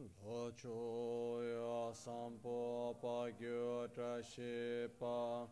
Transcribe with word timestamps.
lo 0.00 0.50
cho 0.56 1.40
ya 1.42 1.92
sampo 1.92 2.96
pa 3.02 3.28
gyo 3.38 3.86
tra 3.94 4.22
she 4.22 4.88
pa 4.98 5.46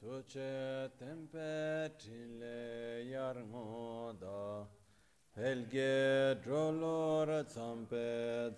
tu 0.00 0.22
che 0.26 0.90
tempe 0.98 1.90
tin 1.98 2.38
le 2.40 3.04
yar 3.12 3.36
ngo 3.36 4.12
da 4.20 4.66
hel 5.36 5.66
ge 5.68 6.36
dro 6.42 6.64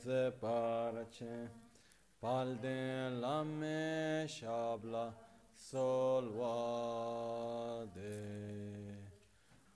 ze 0.05 0.33
par 0.41 0.95
che 1.11 1.49
pal 2.21 2.57
shabla 4.37 5.07
sol 5.55 6.25
wa 6.39 7.85
de 7.95 9.06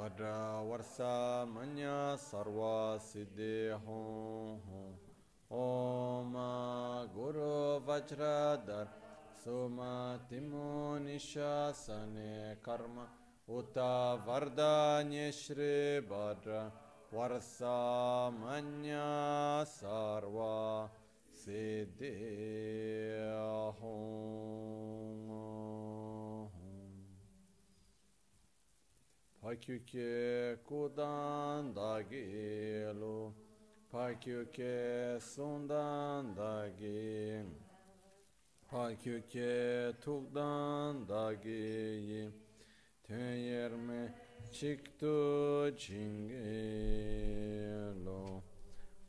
Timo 0.00 0.64
Nishasane 0.64 0.64
Bhadra 0.64 0.64
Varsa 0.66 1.46
Manya 1.52 2.16
Sarva 2.16 2.98
Siddhi 2.98 3.70
Hum 3.84 4.60
Om 5.50 6.34
Guru 7.14 7.80
Vajradhar 7.86 8.88
Suma 9.44 10.18
Timo 10.30 10.98
Nishasane 11.00 12.56
Karma 12.62 13.06
Uta 13.48 14.18
Vardanya 14.26 15.32
Shri 15.32 16.00
Bhadra 16.08 16.70
Varsa 17.12 18.32
Manya 18.40 19.64
Sarva 19.66 20.88
Siddhi 21.34 22.14
Hum 23.80 24.80
Pakyuke 29.42 30.56
kudan 30.68 31.74
da 31.74 32.02
gelu 32.02 33.32
Pakyuke 33.90 35.18
sundan 35.20 36.36
da 36.36 36.68
gi 36.78 37.42
Pakyuke 38.70 39.92
tukdan 40.00 41.08
da 41.08 41.32
gi 41.32 42.30
Tön 43.08 43.34
yerme 43.34 44.14
çıktı 44.52 45.74
çingelo 45.78 47.22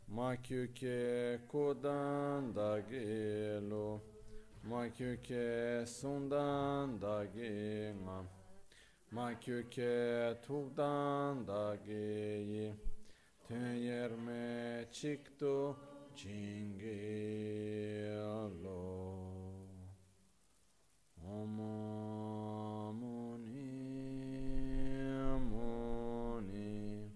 Makyuke 0.07 1.39
kudan 1.51 2.55
da 2.55 2.79
gelu 2.79 4.01
Makyuke 4.63 5.85
sundan 5.87 7.01
da 7.01 7.25
ma 9.11 9.33
kyuke 9.39 10.37
tukdan 10.47 11.47
da 11.47 11.75
geyi 11.85 12.73
tön 13.47 13.73
yerme 13.75 14.85
çıktı 14.91 15.75
cingelo 16.15 17.51
Omuni 21.27 21.91
Muni 25.49 27.11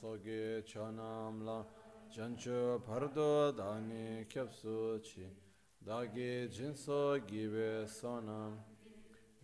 Soge 0.00 0.62
Chonamla 0.64 1.62
Janchu 2.10 2.80
Pardo 2.82 3.52
Dani 3.52 4.24
Kyapsu 4.26 4.98
Chi 5.02 5.28
Dagi 5.86 6.48
Jinso 6.48 7.18
Gibe 7.26 7.86
Sonam 7.86 8.56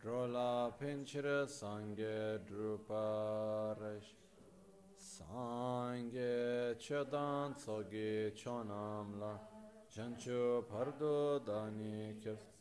Drola 0.00 0.72
Pinchira 0.80 1.46
Sangye 1.46 2.40
Druparash 2.48 4.14
Sangye 4.98 6.74
Chodan 6.78 7.54
Soge 7.54 8.32
Chonamla 8.34 9.38
Janchu 9.94 10.64
Pardo 10.66 11.38
Dani 11.40 12.14
Kyapsu 12.18 12.56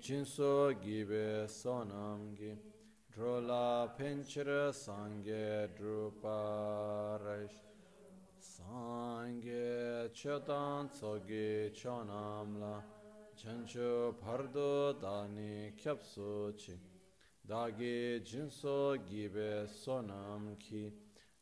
Jinso 0.00 0.72
Gibe 0.80 1.46
Sonam 1.46 2.34
Gi 2.34 2.69
Drula 3.12 3.90
Pinchira 3.98 4.70
Sangye 4.72 5.68
Druparish 5.76 7.58
Sangye 8.40 10.08
Chetan 10.12 10.88
Tsogi 10.88 11.70
Chonamla. 11.72 12.82
Chancho 13.36 14.14
Pardo 14.20 14.92
Dani 14.92 15.72
kyapso 15.76 16.52
Chi. 16.56 16.78
Dagi 17.44 18.20
Jinso 18.22 18.96
Gibe 19.04 19.66
Sonam 19.66 20.56
Ki. 20.56 20.92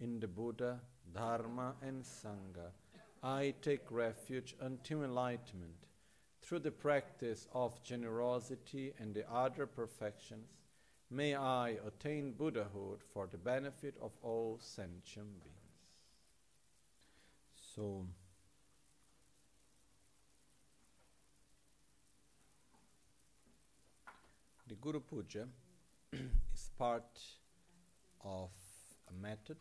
In 0.00 0.18
the 0.18 0.26
Buddha 0.26 0.80
Dharma, 1.14 1.74
and 1.82 2.02
Sangha, 2.02 2.70
I 3.22 3.54
take 3.62 3.90
refuge 3.90 4.54
until 4.60 5.04
enlightenment 5.04 5.76
through 6.40 6.60
the 6.60 6.70
practice 6.70 7.46
of 7.52 7.82
generosity 7.82 8.92
and 8.98 9.14
the 9.14 9.30
other 9.32 9.66
perfections. 9.66 10.48
May 11.10 11.34
I 11.34 11.76
attain 11.86 12.32
Buddhahood 12.32 13.00
for 13.12 13.26
the 13.26 13.38
benefit 13.38 13.94
of 14.00 14.12
all 14.22 14.58
sentient 14.60 15.42
beings. 15.44 15.56
So, 17.74 18.06
the 24.66 24.74
Guru 24.74 25.00
Puja 25.00 25.46
is 26.12 26.70
part 26.78 27.20
of 28.24 28.50
a 29.08 29.12
method 29.12 29.58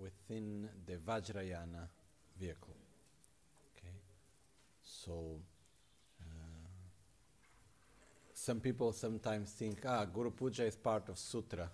within 0.00 0.68
the 0.86 0.94
Vajrayana 0.96 1.88
vehicle. 2.38 2.76
Okay, 3.76 3.94
so 4.82 5.36
uh, 6.20 6.68
some 8.32 8.60
people 8.60 8.92
sometimes 8.92 9.50
think, 9.52 9.84
ah, 9.86 10.04
Guru 10.04 10.30
Puja 10.30 10.64
is 10.64 10.76
part 10.76 11.08
of 11.08 11.18
Sutra, 11.18 11.70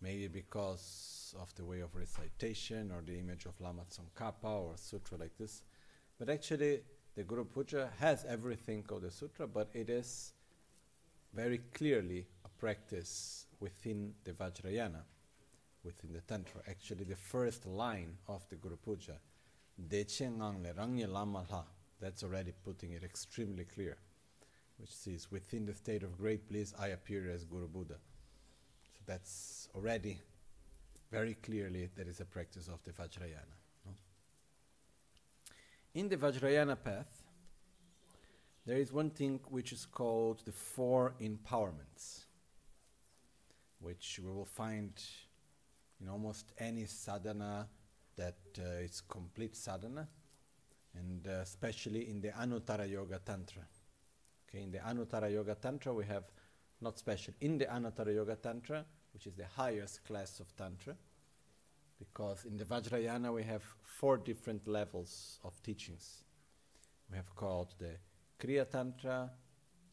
maybe 0.00 0.28
because 0.28 1.34
of 1.40 1.54
the 1.54 1.64
way 1.64 1.80
of 1.80 1.94
recitation 1.94 2.90
or 2.92 3.02
the 3.04 3.18
image 3.18 3.46
of 3.46 3.60
Lama 3.60 3.82
Tsongkhapa 3.90 4.44
or 4.44 4.72
sutra 4.76 5.18
like 5.18 5.36
this. 5.38 5.62
But 6.18 6.30
actually, 6.30 6.80
the 7.14 7.24
Guru 7.24 7.44
Puja 7.44 7.90
has 7.98 8.24
everything 8.28 8.84
of 8.90 9.02
the 9.02 9.10
sutra, 9.10 9.46
but 9.46 9.68
it 9.74 9.90
is 9.90 10.32
very 11.34 11.58
clearly 11.74 12.26
a 12.44 12.48
practice 12.60 13.46
within 13.60 14.14
the 14.24 14.32
Vajrayana, 14.32 15.02
within 15.86 16.12
the 16.12 16.20
Tantra. 16.20 16.60
Actually, 16.68 17.04
the 17.04 17.16
first 17.16 17.64
line 17.64 18.18
of 18.28 18.46
the 18.50 18.56
Guru 18.56 18.76
Puja, 18.76 19.18
Deche 19.88 20.28
Ngangle 20.28 20.74
Rangye 20.74 21.08
Lama 21.08 21.44
La, 21.50 21.62
that's 22.00 22.22
already 22.22 22.52
putting 22.64 22.92
it 22.92 23.04
extremely 23.04 23.64
clear, 23.64 23.96
which 24.78 24.92
says, 24.92 25.30
Within 25.30 25.64
the 25.64 25.74
state 25.74 26.02
of 26.02 26.18
great 26.18 26.48
bliss, 26.48 26.74
I 26.78 26.88
appear 26.88 27.30
as 27.30 27.44
Guru 27.44 27.68
Buddha. 27.68 27.94
So 28.92 29.00
that's 29.06 29.68
already 29.74 30.18
very 31.10 31.34
clearly 31.34 31.88
that 31.96 32.08
is 32.08 32.20
a 32.20 32.24
practice 32.24 32.68
of 32.68 32.82
the 32.82 32.90
Vajrayana. 32.90 33.56
No? 33.86 33.92
In 35.94 36.08
the 36.08 36.16
Vajrayana 36.16 36.76
path, 36.82 37.22
there 38.66 38.78
is 38.78 38.92
one 38.92 39.10
thing 39.10 39.38
which 39.48 39.72
is 39.72 39.86
called 39.86 40.42
the 40.44 40.52
four 40.52 41.14
empowerments, 41.22 42.24
which 43.78 44.18
we 44.22 44.32
will 44.32 44.44
find 44.44 44.92
in 46.00 46.08
almost 46.08 46.52
any 46.58 46.86
sadhana 46.86 47.68
that 48.16 48.38
uh, 48.58 48.82
is 48.82 49.00
complete 49.00 49.56
sadhana, 49.56 50.08
and 50.94 51.26
uh, 51.26 51.40
especially 51.42 52.08
in 52.08 52.20
the 52.20 52.28
Anuttara 52.28 52.90
Yoga 52.90 53.20
Tantra. 53.24 53.62
Okay, 54.48 54.62
in 54.62 54.70
the 54.70 54.78
Anuttara 54.78 55.32
Yoga 55.32 55.54
Tantra, 55.54 55.92
we 55.92 56.04
have 56.04 56.24
not 56.80 56.98
special 56.98 57.34
in 57.40 57.58
the 57.58 57.66
Anuttara 57.66 58.14
Yoga 58.14 58.36
Tantra, 58.36 58.84
which 59.12 59.26
is 59.26 59.34
the 59.34 59.46
highest 59.56 60.04
class 60.04 60.40
of 60.40 60.54
Tantra, 60.56 60.94
because 61.98 62.44
in 62.44 62.56
the 62.56 62.64
Vajrayana 62.64 63.32
we 63.32 63.42
have 63.42 63.62
four 63.82 64.16
different 64.18 64.66
levels 64.66 65.38
of 65.44 65.60
teachings. 65.62 66.24
We 67.10 67.16
have 67.16 67.34
called 67.34 67.74
the 67.78 67.96
Kriya 68.38 68.68
Tantra, 68.70 69.30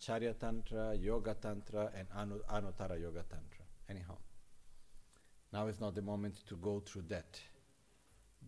Charya 0.02 0.38
Tantra, 0.38 0.96
Yoga 0.96 1.36
Tantra, 1.36 1.92
and 1.98 2.08
Anu- 2.16 2.44
Anuttara 2.50 3.00
Yoga 3.00 3.24
Tantra. 3.30 3.66
Anyhow, 3.90 4.18
now 5.54 5.68
is 5.68 5.80
not 5.80 5.94
the 5.94 6.02
moment 6.02 6.46
to 6.48 6.56
go 6.56 6.80
through 6.80 7.04
that. 7.10 7.40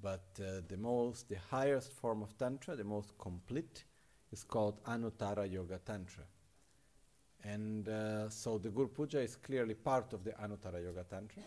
But 0.02 0.28
uh, 0.40 0.62
the 0.68 0.78
most, 0.78 1.30
the 1.30 1.38
highest 1.52 1.94
form 1.94 2.22
of 2.24 2.38
Tantra, 2.38 2.76
the 2.76 2.84
most 2.84 3.18
complete, 3.18 3.86
is 4.32 4.44
called 4.44 4.84
Anuttara 4.84 5.50
Yoga 5.50 5.80
Tantra. 5.86 6.24
And 7.44 7.88
uh, 7.88 8.30
so 8.30 8.58
the 8.58 8.70
Guru 8.70 8.88
Puja 8.88 9.20
is 9.20 9.36
clearly 9.36 9.76
part 9.76 10.14
of 10.14 10.24
the 10.24 10.32
Anuttara 10.32 10.84
Yoga 10.84 11.06
Tantra. 11.08 11.44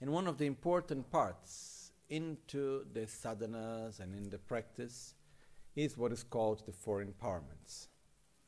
And 0.00 0.10
one 0.10 0.26
of 0.26 0.38
the 0.38 0.46
important 0.46 1.10
parts 1.10 1.92
into 2.08 2.86
the 2.92 3.00
sadhanas 3.00 4.00
and 4.00 4.14
in 4.14 4.30
the 4.30 4.38
practice 4.38 5.14
is 5.76 5.96
what 5.96 6.12
is 6.12 6.22
called 6.22 6.64
the 6.66 6.72
four 6.72 7.04
empowerments. 7.04 7.88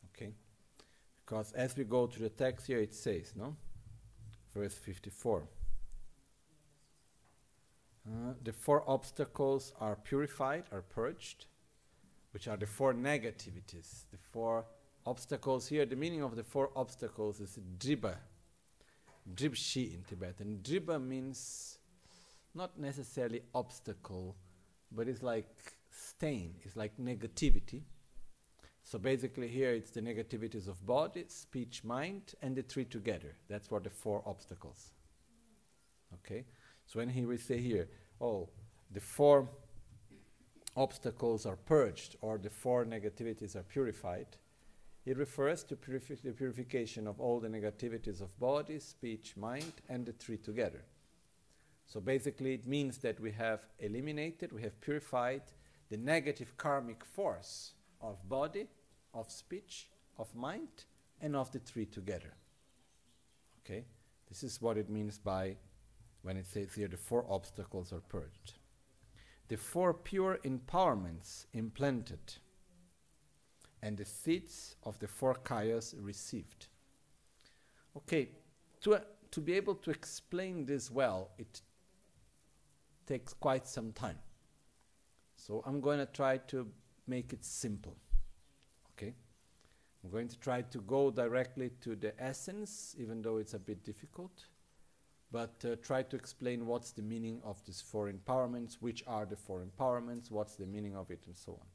Okay? 0.07 0.33
Because 1.25 1.53
as 1.53 1.77
we 1.77 1.85
go 1.85 2.07
to 2.07 2.19
the 2.19 2.29
text 2.31 2.67
here, 2.67 2.81
it 2.81 2.95
says, 2.95 3.33
no? 3.37 3.57
Verse 4.55 4.75
54. 4.75 5.49
Uh, 8.07 8.35
the 8.43 8.53
four 8.53 8.89
obstacles 8.89 9.73
are 9.81 9.97
purified, 9.97 10.65
are 10.71 10.83
purged, 10.83 11.47
which 12.33 12.47
are 12.47 12.57
the 12.57 12.67
four 12.67 12.93
negativities. 12.93 14.05
The 14.11 14.19
four 14.33 14.67
obstacles 15.07 15.67
here, 15.67 15.87
the 15.87 15.97
meaning 15.97 16.23
of 16.23 16.37
the 16.37 16.45
four 16.45 16.71
obstacles 16.77 17.41
is 17.41 17.59
driba. 17.79 18.17
Dribshi 19.35 19.95
in 19.95 20.03
Tibetan. 20.03 20.61
Driba 20.63 21.03
means 21.03 21.79
not 22.55 22.79
necessarily 22.79 23.43
obstacle, 23.55 24.37
but 24.93 25.09
it's 25.09 25.23
like 25.23 25.49
stain, 25.91 26.55
it's 26.63 26.77
like 26.77 26.97
negativity. 26.99 27.83
So 28.85 28.99
basically, 28.99 29.49
here 29.49 29.73
it's 29.73 29.91
the 29.91 30.03
negativities 30.03 30.69
of 30.69 30.85
body, 30.87 31.25
speech, 31.29 31.83
mind, 31.85 32.35
and 32.43 32.55
the 32.55 32.63
three 32.63 32.85
together. 32.85 33.35
That's 33.49 33.71
what 33.71 33.83
the 33.83 33.91
four 33.91 34.23
obstacles. 34.27 34.93
Okay? 36.13 36.45
So 36.87 36.99
when 36.99 37.09
he 37.09 37.25
will 37.25 37.39
say 37.39 37.59
here, 37.59 37.89
oh, 38.21 38.51
the 38.91 39.01
four 39.01 39.49
obstacles 40.77 41.47
are 41.47 41.57
purged 41.57 42.17
or 42.21 42.37
the 42.37 42.51
four 42.51 42.85
negativities 42.85 43.57
are 43.57 43.63
purified, 43.63 44.27
it 45.07 45.17
refers 45.17 45.65
to 45.65 45.77
purifi- 45.77 46.23
the 46.23 46.33
purification 46.33 47.07
of 47.07 47.21
all 47.21 47.41
the 47.41 47.49
negativities 47.49 48.21
of 48.21 48.39
body, 48.39 48.79
speech, 48.81 49.35
mind, 49.37 49.73
and 49.89 50.05
the 50.05 50.13
three 50.13 50.37
together. 50.37 50.85
So 51.87 52.01
basically, 52.01 52.53
it 52.53 52.67
means 52.67 52.99
that 52.99 53.19
we 53.19 53.33
have 53.33 53.67
eliminated, 53.79 54.53
we 54.53 54.63
have 54.63 54.79
purified 54.83 55.43
the 55.89 55.97
negative 55.97 56.57
karmic 56.59 57.03
force 57.05 57.73
of 58.05 58.29
body, 58.29 58.67
of 59.13 59.31
speech, 59.31 59.89
of 60.19 60.35
mind, 60.35 60.85
and 61.21 61.35
of 61.35 61.51
the 61.53 61.59
three 61.59 61.87
together. 61.87 62.35
Okay? 63.61 63.85
This 64.29 64.43
is 64.43 64.61
what 64.61 64.77
it 64.77 64.91
means 64.91 65.19
by 65.19 65.57
when 66.23 66.37
it 66.37 66.47
says 66.47 66.75
here 66.75 66.89
the 66.89 66.97
four 66.97 67.25
obstacles 67.29 67.93
are 67.93 68.01
purged. 68.01 68.55
The 69.49 69.57
four 69.57 69.93
pure 69.95 70.39
empowerments 70.45 71.47
implanted 71.53 72.35
and 73.83 73.99
the 73.99 74.05
seeds 74.05 74.77
of 74.85 74.99
the 74.99 75.07
four 75.07 75.35
kayas 75.35 75.95
received. 75.99 76.69
Okay, 77.97 78.31
to, 78.81 78.95
uh, 78.95 79.01
to 79.31 79.41
be 79.41 79.53
able 79.53 79.75
to 79.75 79.91
explain 79.91 80.65
this 80.65 80.91
well, 80.91 81.31
it 81.39 81.61
takes 83.07 83.35
quite 83.35 83.69
some 83.69 83.93
time. 83.93 84.19
So 85.37 85.63
I'm 85.67 85.83
going 85.83 85.99
to 85.99 86.07
try 86.07 86.39
to 86.39 86.67
make 87.07 87.33
it 87.33 87.45
simple. 87.45 87.97
Okay? 88.97 89.15
I'm 90.05 90.11
going 90.11 90.29
to 90.29 90.39
try 90.39 90.63
to 90.63 90.79
go 90.79 91.11
directly 91.11 91.71
to 91.81 91.97
the 91.97 92.13
essence, 92.23 92.95
even 92.99 93.23
though 93.23 93.39
it's 93.39 93.55
a 93.55 93.59
bit 93.59 93.85
difficult, 93.85 94.47
but 95.33 95.65
uh, 95.65 95.77
try 95.83 96.03
to 96.03 96.17
explain 96.17 96.67
what's 96.67 96.93
the 96.93 97.03
meaning 97.03 97.41
of 97.45 97.65
these 97.65 97.81
four 97.81 98.13
empowerments, 98.13 98.75
which 98.81 99.03
are 99.07 99.25
the 99.25 99.37
four 99.37 99.65
empowerments, 99.65 100.31
what's 100.31 100.57
the 100.57 100.67
meaning 100.67 100.95
of 100.95 101.11
it, 101.11 101.23
and 101.27 101.37
so 101.37 101.53
on. 101.53 101.67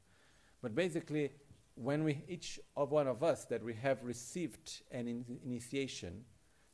But 0.62 0.74
basically, 0.74 1.30
when 1.74 2.04
we 2.04 2.22
each 2.28 2.60
of 2.76 2.90
one 2.90 3.08
of 3.08 3.22
us 3.22 3.44
that 3.46 3.62
we 3.62 3.74
have 3.74 4.02
received 4.04 4.82
an 4.90 5.08
in- 5.08 5.40
initiation, 5.44 6.24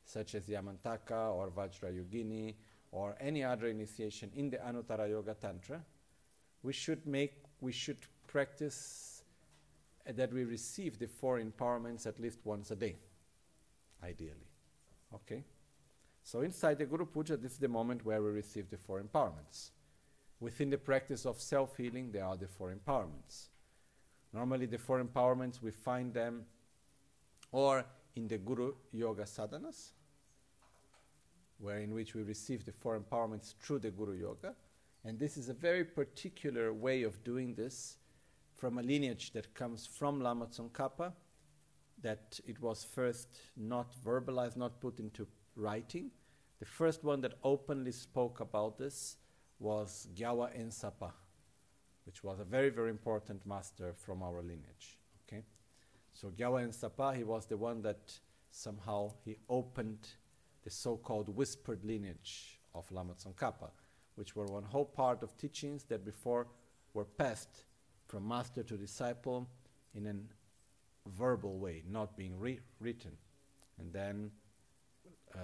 such 0.05 0.35
as 0.35 0.45
Yamantaka 0.45 1.33
or 1.35 1.51
Vajrayogini 1.51 2.55
or 2.93 3.17
any 3.21 3.43
other 3.43 3.67
initiation 3.69 4.31
in 4.35 4.51
the 4.51 4.59
Anuttara 4.59 5.09
Yoga 5.09 5.35
Tantra, 5.35 5.81
we 6.63 6.73
should 6.73 7.07
make 7.07 7.35
we 7.61 7.73
should 7.73 7.99
practice 8.27 9.23
uh, 10.09 10.13
that 10.13 10.33
we 10.33 10.45
receive 10.45 10.99
the 10.99 11.07
four 11.07 11.41
empowerments 11.41 12.07
at 12.07 12.21
least 12.21 12.39
once 12.45 12.71
a 12.71 12.77
day, 12.77 12.97
ideally. 14.03 14.51
Okay? 15.15 15.45
So 16.23 16.41
inside 16.41 16.79
the 16.79 16.87
Guru 16.87 17.07
Puja, 17.07 17.37
this 17.37 17.53
is 17.53 17.59
the 17.59 17.69
moment 17.69 18.05
where 18.05 18.23
we 18.23 18.31
receive 18.31 18.69
the 18.69 18.77
four 18.77 19.01
empowerments. 19.01 19.71
Within 20.41 20.71
the 20.71 20.79
practice 20.79 21.25
of 21.25 21.41
self-healing, 21.41 22.13
there 22.13 22.25
are 22.25 22.37
the 22.37 22.49
four 22.49 22.75
empowerments. 22.75 23.47
Normally, 24.33 24.67
the 24.67 24.79
four 24.79 25.03
empowerments, 25.03 25.63
we 25.63 25.71
find 25.71 26.13
them 26.13 26.45
or 27.53 27.87
in 28.17 28.29
the 28.29 28.39
Guru 28.39 28.73
Yoga 28.93 29.23
sadhanas, 29.23 29.93
where 31.59 31.79
in 31.79 31.95
which 31.95 32.15
we 32.15 32.23
receive 32.23 32.65
the 32.65 32.73
four 32.73 32.99
empowerments 32.99 33.55
through 33.63 33.79
the 33.79 33.91
Guru 33.91 34.19
Yoga. 34.19 34.55
And 35.05 35.19
this 35.19 35.37
is 35.37 35.49
a 35.49 35.55
very 35.55 35.85
particular 35.85 36.73
way 36.73 37.03
of 37.05 37.23
doing 37.23 37.55
this 37.55 37.97
from 38.57 38.79
a 38.79 38.83
lineage 38.83 39.33
that 39.33 39.55
comes 39.55 39.87
from 39.87 40.21
Lama 40.21 40.47
Tsongkhapa, 40.47 41.13
that 42.03 42.41
it 42.47 42.61
was 42.61 42.85
first 42.85 43.39
not 43.57 43.93
verbalized, 44.05 44.57
not 44.57 44.81
put 44.81 44.99
into 44.99 45.27
writing. 45.55 46.11
The 46.59 46.67
first 46.67 47.05
one 47.05 47.21
that 47.21 47.35
openly 47.45 47.93
spoke 47.93 48.41
about 48.41 48.79
this 48.79 49.17
was 49.59 50.09
Gyawa 50.15 50.51
Ensapa, 50.59 51.13
which 52.05 52.25
was 52.25 52.41
a 52.41 52.45
very, 52.45 52.71
very 52.71 52.91
important 52.91 53.47
master 53.47 53.95
from 53.95 54.23
our 54.23 54.41
lineage. 54.43 54.99
Okay, 55.27 55.43
so 56.13 56.29
Gyawa 56.31 56.63
Ensapa, 56.67 57.15
he 57.15 57.25
was 57.25 57.47
the 57.47 57.57
one 57.57 57.83
that 57.83 58.19
somehow 58.51 59.13
he 59.25 59.37
opened 59.51 60.09
the 60.65 60.71
so-called 60.71 61.29
whispered 61.29 61.85
lineage 61.85 62.59
of 62.75 62.91
Lama 62.91 63.15
Tsongkhapa, 63.15 63.71
which 64.15 64.35
were 64.35 64.47
one 64.47 64.65
whole 64.65 64.85
part 64.85 65.23
of 65.23 65.37
teachings 65.37 65.85
that 65.85 66.05
before 66.05 66.47
were 66.95 67.05
passed 67.05 67.65
from 68.07 68.27
master 68.27 68.63
to 68.63 68.77
disciple 68.77 69.49
in 69.95 70.07
a 70.07 71.09
verbal 71.09 71.59
way, 71.59 71.83
not 71.89 72.17
being 72.17 72.39
re- 72.39 72.61
written. 72.81 73.13
And 73.79 73.93
then 73.93 74.31
uh, 75.35 75.39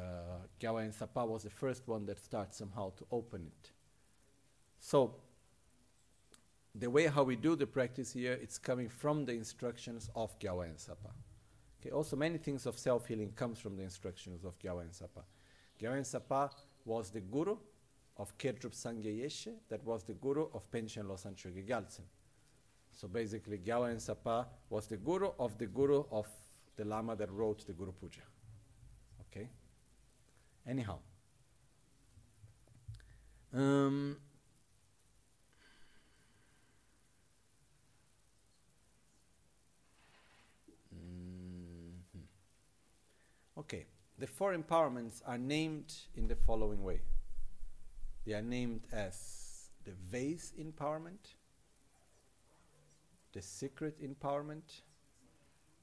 Gyawa 0.61 0.89
Ensapa 0.89 1.27
was 1.27 1.43
the 1.43 1.51
first 1.51 1.87
one 1.87 2.07
that 2.07 2.19
started 2.19 2.55
somehow 2.55 2.93
to 2.97 3.07
open 3.11 3.47
it. 3.47 3.71
So 4.79 5.17
the 6.75 6.89
way 6.89 7.07
how 7.07 7.23
we 7.23 7.37
do 7.37 7.57
the 7.57 7.67
practice 7.67 8.13
here, 8.13 8.39
it's 8.41 8.59
coming 8.59 8.89
from 8.89 9.27
the 9.27 9.33
instructions 9.33 10.11
of 10.17 10.39
Gyawa 10.39 10.67
Ensapa. 10.67 11.13
Okay, 11.81 11.91
also 11.91 12.17
many 12.17 12.39
things 12.39 12.67
of 12.67 12.79
self-healing 12.79 13.33
comes 13.33 13.59
from 13.59 13.77
the 13.77 13.83
instructions 13.83 14.45
of 14.45 14.59
Gyawa 14.59 14.85
Ensapa. 14.85 15.23
Gyawa 15.81 15.99
Ensapa 15.99 16.51
was 16.85 17.11
the 17.11 17.21
guru 17.21 17.57
of 18.17 18.37
Kedrup 18.39 18.73
Sangye 18.73 19.25
Yeshe, 19.25 19.53
that 19.69 19.85
was 19.85 20.05
the 20.05 20.13
guru 20.15 20.47
of 20.55 20.71
Panchen 20.71 21.05
Losang 21.05 21.35
Chokyi 21.35 21.67
Gyaltsen. 21.67 22.03
So 22.93 23.09
basically, 23.09 23.59
Gyalwa 23.59 24.01
Sapa 24.01 24.47
was 24.71 24.87
the 24.87 24.97
guru 24.97 25.31
of 25.39 25.59
the 25.59 25.67
guru 25.67 26.05
of 26.11 26.27
the 26.77 26.85
Lama 26.85 27.17
that 27.17 27.31
wrote 27.33 27.67
the 27.67 27.73
Guru 27.73 27.93
Puja. 27.93 28.21
Okay? 29.21 29.49
Anyhow. 30.67 30.99
Um, 33.55 34.17
mhm. 40.95 42.23
Okay, 43.59 43.87
the 44.19 44.27
four 44.27 44.55
empowerments 44.55 45.21
are 45.27 45.39
named 45.39 45.93
in 46.15 46.29
the 46.29 46.37
following 46.37 46.83
way. 46.83 47.01
They 48.25 48.33
are 48.35 48.43
named 48.43 48.87
as 48.93 49.71
the 49.85 49.93
vase 49.93 50.53
empowerment, 50.59 51.35
the 53.33 53.43
secret 53.43 53.97
empowerment, 54.03 54.83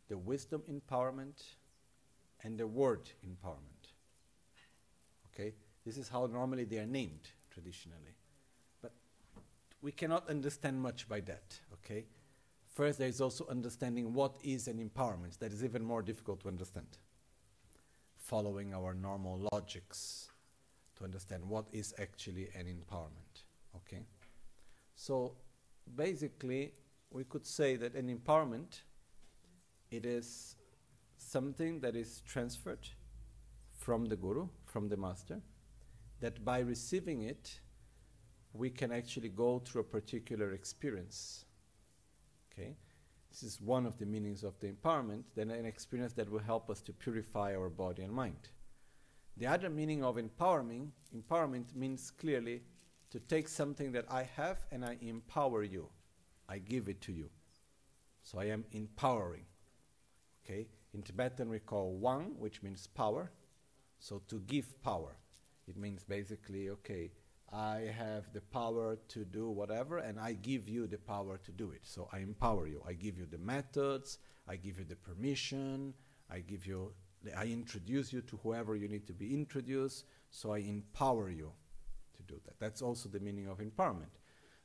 the 0.08 0.18
wisdom 0.18 0.62
empowerment, 0.72 1.44
and 2.44 2.58
the 2.58 2.68
word 2.68 3.10
empowerment. 3.26 3.94
Okay, 5.28 5.54
this 5.86 5.98
is 5.98 6.10
how 6.10 6.26
normally 6.26 6.66
they 6.66 6.78
are 6.78 6.86
named 6.86 7.30
traditionally. 7.52 8.16
But 8.82 8.92
we 9.82 9.92
cannot 9.92 10.30
understand 10.30 10.82
much 10.82 11.08
by 11.08 11.20
that. 11.22 11.60
Okay, 11.74 12.06
first 12.74 13.00
there 13.00 13.08
is 13.08 13.22
also 13.22 13.46
understanding 13.50 14.14
what 14.14 14.36
is 14.44 14.68
an 14.68 14.78
empowerment. 14.78 15.38
That 15.40 15.52
is 15.52 15.64
even 15.64 15.84
more 15.84 16.02
difficult 16.02 16.42
to 16.42 16.48
understand. 16.48 16.98
Following 18.18 18.74
our 18.74 18.94
normal 18.94 19.48
logics 19.52 20.30
to 20.98 21.04
understand 21.04 21.44
what 21.44 21.66
is 21.72 21.94
actually 22.00 22.50
an 22.56 22.66
empowerment. 22.66 23.44
Okay, 23.76 24.06
so 24.96 25.34
basically 25.96 26.74
we 27.12 27.24
could 27.24 27.46
say 27.46 27.76
that 27.76 27.96
an 27.96 28.16
empowerment 28.16 28.82
it 29.92 30.06
is 30.06 30.56
something 31.18 31.80
that 31.80 31.96
is 31.96 32.22
transferred 32.28 32.88
from 33.74 34.06
the 34.06 34.16
guru, 34.16 34.48
from 34.66 34.88
the 34.88 34.98
master, 34.98 35.42
that 36.20 36.46
by 36.46 36.60
receiving 36.60 37.24
it, 37.24 37.60
we 38.54 38.70
can 38.70 38.92
actually 38.92 39.30
go 39.30 39.60
through 39.60 39.82
a 39.82 39.86
particular 39.86 40.52
experience. 40.52 41.46
Okay? 42.52 42.76
This 43.32 43.44
is 43.44 43.62
one 43.62 43.86
of 43.86 43.98
the 43.98 44.06
meanings 44.06 44.44
of 44.44 44.60
the 44.60 44.68
empowerment, 44.68 45.24
then 45.36 45.50
an 45.50 45.66
experience 45.66 46.14
that 46.14 46.30
will 46.30 46.40
help 46.40 46.70
us 46.70 46.82
to 46.82 46.94
purify 46.94 47.56
our 47.56 47.70
body 47.70 48.04
and 48.04 48.14
mind. 48.14 48.50
The 49.38 49.48
other 49.48 49.70
meaning 49.70 50.04
of 50.04 50.18
empowering, 50.18 50.92
empowerment 51.16 51.76
means 51.76 52.12
clearly 52.12 52.62
to 53.12 53.20
take 53.20 53.48
something 53.48 53.92
that 53.94 54.06
I 54.10 54.24
have 54.36 54.66
and 54.72 54.84
I 54.84 54.98
empower 55.02 55.64
you. 55.64 55.90
I 56.50 56.58
give 56.58 56.90
it 56.90 57.00
to 57.02 57.14
you. 57.14 57.30
So 58.24 58.40
I 58.40 58.46
am 58.46 58.66
empowering. 58.72 59.46
Okay? 60.44 60.68
In 60.94 61.04
Tibetan 61.04 61.50
we 61.50 61.60
call 61.60 61.94
wang, 61.94 62.34
which 62.40 62.64
means 62.64 62.88
power. 62.88 63.32
So 64.00 64.22
to 64.28 64.40
give 64.48 64.82
power. 64.82 65.16
It 65.68 65.78
means 65.78 66.04
basically, 66.04 66.70
okay, 66.70 67.12
I 67.54 67.92
have 67.96 68.34
the 68.34 68.42
power 68.42 68.98
to 69.10 69.26
do 69.26 69.50
whatever, 69.50 70.00
and 70.00 70.20
I 70.20 70.34
give 70.34 70.68
you 70.68 70.88
the 70.88 70.98
power 70.98 71.38
to 71.38 71.52
do 71.52 71.72
it. 71.72 71.82
So 71.84 72.08
I 72.12 72.20
empower 72.20 72.68
you. 72.68 72.82
I 72.88 72.94
give 72.94 73.18
you 73.18 73.26
the 73.26 73.38
methods, 73.38 74.18
I 74.48 74.56
give 74.56 74.80
you 74.80 74.86
the 74.86 74.96
permission, 74.96 75.94
I 76.32 76.40
give 76.40 76.66
you, 76.66 76.94
I 77.38 77.46
introduce 77.46 78.12
you 78.12 78.22
to 78.22 78.40
whoever 78.42 78.76
you 78.76 78.88
need 78.88 79.06
to 79.08 79.14
be 79.14 79.34
introduced. 79.34 80.06
So 80.32 80.54
I 80.54 80.60
empower 80.60 81.30
you 81.30 81.52
to 82.18 82.24
do 82.24 82.40
that. 82.46 82.60
That's 82.60 82.82
also 82.82 83.10
the 83.10 83.20
meaning 83.20 83.48
of 83.48 83.60
empowerment. 83.60 84.14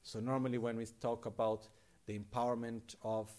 So 0.05 0.21
normally 0.21 0.59
when 0.59 0.77
we 0.77 0.85
talk 1.01 1.25
about 1.25 1.67
the 2.07 2.19
empowerment 2.19 2.95
of 3.03 3.31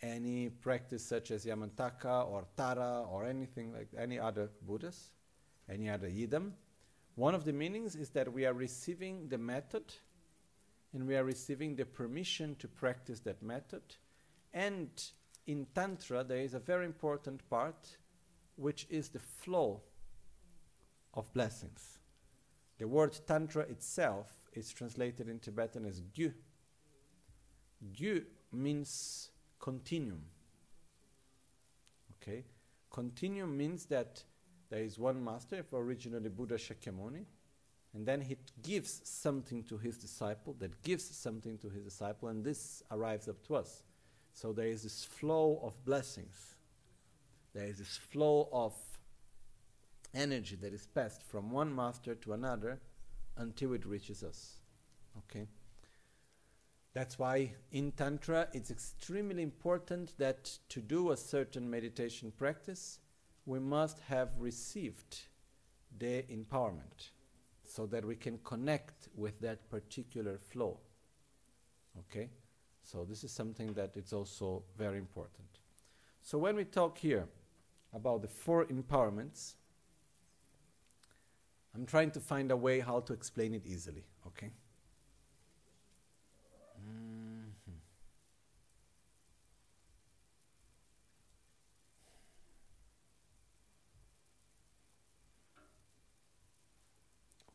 any 0.00 0.48
practice 0.48 1.04
such 1.04 1.30
as 1.30 1.44
Yamantaka 1.44 2.26
or 2.26 2.46
Tara 2.56 3.02
or 3.02 3.26
anything 3.26 3.74
like 3.74 3.88
any 3.98 4.18
other 4.18 4.48
Buddhas, 4.66 5.10
any 5.68 5.90
other 5.90 6.08
Yidam, 6.08 6.52
one 7.16 7.34
of 7.34 7.44
the 7.44 7.52
meanings 7.52 7.96
is 7.96 8.08
that 8.10 8.32
we 8.32 8.46
are 8.46 8.54
receiving 8.54 9.28
the 9.28 9.36
method 9.36 9.92
and 10.94 11.06
we 11.06 11.16
are 11.16 11.24
receiving 11.24 11.76
the 11.76 11.84
permission 11.84 12.56
to 12.58 12.66
practice 12.66 13.20
that 13.20 13.42
method. 13.42 13.82
And 14.54 14.88
in 15.46 15.66
Tantra, 15.74 16.24
there 16.24 16.40
is 16.40 16.54
a 16.54 16.58
very 16.58 16.86
important 16.86 17.46
part 17.50 17.98
which 18.56 18.86
is 18.88 19.10
the 19.10 19.18
flow 19.18 19.82
of 21.12 21.30
blessings. 21.34 21.98
The 22.78 22.88
word 22.88 23.18
Tantra 23.26 23.64
itself 23.64 24.47
is 24.58 24.72
translated 24.72 25.28
in 25.28 25.38
Tibetan 25.38 25.86
as 25.86 26.00
Gyu. 26.00 26.32
Gyu 27.92 28.24
means 28.52 29.30
continuum. 29.58 30.22
Okay? 32.20 32.44
Continuum 32.90 33.56
means 33.56 33.86
that 33.86 34.22
there 34.70 34.82
is 34.82 34.98
one 34.98 35.22
master, 35.22 35.64
originally 35.72 36.28
Buddha 36.28 36.56
Shakyamuni, 36.56 37.24
and 37.94 38.06
then 38.06 38.20
he 38.20 38.36
gives 38.62 39.00
something 39.04 39.62
to 39.64 39.78
his 39.78 39.96
disciple, 39.96 40.54
that 40.58 40.82
gives 40.82 41.04
something 41.04 41.56
to 41.58 41.68
his 41.70 41.84
disciple, 41.84 42.28
and 42.28 42.44
this 42.44 42.82
arrives 42.90 43.28
up 43.28 43.42
to 43.46 43.56
us. 43.56 43.84
So 44.34 44.52
there 44.52 44.66
is 44.66 44.82
this 44.82 45.04
flow 45.04 45.60
of 45.62 45.82
blessings. 45.84 46.54
There 47.54 47.66
is 47.66 47.78
this 47.78 47.96
flow 47.96 48.48
of 48.52 48.74
energy 50.14 50.56
that 50.56 50.72
is 50.72 50.86
passed 50.86 51.22
from 51.22 51.50
one 51.50 51.74
master 51.74 52.14
to 52.14 52.32
another 52.34 52.78
until 53.38 53.72
it 53.72 53.86
reaches 53.86 54.22
us. 54.22 54.58
Okay? 55.16 55.46
That's 56.94 57.18
why 57.18 57.52
in 57.72 57.92
Tantra 57.92 58.48
it's 58.52 58.70
extremely 58.70 59.42
important 59.42 60.16
that 60.18 60.58
to 60.70 60.80
do 60.80 61.12
a 61.12 61.16
certain 61.16 61.68
meditation 61.68 62.32
practice, 62.36 62.98
we 63.46 63.58
must 63.58 64.00
have 64.00 64.28
received 64.38 65.18
the 65.98 66.24
empowerment 66.30 67.10
so 67.64 67.86
that 67.86 68.04
we 68.04 68.16
can 68.16 68.38
connect 68.44 69.08
with 69.14 69.40
that 69.40 69.68
particular 69.70 70.38
flow. 70.38 70.78
Okay? 71.98 72.30
So 72.82 73.04
this 73.04 73.24
is 73.24 73.30
something 73.30 73.74
that 73.74 73.96
it's 73.96 74.12
also 74.12 74.64
very 74.76 74.98
important. 74.98 75.48
So 76.22 76.38
when 76.38 76.56
we 76.56 76.64
talk 76.64 76.98
here 76.98 77.28
about 77.92 78.22
the 78.22 78.28
four 78.28 78.64
empowerments, 78.66 79.54
I'm 81.74 81.86
trying 81.86 82.10
to 82.12 82.20
find 82.20 82.50
a 82.50 82.56
way 82.56 82.80
how 82.80 83.00
to 83.00 83.12
explain 83.12 83.54
it 83.54 83.66
easily, 83.66 84.04
okay? 84.26 84.50
Mm-hmm. 86.80 87.72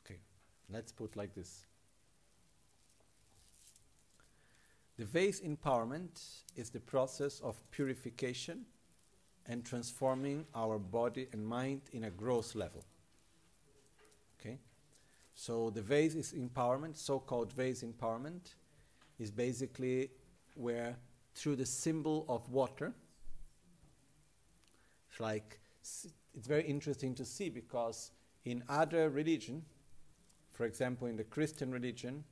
Okay, 0.05 0.19
let's 0.69 0.91
put 0.91 1.15
like 1.15 1.33
this. 1.33 1.65
The 4.97 5.05
vase 5.05 5.41
empowerment 5.41 6.21
is 6.55 6.69
the 6.69 6.79
process 6.79 7.39
of 7.39 7.59
purification 7.71 8.65
and 9.47 9.65
transforming 9.65 10.45
our 10.55 10.77
body 10.77 11.27
and 11.33 11.45
mind 11.45 11.81
in 11.91 12.05
a 12.05 12.11
gross 12.11 12.55
level. 12.55 12.85
Okay? 14.43 14.59
So 15.35 15.69
the 15.69 15.81
vase 15.81 16.15
is 16.15 16.33
empowerment, 16.33 16.97
so-called 16.97 17.53
vase 17.53 17.83
empowerment, 17.83 18.55
is 19.19 19.31
basically 19.31 20.09
where 20.55 20.97
through 21.33 21.55
the 21.55 21.65
symbol 21.65 22.25
of 22.29 22.49
water, 22.49 22.93
it's 25.09 25.19
like 25.19 25.59
it's 25.81 26.47
very 26.47 26.63
interesting 26.63 27.15
to 27.15 27.25
see 27.25 27.49
because 27.49 28.11
in 28.45 28.63
other 28.67 29.09
religion, 29.09 29.63
for 30.51 30.65
example, 30.65 31.07
in 31.07 31.15
the 31.15 31.23
Christian 31.23 31.71
religion, 31.71 32.23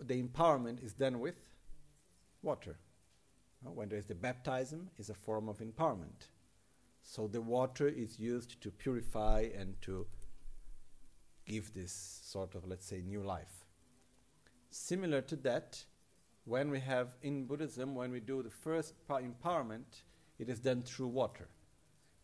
the 0.00 0.22
empowerment 0.22 0.84
is 0.84 0.92
done 0.92 1.20
with 1.20 1.36
water. 2.42 2.76
Uh, 3.64 3.70
when 3.70 3.88
there 3.88 3.98
is 3.98 4.06
the 4.06 4.14
baptism, 4.14 4.90
is 4.98 5.08
a 5.08 5.14
form 5.14 5.48
of 5.48 5.58
empowerment. 5.58 6.28
So 7.02 7.28
the 7.28 7.40
water 7.40 7.88
is 7.88 8.18
used 8.18 8.60
to 8.62 8.70
purify 8.70 9.48
and 9.56 9.80
to 9.82 10.06
give 11.46 11.72
this 11.74 12.20
sort 12.24 12.54
of, 12.54 12.66
let's 12.66 12.86
say, 12.86 13.02
new 13.04 13.22
life. 13.22 13.66
Similar 14.70 15.20
to 15.22 15.36
that, 15.36 15.84
when 16.44 16.70
we 16.70 16.80
have 16.80 17.16
in 17.22 17.44
Buddhism, 17.44 17.94
when 17.94 18.10
we 18.10 18.20
do 18.20 18.42
the 18.42 18.50
first 18.50 18.94
empowerment, 19.08 20.02
it 20.38 20.48
is 20.48 20.58
done 20.58 20.82
through 20.82 21.08
water. 21.08 21.48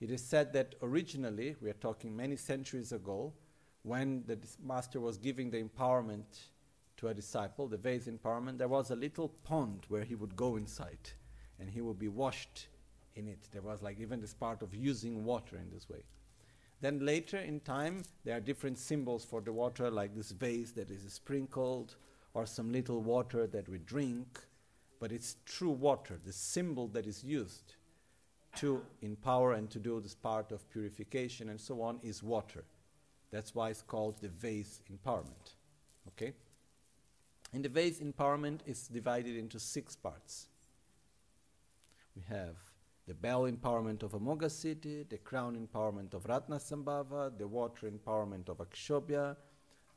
It 0.00 0.10
is 0.10 0.22
said 0.22 0.52
that 0.52 0.75
originally, 0.82 1.56
we 1.60 1.70
are 1.70 1.75
talking 1.75 2.16
many 2.16 2.37
centuries 2.37 2.92
ago, 2.92 3.32
when 3.82 4.25
the 4.26 4.38
master 4.64 5.00
was 5.00 5.18
giving 5.18 5.50
the 5.50 5.62
empowerment 5.62 6.25
to 6.98 7.08
a 7.08 7.14
disciple, 7.14 7.68
the 7.68 7.76
vase 7.76 8.06
empowerment, 8.06 8.58
there 8.58 8.68
was 8.68 8.90
a 8.90 8.96
little 8.96 9.28
pond 9.44 9.84
where 9.88 10.04
he 10.04 10.14
would 10.14 10.37
go 10.37 10.56
inside 10.56 11.10
and 11.60 11.70
he 11.70 11.80
would 11.80 11.98
be 11.98 12.08
washed 12.08 12.68
in 13.14 13.28
it. 13.28 13.48
There 13.52 13.62
was 13.62 13.82
like 13.82 14.00
even 14.00 14.20
this 14.20 14.34
part 14.34 14.62
of 14.62 14.75
using 14.75 15.25
water 15.25 15.56
in 15.56 15.70
this 15.72 15.88
way. 15.88 16.02
Then 16.80 17.04
later 17.04 17.38
in 17.38 17.61
time, 17.61 18.02
there 18.25 18.37
are 18.37 18.40
different 18.40 18.78
symbols 18.78 19.25
for 19.25 19.40
the 19.40 19.52
water, 19.52 19.90
like 19.90 20.14
this 20.14 20.30
vase 20.30 20.73
that 20.73 20.90
is 20.90 21.12
sprinkled, 21.12 21.97
or 22.35 22.47
some 22.47 22.70
little 22.70 23.00
water 23.00 23.47
that 23.49 23.68
we 23.68 23.78
drink, 23.78 24.38
but 25.00 25.11
it's 25.12 25.37
true 25.44 25.70
water, 25.70 26.18
the 26.25 26.32
symbol 26.32 26.87
that 26.88 27.06
is 27.06 27.25
used 27.25 27.75
to 28.56 28.82
empower 29.02 29.52
and 29.52 29.70
to 29.70 29.78
do 29.78 30.00
this 30.00 30.14
part 30.14 30.52
of 30.52 30.68
purification 30.70 31.49
and 31.49 31.61
so 31.61 31.82
on 31.82 31.99
is 32.02 32.23
water. 32.23 32.64
That's 33.30 33.54
why 33.54 33.70
it's 33.70 33.82
called 33.82 34.20
the 34.20 34.28
vase 34.28 34.80
empowerment. 34.90 35.54
Okay? 36.08 36.32
And 37.52 37.64
the 37.64 37.68
vase 37.68 38.00
empowerment 38.00 38.61
is 38.66 38.88
divided 38.88 39.37
into 39.37 39.61
six 39.61 39.94
parts. 39.94 40.49
We 42.16 42.23
have 42.28 42.56
the 43.09 43.15
bell 43.15 43.50
empowerment 43.50 44.03
of 44.03 44.12
Amoghasiddhi, 44.12 45.09
the 45.09 45.17
crown 45.17 45.57
empowerment 45.57 46.12
of 46.12 46.25
Ratnasambhava, 46.25 47.38
the 47.38 47.49
water 47.49 47.91
empowerment 47.91 48.50
of 48.50 48.59
Akshobhya, 48.59 49.35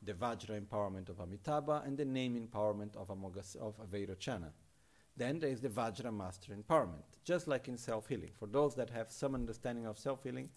the 0.02 0.14
Vajra 0.14 0.58
empowerment 0.58 1.10
of 1.10 1.20
Amitabha, 1.20 1.82
and 1.84 1.98
the 1.98 2.06
name 2.06 2.34
empowerment 2.40 2.96
of, 2.96 3.08
Amoghas- 3.08 3.56
of 3.56 3.74
Aveirochana. 3.86 4.48
Then 5.14 5.38
there 5.38 5.50
is 5.50 5.60
the 5.60 5.68
Vajra 5.68 6.10
master 6.10 6.54
empowerment, 6.54 7.04
just 7.22 7.46
like 7.46 7.68
in 7.68 7.76
self 7.76 8.08
healing. 8.08 8.30
For 8.38 8.46
those 8.46 8.74
that 8.76 8.88
have 8.88 9.10
some 9.10 9.34
understanding 9.34 9.86
of 9.86 9.98
self 9.98 10.22
healing, 10.22 10.48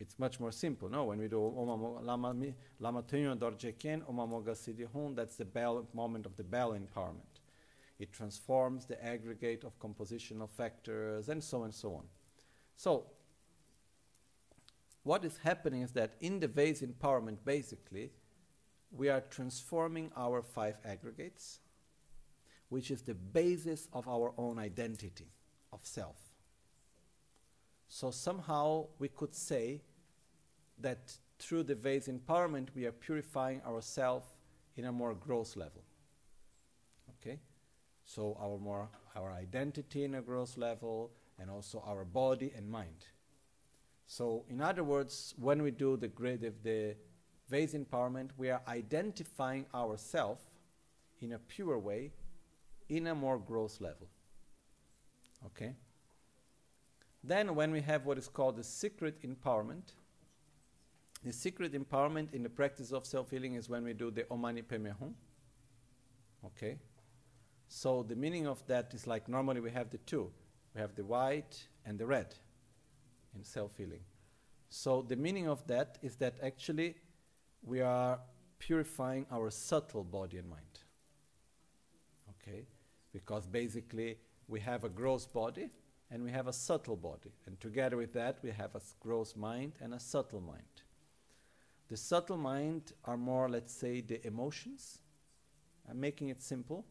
it's 0.00 0.18
much 0.18 0.40
more 0.40 0.50
simple. 0.50 0.88
No, 0.88 1.04
when 1.04 1.20
we 1.20 1.28
do 1.28 1.38
Lama 1.38 2.36
Lama 2.80 3.02
Tenyo 3.04 3.38
Dorjeken, 3.38 4.02
Omamoga 4.10 4.56
Siddhi 4.56 4.88
Hun, 4.92 5.14
that's 5.14 5.36
the 5.36 5.44
bell 5.44 5.86
moment 5.94 6.26
of 6.26 6.34
the 6.34 6.42
bell 6.42 6.72
empowerment. 6.72 7.33
It 7.98 8.12
transforms 8.12 8.86
the 8.86 9.02
aggregate 9.04 9.64
of 9.64 9.78
compositional 9.78 10.50
factors 10.50 11.28
and 11.28 11.42
so 11.42 11.58
on 11.58 11.64
and 11.64 11.74
so 11.74 11.94
on. 11.94 12.04
So, 12.76 13.06
what 15.04 15.24
is 15.24 15.38
happening 15.44 15.82
is 15.82 15.92
that 15.92 16.14
in 16.20 16.40
the 16.40 16.48
vase 16.48 16.82
empowerment, 16.82 17.38
basically, 17.44 18.10
we 18.90 19.08
are 19.08 19.20
transforming 19.20 20.10
our 20.16 20.42
five 20.42 20.76
aggregates, 20.84 21.60
which 22.68 22.90
is 22.90 23.02
the 23.02 23.14
basis 23.14 23.88
of 23.92 24.08
our 24.08 24.32
own 24.38 24.58
identity 24.58 25.28
of 25.72 25.80
self. 25.84 26.16
So 27.88 28.10
somehow 28.10 28.86
we 28.98 29.08
could 29.08 29.34
say 29.34 29.82
that 30.80 31.16
through 31.38 31.64
the 31.64 31.74
vase 31.74 32.08
empowerment, 32.08 32.68
we 32.74 32.86
are 32.86 32.92
purifying 32.92 33.62
ourselves 33.62 34.26
in 34.76 34.86
a 34.86 34.92
more 34.92 35.14
gross 35.14 35.56
level. 35.56 35.83
So 38.04 38.36
our 38.40 38.58
more 38.58 38.88
our 39.16 39.32
identity 39.32 40.04
in 40.04 40.14
a 40.16 40.22
gross 40.22 40.56
level 40.56 41.10
and 41.38 41.50
also 41.50 41.82
our 41.86 42.04
body 42.04 42.52
and 42.56 42.68
mind. 42.68 43.06
So 44.06 44.44
in 44.48 44.60
other 44.60 44.84
words, 44.84 45.34
when 45.38 45.62
we 45.62 45.70
do 45.70 45.96
the 45.96 46.08
grid 46.08 46.44
of 46.44 46.62
the 46.62 46.96
vase 47.48 47.74
empowerment, 47.74 48.30
we 48.36 48.50
are 48.50 48.60
identifying 48.68 49.66
ourselves 49.74 50.42
in 51.20 51.32
a 51.32 51.38
pure 51.38 51.78
way 51.78 52.12
in 52.88 53.06
a 53.06 53.14
more 53.14 53.38
gross 53.38 53.80
level. 53.80 54.08
Okay? 55.46 55.74
Then, 57.22 57.54
when 57.54 57.70
we 57.70 57.80
have 57.80 58.04
what 58.04 58.18
is 58.18 58.28
called 58.28 58.56
the 58.56 58.64
secret 58.64 59.22
empowerment, 59.22 59.94
the 61.24 61.32
secret 61.32 61.72
empowerment 61.72 62.34
in 62.34 62.42
the 62.42 62.50
practice 62.50 62.92
of 62.92 63.06
self 63.06 63.30
healing 63.30 63.54
is 63.54 63.68
when 63.68 63.82
we 63.82 63.94
do 63.94 64.10
the 64.10 64.24
Omani 64.24 64.62
Pemehun. 64.62 65.14
Okay? 66.44 66.76
So, 67.68 68.02
the 68.02 68.16
meaning 68.16 68.46
of 68.46 68.64
that 68.66 68.92
is 68.94 69.06
like 69.06 69.28
normally 69.28 69.60
we 69.60 69.70
have 69.70 69.90
the 69.90 69.98
two 69.98 70.30
we 70.74 70.80
have 70.80 70.94
the 70.94 71.04
white 71.04 71.68
and 71.86 71.98
the 71.98 72.06
red 72.06 72.34
in 73.34 73.44
self 73.44 73.76
healing. 73.76 74.02
So, 74.70 75.02
the 75.02 75.16
meaning 75.16 75.48
of 75.48 75.66
that 75.68 75.98
is 76.02 76.16
that 76.16 76.34
actually 76.42 76.96
we 77.62 77.80
are 77.80 78.18
purifying 78.58 79.26
our 79.30 79.50
subtle 79.50 80.04
body 80.04 80.38
and 80.38 80.48
mind. 80.48 80.80
Okay? 82.30 82.66
Because 83.12 83.46
basically 83.46 84.18
we 84.48 84.60
have 84.60 84.84
a 84.84 84.88
gross 84.88 85.26
body 85.26 85.70
and 86.10 86.24
we 86.24 86.30
have 86.32 86.48
a 86.48 86.52
subtle 86.52 86.96
body. 86.96 87.32
And 87.46 87.60
together 87.60 87.96
with 87.96 88.12
that, 88.14 88.38
we 88.42 88.50
have 88.50 88.74
a 88.74 88.80
gross 89.00 89.36
mind 89.36 89.74
and 89.80 89.94
a 89.94 90.00
subtle 90.00 90.40
mind. 90.40 90.82
The 91.88 91.96
subtle 91.96 92.36
mind 92.36 92.92
are 93.04 93.16
more, 93.16 93.48
let's 93.48 93.72
say, 93.72 94.00
the 94.00 94.26
emotions. 94.26 94.98
I'm 95.88 96.00
making 96.00 96.28
it 96.28 96.42
simple. 96.42 96.84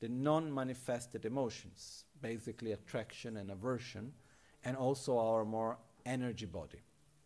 The 0.00 0.08
non 0.08 0.52
manifested 0.52 1.24
emotions, 1.24 2.04
basically 2.20 2.72
attraction 2.72 3.36
and 3.38 3.50
aversion, 3.50 4.12
and 4.64 4.76
also 4.76 5.18
our 5.18 5.44
more 5.44 5.78
energy 6.04 6.46
body. 6.46 6.82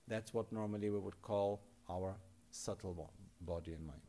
That's 0.06 0.34
what 0.34 0.52
normally 0.52 0.90
we 0.90 0.98
would 0.98 1.20
call 1.22 1.62
our 1.88 2.16
subtle 2.50 3.10
body 3.40 3.72
and 3.72 3.86
mind. 3.86 4.00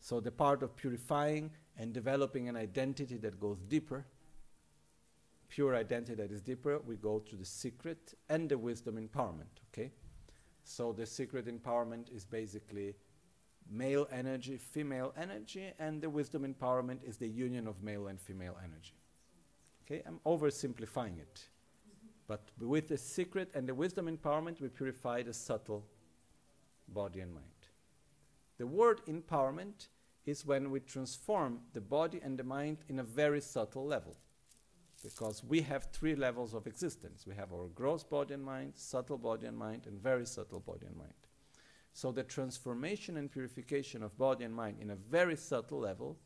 So, 0.00 0.20
the 0.20 0.30
part 0.30 0.62
of 0.62 0.76
purifying 0.76 1.50
and 1.78 1.92
developing 1.92 2.48
an 2.48 2.56
identity 2.56 3.16
that 3.18 3.38
goes 3.38 3.58
deeper, 3.68 4.04
pure 5.48 5.76
identity 5.76 6.14
that 6.14 6.32
is 6.32 6.40
deeper, 6.40 6.80
we 6.86 6.96
go 6.96 7.20
to 7.20 7.36
the 7.36 7.44
secret 7.44 8.14
and 8.28 8.48
the 8.48 8.58
wisdom 8.58 8.96
empowerment. 8.96 9.60
Okay? 9.72 9.92
So, 10.64 10.92
the 10.92 11.06
secret 11.06 11.46
empowerment 11.46 12.14
is 12.14 12.24
basically 12.24 12.94
male 13.70 14.08
energy, 14.12 14.56
female 14.56 15.14
energy, 15.16 15.72
and 15.78 16.02
the 16.02 16.10
wisdom 16.10 16.44
empowerment 16.44 17.02
is 17.04 17.16
the 17.16 17.28
union 17.28 17.66
of 17.66 17.82
male 17.82 18.08
and 18.08 18.20
female 18.20 18.56
energy. 18.62 18.94
Okay? 19.84 20.02
I'm 20.06 20.20
oversimplifying 20.26 21.18
it. 21.18 21.48
But 22.26 22.48
with 22.60 22.88
the 22.88 22.96
secret 22.96 23.50
and 23.54 23.68
the 23.68 23.74
wisdom 23.74 24.06
empowerment, 24.06 24.60
we 24.60 24.68
purify 24.68 25.22
the 25.22 25.34
subtle 25.34 25.84
body 26.88 27.20
and 27.20 27.34
mind. 27.34 27.46
The 28.58 28.66
word 28.66 29.00
empowerment 29.06 29.88
is 30.24 30.46
when 30.46 30.70
we 30.70 30.80
transform 30.80 31.60
the 31.72 31.80
body 31.80 32.20
and 32.22 32.38
the 32.38 32.44
mind 32.44 32.78
in 32.88 33.00
a 33.00 33.02
very 33.02 33.40
subtle 33.40 33.84
level. 33.84 34.16
Because 35.02 35.42
we 35.42 35.62
have 35.62 35.88
three 35.92 36.14
levels 36.14 36.54
of 36.54 36.68
existence 36.68 37.26
we 37.26 37.34
have 37.34 37.52
our 37.52 37.66
gross 37.74 38.04
body 38.04 38.34
and 38.34 38.44
mind, 38.44 38.74
subtle 38.76 39.18
body 39.18 39.46
and 39.46 39.58
mind, 39.58 39.82
and 39.86 40.00
very 40.00 40.24
subtle 40.24 40.60
body 40.60 40.86
and 40.86 40.96
mind. 40.96 41.12
So 41.92 42.10
the 42.10 42.22
transformation 42.22 43.16
and 43.16 43.30
purification 43.30 44.02
of 44.02 44.16
body 44.16 44.44
and 44.44 44.54
mind 44.54 44.78
in 44.80 44.90
a 44.90 44.96
very 44.96 45.36
subtle 45.36 45.80
level, 45.80 46.16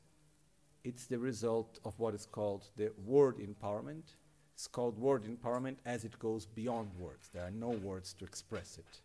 it's 0.84 1.06
the 1.06 1.18
result 1.18 1.80
of 1.84 1.98
what 1.98 2.14
is 2.14 2.26
called 2.26 2.68
the 2.76 2.92
word 3.04 3.38
empowerment. 3.38 4.14
It's 4.54 4.68
called 4.68 4.98
word 4.98 5.24
empowerment 5.24 5.76
as 5.84 6.04
it 6.04 6.18
goes 6.18 6.46
beyond 6.46 6.90
words. 6.98 7.28
There 7.32 7.42
are 7.42 7.50
no 7.50 7.70
words 7.70 8.14
to 8.14 8.24
express 8.24 8.78
it. 8.78 9.00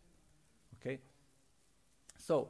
Okay? 0.75 0.99
So 2.17 2.49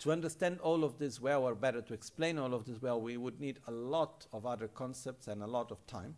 to 0.00 0.12
understand 0.12 0.60
all 0.60 0.84
of 0.84 0.98
this 0.98 1.20
well, 1.20 1.44
or 1.44 1.54
better, 1.54 1.82
to 1.82 1.94
explain 1.94 2.38
all 2.38 2.54
of 2.54 2.64
this 2.64 2.80
well, 2.80 3.00
we 3.00 3.16
would 3.16 3.40
need 3.40 3.60
a 3.66 3.70
lot 3.70 4.26
of 4.32 4.46
other 4.46 4.68
concepts 4.68 5.28
and 5.28 5.42
a 5.42 5.46
lot 5.46 5.70
of 5.70 5.86
time. 5.86 6.16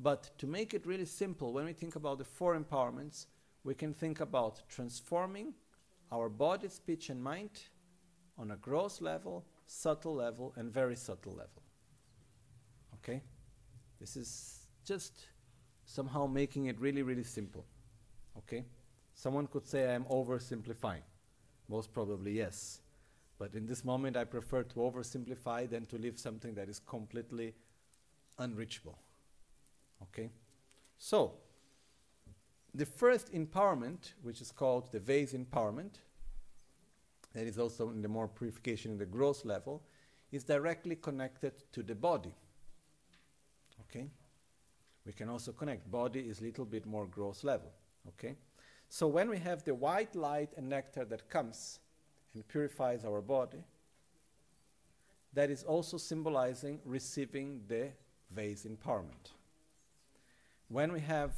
But 0.00 0.30
to 0.38 0.46
make 0.46 0.74
it 0.74 0.84
really 0.84 1.04
simple, 1.04 1.52
when 1.52 1.64
we 1.64 1.72
think 1.72 1.96
about 1.96 2.18
the 2.18 2.24
four 2.24 2.58
empowerments, 2.58 3.26
we 3.66 3.74
can 3.74 3.92
think 3.92 4.20
about 4.20 4.62
transforming 4.68 5.52
our 6.12 6.28
body, 6.28 6.68
speech, 6.68 7.10
and 7.10 7.20
mind 7.20 7.50
on 8.38 8.52
a 8.52 8.56
gross 8.56 9.00
level, 9.00 9.44
subtle 9.66 10.14
level, 10.14 10.54
and 10.56 10.72
very 10.72 10.94
subtle 10.94 11.32
level. 11.32 11.62
Okay? 12.94 13.20
This 13.98 14.16
is 14.16 14.68
just 14.84 15.26
somehow 15.84 16.28
making 16.28 16.66
it 16.66 16.78
really, 16.78 17.02
really 17.02 17.24
simple. 17.24 17.66
Okay? 18.38 18.64
Someone 19.14 19.48
could 19.48 19.66
say 19.66 19.92
I'm 19.92 20.04
oversimplifying. 20.04 21.02
Most 21.68 21.92
probably, 21.92 22.34
yes. 22.34 22.82
But 23.36 23.54
in 23.54 23.66
this 23.66 23.84
moment, 23.84 24.16
I 24.16 24.22
prefer 24.22 24.62
to 24.62 24.74
oversimplify 24.76 25.68
than 25.68 25.86
to 25.86 25.96
leave 25.96 26.20
something 26.20 26.54
that 26.54 26.68
is 26.68 26.78
completely 26.78 27.52
unreachable. 28.38 28.96
Okay? 30.04 30.30
So, 30.98 31.34
the 32.76 32.86
first 32.86 33.32
empowerment, 33.32 34.12
which 34.22 34.40
is 34.40 34.52
called 34.52 34.92
the 34.92 35.00
vase 35.00 35.32
empowerment, 35.32 35.94
that 37.32 37.46
is 37.46 37.58
also 37.58 37.90
in 37.90 38.02
the 38.02 38.08
more 38.08 38.28
purification 38.28 38.92
in 38.92 38.98
the 38.98 39.06
gross 39.06 39.44
level, 39.44 39.82
is 40.30 40.44
directly 40.44 40.96
connected 40.96 41.52
to 41.72 41.82
the 41.82 41.94
body. 41.94 42.34
Okay? 43.82 44.06
We 45.06 45.12
can 45.12 45.28
also 45.28 45.52
connect. 45.52 45.90
Body 45.90 46.20
is 46.20 46.40
a 46.40 46.44
little 46.44 46.64
bit 46.64 46.84
more 46.84 47.06
gross 47.06 47.44
level. 47.44 47.72
Okay? 48.08 48.36
So 48.88 49.06
when 49.06 49.30
we 49.30 49.38
have 49.38 49.64
the 49.64 49.74
white 49.74 50.14
light 50.14 50.50
and 50.56 50.68
nectar 50.68 51.04
that 51.06 51.30
comes 51.30 51.80
and 52.34 52.46
purifies 52.46 53.04
our 53.04 53.22
body, 53.22 53.64
that 55.32 55.50
is 55.50 55.62
also 55.62 55.96
symbolizing 55.96 56.80
receiving 56.84 57.62
the 57.68 57.88
vase 58.30 58.66
empowerment. 58.66 59.32
When 60.68 60.92
we 60.92 61.00
have 61.00 61.32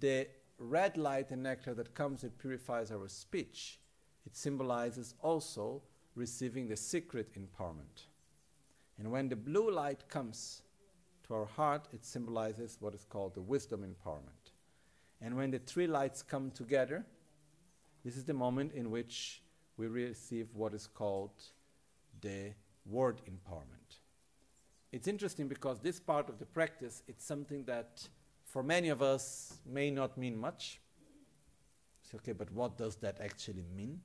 the 0.00 0.28
red 0.58 0.96
light 0.96 1.30
and 1.30 1.42
nectar 1.42 1.74
that 1.74 1.94
comes 1.94 2.22
and 2.22 2.36
purifies 2.38 2.90
our 2.90 3.08
speech, 3.08 3.78
it 4.26 4.36
symbolizes 4.36 5.14
also 5.22 5.82
receiving 6.14 6.68
the 6.68 6.76
secret 6.76 7.30
empowerment. 7.34 8.06
And 8.98 9.10
when 9.10 9.28
the 9.28 9.36
blue 9.36 9.70
light 9.70 10.08
comes 10.08 10.62
to 11.26 11.34
our 11.34 11.46
heart, 11.46 11.88
it 11.92 12.04
symbolizes 12.04 12.76
what 12.80 12.94
is 12.94 13.04
called 13.04 13.34
the 13.34 13.40
wisdom 13.40 13.80
empowerment. 13.82 14.52
And 15.20 15.36
when 15.36 15.50
the 15.50 15.58
three 15.58 15.86
lights 15.86 16.22
come 16.22 16.50
together, 16.50 17.04
this 18.04 18.16
is 18.16 18.24
the 18.24 18.34
moment 18.34 18.72
in 18.72 18.90
which 18.90 19.42
we 19.76 19.86
receive 19.86 20.48
what 20.54 20.74
is 20.74 20.86
called 20.86 21.30
the 22.20 22.52
word 22.84 23.20
empowerment. 23.28 24.00
It's 24.90 25.08
interesting 25.08 25.48
because 25.48 25.80
this 25.80 25.98
part 25.98 26.28
of 26.28 26.38
the 26.38 26.46
practice, 26.46 27.02
it's 27.08 27.24
something 27.24 27.64
that 27.64 28.08
for 28.52 28.62
many 28.62 28.90
of 28.90 29.00
us 29.00 29.54
may 29.64 29.90
not 29.90 30.18
mean 30.18 30.36
much. 30.36 30.78
Okay, 32.14 32.32
but 32.32 32.52
what 32.52 32.76
does 32.76 32.96
that 32.96 33.18
actually 33.18 33.64
mean? 33.74 33.98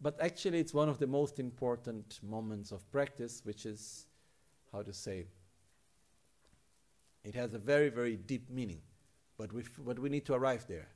But 0.00 0.16
actually, 0.20 0.60
it's 0.60 0.72
one 0.72 0.88
of 0.88 1.00
the 1.00 1.08
most 1.08 1.40
important 1.40 2.20
moments 2.22 2.70
of 2.70 2.88
practice, 2.92 3.42
which 3.44 3.66
is, 3.66 4.06
how 4.70 4.82
to 4.82 4.92
say, 4.92 5.26
it 7.24 7.34
has 7.34 7.54
a 7.54 7.58
very, 7.58 7.88
very 7.88 8.16
deep 8.16 8.48
meaning. 8.50 8.80
But 9.36 9.52
we, 9.52 9.64
but 9.84 9.98
we 9.98 10.10
need 10.10 10.26
to 10.26 10.34
arrive 10.34 10.66
there. 10.68 10.86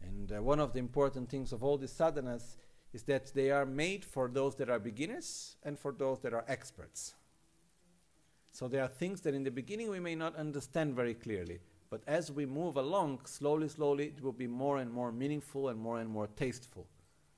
And 0.00 0.32
uh, 0.32 0.42
one 0.42 0.60
of 0.60 0.72
the 0.72 0.78
important 0.78 1.28
things 1.28 1.52
of 1.52 1.62
all 1.62 1.76
these 1.76 1.92
sadhanas 1.92 2.56
is 2.94 3.02
that 3.02 3.34
they 3.34 3.50
are 3.50 3.66
made 3.66 4.06
for 4.06 4.28
those 4.28 4.54
that 4.54 4.70
are 4.70 4.78
beginners 4.78 5.56
and 5.62 5.78
for 5.78 5.92
those 5.92 6.20
that 6.20 6.32
are 6.32 6.46
experts. 6.48 7.14
So 8.58 8.66
there 8.66 8.82
are 8.82 8.88
things 8.88 9.20
that 9.20 9.34
in 9.34 9.44
the 9.44 9.52
beginning 9.52 9.88
we 9.88 10.00
may 10.00 10.16
not 10.16 10.34
understand 10.34 10.96
very 10.96 11.14
clearly, 11.14 11.60
but 11.90 12.02
as 12.08 12.32
we 12.32 12.44
move 12.44 12.76
along, 12.76 13.20
slowly, 13.24 13.68
slowly, 13.68 14.06
it 14.06 14.20
will 14.20 14.32
be 14.32 14.48
more 14.48 14.78
and 14.78 14.90
more 14.90 15.12
meaningful 15.12 15.68
and 15.68 15.78
more 15.78 16.00
and 16.00 16.10
more 16.10 16.26
tasteful 16.26 16.88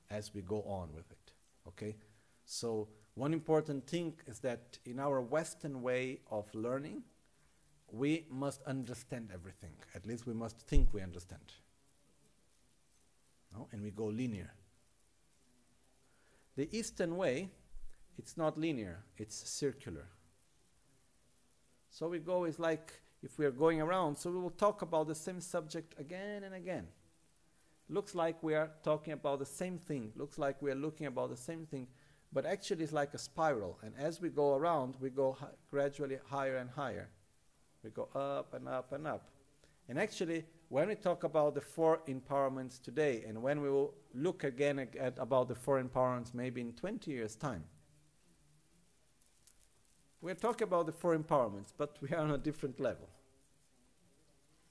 as 0.09 0.33
we 0.33 0.41
go 0.41 0.63
on 0.63 0.89
with 0.95 1.11
it. 1.11 1.31
Okay? 1.67 1.95
So, 2.43 2.87
one 3.13 3.33
important 3.33 3.85
thing 3.85 4.15
is 4.25 4.39
that 4.39 4.79
in 4.83 4.99
our 4.99 5.21
Western 5.21 5.83
way 5.83 6.21
of 6.31 6.47
learning, 6.55 7.03
we 7.91 8.25
must 8.31 8.63
understand 8.63 9.29
everything. 9.31 9.73
At 9.93 10.07
least 10.07 10.25
we 10.25 10.33
must 10.33 10.57
think 10.57 10.91
we 10.91 11.01
understand. 11.03 11.53
No? 13.55 13.67
And 13.71 13.83
we 13.83 13.91
go 13.91 14.05
linear. 14.05 14.51
The 16.55 16.67
Eastern 16.75 17.15
way, 17.15 17.49
it's 18.17 18.37
not 18.37 18.57
linear, 18.57 19.03
it's 19.17 19.35
circular. 19.47 20.07
So 21.91 22.07
we 22.07 22.19
go, 22.19 22.45
it's 22.45 22.57
like 22.57 22.93
if 23.21 23.37
we 23.37 23.45
are 23.45 23.51
going 23.51 23.81
around, 23.81 24.17
so 24.17 24.31
we 24.31 24.39
will 24.39 24.49
talk 24.49 24.81
about 24.81 25.07
the 25.07 25.15
same 25.15 25.41
subject 25.41 25.93
again 25.99 26.43
and 26.43 26.55
again. 26.55 26.87
Looks 27.89 28.15
like 28.15 28.41
we 28.41 28.55
are 28.55 28.71
talking 28.81 29.11
about 29.11 29.39
the 29.39 29.45
same 29.45 29.77
thing, 29.77 30.13
looks 30.15 30.37
like 30.37 30.61
we 30.61 30.71
are 30.71 30.75
looking 30.75 31.07
about 31.07 31.29
the 31.29 31.37
same 31.37 31.65
thing, 31.65 31.87
but 32.31 32.45
actually 32.45 32.85
it's 32.85 32.93
like 32.93 33.13
a 33.13 33.17
spiral. 33.17 33.77
And 33.83 33.93
as 33.99 34.21
we 34.21 34.29
go 34.29 34.55
around, 34.55 34.95
we 35.01 35.09
go 35.09 35.33
hi- 35.37 35.47
gradually 35.69 36.17
higher 36.29 36.55
and 36.55 36.69
higher. 36.69 37.09
We 37.83 37.89
go 37.89 38.07
up 38.15 38.53
and 38.53 38.69
up 38.69 38.93
and 38.93 39.05
up. 39.05 39.29
And 39.89 39.99
actually, 39.99 40.45
when 40.69 40.87
we 40.87 40.95
talk 40.95 41.25
about 41.25 41.55
the 41.55 41.61
four 41.61 41.99
empowerments 42.07 42.81
today, 42.81 43.25
and 43.27 43.43
when 43.43 43.61
we 43.61 43.69
will 43.69 43.93
look 44.13 44.45
again 44.45 44.79
ag- 44.79 44.95
at 44.95 45.17
about 45.19 45.49
the 45.49 45.55
four 45.55 45.83
empowerments 45.83 46.33
maybe 46.33 46.61
in 46.61 46.71
20 46.71 47.11
years' 47.11 47.35
time, 47.35 47.65
we're 50.21 50.35
talking 50.35 50.67
about 50.67 50.85
the 50.85 50.91
four 50.91 51.17
empowerments, 51.17 51.73
but 51.77 51.97
we 52.01 52.09
are 52.09 52.19
on 52.19 52.31
a 52.31 52.37
different 52.37 52.79
level. 52.79 53.07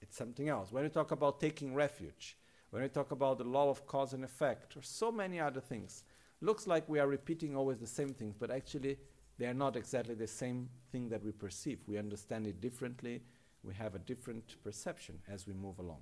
It's 0.01 0.17
something 0.17 0.49
else. 0.49 0.73
When 0.73 0.85
we 0.85 0.89
talk 0.89 1.11
about 1.11 1.41
taking 1.41 1.75
refuge, 1.75 2.37
when 2.71 2.83
we 2.83 2.89
talk 2.89 3.11
about 3.11 3.39
the 3.39 3.45
law 3.45 3.69
of 3.69 3.87
cause 3.87 4.13
and 4.13 4.25
effect, 4.25 4.77
or 4.77 4.83
so 4.83 5.11
many 5.11 5.41
other 5.41 5.61
things, 5.61 6.05
looks 6.41 6.67
like 6.67 6.89
we 6.89 7.01
are 7.01 7.09
repeating 7.09 7.57
always 7.57 7.79
the 7.79 7.87
same 7.87 8.15
things, 8.15 8.37
but 8.39 8.51
actually 8.51 8.97
they 9.39 9.47
are 9.47 9.55
not 9.55 9.77
exactly 9.77 10.15
the 10.15 10.27
same 10.27 10.69
thing 10.93 11.09
that 11.09 11.25
we 11.25 11.33
perceive. 11.33 11.81
We 11.87 11.99
understand 11.99 12.47
it 12.47 12.61
differently. 12.61 13.23
We 13.63 13.75
have 13.75 13.95
a 13.95 13.99
different 13.99 14.57
perception 14.63 15.19
as 15.29 15.47
we 15.47 15.53
move 15.53 15.79
along. 15.79 16.01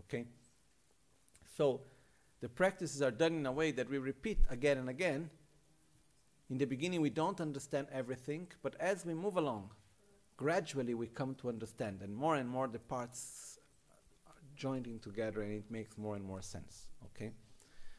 Okay? 0.00 0.24
So 1.56 1.80
the 2.40 2.48
practices 2.48 3.02
are 3.02 3.10
done 3.10 3.34
in 3.34 3.46
a 3.46 3.52
way 3.52 3.72
that 3.72 3.90
we 3.90 3.98
repeat 3.98 4.38
again 4.48 4.78
and 4.78 4.88
again. 4.88 5.30
In 6.50 6.58
the 6.58 6.64
beginning, 6.64 7.00
we 7.00 7.10
don't 7.10 7.40
understand 7.40 7.88
everything, 7.92 8.48
but 8.62 8.74
as 8.80 9.04
we 9.04 9.14
move 9.14 9.36
along, 9.36 9.70
gradually 10.36 10.94
we 10.94 11.06
come 11.06 11.34
to 11.36 11.48
understand, 11.48 12.00
and 12.02 12.14
more 12.14 12.36
and 12.36 12.48
more 12.48 12.68
the 12.68 12.78
parts 12.78 13.58
are 14.26 14.34
joining 14.56 14.98
together, 14.98 15.42
and 15.42 15.52
it 15.52 15.70
makes 15.70 15.98
more 15.98 16.16
and 16.16 16.24
more 16.24 16.40
sense. 16.40 16.88
Okay? 17.04 17.32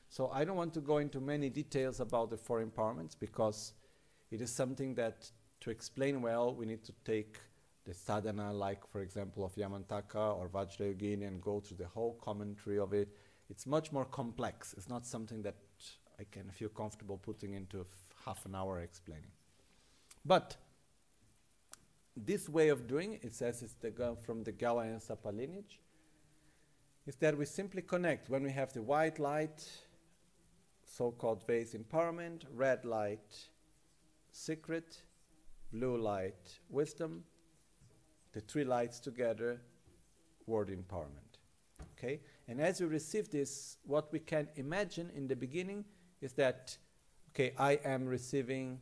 So 0.10 0.32
I 0.34 0.44
don't 0.44 0.56
want 0.56 0.74
to 0.74 0.82
go 0.82 0.98
into 0.98 1.20
many 1.20 1.50
details 1.50 2.00
about 2.00 2.32
the 2.32 2.38
four 2.38 2.64
empowerments 2.64 3.16
because 3.18 3.74
it 4.32 4.42
is 4.42 4.52
something 4.52 4.96
that 4.96 5.30
to 5.62 5.70
explain 5.70 6.22
well 6.22 6.56
we 6.56 6.66
need 6.66 6.84
to 6.86 6.94
take 7.06 7.38
the 7.86 7.94
sadhana 7.94 8.52
like 8.52 8.88
for 8.92 9.02
example 9.02 9.46
of 9.46 9.54
Yamantaka 9.56 10.38
or 10.38 10.50
Vajrayogini 10.50 11.28
and 11.28 11.42
go 11.42 11.60
through 11.60 11.78
the 11.78 11.88
whole 11.88 12.14
commentary 12.24 12.80
of 12.80 12.94
it. 12.94 13.10
It's 13.50 13.68
much 13.68 13.92
more 13.92 14.06
complex. 14.06 14.74
It's 14.78 14.90
not 14.90 15.06
something 15.06 15.44
that 15.44 15.58
I 16.20 16.24
can 16.32 16.50
feel 16.50 16.70
comfortable 16.70 17.18
putting 17.18 17.54
into 17.54 17.82
f- 17.82 18.09
half 18.26 18.46
an 18.46 18.56
hour 18.56 18.80
explaining. 18.80 19.32
But 20.26 20.58
this 22.16 22.50
way 22.50 22.70
of 22.70 22.88
doing 22.88 23.14
it, 23.14 23.24
it 23.24 23.34
says 23.36 23.62
it's 23.62 23.74
the 23.74 24.18
from 24.26 24.44
the 24.44 24.52
Gyawa 24.52 24.86
Ensapa 24.86 25.36
lineage, 25.36 25.80
is 27.08 27.16
that 27.18 27.38
we 27.38 27.46
simply 27.46 27.82
connect 27.82 28.30
when 28.30 28.44
we 28.44 28.52
have 28.52 28.74
the 28.74 28.82
white 28.82 29.20
light, 29.20 29.68
so-called 30.86 31.46
vase 31.48 31.74
empowerment, 31.74 32.44
red 32.54 32.84
light, 32.86 33.48
secret, 34.32 35.02
blue 35.72 35.98
light, 35.98 36.60
wisdom, 36.70 37.24
the 38.34 38.42
three 38.42 38.64
lights 38.64 39.00
together, 39.00 39.62
word 40.46 40.70
empowerment. 40.70 41.40
Okay? 41.98 42.20
And 42.48 42.60
as 42.60 42.82
we 42.82 42.88
receive 42.88 43.30
this, 43.30 43.78
what 43.86 44.12
we 44.12 44.20
can 44.20 44.48
imagine 44.56 45.10
in 45.16 45.28
the 45.28 45.36
beginning 45.36 45.86
is 46.22 46.34
that, 46.34 46.78
okay, 47.30 47.54
I 47.58 47.74
am 47.86 48.06
receiving 48.06 48.80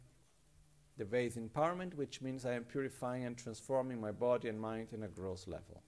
the 0.98 1.06
vase 1.06 1.36
empowerment, 1.36 1.94
which 1.94 2.22
means 2.22 2.46
I 2.46 2.54
am 2.54 2.64
purifying 2.64 3.26
and 3.26 3.38
transforming 3.38 4.02
my 4.02 4.12
body 4.12 4.50
and 4.50 4.60
mind 4.60 4.90
in 4.92 5.04
a 5.04 5.08
gross 5.08 5.48
level. 5.48 5.84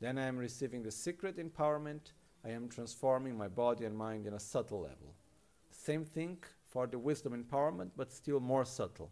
Then 0.00 0.18
I 0.18 0.26
am 0.26 0.36
receiving 0.36 0.82
the 0.82 0.90
secret 0.90 1.38
empowerment, 1.38 2.12
I 2.44 2.50
am 2.50 2.68
transforming 2.68 3.36
my 3.36 3.48
body 3.48 3.84
and 3.84 3.96
mind 3.96 4.26
in 4.26 4.34
a 4.34 4.40
subtle 4.40 4.82
level. 4.82 5.14
Same 5.70 6.04
thing 6.04 6.38
for 6.64 6.86
the 6.86 6.98
wisdom 6.98 7.32
empowerment, 7.32 7.90
but 7.96 8.12
still 8.12 8.38
more 8.40 8.64
subtle. 8.64 9.10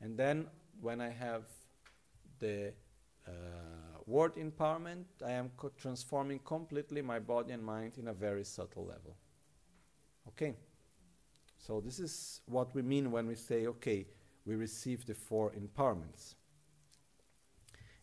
And 0.00 0.16
then 0.18 0.46
when 0.80 1.00
I 1.00 1.08
have 1.08 1.44
the 2.38 2.72
uh, 3.26 3.30
word 4.06 4.36
empowerment, 4.36 5.04
I 5.24 5.32
am 5.32 5.50
co- 5.56 5.72
transforming 5.76 6.40
completely 6.40 7.02
my 7.02 7.18
body 7.18 7.52
and 7.52 7.64
mind 7.64 7.94
in 7.98 8.08
a 8.08 8.12
very 8.12 8.44
subtle 8.44 8.84
level. 8.84 9.16
Okay? 10.28 10.54
So, 11.66 11.80
this 11.80 11.98
is 11.98 12.42
what 12.46 12.72
we 12.76 12.82
mean 12.82 13.10
when 13.10 13.26
we 13.26 13.34
say, 13.34 13.66
okay, 13.66 14.06
we 14.44 14.54
receive 14.54 15.04
the 15.04 15.14
four 15.14 15.50
empowerments. 15.50 16.36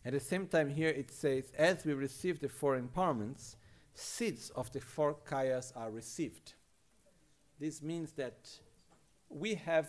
At 0.04 0.12
the 0.12 0.20
same 0.20 0.46
time, 0.46 0.68
here 0.68 0.90
it 0.90 1.10
says, 1.10 1.50
as 1.56 1.82
we 1.86 1.94
receive 1.94 2.40
the 2.40 2.48
four 2.50 2.78
empowerments, 2.78 3.56
seeds 3.94 4.50
of 4.50 4.70
the 4.72 4.80
four 4.80 5.16
kayas 5.26 5.72
are 5.74 5.90
received. 5.90 6.52
This 7.58 7.80
means 7.80 8.12
that 8.12 8.50
we 9.30 9.54
have 9.54 9.88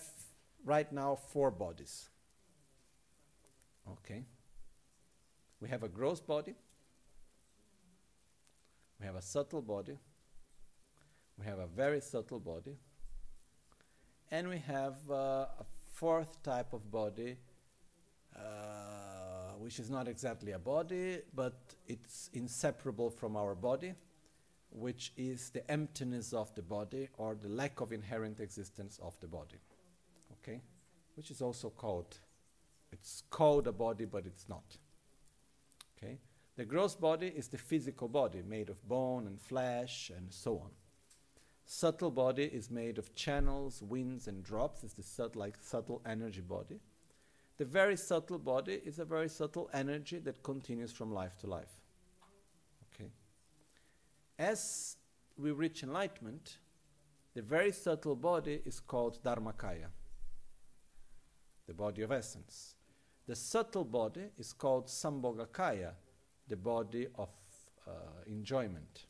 right 0.63 0.89
now 0.93 1.15
four 1.15 1.51
bodies. 1.51 2.07
Okay? 3.91 4.23
We 5.59 5.67
have 5.67 5.83
a 5.83 5.89
gross 5.89 6.21
body, 6.21 6.55
we 9.01 9.05
have 9.05 9.15
a 9.15 9.21
subtle 9.21 9.61
body, 9.61 9.97
we 11.37 11.45
have 11.45 11.59
a 11.59 11.67
very 11.67 11.99
subtle 11.99 12.39
body, 12.39 12.77
and 14.35 14.49
we 14.49 14.57
have 14.57 14.97
uh, 15.09 15.45
a 15.63 15.65
fourth 15.93 16.43
type 16.43 16.73
of 16.73 16.91
body, 16.91 17.37
uh, 18.35 18.41
which 19.59 19.79
is 19.79 19.89
not 19.89 20.09
exactly 20.09 20.51
a 20.51 20.59
body, 20.59 21.19
but 21.33 21.53
it's 21.87 22.29
inseparable 22.33 23.09
from 23.09 23.37
our 23.37 23.55
body, 23.55 23.93
which 24.71 25.13
is 25.15 25.51
the 25.51 25.63
emptiness 25.71 26.33
of 26.33 26.53
the 26.53 26.61
body 26.61 27.07
or 27.17 27.37
the 27.41 27.47
lack 27.47 27.79
of 27.79 27.93
inherent 27.93 28.41
existence 28.41 28.99
of 29.01 29.17
the 29.21 29.27
body. 29.27 29.59
Okay? 30.33 30.59
Which 31.15 31.31
is 31.31 31.41
also 31.41 31.69
called, 31.69 32.17
it's 32.91 33.23
called 33.29 33.67
a 33.67 33.71
body, 33.71 34.03
but 34.03 34.25
it's 34.25 34.49
not. 34.49 34.77
Okay? 35.97 36.19
The 36.57 36.65
gross 36.65 36.93
body 36.93 37.27
is 37.27 37.47
the 37.47 37.57
physical 37.57 38.09
body 38.09 38.41
made 38.45 38.67
of 38.67 38.85
bone 38.85 39.27
and 39.27 39.39
flesh 39.39 40.11
and 40.13 40.27
so 40.29 40.55
on. 40.55 40.71
Subtle 41.65 42.11
body 42.11 42.43
is 42.43 42.69
made 42.69 42.97
of 42.97 43.15
channels, 43.15 43.81
winds, 43.81 44.27
and 44.27 44.43
drops. 44.43 44.83
It's 44.83 44.93
the 44.93 45.03
subtle, 45.03 45.39
like 45.39 45.57
subtle 45.61 46.01
energy 46.05 46.41
body. 46.41 46.79
The 47.57 47.65
very 47.65 47.95
subtle 47.97 48.37
body 48.37 48.81
is 48.85 48.99
a 48.99 49.05
very 49.05 49.29
subtle 49.29 49.69
energy 49.73 50.19
that 50.19 50.43
continues 50.43 50.91
from 50.91 51.11
life 51.11 51.37
to 51.39 51.47
life. 51.47 51.81
Okay. 52.93 53.09
As 54.37 54.97
we 55.37 55.51
reach 55.51 55.81
enlightenment, 55.81 56.57
the 57.33 57.41
very 57.41 57.71
subtle 57.71 58.15
body 58.15 58.61
is 58.65 58.79
called 58.79 59.23
Dharmakaya, 59.23 59.87
the 61.67 61.73
body 61.73 62.01
of 62.03 62.11
essence. 62.11 62.75
The 63.27 63.35
subtle 63.35 63.85
body 63.85 64.29
is 64.37 64.53
called 64.53 64.87
Sambhogakaya, 64.87 65.93
the 66.47 66.55
body 66.55 67.07
of 67.15 67.29
uh, 67.87 67.91
enjoyment. 68.27 69.07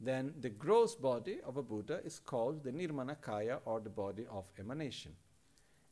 Then 0.00 0.32
the 0.40 0.48
gross 0.48 0.94
body 0.94 1.38
of 1.44 1.56
a 1.56 1.62
Buddha 1.62 2.00
is 2.04 2.18
called 2.18 2.64
the 2.64 2.72
Nirmanakaya 2.72 3.60
or 3.66 3.80
the 3.80 3.90
body 3.90 4.26
of 4.30 4.50
emanation. 4.58 5.12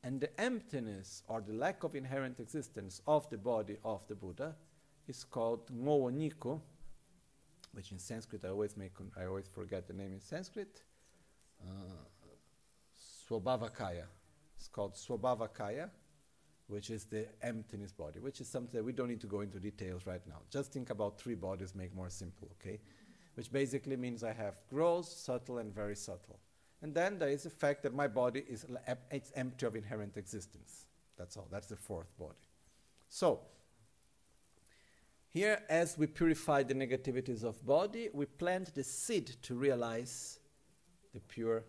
And 0.03 0.21
the 0.21 0.41
emptiness 0.41 1.23
or 1.29 1.41
the 1.41 1.53
lack 1.53 1.85
of 1.85 1.95
inherent 1.95 2.41
existence 2.41 3.03
of 3.07 3.29
the 3.29 3.37
body 3.37 3.77
of 3.85 4.07
the 4.09 4.15
Buddha 4.15 4.55
is 5.07 5.25
called 5.25 5.71
Ngowo 5.71 6.61
which 7.73 7.93
in 7.93 7.99
Sanskrit 7.99 8.45
I 8.45 8.49
always 8.49 8.77
make 8.77 8.93
I 9.17 9.27
always 9.27 9.47
forget 9.47 9.87
the 9.87 9.93
name 9.93 10.13
in 10.13 10.21
Sanskrit. 10.21 10.83
Uh, 11.63 11.93
Swabhavakaya. 13.29 14.05
It's 14.57 14.69
called 14.69 14.95
Swabhavakaya, 14.95 15.91
which 16.67 16.91
is 16.91 17.05
the 17.05 17.27
emptiness 17.43 17.93
body, 17.93 18.21
which 18.21 18.41
is 18.41 18.49
something 18.49 18.77
that 18.77 18.85
we 18.85 18.93
don't 18.93 19.09
need 19.09 19.21
to 19.21 19.27
go 19.27 19.41
into 19.41 19.61
details 19.61 20.07
right 20.07 20.27
now. 20.27 20.41
Just 20.51 20.73
think 20.73 20.91
about 20.91 21.21
three 21.21 21.35
bodies, 21.35 21.75
make 21.75 21.95
more 21.95 22.11
simple, 22.11 22.49
okay? 22.61 22.81
Which 23.39 23.53
basically 23.53 23.97
means 23.97 24.25
I 24.25 24.33
have 24.33 24.57
gross, 24.69 25.09
subtle, 25.17 25.59
and 25.59 25.73
very 25.73 25.95
subtle. 25.95 26.41
And 26.83 26.93
then 26.93 27.21
there 27.21 27.29
is 27.29 27.45
the 27.45 27.51
fact 27.51 27.85
that 27.85 27.95
my 27.95 28.09
body 28.09 28.43
is 28.49 28.67
it's 29.13 29.31
empty 29.37 29.65
of 29.65 29.77
inherent 29.77 30.17
existence. 30.17 30.87
That's 31.17 31.37
all. 31.37 31.47
That's 31.49 31.69
the 31.69 31.77
fourth 31.77 32.11
body. 32.19 32.49
So, 33.09 33.39
here, 35.29 35.63
as 35.69 35.97
we 35.97 36.09
purify 36.09 36.65
the 36.65 36.75
negativities 36.75 37.45
of 37.45 37.65
body, 37.65 38.09
we 38.13 38.27
plant 38.27 38.75
the 38.75 38.83
seed 38.83 39.37
to 39.43 39.55
realize 39.55 40.41
the 41.15 41.21
pure 41.21 41.63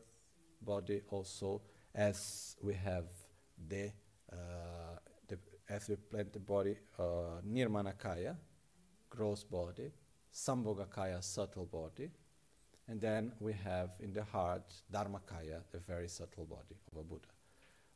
body 0.63 1.01
also, 1.11 1.61
as 1.93 2.55
we 2.63 2.73
have 2.73 3.05
the, 3.67 3.91
uh, 4.33 4.97
the 5.27 5.37
as 5.69 5.87
we 5.87 5.97
plant 5.97 6.33
the 6.33 6.39
body 6.39 6.77
uh, 6.97 7.03
Nirmanakaya, 7.47 8.35
gross 9.11 9.43
body, 9.43 9.91
Sambhogakaya, 10.33 11.23
subtle 11.23 11.65
body, 11.65 12.09
and 12.87 12.99
then 12.99 13.31
we 13.39 13.53
have 13.53 13.91
in 13.99 14.13
the 14.13 14.23
heart 14.23 14.73
Dharmakaya, 14.91 15.61
the 15.71 15.79
very 15.79 16.07
subtle 16.07 16.45
body 16.45 16.75
of 16.91 16.97
a 16.99 17.03
Buddha. 17.03 17.27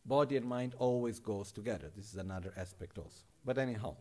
Body 0.05 0.37
and 0.37 0.45
mind 0.45 0.75
always 0.77 1.19
goes 1.19 1.51
together. 1.51 1.89
This 1.95 2.11
is 2.11 2.17
another 2.17 2.53
aspect 2.57 2.97
also. 2.97 3.23
But 3.45 3.57
anyhow, 3.57 3.95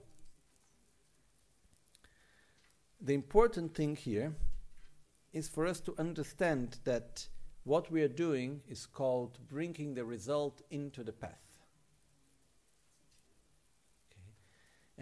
the 3.00 3.14
important 3.14 3.74
thing 3.74 3.96
here 3.96 4.34
is 5.32 5.48
for 5.48 5.66
us 5.66 5.80
to 5.80 5.94
understand 5.98 6.78
that 6.84 7.26
what 7.64 7.90
we 7.90 8.02
are 8.02 8.08
doing 8.08 8.60
is 8.68 8.86
called 8.86 9.38
bringing 9.48 9.94
the 9.94 10.04
result 10.04 10.62
into 10.70 11.04
the 11.04 11.12
path. 11.12 11.58
Okay. 14.10 14.22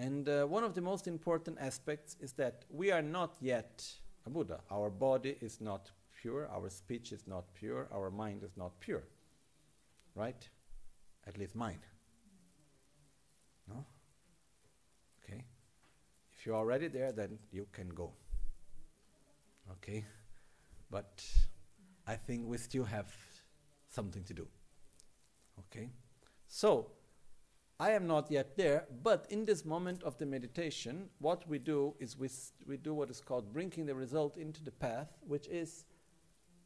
And 0.01 0.27
uh, 0.31 0.47
one 0.47 0.65
of 0.65 0.75
the 0.75 0.81
most 0.81 1.07
important 1.07 1.59
aspects 1.61 2.17
is 2.21 2.33
that 2.33 2.65
we 2.71 2.91
are 2.91 3.03
not 3.03 3.37
yet 3.39 3.87
a 4.27 4.31
Buddha. 4.31 4.61
Our 4.71 4.89
body 4.89 5.37
is 5.43 5.61
not 5.61 5.91
pure, 6.23 6.49
our 6.49 6.71
speech 6.71 7.13
is 7.13 7.27
not 7.27 7.45
pure, 7.53 7.87
our 7.93 8.11
mind 8.11 8.43
is 8.43 8.57
not 8.57 8.81
pure. 8.81 9.03
Right? 10.15 10.49
At 11.27 11.37
least 11.37 11.55
mine. 11.55 11.81
No? 13.69 13.85
Okay? 15.23 15.45
If 16.33 16.47
you're 16.47 16.57
already 16.57 16.89
there, 16.89 17.13
then 17.13 17.39
you 17.53 17.67
can 17.71 17.91
go. 17.91 18.13
Okay? 19.71 20.07
But 20.91 21.23
I 22.07 22.15
think 22.15 22.47
we 22.47 22.57
still 22.57 22.85
have 22.85 23.15
something 23.91 24.25
to 24.25 24.33
do. 24.33 24.49
Okay? 25.59 25.91
So, 26.49 26.93
I 27.81 27.93
am 27.93 28.07
not 28.07 28.31
yet 28.31 28.59
there, 28.59 28.85
but 29.03 29.25
in 29.31 29.47
this 29.47 29.65
moment 29.65 30.03
of 30.03 30.19
the 30.19 30.27
meditation, 30.27 31.09
what 31.19 31.49
we 31.49 31.59
do 31.59 31.95
is 31.99 32.19
we, 32.19 32.29
we 32.67 32.77
do 32.77 32.93
what 32.93 33.09
is 33.09 33.23
called 33.23 33.55
bringing 33.55 33.87
the 33.87 33.95
result 33.95 34.37
into 34.37 34.63
the 34.63 34.71
path, 34.71 35.09
which 35.27 35.49
is 35.49 35.87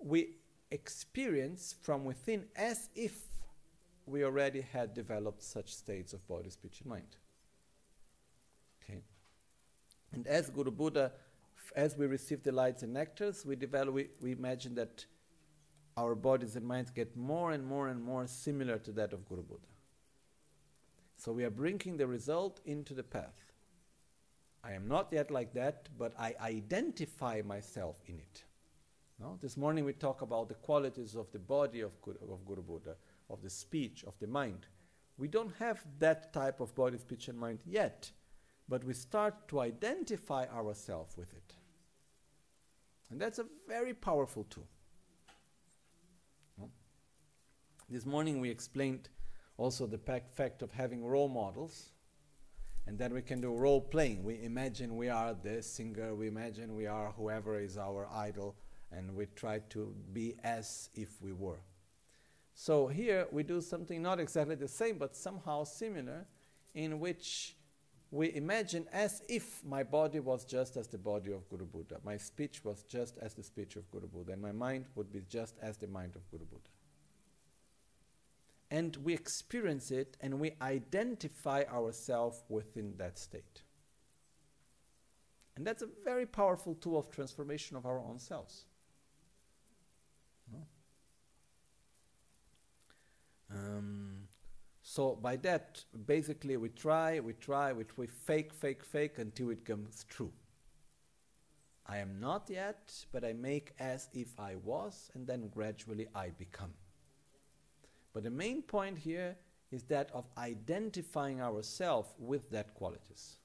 we 0.01 0.31
experience 0.73 1.77
from 1.81 2.05
within 2.05 2.47
as 2.57 2.89
if 2.97 3.15
we 4.07 4.25
already 4.25 4.61
had 4.61 4.93
developed 4.93 5.41
such 5.41 5.73
states 5.73 6.13
of 6.13 6.27
body, 6.27 6.51
speech, 6.51 6.81
and 6.81 6.91
mind. 6.91 7.17
And 10.13 10.27
as 10.27 10.51
Guru 10.51 10.73
Buddha, 10.73 11.13
as 11.77 11.97
we 11.97 12.07
receive 12.07 12.43
the 12.43 12.51
lights 12.51 12.83
and 12.83 12.95
nectars, 12.95 13.47
we 13.47 13.55
develop, 13.55 13.95
we, 13.95 14.09
we 14.21 14.33
imagine 14.33 14.75
that 14.75 15.05
our 15.97 16.17
bodies 16.17 16.57
and 16.57 16.67
minds 16.67 16.91
get 16.91 17.17
more 17.17 17.53
and 17.53 17.65
more 17.65 17.87
and 17.87 18.03
more 18.03 18.27
similar 18.27 18.79
to 18.79 18.91
that 18.91 19.13
of 19.13 19.25
Guru 19.29 19.43
Buddha. 19.43 19.74
So 21.17 21.33
we 21.33 21.45
are 21.45 21.51
bringing 21.51 21.97
the 21.97 22.07
result 22.07 22.61
into 22.65 22.95
the 22.95 23.03
path. 23.03 23.53
I 24.63 24.73
am 24.73 24.89
not 24.89 25.09
yet 25.13 25.31
like 25.31 25.55
that, 25.55 25.89
but 25.99 26.15
I 26.19 26.35
identify 26.41 27.43
myself 27.45 28.01
in 28.07 28.19
it. 28.19 28.45
No? 29.21 29.39
This 29.41 29.57
morning 29.57 29.85
we 29.85 29.93
talk 29.93 30.23
about 30.23 30.49
the 30.49 30.55
qualities 30.55 31.15
of 31.15 31.31
the 31.33 31.39
body 31.39 31.81
of 31.81 32.01
Guru, 32.03 32.19
of 32.33 32.45
Guru 32.45 32.63
Buddha, 32.63 32.97
of 33.31 33.43
the 33.43 33.51
speech, 33.51 34.05
of 34.07 34.15
the 34.21 34.27
mind. 34.27 34.67
We 35.19 35.29
don't 35.29 35.55
have 35.59 35.85
that 35.99 36.33
type 36.33 36.61
of 36.61 36.75
body, 36.75 36.99
speech, 36.99 37.29
and 37.29 37.39
mind 37.39 37.61
yet 37.65 38.11
but 38.69 38.85
we 38.85 38.95
start 38.95 39.49
to 39.49 39.61
identify 39.61 40.47
ourselves 40.47 41.17
with 41.17 41.33
it. 41.35 41.55
And 43.11 43.21
that's 43.21 43.39
a 43.39 43.47
very 43.69 43.95
powerful 43.95 44.45
tool. 44.45 44.67
This 47.91 48.07
morning 48.07 48.41
we 48.41 48.49
explained 48.49 49.11
also 49.57 49.87
the 49.87 49.99
fact 49.99 50.63
of 50.63 50.73
having 50.73 51.05
role 51.05 51.29
models, 51.29 51.91
and 52.87 52.99
then 52.99 53.15
we 53.15 53.23
can 53.23 53.41
do 53.41 53.55
role 53.55 53.81
playing. 53.81 54.25
We 54.25 54.43
imagine 54.43 54.97
we 54.97 55.09
are 55.09 55.35
the 55.35 55.63
singer, 55.63 56.15
we 56.15 56.27
imagine 56.29 56.75
we 56.75 56.87
are 56.87 57.13
whoever 57.13 57.59
is 57.59 57.79
our 57.79 58.09
idol, 58.13 58.57
and 58.91 59.15
we 59.15 59.27
try 59.35 59.61
to 59.71 59.95
be 60.13 60.35
as 60.45 60.91
if 60.95 61.21
we 61.23 61.33
were. 61.33 61.61
So 62.55 62.87
here 62.87 63.27
we 63.33 63.43
do 63.43 63.61
something 63.61 64.03
not 64.03 64.21
exactly 64.21 64.55
the 64.55 64.69
same, 64.69 64.99
but 64.99 65.17
somehow 65.17 65.65
similar, 65.65 66.27
in 66.75 67.01
which 67.01 67.57
we 68.11 68.33
imagine 68.35 68.87
as 68.93 69.23
if 69.29 69.65
my 69.65 69.83
body 69.83 70.21
was 70.21 70.45
just 70.45 70.77
as 70.77 70.87
the 70.87 70.99
body 70.99 71.33
of 71.33 71.49
Guru 71.49 71.65
Buddha, 71.65 71.99
my 72.05 72.17
speech 72.17 72.65
was 72.65 72.85
just 72.85 73.19
as 73.19 73.35
the 73.35 73.43
speech 73.43 73.75
of 73.77 73.91
Guru 73.91 74.07
Buddha, 74.07 74.33
and 74.33 74.43
my 74.43 74.53
mind 74.53 74.85
would 74.95 75.11
be 75.13 75.23
just 75.29 75.57
as 75.61 75.77
the 75.79 75.89
mind 75.89 76.15
of 76.15 76.31
Guru 76.31 76.45
Buddha. 76.45 76.71
And 78.71 78.97
we 78.97 79.13
experience 79.15 79.91
it 79.91 80.17
and 80.21 80.41
we 80.41 80.53
identify 80.61 81.65
ourselves 81.73 82.43
within 82.49 82.95
that 82.99 83.19
state. 83.19 83.63
And 85.57 85.67
that's 85.67 85.83
a 85.83 85.89
very 86.05 86.27
powerful 86.27 86.75
tool 86.75 86.99
of 86.99 87.11
transformation 87.11 87.77
of 87.77 87.87
our 87.87 88.01
own 88.01 88.19
selves. 88.19 88.65
Um, 93.55 94.29
so 94.83 95.15
by 95.15 95.37
that, 95.37 95.85
basically, 96.07 96.57
we 96.57 96.71
try, 96.71 97.21
we 97.21 97.35
try, 97.35 97.73
we, 97.73 97.85
we 97.97 98.07
fake, 98.07 98.53
fake, 98.53 98.85
fake 98.85 99.19
until 99.19 99.51
it 99.51 99.65
comes 99.65 100.05
true. 100.09 100.33
I 101.87 101.99
am 101.99 102.19
not 102.19 102.49
yet, 102.49 102.93
but 103.13 103.25
I 103.25 103.35
make 103.35 103.75
as 103.79 104.09
if 104.15 104.41
I 104.41 104.57
was, 104.57 105.11
and 105.15 105.27
then 105.27 105.49
gradually 105.49 106.07
I 106.15 106.31
become. 106.31 106.73
But 108.15 108.23
the 108.23 108.31
main 108.31 108.63
point 108.63 108.97
here 108.99 109.37
is 109.71 109.83
that 109.85 110.11
of 110.13 110.25
identifying 110.39 111.43
ourselves 111.43 112.09
with 112.19 112.49
that 112.51 112.73
qualities. 112.75 113.37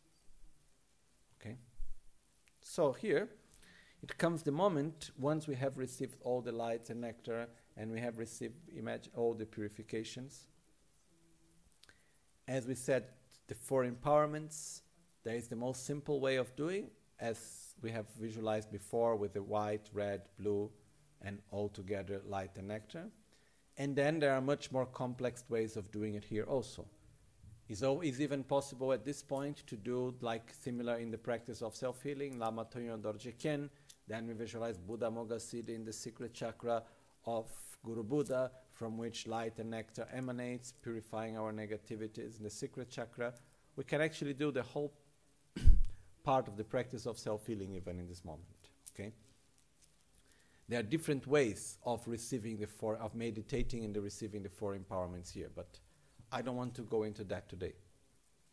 Okay? 1.42 1.58
So 2.62 2.94
here, 2.94 3.28
it 4.02 4.18
comes 4.18 4.44
the 4.44 4.52
moment 4.52 5.12
once 5.18 5.48
we 5.48 5.56
have 5.56 5.78
received 5.78 6.16
all 6.22 6.42
the 6.42 6.54
lights 6.54 6.90
and 6.90 7.02
nectar 7.02 7.50
and 7.76 7.92
we 7.92 8.00
have 8.00 8.18
received 8.18 8.54
all 9.16 9.34
the 9.34 9.46
purifications 9.46 10.48
as 12.50 12.66
we 12.66 12.74
said, 12.74 13.04
the 13.48 13.54
four 13.54 13.86
empowerments, 13.86 14.82
there 15.24 15.36
is 15.36 15.48
the 15.48 15.56
most 15.56 15.86
simple 15.86 16.20
way 16.20 16.38
of 16.38 16.56
doing, 16.56 16.90
as 17.20 17.76
we 17.82 17.92
have 17.92 18.08
visualized 18.20 18.72
before 18.72 19.16
with 19.16 19.34
the 19.34 19.44
white, 19.44 19.88
red, 19.94 20.24
blue, 20.40 20.72
and 21.22 21.38
all 21.52 21.70
together 21.70 22.22
light 22.26 22.50
and 22.58 22.68
nectar. 22.68 23.06
And 23.80 23.96
then 23.96 24.20
there 24.20 24.34
are 24.34 24.42
much 24.42 24.72
more 24.72 24.86
complex 24.86 25.46
ways 25.50 25.78
of 25.78 25.90
doing 25.90 26.16
it 26.16 26.24
here 26.26 26.44
also. 26.44 26.86
Is 27.70 27.82
it's 27.84 28.20
even 28.20 28.44
possible 28.44 28.92
at 28.92 29.06
this 29.06 29.24
point 29.24 29.64
to 29.68 29.78
do 29.78 30.14
like 30.22 30.54
similar 30.60 30.98
in 30.98 31.12
the 31.12 31.18
practice 31.18 31.62
of 31.62 31.76
self-healing, 31.76 32.38
Lama 32.38 32.66
Tonyo 32.66 32.98
Dorje 33.00 33.34
Kyen, 33.38 33.70
then 34.08 34.28
we 34.28 34.34
visualize 34.34 34.78
Buddha 34.78 35.10
Moga 35.10 35.36
Siddhi 35.36 35.76
in 35.76 35.86
the 35.86 35.94
secret 35.94 36.34
chakra 36.34 36.84
of 37.26 37.46
Guru 37.86 38.04
Buddha, 38.04 38.52
from 38.72 38.98
which 38.98 39.28
light 39.28 39.60
and 39.60 39.70
nectar 39.70 40.08
emanates, 40.12 40.74
purifying 40.82 41.38
our 41.38 41.54
negativities 41.54 42.38
in 42.38 42.44
the 42.44 42.50
secret 42.50 42.90
chakra. 42.90 43.34
We 43.76 43.84
can 43.84 44.02
actually 44.02 44.34
do 44.34 44.52
the 44.52 44.64
whole 44.64 44.92
part 46.24 46.48
of 46.48 46.58
the 46.58 46.64
practice 46.64 47.06
of 47.06 47.18
self 47.18 47.46
healing 47.46 47.76
even 47.76 48.00
in 48.00 48.08
this 48.08 48.26
moment. 48.26 48.50
Okay? 48.94 49.14
There 50.70 50.80
are 50.80 50.84
different 50.84 51.26
ways 51.26 51.80
of 51.84 52.08
receiving 52.08 52.60
the 52.60 52.68
four, 52.68 52.96
of 52.98 53.16
meditating 53.16 53.84
and 53.86 53.94
the 53.94 54.02
receiving 54.02 54.44
the 54.44 54.50
four 54.50 54.78
empowerments 54.78 55.32
here, 55.34 55.50
but 55.56 55.80
I 56.32 56.44
don't 56.44 56.56
want 56.56 56.76
to 56.76 56.84
go 56.84 57.04
into 57.04 57.24
that 57.24 57.50
today. 57.50 57.74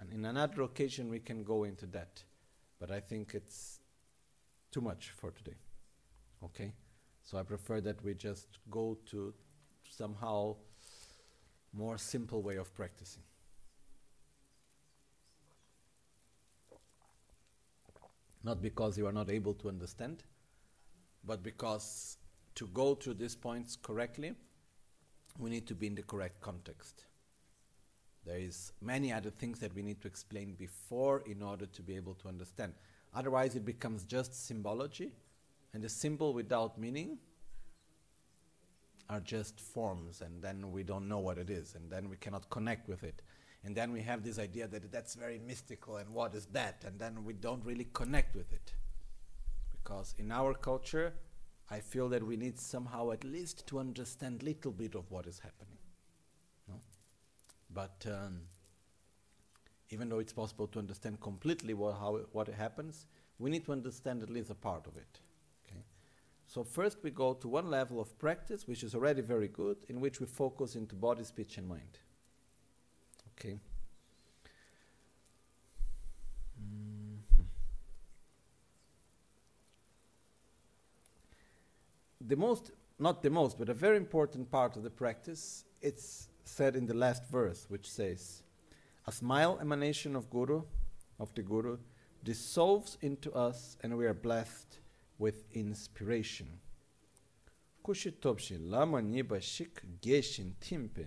And 0.00 0.10
in 0.10 0.24
another 0.24 0.62
occasion, 0.62 1.10
we 1.10 1.18
can 1.20 1.44
go 1.44 1.64
into 1.64 1.84
that, 1.88 2.22
but 2.80 2.90
I 2.90 3.00
think 3.00 3.34
it's 3.34 3.80
too 4.70 4.80
much 4.80 5.10
for 5.10 5.30
today. 5.30 5.56
Okay? 6.42 6.72
So 7.22 7.36
I 7.36 7.42
prefer 7.42 7.82
that 7.82 8.02
we 8.02 8.14
just 8.14 8.60
go 8.70 8.96
to 9.10 9.34
somehow 9.90 10.56
more 11.74 11.98
simple 11.98 12.40
way 12.40 12.56
of 12.56 12.74
practicing. 12.74 13.24
Not 18.42 18.62
because 18.62 18.96
you 18.96 19.06
are 19.06 19.12
not 19.12 19.28
able 19.28 19.52
to 19.54 19.68
understand, 19.68 20.22
but 21.26 21.42
because 21.42 22.18
to 22.54 22.66
go 22.68 22.94
through 22.94 23.14
these 23.14 23.34
points 23.34 23.76
correctly, 23.76 24.34
we 25.38 25.50
need 25.50 25.66
to 25.66 25.74
be 25.74 25.86
in 25.86 25.94
the 25.94 26.02
correct 26.02 26.40
context. 26.40 27.04
There 28.24 28.38
is 28.38 28.72
many 28.80 29.12
other 29.12 29.30
things 29.30 29.60
that 29.60 29.74
we 29.74 29.82
need 29.82 30.00
to 30.02 30.08
explain 30.08 30.54
before 30.54 31.22
in 31.26 31.42
order 31.42 31.66
to 31.66 31.82
be 31.82 31.94
able 31.96 32.14
to 32.14 32.28
understand. 32.28 32.72
Otherwise, 33.14 33.54
it 33.54 33.64
becomes 33.64 34.04
just 34.04 34.46
symbology, 34.46 35.12
and 35.72 35.82
the 35.82 35.88
symbol 35.88 36.34
without 36.34 36.78
meaning 36.78 37.18
are 39.08 39.20
just 39.20 39.60
forms, 39.60 40.22
and 40.22 40.42
then 40.42 40.72
we 40.72 40.82
don't 40.82 41.08
know 41.08 41.20
what 41.20 41.38
it 41.38 41.50
is, 41.50 41.74
and 41.76 41.90
then 41.90 42.08
we 42.08 42.16
cannot 42.16 42.50
connect 42.50 42.88
with 42.88 43.04
it. 43.04 43.22
And 43.64 43.76
then 43.76 43.92
we 43.92 44.00
have 44.02 44.24
this 44.24 44.38
idea 44.38 44.66
that 44.68 44.90
that's 44.90 45.14
very 45.14 45.38
mystical, 45.38 45.96
and 45.96 46.10
what 46.10 46.34
is 46.34 46.46
that? 46.46 46.82
And 46.86 46.98
then 46.98 47.24
we 47.24 47.32
don't 47.32 47.64
really 47.64 47.86
connect 47.92 48.34
with 48.34 48.52
it. 48.52 48.72
Because 49.86 50.16
in 50.18 50.32
our 50.32 50.52
culture, 50.52 51.14
I 51.70 51.78
feel 51.78 52.08
that 52.08 52.20
we 52.20 52.36
need 52.36 52.58
somehow 52.58 53.12
at 53.12 53.22
least 53.22 53.68
to 53.68 53.78
understand 53.78 54.42
little 54.42 54.72
bit 54.72 54.96
of 54.96 55.08
what 55.12 55.26
is 55.26 55.38
happening. 55.38 55.78
No? 56.66 56.80
But 57.72 58.04
um, 58.04 58.40
even 59.90 60.08
though 60.08 60.18
it's 60.18 60.32
possible 60.32 60.66
to 60.68 60.80
understand 60.80 61.20
completely 61.20 61.72
what, 61.72 61.98
how 62.00 62.16
it, 62.16 62.26
what 62.32 62.48
happens, 62.48 63.06
we 63.38 63.48
need 63.48 63.64
to 63.66 63.72
understand 63.72 64.24
at 64.24 64.30
least 64.30 64.50
a 64.50 64.56
part 64.56 64.88
of 64.88 64.96
it. 64.96 65.20
Okay? 65.64 65.84
So 66.48 66.64
first 66.64 66.98
we 67.04 67.12
go 67.12 67.34
to 67.34 67.46
one 67.46 67.70
level 67.70 68.00
of 68.00 68.18
practice, 68.18 68.66
which 68.66 68.82
is 68.82 68.92
already 68.92 69.22
very 69.22 69.46
good, 69.46 69.76
in 69.88 70.00
which 70.00 70.18
we 70.18 70.26
focus 70.26 70.74
into 70.74 70.96
body, 70.96 71.22
speech, 71.22 71.58
and 71.58 71.68
mind. 71.68 72.00
Okay. 73.38 73.60
The 82.26 82.36
most, 82.36 82.72
not 82.98 83.22
the 83.22 83.30
most, 83.30 83.56
but 83.58 83.68
a 83.68 83.74
very 83.74 83.96
important 83.96 84.50
part 84.50 84.76
of 84.76 84.82
the 84.82 84.90
practice, 84.90 85.64
it's 85.80 86.28
said 86.44 86.74
in 86.74 86.86
the 86.86 86.94
last 86.94 87.28
verse, 87.30 87.66
which 87.68 87.88
says, 87.88 88.42
A 89.06 89.12
smile 89.12 89.58
emanation 89.60 90.16
of 90.16 90.28
Guru, 90.30 90.62
of 91.20 91.32
the 91.34 91.42
Guru, 91.42 91.78
dissolves 92.24 92.98
into 93.02 93.32
us 93.32 93.76
and 93.82 93.96
we 93.96 94.06
are 94.06 94.14
blessed 94.14 94.78
with 95.18 95.44
inspiration. 95.52 96.48
Kushitobshin 97.84 98.70
lama 98.70 99.00
niba 99.00 99.38
geshin 100.02 100.54
timpe 100.60 101.06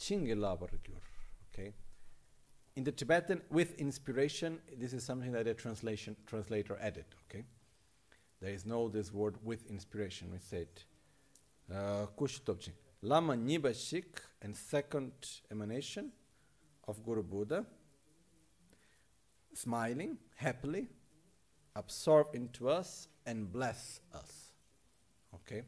chingelabargyur. 0.00 1.02
Okay. 1.52 1.74
In 2.76 2.84
the 2.84 2.92
Tibetan, 2.92 3.42
with 3.50 3.78
inspiration, 3.78 4.58
this 4.78 4.94
is 4.94 5.04
something 5.04 5.32
that 5.32 5.46
a 5.46 5.54
translation 5.54 6.16
translator 6.26 6.78
added. 6.80 7.04
Okay. 7.28 7.44
There 8.40 8.52
is 8.52 8.66
no 8.66 8.88
this 8.88 9.12
word 9.12 9.36
with 9.42 9.68
inspiration. 9.70 10.28
We 10.32 10.38
said 10.38 10.68
uh, 11.72 12.06
Kushitobshin. 12.18 12.72
Lama 13.02 13.34
niba 13.34 13.70
shik 13.70 14.20
and 14.42 14.56
second 14.56 15.12
emanation 15.50 16.10
of 16.86 17.04
Guru 17.04 17.22
Buddha 17.22 17.66
smiling 19.56 20.18
happily, 20.36 20.88
absorb 21.74 22.28
into 22.34 22.68
us 22.68 23.08
and 23.24 23.50
bless 23.52 24.00
us. 24.14 24.52
Okay? 25.34 25.62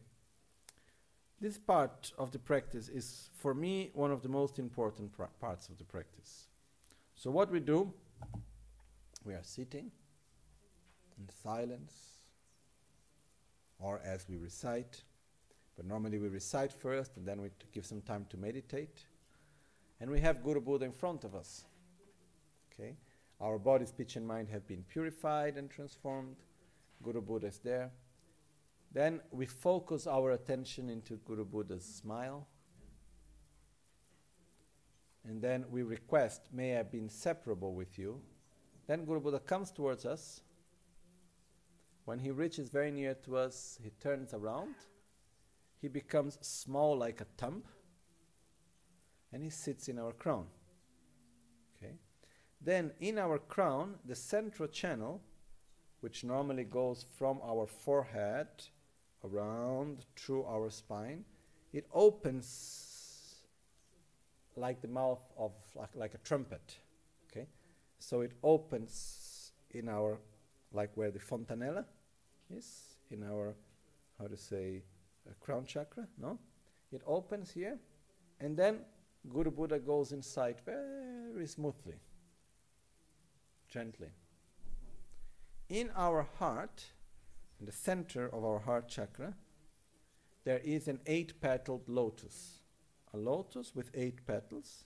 This 1.40 1.58
part 1.58 2.12
of 2.18 2.32
the 2.32 2.38
practice 2.38 2.88
is, 2.88 3.30
for 3.32 3.54
me, 3.54 3.90
one 3.94 4.10
of 4.10 4.22
the 4.22 4.28
most 4.28 4.58
important 4.58 5.12
parts 5.40 5.68
of 5.68 5.78
the 5.78 5.84
practice. 5.84 6.48
So, 7.14 7.30
what 7.30 7.50
we 7.50 7.60
do, 7.60 7.92
we 9.24 9.34
are 9.34 9.42
sitting 9.42 9.90
in 11.18 11.28
silence, 11.42 12.07
or 13.78 14.00
as 14.04 14.26
we 14.28 14.36
recite, 14.36 15.02
but 15.76 15.86
normally 15.86 16.18
we 16.18 16.28
recite 16.28 16.72
first 16.72 17.16
and 17.16 17.26
then 17.26 17.40
we 17.40 17.50
give 17.72 17.86
some 17.86 18.00
time 18.00 18.26
to 18.30 18.36
meditate. 18.36 19.06
And 20.00 20.10
we 20.10 20.20
have 20.20 20.42
Guru 20.42 20.60
Buddha 20.60 20.84
in 20.84 20.92
front 20.92 21.24
of 21.24 21.34
us. 21.34 21.64
Okay? 22.72 22.96
Our 23.40 23.58
body, 23.58 23.86
speech, 23.86 24.16
and 24.16 24.26
mind 24.26 24.48
have 24.48 24.66
been 24.66 24.84
purified 24.88 25.56
and 25.56 25.70
transformed. 25.70 26.36
Guru 27.02 27.20
Buddha 27.20 27.46
is 27.46 27.58
there. 27.58 27.90
Then 28.92 29.20
we 29.30 29.46
focus 29.46 30.06
our 30.06 30.32
attention 30.32 30.88
into 30.88 31.16
Guru 31.24 31.44
Buddha's 31.44 31.84
smile. 31.84 32.48
And 35.24 35.42
then 35.42 35.64
we 35.70 35.82
request, 35.82 36.48
May 36.52 36.78
I 36.78 36.82
be 36.82 36.98
inseparable 36.98 37.74
with 37.74 37.98
you. 37.98 38.20
Then 38.86 39.04
Guru 39.04 39.20
Buddha 39.20 39.40
comes 39.40 39.70
towards 39.70 40.06
us. 40.06 40.40
When 42.08 42.20
he 42.20 42.30
reaches 42.30 42.70
very 42.70 42.90
near 42.90 43.12
to 43.26 43.36
us, 43.36 43.78
he 43.82 43.90
turns 43.90 44.32
around. 44.32 44.76
He 45.78 45.88
becomes 45.88 46.38
small 46.40 46.96
like 46.96 47.20
a 47.20 47.26
thumb. 47.36 47.64
And 49.30 49.42
he 49.42 49.50
sits 49.50 49.88
in 49.88 49.98
our 49.98 50.12
crown. 50.12 50.46
Okay? 51.76 51.96
Then 52.62 52.92
in 52.98 53.18
our 53.18 53.38
crown, 53.38 53.96
the 54.06 54.14
central 54.14 54.70
channel, 54.70 55.20
which 56.00 56.24
normally 56.24 56.64
goes 56.64 57.04
from 57.18 57.40
our 57.44 57.66
forehead 57.66 58.48
around 59.22 60.06
through 60.16 60.46
our 60.46 60.70
spine, 60.70 61.26
it 61.74 61.86
opens 61.92 63.42
like 64.56 64.80
the 64.80 64.88
mouth 64.88 65.30
of 65.36 65.52
like, 65.74 65.94
like 65.94 66.14
a 66.14 66.24
trumpet. 66.26 66.78
Okay? 67.30 67.48
So 67.98 68.22
it 68.22 68.32
opens 68.42 69.52
in 69.72 69.90
our 69.90 70.18
like 70.72 70.90
where 70.94 71.10
the 71.10 71.18
fontanella 71.18 71.84
is, 72.50 72.96
in 73.10 73.22
our 73.22 73.54
how 74.18 74.26
to 74.26 74.36
say 74.36 74.82
uh, 75.28 75.32
crown 75.40 75.64
chakra, 75.64 76.06
no? 76.20 76.38
It 76.90 77.02
opens 77.06 77.50
here 77.50 77.78
and 78.40 78.56
then 78.56 78.80
Guru 79.28 79.50
Buddha 79.50 79.78
goes 79.78 80.12
inside 80.12 80.60
very 80.64 81.46
smoothly 81.46 81.94
gently. 83.68 84.08
In 85.68 85.90
our 85.94 86.26
heart, 86.38 86.84
in 87.60 87.66
the 87.66 87.72
center 87.72 88.28
of 88.28 88.44
our 88.44 88.58
heart 88.58 88.88
chakra, 88.88 89.34
there 90.44 90.60
is 90.64 90.88
an 90.88 91.00
eight 91.06 91.40
petaled 91.40 91.86
lotus. 91.88 92.60
A 93.12 93.16
lotus 93.18 93.74
with 93.74 93.90
eight 93.94 94.26
petals. 94.26 94.84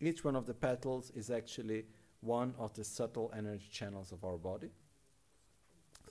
Each 0.00 0.24
one 0.24 0.36
of 0.36 0.46
the 0.46 0.54
petals 0.54 1.10
is 1.14 1.30
actually 1.30 1.84
one 2.20 2.54
of 2.58 2.72
the 2.74 2.84
subtle 2.84 3.30
energy 3.36 3.68
channels 3.70 4.12
of 4.12 4.24
our 4.24 4.38
body. 4.38 4.70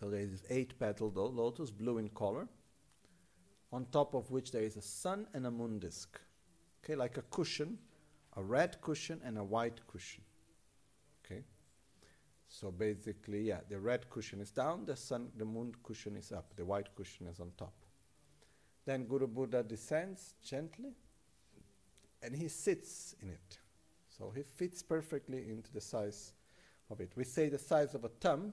So 0.01 0.09
there 0.09 0.21
is 0.21 0.43
eight 0.49 0.79
petaled 0.79 1.15
lo- 1.15 1.27
lotus, 1.27 1.69
blue 1.69 1.99
in 1.99 2.09
color, 2.09 2.47
on 3.71 3.85
top 3.91 4.15
of 4.15 4.31
which 4.31 4.51
there 4.51 4.63
is 4.63 4.75
a 4.75 4.81
sun 4.81 5.27
and 5.35 5.45
a 5.45 5.51
moon 5.51 5.77
disk. 5.77 6.19
Okay, 6.83 6.95
like 6.95 7.17
a 7.17 7.21
cushion, 7.21 7.77
a 8.35 8.41
red 8.41 8.81
cushion 8.81 9.21
and 9.23 9.37
a 9.37 9.43
white 9.43 9.79
cushion. 9.85 10.23
Okay. 11.23 11.43
So 12.49 12.71
basically, 12.71 13.43
yeah, 13.43 13.59
the 13.69 13.79
red 13.79 14.09
cushion 14.09 14.41
is 14.41 14.49
down, 14.49 14.85
the 14.85 14.95
sun, 14.95 15.29
the 15.37 15.45
moon 15.45 15.71
cushion 15.83 16.17
is 16.17 16.31
up, 16.31 16.55
the 16.55 16.65
white 16.65 16.93
cushion 16.95 17.27
is 17.27 17.39
on 17.39 17.51
top. 17.55 17.73
Then 18.85 19.05
Guru 19.05 19.27
Buddha 19.27 19.61
descends 19.61 20.33
gently, 20.43 20.95
and 22.23 22.35
he 22.35 22.47
sits 22.47 23.15
in 23.21 23.29
it. 23.29 23.59
So 24.09 24.33
he 24.35 24.41
fits 24.41 24.81
perfectly 24.81 25.51
into 25.51 25.71
the 25.71 25.79
size 25.79 26.33
of 26.89 26.99
it. 27.01 27.11
We 27.15 27.23
say 27.23 27.49
the 27.49 27.59
size 27.59 27.93
of 27.93 28.03
a 28.03 28.09
thumb, 28.09 28.51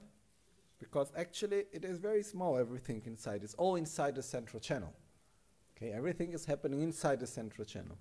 because 0.79 1.11
actually 1.15 1.65
it 1.71 1.83
is 1.85 1.97
very 1.97 2.23
small. 2.23 2.57
Everything 2.57 3.01
inside 3.05 3.43
it's 3.43 3.53
all 3.55 3.75
inside 3.75 4.15
the 4.15 4.23
central 4.23 4.59
channel. 4.59 4.93
Okay, 5.77 5.91
everything 5.91 6.33
is 6.33 6.45
happening 6.45 6.81
inside 6.81 7.19
the 7.19 7.27
central 7.27 7.65
channel. 7.65 7.97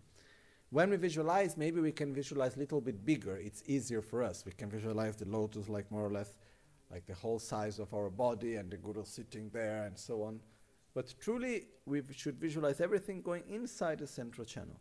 When 0.70 0.90
we 0.90 0.96
visualize, 0.96 1.56
maybe 1.56 1.80
we 1.80 1.92
can 1.92 2.12
visualize 2.12 2.56
a 2.56 2.58
little 2.58 2.80
bit 2.80 3.04
bigger. 3.04 3.36
It's 3.36 3.62
easier 3.66 4.02
for 4.02 4.22
us. 4.22 4.44
We 4.44 4.52
can 4.52 4.68
visualize 4.68 5.16
the 5.16 5.26
lotus 5.26 5.68
like 5.68 5.90
more 5.90 6.04
or 6.04 6.10
less 6.10 6.34
like 6.90 7.06
the 7.06 7.14
whole 7.14 7.38
size 7.38 7.78
of 7.78 7.92
our 7.94 8.10
body 8.10 8.56
and 8.56 8.70
the 8.70 8.76
guru 8.76 9.04
sitting 9.04 9.50
there 9.50 9.84
and 9.84 9.98
so 9.98 10.22
on. 10.22 10.40
But 10.94 11.14
truly, 11.20 11.68
we 11.86 12.02
should 12.12 12.38
visualize 12.38 12.80
everything 12.80 13.22
going 13.22 13.44
inside 13.48 14.00
the 14.00 14.06
central 14.06 14.44
channel. 14.44 14.80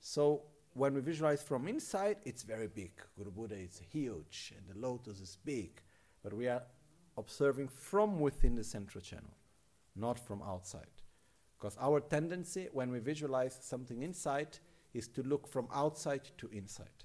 So 0.00 0.42
when 0.74 0.94
we 0.94 1.00
visualize 1.00 1.42
from 1.42 1.68
inside, 1.68 2.16
it's 2.24 2.42
very 2.42 2.68
big. 2.68 2.92
Guru 3.16 3.30
Buddha 3.30 3.56
is 3.56 3.80
huge 3.90 4.52
and 4.56 4.66
the 4.68 4.86
lotus 4.86 5.20
is 5.20 5.38
big. 5.44 5.80
But 6.22 6.34
we 6.34 6.48
are 6.48 6.62
observing 7.16 7.68
from 7.68 8.20
within 8.20 8.54
the 8.54 8.64
central 8.64 9.02
channel, 9.02 9.36
not 9.96 10.18
from 10.18 10.42
outside. 10.42 10.86
Because 11.58 11.76
our 11.80 12.00
tendency 12.00 12.68
when 12.72 12.90
we 12.90 12.98
visualize 12.98 13.58
something 13.62 14.02
inside 14.02 14.58
is 14.94 15.08
to 15.08 15.22
look 15.22 15.46
from 15.46 15.68
outside 15.72 16.22
to 16.38 16.48
inside. 16.52 17.04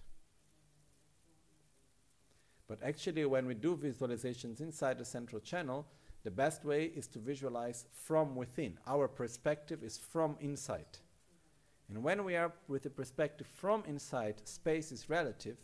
But 2.67 2.83
actually, 2.83 3.25
when 3.25 3.45
we 3.45 3.53
do 3.53 3.77
visualizations 3.77 4.59
inside 4.59 4.97
the 4.97 5.05
central 5.05 5.39
channel, 5.39 5.87
the 6.23 6.31
best 6.31 6.65
way 6.65 6.85
is 6.85 7.07
to 7.07 7.19
visualize 7.19 7.85
from 7.93 8.35
within. 8.35 8.77
Our 8.85 9.07
perspective 9.07 9.83
is 9.83 9.97
from 9.97 10.35
inside. 10.41 10.97
And 11.89 12.03
when 12.03 12.25
we 12.25 12.35
are 12.35 12.51
with 12.67 12.83
the 12.83 12.89
perspective 12.89 13.47
from 13.47 13.83
inside, 13.87 14.45
space 14.45 14.91
is 14.91 15.09
relative, 15.09 15.57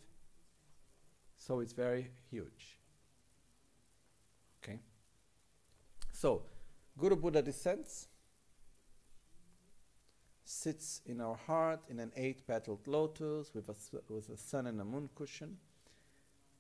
so 1.38 1.60
it's 1.60 1.74
very 1.74 2.12
huge. 2.32 2.78
Okay? 4.64 4.80
So, 6.24 6.42
Guru 6.98 7.18
Buddha 7.18 7.42
descends, 7.42 8.08
sits 10.46 11.02
in 11.06 11.20
our 11.20 11.36
heart 11.36 11.82
in 11.90 12.00
an 12.00 12.14
eight 12.16 12.48
petaled 12.48 12.88
lotus 12.88 13.54
with 13.54 13.68
a, 13.68 13.76
with 14.08 14.30
a 14.30 14.38
sun 14.38 14.68
and 14.68 14.80
a 14.80 14.86
moon 14.86 15.10
cushion. 15.16 15.58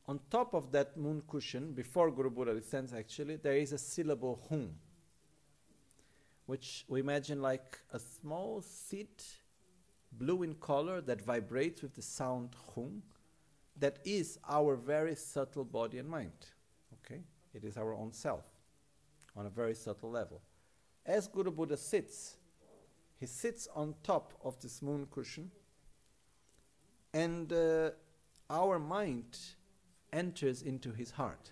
On 0.10 0.20
top 0.30 0.54
of 0.54 0.74
that 0.74 0.98
moon 0.98 1.24
cushion, 1.30 1.72
before 1.72 2.12
Guru 2.12 2.30
Buddha 2.30 2.54
descends, 2.54 2.94
actually, 2.94 3.38
there 3.38 3.56
is 3.56 3.72
a 3.72 3.78
syllable 3.78 4.46
hum, 4.50 4.72
which 6.46 6.84
we 6.90 7.00
imagine 7.00 7.42
like 7.42 7.80
a 7.94 8.00
small 8.00 8.62
seed, 8.62 9.24
blue 10.12 10.44
in 10.44 10.56
color, 10.56 11.00
that 11.00 11.22
vibrates 11.22 11.82
with 11.82 11.96
the 11.96 12.02
sound 12.02 12.50
hum, 12.76 13.02
that 13.80 14.00
is 14.04 14.38
our 14.46 14.76
very 14.76 15.16
subtle 15.16 15.64
body 15.64 16.00
and 16.00 16.10
mind. 16.10 16.48
Okay? 16.96 17.22
It 17.54 17.64
is 17.64 17.78
our 17.78 17.94
own 17.94 18.12
self 18.12 18.53
on 19.36 19.46
a 19.46 19.50
very 19.50 19.74
subtle 19.74 20.12
level. 20.12 20.42
As 21.06 21.28
Guru 21.28 21.52
Buddha 21.52 21.78
sits, 21.78 22.38
he 23.20 23.26
sits 23.26 23.68
on 23.76 23.96
top 24.04 24.34
of 24.44 24.60
this 24.62 24.82
moon 24.82 25.08
cushion, 25.12 25.52
and 27.14 27.52
uh, 27.52 27.92
our 28.50 28.80
mind 28.80 29.38
enters 30.12 30.62
into 30.62 30.92
his 30.92 31.12
heart. 31.12 31.52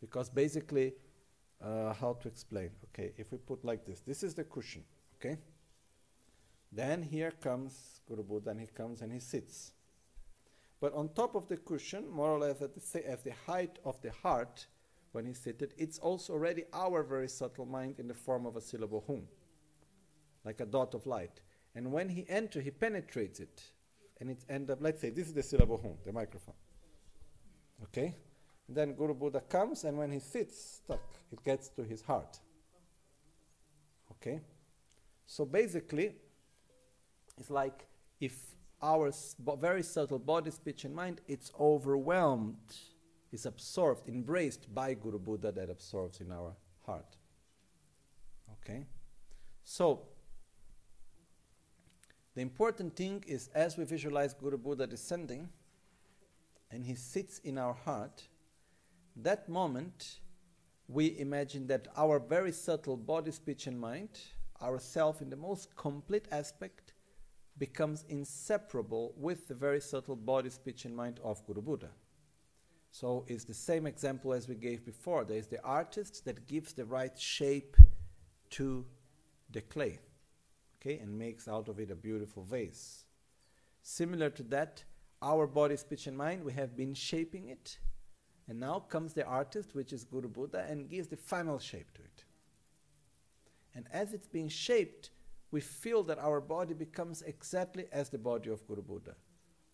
Because 0.00 0.28
basically, 0.28 0.92
uh, 1.62 1.94
how 1.94 2.14
to 2.14 2.28
explain? 2.28 2.70
Okay, 2.86 3.12
if 3.16 3.32
we 3.32 3.38
put 3.38 3.64
like 3.64 3.84
this, 3.86 4.00
this 4.00 4.22
is 4.22 4.34
the 4.34 4.44
cushion, 4.44 4.84
okay? 5.16 5.38
Then 6.70 7.02
here 7.02 7.30
comes 7.30 8.00
Guru 8.06 8.22
Buddha, 8.22 8.50
and 8.50 8.60
he 8.60 8.66
comes 8.66 9.00
and 9.00 9.12
he 9.12 9.20
sits. 9.20 9.72
But 10.80 10.92
on 10.94 11.08
top 11.10 11.34
of 11.34 11.48
the 11.48 11.56
cushion, 11.56 12.10
more 12.10 12.30
or 12.30 12.40
less 12.40 12.60
at 12.60 12.74
the, 12.74 13.10
at 13.10 13.24
the 13.24 13.32
height 13.46 13.78
of 13.84 14.00
the 14.02 14.10
heart, 14.10 14.66
when 15.14 15.26
he's 15.26 15.38
seated, 15.38 15.74
it's 15.78 15.98
also 15.98 16.32
already 16.32 16.64
our 16.72 17.04
very 17.04 17.28
subtle 17.28 17.66
mind 17.66 18.00
in 18.00 18.08
the 18.08 18.14
form 18.14 18.46
of 18.46 18.56
a 18.56 18.60
syllable 18.60 19.04
hum, 19.06 19.22
like 20.44 20.60
a 20.60 20.66
dot 20.66 20.92
of 20.92 21.06
light. 21.06 21.40
And 21.76 21.92
when 21.92 22.08
he 22.08 22.26
enters, 22.28 22.64
he 22.64 22.70
penetrates 22.70 23.38
it, 23.38 23.62
and 24.20 24.28
it 24.28 24.44
ends 24.48 24.70
up, 24.70 24.78
let's 24.80 25.00
say, 25.00 25.10
this 25.10 25.28
is 25.28 25.32
the 25.32 25.42
syllable 25.42 25.80
hum, 25.80 25.92
the 26.04 26.12
microphone. 26.12 26.56
Okay? 27.84 28.16
And 28.66 28.76
then 28.76 28.94
Guru 28.94 29.14
Buddha 29.14 29.40
comes, 29.40 29.84
and 29.84 29.96
when 29.96 30.10
he 30.10 30.18
sits 30.18 30.80
stuck, 30.84 31.16
it 31.30 31.44
gets 31.44 31.68
to 31.70 31.84
his 31.84 32.02
heart. 32.02 32.40
Okay? 34.12 34.40
So 35.26 35.44
basically, 35.44 36.16
it's 37.38 37.50
like 37.50 37.86
if 38.20 38.34
our 38.82 39.12
very 39.58 39.84
subtle 39.84 40.18
body, 40.18 40.50
speech, 40.50 40.84
and 40.84 40.94
mind, 40.94 41.20
it's 41.28 41.52
overwhelmed, 41.58 42.56
is 43.34 43.46
absorbed, 43.46 44.08
embraced 44.08 44.72
by 44.72 44.94
Guru 44.94 45.18
Buddha 45.18 45.50
that 45.50 45.68
absorbs 45.68 46.20
in 46.20 46.30
our 46.30 46.54
heart. 46.86 47.16
Okay? 48.52 48.86
So, 49.64 50.02
the 52.36 52.42
important 52.42 52.94
thing 52.94 53.24
is 53.26 53.48
as 53.48 53.76
we 53.76 53.84
visualize 53.84 54.34
Guru 54.34 54.56
Buddha 54.56 54.86
descending 54.86 55.48
and 56.70 56.86
he 56.86 56.94
sits 56.94 57.40
in 57.40 57.58
our 57.58 57.74
heart, 57.74 58.22
that 59.16 59.48
moment 59.48 60.20
we 60.86 61.18
imagine 61.18 61.66
that 61.66 61.88
our 61.96 62.20
very 62.20 62.52
subtle 62.52 62.96
body, 62.96 63.32
speech, 63.32 63.66
and 63.66 63.80
mind, 63.80 64.10
our 64.60 64.78
self 64.78 65.22
in 65.22 65.30
the 65.30 65.36
most 65.36 65.74
complete 65.76 66.26
aspect, 66.30 66.92
becomes 67.58 68.04
inseparable 68.08 69.12
with 69.16 69.48
the 69.48 69.54
very 69.54 69.80
subtle 69.80 70.16
body, 70.16 70.50
speech, 70.50 70.84
and 70.84 70.94
mind 70.94 71.18
of 71.24 71.44
Guru 71.46 71.62
Buddha. 71.62 71.90
So 72.94 73.24
it's 73.26 73.42
the 73.42 73.52
same 73.52 73.88
example 73.88 74.32
as 74.32 74.48
we 74.48 74.54
gave 74.54 74.84
before. 74.84 75.24
There 75.24 75.36
is 75.36 75.48
the 75.48 75.60
artist 75.64 76.24
that 76.26 76.46
gives 76.46 76.74
the 76.74 76.84
right 76.84 77.18
shape 77.18 77.76
to 78.50 78.86
the 79.50 79.62
clay, 79.62 79.98
okay, 80.76 81.00
and 81.00 81.18
makes 81.18 81.48
out 81.48 81.68
of 81.68 81.80
it 81.80 81.90
a 81.90 81.96
beautiful 81.96 82.44
vase. 82.44 83.04
Similar 83.82 84.30
to 84.30 84.44
that, 84.44 84.84
our 85.20 85.48
body, 85.48 85.76
speech, 85.76 86.06
and 86.06 86.16
mind, 86.16 86.44
we 86.44 86.52
have 86.52 86.76
been 86.76 86.94
shaping 86.94 87.48
it, 87.48 87.78
and 88.46 88.60
now 88.60 88.78
comes 88.78 89.12
the 89.12 89.26
artist, 89.26 89.74
which 89.74 89.92
is 89.92 90.04
Guru 90.04 90.28
Buddha, 90.28 90.64
and 90.70 90.88
gives 90.88 91.08
the 91.08 91.16
final 91.16 91.58
shape 91.58 91.92
to 91.94 92.02
it. 92.02 92.24
And 93.74 93.86
as 93.92 94.14
it's 94.14 94.28
being 94.28 94.48
shaped, 94.48 95.10
we 95.50 95.60
feel 95.60 96.04
that 96.04 96.20
our 96.20 96.40
body 96.40 96.74
becomes 96.74 97.22
exactly 97.22 97.86
as 97.90 98.10
the 98.10 98.18
body 98.18 98.50
of 98.50 98.64
Guru 98.68 98.82
Buddha. 98.82 99.16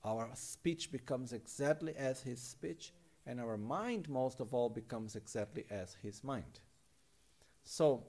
Our 0.06 0.30
speech 0.32 0.90
becomes 0.90 1.34
exactly 1.34 1.94
as 1.96 2.22
his 2.22 2.40
speech, 2.40 2.94
and 3.26 3.40
our 3.40 3.56
mind, 3.56 4.08
most 4.08 4.40
of 4.40 4.54
all, 4.54 4.68
becomes 4.68 5.16
exactly 5.16 5.64
as 5.70 5.96
his 6.02 6.24
mind. 6.24 6.60
So, 7.64 8.04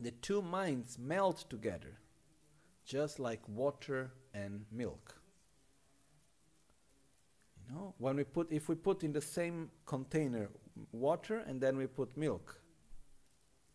the 0.00 0.10
two 0.10 0.42
minds 0.42 0.98
melt 0.98 1.44
together, 1.48 1.98
just 2.84 3.18
like 3.18 3.46
water 3.48 4.10
and 4.32 4.64
milk. 4.72 5.14
You 7.56 7.74
know, 7.74 7.94
when 7.98 8.16
we 8.16 8.24
put, 8.24 8.50
if 8.50 8.68
we 8.68 8.74
put 8.74 9.04
in 9.04 9.12
the 9.12 9.20
same 9.20 9.70
container 9.86 10.50
water 10.92 11.38
and 11.46 11.60
then 11.60 11.76
we 11.76 11.86
put 11.86 12.16
milk, 12.16 12.60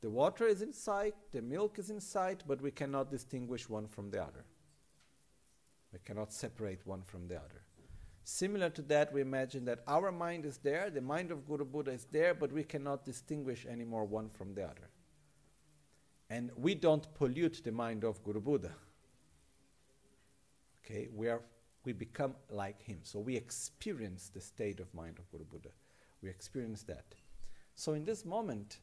the 0.02 0.10
water 0.10 0.46
is 0.46 0.62
inside, 0.62 1.14
the 1.32 1.42
milk 1.42 1.78
is 1.80 1.90
inside, 1.90 2.44
but 2.48 2.62
we 2.62 2.72
cannot 2.72 3.12
distinguish 3.12 3.70
one 3.70 3.88
from 3.88 4.10
the 4.12 4.22
other. 4.22 4.46
We 5.92 6.00
cannot 6.06 6.32
separate 6.32 6.86
one 6.86 7.02
from 7.04 7.28
the 7.28 7.36
other. 7.36 7.64
Similar 8.32 8.70
to 8.70 8.84
that, 8.84 9.12
we 9.12 9.22
imagine 9.22 9.66
that 9.66 9.80
our 9.88 10.12
mind 10.12 10.46
is 10.46 10.58
there, 10.58 10.92
the 10.92 11.02
mind 11.02 11.32
of 11.32 11.48
Guru 11.48 11.66
Buddha 11.66 11.92
is 11.92 12.06
there, 12.12 12.36
but 12.36 12.52
we 12.52 12.64
cannot 12.64 13.04
distinguish 13.04 13.66
anymore 13.66 14.06
one 14.06 14.30
from 14.30 14.54
the 14.54 14.64
other. 14.66 14.88
And 16.30 16.52
we 16.56 16.76
don't 16.76 17.12
pollute 17.16 17.64
the 17.64 17.72
mind 17.72 18.04
of 18.04 18.24
Guru 18.24 18.40
Buddha. 18.40 18.72
Okay, 20.86 21.08
we 21.12 21.28
are 21.28 21.42
we 21.84 21.92
become 21.92 22.36
like 22.52 22.80
him. 22.84 23.00
So 23.02 23.18
we 23.18 23.36
experience 23.36 24.30
the 24.30 24.42
state 24.42 24.80
of 24.80 24.94
mind 24.94 25.18
of 25.18 25.30
Guru 25.32 25.46
Buddha. 25.46 25.70
We 26.22 26.30
experience 26.30 26.84
that. 26.84 27.16
So 27.74 27.94
in 27.94 28.06
this 28.06 28.26
moment, 28.26 28.78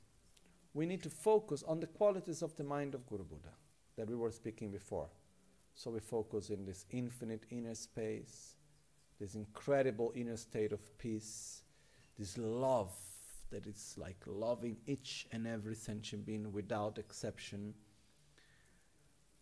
we 0.75 0.87
need 0.87 1.05
to 1.05 1.11
focus 1.11 1.63
on 1.63 1.79
the 1.79 1.87
qualities 1.87 2.43
of 2.43 2.57
the 2.57 2.65
mind 2.65 2.97
of 2.97 3.07
Guru 3.07 3.23
Buddha 3.23 3.55
that 3.97 4.11
we 4.11 4.17
were 4.17 4.33
speaking 4.33 4.73
before. 4.73 5.09
So 5.77 5.93
we 5.93 6.01
focus 6.01 6.51
in 6.51 6.65
this 6.65 6.85
infinite 6.91 7.45
inner 7.51 7.77
space, 7.77 8.56
this 9.21 9.35
incredible 9.35 10.13
inner 10.15 10.37
state 10.37 10.73
of 10.73 10.99
peace, 10.99 11.63
this 12.19 12.37
love 12.37 12.93
that 13.51 13.67
is 13.67 13.95
like 13.97 14.19
loving 14.27 14.77
each 14.87 15.27
and 15.33 15.47
every 15.47 15.75
sentient 15.75 16.27
being 16.27 16.53
without 16.53 16.99
exception, 16.99 17.75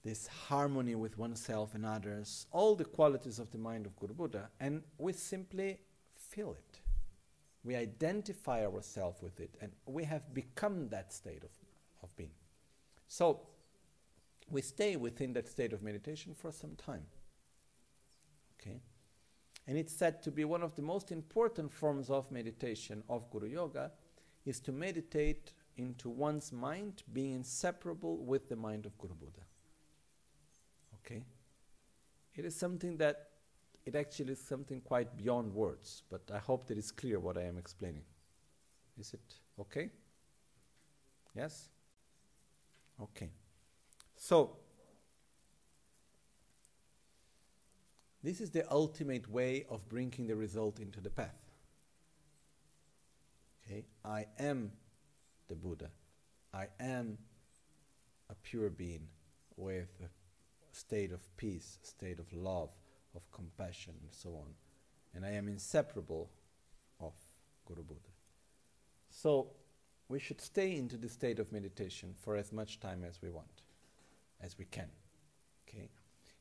this 0.03 0.27
harmony 0.27 0.95
with 0.95 1.17
oneself 1.19 1.75
and 1.75 1.87
others, 1.87 2.47
all 2.53 2.75
the 2.77 2.85
qualities 2.85 3.39
of 3.39 3.51
the 3.51 3.59
mind 3.59 3.87
of 3.87 3.97
Guru 3.97 4.15
Buddha, 4.15 4.51
and 4.61 4.83
we 4.99 5.13
simply 5.13 5.79
feel 6.17 6.53
it 6.53 6.81
we 7.65 7.75
identify 7.75 8.65
ourselves 8.65 9.23
with 9.23 9.41
it, 9.41 9.57
and 9.61 9.73
we 9.87 10.05
have 10.05 10.35
become 10.35 10.89
that 10.91 11.13
state 11.13 11.43
of, 11.43 11.51
of 12.03 12.15
being. 12.15 12.31
So, 13.09 13.41
we 14.51 14.61
stay 14.61 14.97
within 14.97 15.33
that 15.33 15.49
state 15.49 15.73
of 15.73 15.83
meditation 15.83 16.35
for 16.35 16.53
some 16.53 16.77
time. 16.77 17.07
Okay? 18.61 18.83
And 19.67 19.79
it's 19.79 19.95
said 19.95 20.23
to 20.23 20.31
be 20.31 20.45
one 20.45 20.63
of 20.63 20.75
the 20.75 20.83
most 20.83 21.11
important 21.11 21.73
forms 21.73 22.11
of 22.11 22.31
meditation 22.31 23.03
of 23.09 23.31
Guru 23.31 23.49
Yoga 23.49 23.93
is 24.45 24.61
to 24.61 24.73
meditate 24.73 25.53
into 25.77 26.09
one's 26.09 26.53
mind 26.53 27.03
being 27.13 27.33
inseparable 27.33 28.19
with 28.19 28.49
the 28.49 28.57
mind 28.57 28.87
of 28.87 28.97
Guru 28.99 29.15
Buddha. 29.15 29.43
Okay? 30.97 31.25
It 32.37 32.45
is 32.45 32.55
something 32.55 32.97
that 32.99 33.29
it 33.87 33.95
actually 33.95 34.33
is 34.33 34.41
something 34.41 34.81
quite 34.81 35.17
beyond 35.17 35.55
words, 35.55 36.03
but 36.11 36.23
I 36.33 36.39
hope 36.39 36.67
that 36.69 36.79
it's 36.79 36.91
clear 36.91 37.19
what 37.21 37.37
I 37.37 37.43
am 37.43 37.59
explaining. 37.59 38.05
Is 38.99 39.13
it 39.15 39.35
okay? 39.61 39.91
Yes? 41.35 41.69
Okay. 43.03 43.31
So, 44.17 44.57
this 48.25 48.41
is 48.41 48.51
the 48.51 48.65
ultimate 48.73 49.31
way 49.31 49.67
of 49.69 49.87
bringing 49.89 50.27
the 50.27 50.35
result 50.35 50.81
into 50.81 50.99
the 50.99 51.11
path. 51.11 51.37
Okay? 53.67 53.85
I 54.03 54.27
am 54.39 54.73
the 55.49 55.55
Buddha. 55.55 55.91
I 56.55 56.69
am 56.81 57.19
a 58.31 58.35
pure 58.37 58.71
being 58.71 59.07
with 59.57 59.91
a 60.03 60.09
state 60.75 61.13
of 61.13 61.21
peace, 61.37 61.79
state 61.83 62.19
of 62.19 62.33
love, 62.33 62.71
of 63.15 63.31
compassion, 63.31 63.93
and 64.01 64.11
so 64.13 64.31
on. 64.31 64.55
And 65.15 65.27
I 65.27 65.33
am 65.33 65.47
inseparable 65.47 66.31
of 67.01 67.13
Guru 67.67 67.83
Buddha. 67.83 68.01
So 69.11 69.49
we 70.09 70.19
should 70.19 70.41
stay 70.41 70.77
into 70.77 70.97
the 70.97 71.11
state 71.11 71.39
of 71.39 71.53
meditation 71.53 72.15
for 72.19 72.37
as 72.37 72.53
much 72.53 72.81
time 72.81 73.05
as 73.07 73.21
we 73.21 73.31
want, 73.31 73.63
as 74.41 74.57
we 74.59 74.65
can. 74.65 74.89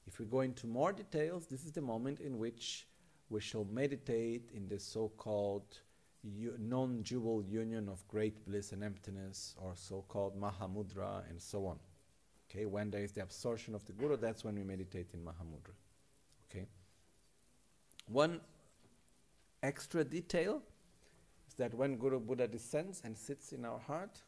If 0.07 0.19
we 0.19 0.25
go 0.25 0.41
into 0.41 0.67
more 0.67 0.91
details, 0.91 1.47
this 1.47 1.65
is 1.65 1.71
the 1.71 1.81
moment 1.81 2.19
in 2.19 2.37
which 2.37 2.87
we 3.29 3.39
shall 3.39 3.65
meditate 3.65 4.51
in 4.53 4.67
the 4.67 4.79
so 4.79 5.09
called 5.17 5.79
non 6.23 7.01
dual 7.01 7.43
union 7.43 7.89
of 7.89 8.07
great 8.07 8.45
bliss 8.45 8.71
and 8.71 8.83
emptiness, 8.83 9.55
or 9.57 9.73
so 9.75 10.03
called 10.07 10.39
Mahamudra, 10.39 11.29
and 11.29 11.41
so 11.41 11.65
on. 11.65 11.79
Okay, 12.49 12.65
when 12.65 12.91
there 12.91 13.03
is 13.03 13.11
the 13.11 13.21
absorption 13.21 13.73
of 13.75 13.83
the 13.85 13.93
Guru, 13.93 14.15
that's 14.17 14.43
when 14.43 14.55
we 14.55 14.63
meditate 14.63 15.07
in 15.13 15.21
Mahamudra. 15.21 15.73
Okay. 16.49 16.67
One 18.07 18.41
extra 19.63 20.03
detail 20.03 20.61
is 21.47 21.55
that 21.55 21.73
when 21.73 21.97
Guru 21.97 22.19
Buddha 22.19 22.47
descends 22.47 23.01
and 23.03 23.17
sits 23.17 23.53
in 23.53 23.65
our 23.65 23.79
heart, 23.79 24.21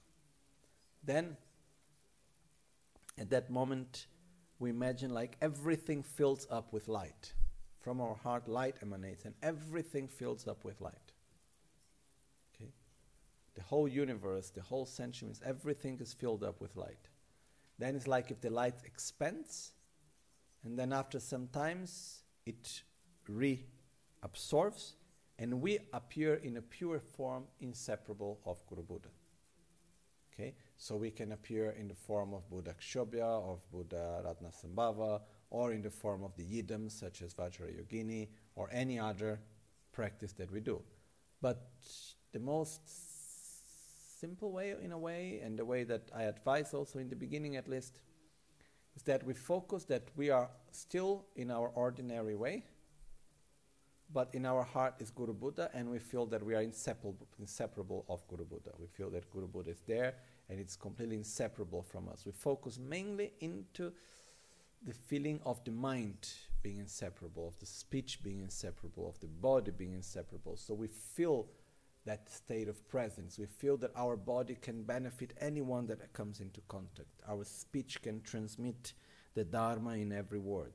then 1.04 1.38
at 3.18 3.30
that 3.30 3.50
moment 3.50 4.08
we 4.60 4.70
imagine 4.70 5.14
like 5.14 5.38
everything 5.41 6.03
fills 6.03 6.47
up 6.49 6.72
with 6.72 6.88
light. 6.88 7.34
From 7.80 8.01
our 8.01 8.16
heart, 8.16 8.47
light 8.47 8.78
emanates, 8.82 9.26
and 9.26 9.36
everything 9.43 10.08
fills 10.08 10.47
up 10.47 10.64
with 10.64 10.82
light. 10.82 11.14
Okay? 12.56 12.72
The 13.53 13.62
whole 13.62 13.88
universe, 13.88 14.49
the 14.49 14.62
whole 14.62 14.88
sentience, 14.88 15.39
everything 15.45 15.99
is 15.99 16.14
filled 16.14 16.43
up 16.43 16.62
with 16.62 16.76
light. 16.76 17.10
Then 17.78 17.95
it's 17.95 18.08
like 18.08 18.32
if 18.32 18.41
the 18.41 18.49
light 18.49 18.76
expands, 18.86 19.74
and 20.64 20.80
then 20.80 20.93
after 20.93 21.20
some 21.20 21.47
times 21.47 22.24
it 22.45 22.82
reabsorbs, 23.30 24.93
and 25.38 25.62
we 25.62 25.80
appear 25.93 26.36
in 26.36 26.58
a 26.58 26.62
pure 26.62 26.99
form 26.99 27.43
inseparable 27.60 28.39
of 28.45 28.66
Guru 28.68 28.84
Buddha. 28.84 29.10
Okay, 30.34 30.56
so 30.78 30.96
we 30.96 31.12
can 31.12 31.32
appear 31.32 31.72
in 31.72 31.88
the 31.88 31.96
form 31.96 32.34
of 32.34 32.50
Buddha 32.50 32.76
Kshobhya, 32.80 33.22
of 33.22 33.60
Buddha 33.72 34.24
Ratnasambhava, 34.26 35.22
or 35.50 35.72
in 35.72 35.82
the 35.82 35.90
form 35.90 36.24
of 36.24 36.36
the 36.36 36.44
yidams 36.44 36.92
such 36.92 37.22
as 37.22 37.34
Vajrayogini, 37.34 38.28
or 38.56 38.70
any 38.72 39.00
other 39.00 39.40
practice 39.92 40.34
that 40.34 40.52
we 40.52 40.60
do. 40.60 40.82
But 41.42 41.70
the 42.34 42.40
most 42.40 42.82
simple 44.20 44.52
way, 44.52 44.76
in 44.82 44.92
a 44.92 44.98
way, 44.98 45.40
and 45.44 45.58
the 45.58 45.66
way 45.66 45.84
that 45.84 46.10
I 46.14 46.24
advise 46.24 46.74
also 46.74 47.00
in 47.00 47.10
the 47.10 47.16
beginning 47.16 47.56
at 47.56 47.68
least, 47.68 48.02
is 48.96 49.04
that 49.04 49.26
we 49.26 49.34
focus 49.34 49.86
that 49.86 50.10
we 50.16 50.30
are 50.30 50.50
still 50.72 51.26
in 51.36 51.52
our 51.52 51.70
ordinary 51.70 52.36
way, 52.36 52.66
but 54.14 54.30
in 54.34 54.46
our 54.46 54.64
heart 54.64 54.96
is 55.00 55.10
Guru 55.10 55.34
Buddha, 55.34 55.70
and 55.74 55.90
we 55.90 56.00
feel 56.00 56.26
that 56.28 56.44
we 56.44 56.56
are 56.56 56.62
inseparable, 56.62 57.28
inseparable 57.40 58.06
of 58.08 58.26
Guru 58.28 58.46
Buddha. 58.46 58.72
We 58.78 58.88
feel 58.88 59.10
that 59.12 59.30
Guru 59.32 59.48
Buddha 59.48 59.72
is 59.72 59.82
there, 59.88 60.16
and 60.50 60.60
it's 60.60 60.76
completely 60.76 61.16
inseparable 61.16 61.82
from 61.82 62.10
us. 62.10 62.26
We 62.26 62.32
focus 62.32 62.80
mainly 62.80 63.34
into 63.39 63.91
the 64.86 64.93
feeling 64.93 65.39
of 65.46 65.64
the 65.64 65.72
mind 65.72 66.30
being 66.62 66.80
inseparable, 66.80 67.48
of 67.48 67.58
the 67.60 67.66
speech 67.66 68.22
being 68.24 68.41
inseparable, 68.41 69.10
of 69.10 69.20
the 69.20 69.28
body 69.28 69.72
being 69.72 69.93
inseparable. 69.93 70.58
So 70.58 70.74
we 70.74 70.88
feel 70.88 71.48
that 72.06 72.30
state 72.30 72.68
of 72.68 72.88
presence. 72.88 73.39
We 73.39 73.48
feel 73.48 73.78
that 73.78 73.91
our 73.96 74.16
body 74.16 74.56
can 74.62 74.84
benefit 74.84 75.34
anyone 75.41 75.88
that 75.88 76.14
comes 76.14 76.39
into 76.39 76.62
contact. 76.68 77.10
Our 77.28 77.43
speech 77.43 78.02
can 78.04 78.22
transmit 78.22 78.93
the 79.34 79.43
Dharma 79.43 79.96
in 79.96 80.12
every 80.12 80.39
word 80.39 80.74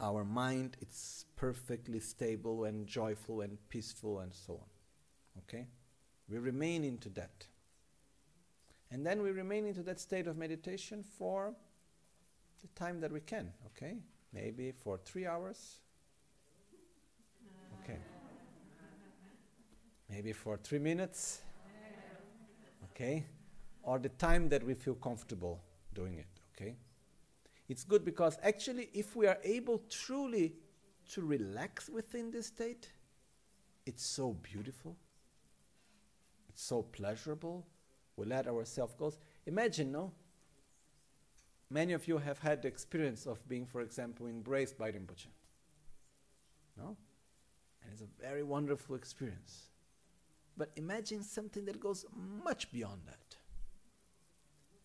our 0.00 0.24
mind 0.24 0.76
it's 0.80 1.24
perfectly 1.36 2.00
stable 2.00 2.64
and 2.64 2.86
joyful 2.86 3.40
and 3.40 3.58
peaceful 3.68 4.20
and 4.20 4.32
so 4.32 4.54
on 4.54 5.38
okay 5.38 5.66
we 6.28 6.38
remain 6.38 6.84
into 6.84 7.08
that 7.08 7.46
and 8.90 9.06
then 9.06 9.22
we 9.22 9.30
remain 9.30 9.66
into 9.66 9.82
that 9.82 10.00
state 10.00 10.26
of 10.26 10.36
meditation 10.36 11.02
for 11.02 11.54
the 12.60 12.68
time 12.68 13.00
that 13.00 13.12
we 13.12 13.20
can 13.20 13.52
okay? 13.66 13.98
Maybe 14.32 14.72
for 14.72 14.98
3 14.98 15.26
hours. 15.26 15.80
Okay. 17.82 17.98
Maybe 20.10 20.32
for 20.32 20.56
3 20.56 20.78
minutes. 20.78 21.40
Okay? 22.90 23.24
Or 23.82 23.98
the 23.98 24.10
time 24.10 24.48
that 24.48 24.62
we 24.64 24.74
feel 24.74 24.94
comfortable 24.94 25.60
doing 25.94 26.18
it 26.18 26.26
okay? 26.54 26.76
It's 27.68 27.84
good 27.84 28.04
because 28.04 28.38
actually, 28.42 28.88
if 28.94 29.14
we 29.14 29.26
are 29.26 29.38
able 29.44 29.82
truly 29.90 30.54
to 31.12 31.22
relax 31.22 31.88
within 31.88 32.30
this 32.30 32.46
state, 32.46 32.88
it's 33.86 34.04
so 34.04 34.32
beautiful, 34.42 34.96
it's 36.48 36.62
so 36.62 36.82
pleasurable. 36.82 37.66
We 38.18 38.26
let 38.26 38.48
ourselves 38.48 38.94
go. 38.98 39.12
Imagine, 39.46 39.92
no? 39.92 40.10
Many 41.70 41.92
of 41.92 42.08
you 42.08 42.18
have 42.18 42.40
had 42.40 42.62
the 42.62 42.68
experience 42.68 43.26
of 43.26 43.48
being, 43.48 43.64
for 43.64 43.80
example, 43.80 44.26
embraced 44.26 44.76
by 44.76 44.90
Rinpoche. 44.90 45.28
No? 46.76 46.96
And 47.82 47.92
it's 47.92 48.02
a 48.02 48.08
very 48.20 48.42
wonderful 48.42 48.96
experience. 48.96 49.68
But 50.56 50.70
imagine 50.74 51.22
something 51.22 51.64
that 51.66 51.78
goes 51.78 52.06
much 52.44 52.72
beyond 52.72 53.02
that. 53.06 53.36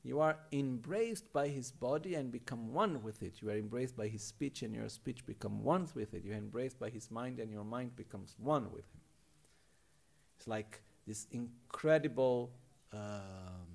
You 0.04 0.20
are 0.20 0.38
embraced 0.52 1.34
by 1.34 1.48
his 1.48 1.72
body 1.72 2.14
and 2.14 2.32
become 2.32 2.72
one 2.72 3.02
with 3.02 3.24
it. 3.24 3.42
You 3.42 3.50
are 3.50 3.58
embraced 3.58 3.98
by 3.98 4.10
his 4.10 4.24
speech 4.24 4.62
and 4.62 4.76
your 4.76 4.90
speech 4.90 5.26
become 5.26 5.64
one 5.64 5.88
with 5.96 6.14
it. 6.14 6.24
You 6.24 6.34
are 6.34 6.38
embraced 6.38 6.78
by 6.78 6.90
his 6.90 7.10
mind 7.10 7.40
and 7.40 7.52
your 7.52 7.64
mind 7.64 7.96
becomes 7.96 8.36
one 8.38 8.66
with 8.66 8.86
him. 8.94 9.02
It's 10.38 10.48
like 10.48 10.84
this 11.08 11.26
incredible 11.32 12.52
um, 12.94 13.68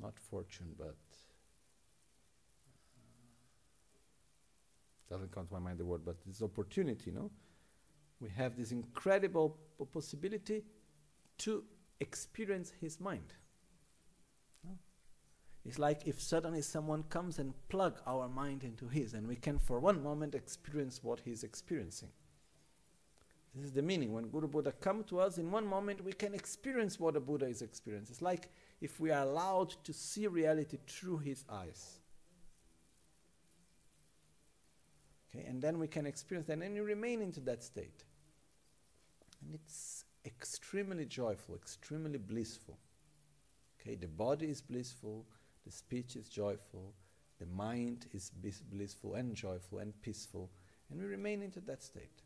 not 0.00 0.18
fortune, 0.18 0.74
but 0.78 0.96
uh, 2.96 3.14
doesn't 5.10 5.32
come 5.32 5.46
to 5.46 5.52
my 5.54 5.60
mind 5.60 5.78
the 5.78 5.84
word, 5.84 6.02
but 6.04 6.16
this 6.26 6.42
opportunity, 6.42 7.10
no? 7.10 7.30
we 8.20 8.28
have 8.30 8.56
this 8.56 8.72
incredible 8.72 9.56
possibility 9.92 10.64
to 11.38 11.64
experience 12.00 12.72
his 12.80 13.00
mind. 13.00 13.34
It's 15.64 15.78
like 15.78 16.06
if 16.06 16.20
suddenly 16.20 16.62
someone 16.62 17.02
comes 17.04 17.38
and 17.38 17.52
plug 17.68 18.00
our 18.06 18.28
mind 18.28 18.64
into 18.64 18.88
his 18.88 19.12
and 19.12 19.26
we 19.28 19.36
can 19.36 19.58
for 19.58 19.78
one 19.80 20.02
moment 20.02 20.34
experience 20.34 21.00
what 21.02 21.20
he's 21.24 21.44
experiencing. 21.44 22.08
This 23.54 23.64
is 23.64 23.72
the 23.72 23.82
meaning. 23.82 24.12
When 24.12 24.28
Guru 24.28 24.46
Buddha 24.46 24.72
come 24.72 25.04
to 25.04 25.20
us, 25.20 25.38
in 25.38 25.50
one 25.50 25.66
moment 25.66 26.04
we 26.04 26.12
can 26.12 26.34
experience 26.34 27.00
what 27.00 27.16
a 27.16 27.20
Buddha 27.20 27.46
is 27.46 27.62
experiencing. 27.62 28.12
It's 28.12 28.22
like 28.22 28.50
if 28.80 29.00
we 29.00 29.10
are 29.10 29.22
allowed 29.22 29.70
to 29.84 29.92
see 29.92 30.26
reality 30.26 30.78
through 30.86 31.18
his 31.18 31.44
eyes. 31.50 31.98
Okay, 35.34 35.44
and 35.46 35.60
then 35.60 35.78
we 35.78 35.88
can 35.88 36.06
experience 36.06 36.46
that 36.46 36.58
and 36.58 36.76
you 36.76 36.84
remain 36.84 37.20
into 37.20 37.40
that 37.40 37.62
state. 37.62 38.04
And 39.42 39.54
it's 39.54 40.04
extremely 40.24 41.04
joyful, 41.04 41.54
extremely 41.54 42.18
blissful. 42.18 42.78
Okay, 43.80 43.94
the 43.94 44.08
body 44.08 44.46
is 44.46 44.60
blissful, 44.60 45.24
the 45.64 45.72
speech 45.72 46.16
is 46.16 46.28
joyful, 46.28 46.92
the 47.38 47.46
mind 47.46 48.06
is 48.12 48.30
blissful 48.72 49.14
and 49.14 49.34
joyful 49.34 49.78
and 49.78 50.00
peaceful, 50.02 50.50
and 50.90 51.00
we 51.00 51.06
remain 51.06 51.42
into 51.42 51.60
that 51.60 51.82
state. 51.82 52.22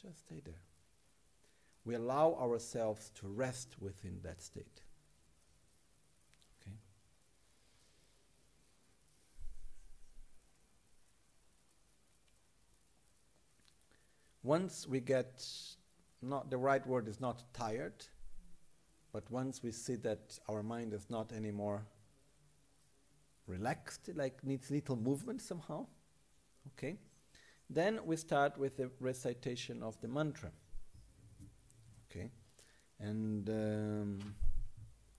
Just 0.00 0.20
stay 0.26 0.40
there. 0.44 0.62
We 1.84 1.94
allow 1.94 2.34
ourselves 2.40 3.10
to 3.20 3.28
rest 3.28 3.76
within 3.80 4.20
that 4.22 4.42
state. 4.42 4.82
once 14.44 14.86
we 14.86 15.00
get 15.00 15.44
not 16.22 16.50
the 16.50 16.56
right 16.56 16.86
word 16.86 17.08
is 17.08 17.20
not 17.20 17.42
tired, 17.54 18.04
but 19.12 19.28
once 19.30 19.62
we 19.62 19.72
see 19.72 19.96
that 19.96 20.38
our 20.48 20.62
mind 20.62 20.92
is 20.92 21.06
not 21.10 21.32
anymore 21.32 21.82
relaxed, 23.46 24.10
like 24.14 24.44
needs 24.44 24.70
little 24.70 24.96
movement 24.96 25.40
somehow, 25.40 25.86
okay, 26.68 26.98
then 27.70 28.00
we 28.04 28.16
start 28.16 28.58
with 28.58 28.76
the 28.76 28.90
recitation 29.00 29.82
of 29.82 30.00
the 30.00 30.08
mantra. 30.08 30.50
Okay, 32.10 32.30
and 33.00 33.48
um, 33.48 34.18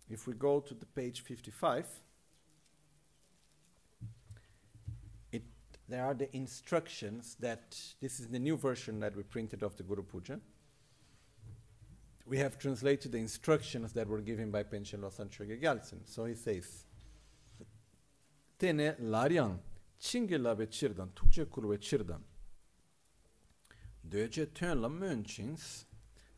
if 0.09 0.27
we 0.27 0.33
go 0.33 0.59
to 0.59 0.73
the 0.73 0.85
page 0.85 1.21
55. 1.21 1.85
there 5.87 6.03
are 6.03 6.13
the 6.13 6.35
instructions 6.35 7.35
that 7.39 7.77
this 8.01 8.19
is 8.19 8.27
the 8.27 8.39
new 8.39 8.57
version 8.57 8.99
that 8.99 9.15
we 9.15 9.23
printed 9.23 9.61
of 9.61 9.75
the 9.77 9.83
Guru 9.83 10.03
Puja. 10.03 10.39
We 12.25 12.39
have 12.39 12.57
translated 12.57 13.11
the 13.11 13.19
instructions 13.19 13.93
that 13.93 14.07
were 14.07 14.21
given 14.21 14.49
by 14.49 14.63
Panchen 14.63 15.01
Losang 15.01 15.29
Gyaltsen. 15.29 15.99
So 16.05 16.25
he 16.25 16.33
says, 16.33 16.85
tene 18.57 18.95
laryang 18.99 19.59
chingi 20.01 20.41
labe 20.41 20.67
chirdan, 20.71 21.09
tukche 21.09 21.45
kurwe 21.45 21.77
chirdan. 21.77 22.21
Döje 24.09 24.45
tön 24.45 24.81
la 24.81 24.89
mönchings, 24.89 25.85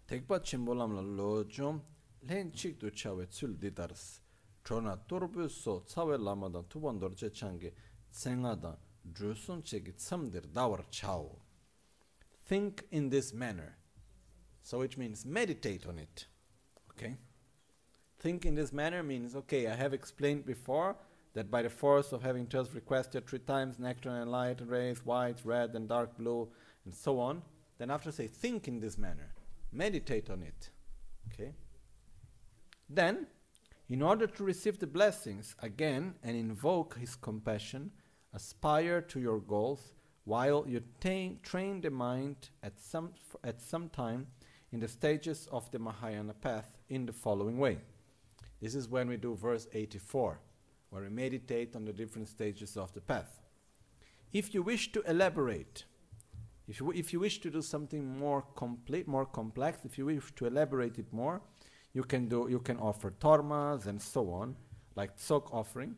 tekpa 0.07 0.39
chimbolam 0.39 0.95
la 0.95 1.01
lojom, 1.01 1.82
len 2.30 2.51
chik 2.51 2.80
du 2.80 2.89
chawe 2.89 3.26
tsul 3.26 3.59
didars. 3.59 4.22
Chona 4.63 4.97
turbu 5.07 5.49
so 5.49 5.84
cawe 5.93 6.18
lamadan 6.18 6.63
tuban 6.70 6.99
dorje 6.99 7.30
changi, 7.30 7.72
tsengadan, 8.11 8.78
drusun 9.03 9.61
chegi 9.63 9.93
tsamdir 9.93 10.47
dawar 10.53 10.86
chao. 10.89 11.41
Think 12.47 12.86
in 12.91 13.09
this 13.09 13.34
manner. 13.34 13.76
So 14.61 14.80
which 14.80 14.97
means 14.97 15.26
meditate 15.26 15.86
on 15.86 15.99
it. 15.99 16.28
Okay? 16.91 17.18
Think 18.20 18.45
in 18.45 18.55
this 18.55 18.72
manner 18.72 19.03
means, 19.03 19.36
okay, 19.36 19.68
I 19.68 19.76
have 19.76 19.93
explained 19.93 20.45
before 20.45 20.95
that 21.34 21.51
by 21.51 21.61
the 21.63 21.70
force 21.70 22.13
of 22.13 22.24
having 22.24 22.47
just 22.47 22.74
requested 22.74 23.28
three 23.28 23.39
times 23.39 23.78
nectar 23.78 24.09
and 24.09 24.32
light 24.32 24.61
rays, 24.65 25.05
white, 25.05 25.41
red, 25.43 25.76
and 25.76 25.89
dark 25.89 26.18
blue, 26.18 26.47
and 26.86 26.93
so 26.93 27.20
on, 27.20 27.41
then 27.78 27.91
after 27.91 28.11
say, 28.11 28.28
think 28.28 28.67
in 28.67 28.80
this 28.80 28.97
manner, 28.97 29.34
meditate 29.71 30.30
on 30.30 30.43
it. 30.43 30.69
Okay? 31.32 31.53
Then, 32.89 33.28
in 33.89 34.01
order 34.01 34.28
to 34.28 34.43
receive 34.43 34.80
the 34.80 34.88
blessings 34.88 35.55
again 35.59 36.15
and 36.23 36.36
invoke 36.36 36.97
his 36.97 37.15
compassion, 37.15 37.91
aspire 38.34 39.01
to 39.01 39.19
your 39.19 39.39
goals 39.39 39.93
while 40.25 40.65
you 40.67 40.82
train 41.43 41.82
the 41.82 41.89
mind 41.89 42.49
at 42.61 42.80
some, 42.80 43.11
at 43.43 43.61
some 43.61 43.89
time 43.89 44.28
in 44.71 44.80
the 44.80 44.88
stages 44.88 45.47
of 45.51 45.71
the 45.71 45.80
Mahayana 45.80 46.34
path 46.34 46.78
in 46.89 47.05
the 47.05 47.13
following 47.13 47.57
way. 47.57 47.78
This 48.61 48.75
is 48.75 48.89
when 48.89 49.07
we 49.07 49.17
do 49.17 49.36
verse 49.36 49.67
84, 49.71 50.39
where 50.89 51.03
we 51.03 51.09
meditate 51.09 51.75
on 51.75 51.86
the 51.86 51.93
different 51.93 52.28
stages 52.28 52.75
of 52.75 52.93
the 52.93 53.01
path. 53.01 53.39
If 54.34 54.53
you 54.53 54.63
wish 54.63 54.91
to 54.91 55.01
elaborate, 55.09 55.86
if 56.68 56.80
you, 56.80 56.91
if 56.91 57.13
you 57.13 57.20
wish 57.20 57.39
to 57.39 57.49
do 57.49 57.61
something 57.61 58.20
more 58.20 58.43
complete, 58.55 59.07
more 59.07 59.26
complex, 59.26 59.86
if 59.86 59.97
you 59.97 60.05
wish 60.05 60.34
to 60.36 60.45
elaborate 60.45 60.99
it 60.99 61.11
more, 61.13 61.41
you 61.93 62.03
can 62.03 62.28
do 62.28 62.47
you 62.49 62.59
can 62.59 62.78
offer 62.78 63.11
tormas 63.11 63.88
and 63.88 64.01
so 64.01 64.30
on, 64.30 64.55
like 64.95 65.18
tsok 65.18 65.53
offering, 65.53 65.95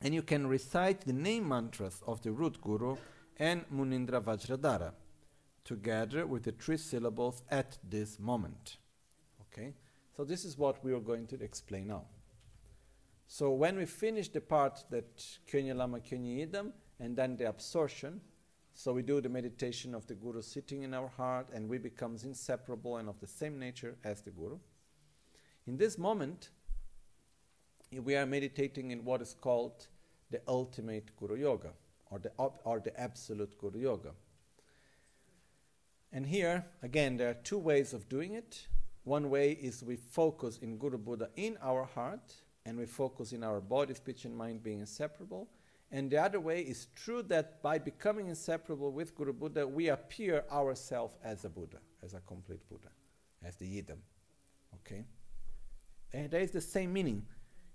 and 0.00 0.14
you 0.14 0.22
can 0.22 0.46
recite 0.46 1.00
the 1.02 1.12
name 1.12 1.48
mantras 1.48 2.02
of 2.06 2.22
the 2.22 2.30
root 2.30 2.60
guru 2.60 2.96
and 3.38 3.64
Munindra 3.70 4.22
Vajradhara 4.22 4.92
together 5.64 6.26
with 6.26 6.44
the 6.44 6.52
three 6.52 6.76
syllables 6.76 7.42
at 7.50 7.78
this 7.88 8.18
moment. 8.18 8.78
Okay? 9.42 9.74
So 10.16 10.24
this 10.24 10.44
is 10.44 10.56
what 10.56 10.82
we 10.82 10.92
are 10.92 11.00
going 11.00 11.26
to 11.28 11.42
explain 11.42 11.88
now. 11.88 12.04
So 13.26 13.50
when 13.50 13.76
we 13.76 13.84
finish 13.84 14.28
the 14.28 14.40
part 14.40 14.84
that 14.90 15.22
Kyonye 15.46 15.76
Lama 15.76 15.98
Kyonye 15.98 16.48
Idam 16.48 16.72
and 16.98 17.14
then 17.14 17.36
the 17.36 17.48
absorption, 17.48 18.20
so 18.78 18.92
we 18.92 19.02
do 19.02 19.20
the 19.20 19.28
meditation 19.28 19.92
of 19.92 20.06
the 20.06 20.14
Guru 20.14 20.40
sitting 20.40 20.84
in 20.84 20.94
our 20.94 21.08
heart 21.08 21.48
and 21.52 21.68
we 21.68 21.78
becomes 21.78 22.22
inseparable 22.22 22.98
and 22.98 23.08
of 23.08 23.18
the 23.18 23.26
same 23.26 23.58
nature 23.58 23.96
as 24.04 24.20
the 24.20 24.30
Guru. 24.30 24.56
In 25.66 25.76
this 25.76 25.98
moment, 25.98 26.50
we 27.90 28.14
are 28.14 28.24
meditating 28.24 28.92
in 28.92 29.04
what 29.04 29.20
is 29.20 29.34
called 29.34 29.88
the 30.30 30.40
ultimate 30.46 31.10
Guru 31.16 31.34
Yoga 31.34 31.70
or 32.08 32.20
the, 32.20 32.30
op- 32.38 32.60
or 32.62 32.78
the 32.78 32.98
absolute 32.98 33.58
Guru 33.58 33.80
Yoga. 33.80 34.10
And 36.12 36.24
here, 36.24 36.64
again, 36.80 37.16
there 37.16 37.30
are 37.30 37.34
two 37.42 37.58
ways 37.58 37.92
of 37.92 38.08
doing 38.08 38.34
it. 38.34 38.68
One 39.02 39.28
way 39.28 39.58
is 39.60 39.82
we 39.82 39.96
focus 39.96 40.56
in 40.62 40.78
Guru 40.78 40.98
Buddha 40.98 41.30
in 41.34 41.58
our 41.60 41.82
heart 41.82 42.32
and 42.64 42.78
we 42.78 42.86
focus 42.86 43.32
in 43.32 43.42
our 43.42 43.60
body, 43.60 43.94
speech, 43.94 44.24
and 44.24 44.36
mind 44.36 44.62
being 44.62 44.78
inseparable. 44.78 45.48
And 45.90 46.10
the 46.10 46.18
other 46.18 46.40
way 46.40 46.60
is 46.60 46.88
true 46.94 47.22
that 47.24 47.62
by 47.62 47.78
becoming 47.78 48.28
inseparable 48.28 48.92
with 48.92 49.14
Guru 49.14 49.32
Buddha, 49.32 49.66
we 49.66 49.88
appear 49.88 50.44
ourselves 50.52 51.16
as 51.24 51.44
a 51.44 51.48
Buddha, 51.48 51.78
as 52.02 52.12
a 52.14 52.20
complete 52.20 52.68
Buddha, 52.68 52.90
as 53.42 53.56
the 53.56 53.64
Yidam. 53.64 53.98
Okay? 54.74 55.04
And 56.12 56.30
there 56.30 56.42
is 56.42 56.50
the 56.50 56.60
same 56.60 56.92
meaning. 56.92 57.24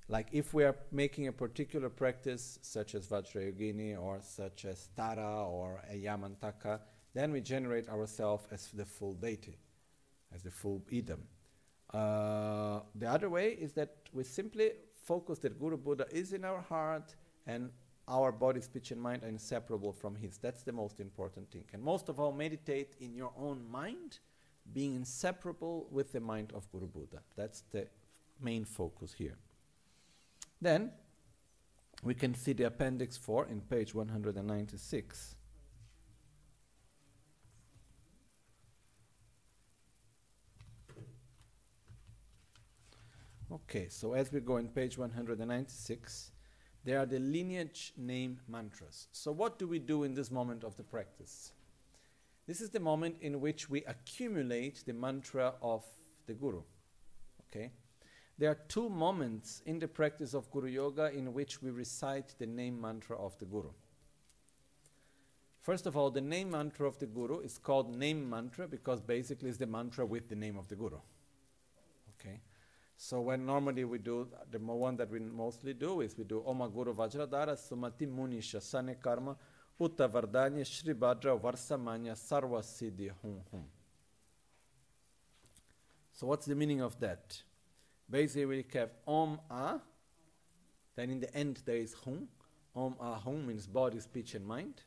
Like 0.07 0.27
if 0.31 0.53
we 0.53 0.63
are 0.63 0.75
making 0.91 1.27
a 1.27 1.31
particular 1.31 1.89
practice, 1.89 2.59
such 2.61 2.93
as 2.93 3.07
Vajrayogini 3.07 3.99
or 3.99 4.19
such 4.21 4.65
as 4.65 4.89
Tara 4.95 5.47
or 5.47 5.81
a 5.89 5.95
Yamantaka, 5.95 6.81
then 7.13 7.31
we 7.31 7.41
generate 7.41 7.89
ourselves 7.89 8.45
as 8.51 8.67
the 8.73 8.85
full 8.85 9.13
deity, 9.13 9.57
as 10.33 10.43
the 10.43 10.51
full 10.51 10.83
Idam. 10.91 11.21
Uh, 11.91 12.81
the 12.95 13.07
other 13.07 13.29
way 13.29 13.49
is 13.49 13.73
that 13.73 13.95
we 14.13 14.23
simply 14.23 14.71
focus 15.05 15.39
that 15.39 15.59
Guru 15.59 15.77
Buddha 15.77 16.05
is 16.11 16.33
in 16.33 16.43
our 16.43 16.61
heart 16.61 17.15
and 17.45 17.69
our 18.07 18.31
body, 18.31 18.61
speech, 18.61 18.91
and 18.91 19.01
mind 19.01 19.23
are 19.23 19.29
inseparable 19.29 19.93
from 19.93 20.15
his. 20.15 20.37
That's 20.37 20.63
the 20.63 20.71
most 20.71 20.99
important 20.99 21.51
thing. 21.51 21.63
And 21.73 21.81
most 21.81 22.09
of 22.09 22.19
all, 22.19 22.31
meditate 22.31 22.95
in 22.99 23.13
your 23.15 23.31
own 23.37 23.63
mind, 23.71 24.19
being 24.73 24.95
inseparable 24.95 25.87
with 25.89 26.11
the 26.11 26.19
mind 26.19 26.51
of 26.53 26.69
Guru 26.71 26.87
Buddha. 26.87 27.19
That's 27.35 27.63
the 27.71 27.87
main 28.41 28.65
focus 28.65 29.13
here. 29.13 29.37
Then 30.61 30.91
we 32.03 32.13
can 32.13 32.35
see 32.35 32.53
the 32.53 32.65
appendix 32.65 33.15
4 33.17 33.47
in 33.47 33.61
page 33.61 33.95
196. 33.95 35.35
Okay, 43.51 43.87
so 43.87 44.13
as 44.13 44.31
we 44.31 44.39
go 44.39 44.57
in 44.57 44.67
page 44.67 44.97
196, 44.97 46.32
there 46.83 46.99
are 46.99 47.05
the 47.05 47.19
lineage 47.19 47.93
name 47.97 48.39
mantras. 48.47 49.07
So, 49.11 49.31
what 49.31 49.57
do 49.57 49.67
we 49.67 49.79
do 49.79 50.03
in 50.03 50.13
this 50.13 50.31
moment 50.31 50.63
of 50.63 50.75
the 50.75 50.83
practice? 50.83 51.51
This 52.45 52.59
is 52.59 52.69
the 52.69 52.79
moment 52.79 53.15
in 53.21 53.39
which 53.39 53.69
we 53.69 53.85
accumulate 53.85 54.83
the 54.85 54.93
mantra 54.93 55.53
of 55.61 55.83
the 56.27 56.33
Guru. 56.33 56.61
Okay? 57.47 57.71
There 58.37 58.49
are 58.49 58.59
two 58.67 58.89
moments 58.89 59.61
in 59.65 59.79
the 59.79 59.87
practice 59.87 60.33
of 60.33 60.51
Guru 60.51 60.67
Yoga 60.67 61.11
in 61.13 61.33
which 61.33 61.61
we 61.61 61.69
recite 61.69 62.35
the 62.39 62.47
name 62.47 62.81
mantra 62.81 63.17
of 63.17 63.37
the 63.37 63.45
Guru. 63.45 63.69
First 65.61 65.85
of 65.85 65.95
all, 65.95 66.11
the 66.11 66.19
name 66.19 66.51
mantra 66.51 66.85
of 66.85 66.99
the 66.99 67.05
Guru 67.05 67.39
is 67.39 67.57
called 67.57 67.95
name 67.95 68.29
mantra 68.29 68.67
because 68.67 68.99
basically 68.99 69.47
it's 69.47 69.57
the 69.57 69.67
mantra 69.67 70.05
with 70.05 70.27
the 70.27 70.35
name 70.35 70.57
of 70.57 70.67
the 70.67 70.75
Guru. 70.75 70.97
Okay? 72.19 72.41
So 72.95 73.21
when 73.21 73.45
normally 73.45 73.83
we 73.83 73.97
do, 73.97 74.27
the 74.49 74.59
one 74.59 74.95
that 74.97 75.09
we 75.09 75.19
mostly 75.19 75.73
do 75.73 76.01
is 76.01 76.17
we 76.17 76.23
do 76.23 76.43
Oma 76.45 76.69
Guru 76.69 76.93
Vajradhara 76.93 77.57
Sumati 77.57 78.07
Muni 78.07 78.39
Shasane 78.39 78.99
Karma 79.01 79.35
Utta 79.79 80.07
Vardanya 80.09 80.65
Shri 80.65 80.93
Bhadra 80.93 81.37
Varsamanya 81.39 82.13
Sarva 82.13 82.61
Siddhi 82.61 83.11
Hum 83.21 83.41
Hum. 83.51 83.63
So 86.13 86.27
what's 86.27 86.45
the 86.45 86.55
meaning 86.55 86.81
of 86.81 86.99
that? 86.99 87.41
Basically 88.09 88.45
we 88.45 88.65
have 88.73 88.91
Om 89.07 89.39
A, 89.49 89.79
then 90.95 91.09
in 91.09 91.19
the 91.19 91.35
end 91.35 91.61
there 91.65 91.77
is 91.77 91.93
Hum. 92.05 92.27
Om 92.75 92.95
A 92.99 93.15
Hum 93.15 93.47
means 93.47 93.67
body, 93.67 93.99
speech 93.99 94.35
and 94.35 94.45
mind. 94.45 94.83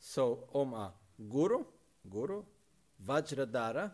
So 0.00 0.48
Om 0.54 0.74
A 0.74 0.92
Guru, 1.28 1.64
Guru, 2.08 2.42
Vajradhara, 3.06 3.90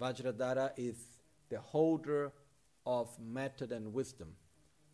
Vajradhara 0.00 0.72
is 0.76 0.96
the 1.48 1.58
holder 1.58 2.32
of 2.86 3.08
method 3.18 3.72
and 3.72 3.92
wisdom, 3.92 4.28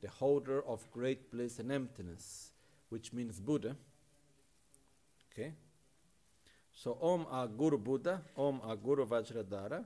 the 0.00 0.09
holder 0.09 0.64
of 0.66 0.90
great 0.90 1.30
bliss 1.30 1.59
and 1.59 1.70
emptiness, 1.70 2.52
which 2.88 3.12
means 3.12 3.40
Buddha. 3.40 3.76
Okay? 5.32 5.52
So 6.72 6.98
Om 7.00 7.26
A 7.30 7.46
Guru 7.48 7.78
Buddha, 7.78 8.22
Om 8.36 8.61
A 8.66 8.76
Guru 8.76 9.07
Vajradhara. 9.07 9.84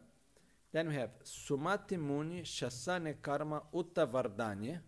Then 0.72 0.88
we 0.88 0.94
have 0.94 1.10
Sumati 1.24 1.98
Muni 1.98 2.42
Shasane 2.42 3.14
Karma 3.22 3.62
Utta 3.74 4.06
Vardanya. 4.06 4.80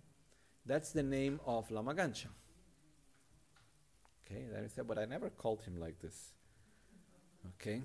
That's 0.64 0.92
the 0.92 1.02
name 1.02 1.40
of 1.46 1.70
Lama 1.70 1.94
Gangchen. 1.94 2.28
Okay, 4.24 4.44
then 4.52 4.62
we 4.62 4.68
say, 4.68 4.82
but 4.86 4.98
I 4.98 5.06
never 5.06 5.30
called 5.30 5.62
him 5.62 5.80
like 5.80 5.98
this. 5.98 6.32
Okay? 7.54 7.82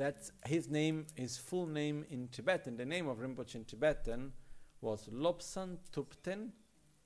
That's 0.00 0.32
his 0.46 0.70
name, 0.70 1.04
his 1.14 1.36
full 1.36 1.66
name 1.66 2.06
in 2.08 2.28
Tibetan, 2.28 2.78
the 2.78 2.86
name 2.86 3.06
of 3.06 3.18
Rinpoche 3.18 3.56
in 3.56 3.66
Tibetan 3.66 4.32
was 4.80 5.10
Lobsang 5.12 5.76
Tupten 5.92 6.52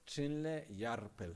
Trinle 0.07 0.63
Yarpel. 0.79 1.35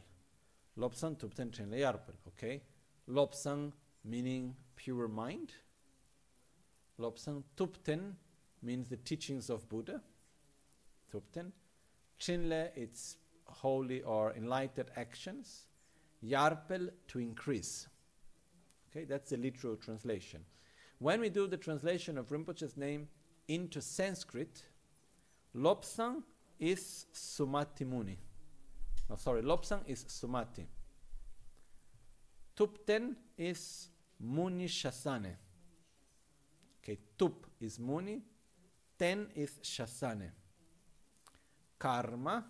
Lobsang 0.79 1.19
Tupten 1.19 1.51
Trinle 1.51 1.81
Yarpel, 1.81 2.15
okay? 2.29 2.63
Lobsang 3.11 3.73
meaning 4.05 4.55
pure 4.77 5.09
mind. 5.09 5.53
Lobsang 7.01 7.43
Tupten 7.57 8.13
means 8.63 8.87
the 8.87 8.99
teachings 8.99 9.51
of 9.51 9.69
Buddha. 9.69 10.01
Tupten. 11.13 11.51
Trinle, 12.21 12.71
it's 12.77 13.17
holy 13.47 14.03
or 14.03 14.33
enlightened 14.35 14.93
actions. 14.95 15.67
Yarpel, 16.25 16.91
to 17.09 17.19
increase. 17.19 17.89
Okay, 18.93 19.05
that's 19.05 19.31
the 19.31 19.37
literal 19.37 19.75
translation. 19.75 20.45
When 20.99 21.21
we 21.21 21.29
do 21.29 21.47
the 21.47 21.57
translation 21.57 22.19
of 22.19 22.29
Rinpoche's 22.31 22.77
name 22.77 23.09
into 23.47 23.81
Sanskrit, 23.81 24.63
Lobsang 25.55 26.23
is 26.59 27.07
Sumati 27.15 27.87
Muni. 27.87 28.19
No, 29.09 29.17
sorry, 29.17 29.43
Lobsang 29.43 29.81
is 29.87 30.05
Sumati. 30.05 30.67
Tupten 32.57 33.15
is 33.37 33.89
Muni 34.21 34.67
Shasane. 34.67 35.37
Okay, 36.83 36.99
Tup 37.17 37.47
is 37.61 37.79
Muni, 37.79 38.21
Ten 38.99 39.29
is 39.37 39.59
Shasane. 39.63 40.31
Karma 41.79 42.45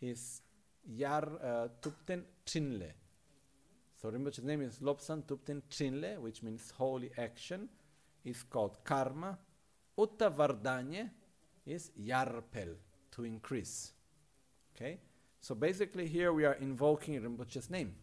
is 0.00 0.40
Yar 0.86 1.28
uh, 1.44 1.68
Tupten 1.82 2.22
Trinle. 2.46 2.90
So 4.02 4.10
Rinpoche's 4.10 4.42
name 4.42 4.62
is 4.62 4.80
Lobsang 4.80 5.22
Tupten 5.22 5.62
Trinle, 5.70 6.18
which 6.18 6.42
means 6.42 6.72
holy 6.76 7.12
action, 7.16 7.68
is 8.24 8.42
called 8.42 8.82
Karma. 8.82 9.38
Utta 9.96 10.28
Vardanye 10.28 11.08
is 11.64 11.92
Yarpel, 12.02 12.74
to 13.12 13.22
increase. 13.22 13.92
Okay? 14.74 14.98
So 15.40 15.54
basically 15.54 16.08
here 16.08 16.32
we 16.32 16.44
are 16.44 16.54
invoking 16.54 17.20
Rinpoche's 17.20 17.70
name. 17.70 17.94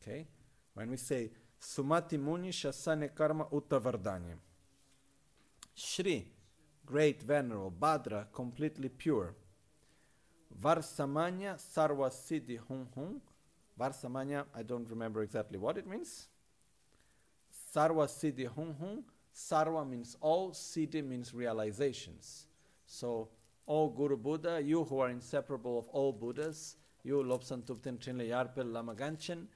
Okay? 0.00 0.26
When 0.72 0.88
we 0.88 0.96
say 0.96 1.30
Sumati 1.60 2.18
Muni 2.18 2.48
Shasane 2.48 3.14
Karma 3.14 3.44
Utta 3.52 3.78
Vardanye. 3.78 4.38
Shri, 5.74 6.26
great 6.86 7.20
venerable, 7.20 7.70
Bhadra, 7.70 8.24
completely 8.32 8.88
pure. 8.88 9.34
Varsamanya 10.58 11.58
Sarva 11.58 12.10
Siddhi 12.10 12.58
Hum 12.66 12.88
Hum. 12.94 13.20
Varsamanya, 13.80 14.44
I 14.54 14.62
don't 14.62 14.88
remember 14.90 15.22
exactly 15.22 15.56
what 15.58 15.78
it 15.78 15.86
means. 15.86 16.28
Sarva 17.74 18.06
Siddhi 18.06 18.46
Hum 18.46 18.74
Hum. 18.78 19.04
Sarva 19.34 19.88
means 19.88 20.16
all, 20.20 20.50
Siddhi 20.50 21.02
means 21.06 21.32
realizations. 21.32 22.46
So, 22.86 23.28
O 23.66 23.88
Guru 23.88 24.16
Buddha, 24.16 24.60
you 24.62 24.84
who 24.84 24.98
are 24.98 25.08
inseparable 25.08 25.78
of 25.78 25.88
all 25.88 26.12
Buddhas, 26.12 26.76
you 27.04 27.22
Lobsang 27.22 27.62
Tupten 27.62 27.98
Trinle 27.98 28.28
Yarpel 28.28 28.70
Lama 28.70 28.94
Gangchen, 28.94 29.46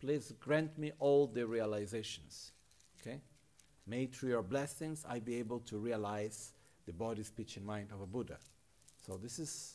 please 0.00 0.32
grant 0.40 0.78
me 0.78 0.92
all 0.98 1.26
the 1.26 1.46
realizations. 1.46 2.52
Okay? 3.00 3.20
May 3.86 4.06
through 4.06 4.30
your 4.30 4.42
blessings 4.42 5.04
I 5.06 5.18
be 5.18 5.36
able 5.36 5.60
to 5.60 5.76
realize 5.78 6.52
the 6.86 6.92
body, 6.92 7.22
speech, 7.22 7.56
and 7.56 7.66
mind 7.66 7.88
of 7.92 8.00
a 8.00 8.06
Buddha. 8.06 8.38
So 9.04 9.18
this 9.18 9.38
is 9.38 9.74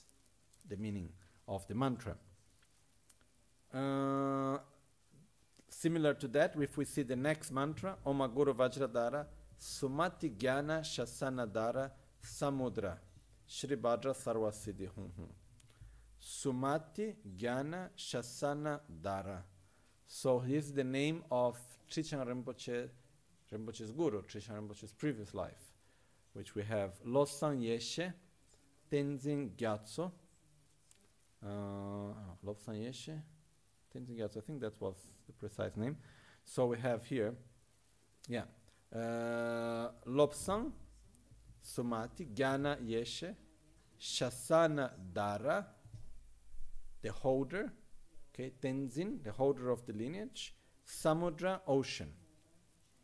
the 0.68 0.78
meaning 0.78 1.10
of 1.48 1.68
the 1.68 1.76
mantra. 1.76 2.16
Uh, 3.74 4.58
similar 5.70 6.14
to 6.16 6.28
that, 6.28 6.56
if 6.60 6.78
we 6.78 6.86
see 6.86 7.04
the 7.04 7.16
next 7.16 7.52
mantra, 7.52 7.96
Om 8.06 8.32
Guru 8.34 8.54
Vajradhara, 8.54 9.26
Sumati 9.60 10.36
Jnana 10.36 10.82
Shasanadara 10.82 11.92
Samudra, 12.24 12.98
Shri 13.46 13.76
Bhadra 13.76 14.16
Sarva 14.16 14.52
Siddhi 14.52 14.88
Hum 14.96 15.12
Hum. 15.16 15.30
Sumati 16.22 17.14
Jnana 17.38 17.90
Shasana 17.98 18.80
Dara. 19.02 19.44
So 20.08 20.40
here's 20.40 20.72
the 20.72 20.84
name 20.84 21.24
of 21.30 21.58
Trijang 21.90 22.26
Rinpoche, 22.26 22.90
Rinpoche's 23.54 23.92
guru, 23.92 24.24
Trijang 24.24 24.60
Rinpoche's 24.62 24.92
previous 24.94 25.34
life, 25.36 25.74
which 26.34 26.56
we 26.56 26.64
have 26.64 26.94
Losang 27.06 27.62
Yeshe, 27.62 28.12
Tenzin 28.92 29.52
Gyatso, 29.52 30.12
uh, 31.46 31.48
Lobsang 32.44 32.84
Yeshe, 32.88 33.22
Gyatso, 33.96 34.38
I 34.38 34.42
think 34.42 34.62
that 34.62 34.80
was 34.80 34.96
the 35.26 35.34
precise 35.34 35.76
name. 35.76 35.98
So 36.46 36.68
we 36.68 36.78
have 36.80 37.06
here, 37.06 37.34
yeah, 38.28 38.44
uh, 38.94 39.90
Lobsang, 40.08 40.72
Sumati, 41.64 42.28
Jnana 42.34 42.78
Yeshe, 42.78 43.36
Shasana 44.00 44.92
Dara, 45.14 45.66
the 47.02 47.12
holder, 47.12 47.72
okay, 48.34 48.52
Tenzin, 48.62 49.24
the 49.24 49.32
holder 49.32 49.70
of 49.70 49.86
the 49.86 49.94
lineage, 49.94 50.56
Samudra, 50.88 51.60
ocean, 51.68 52.12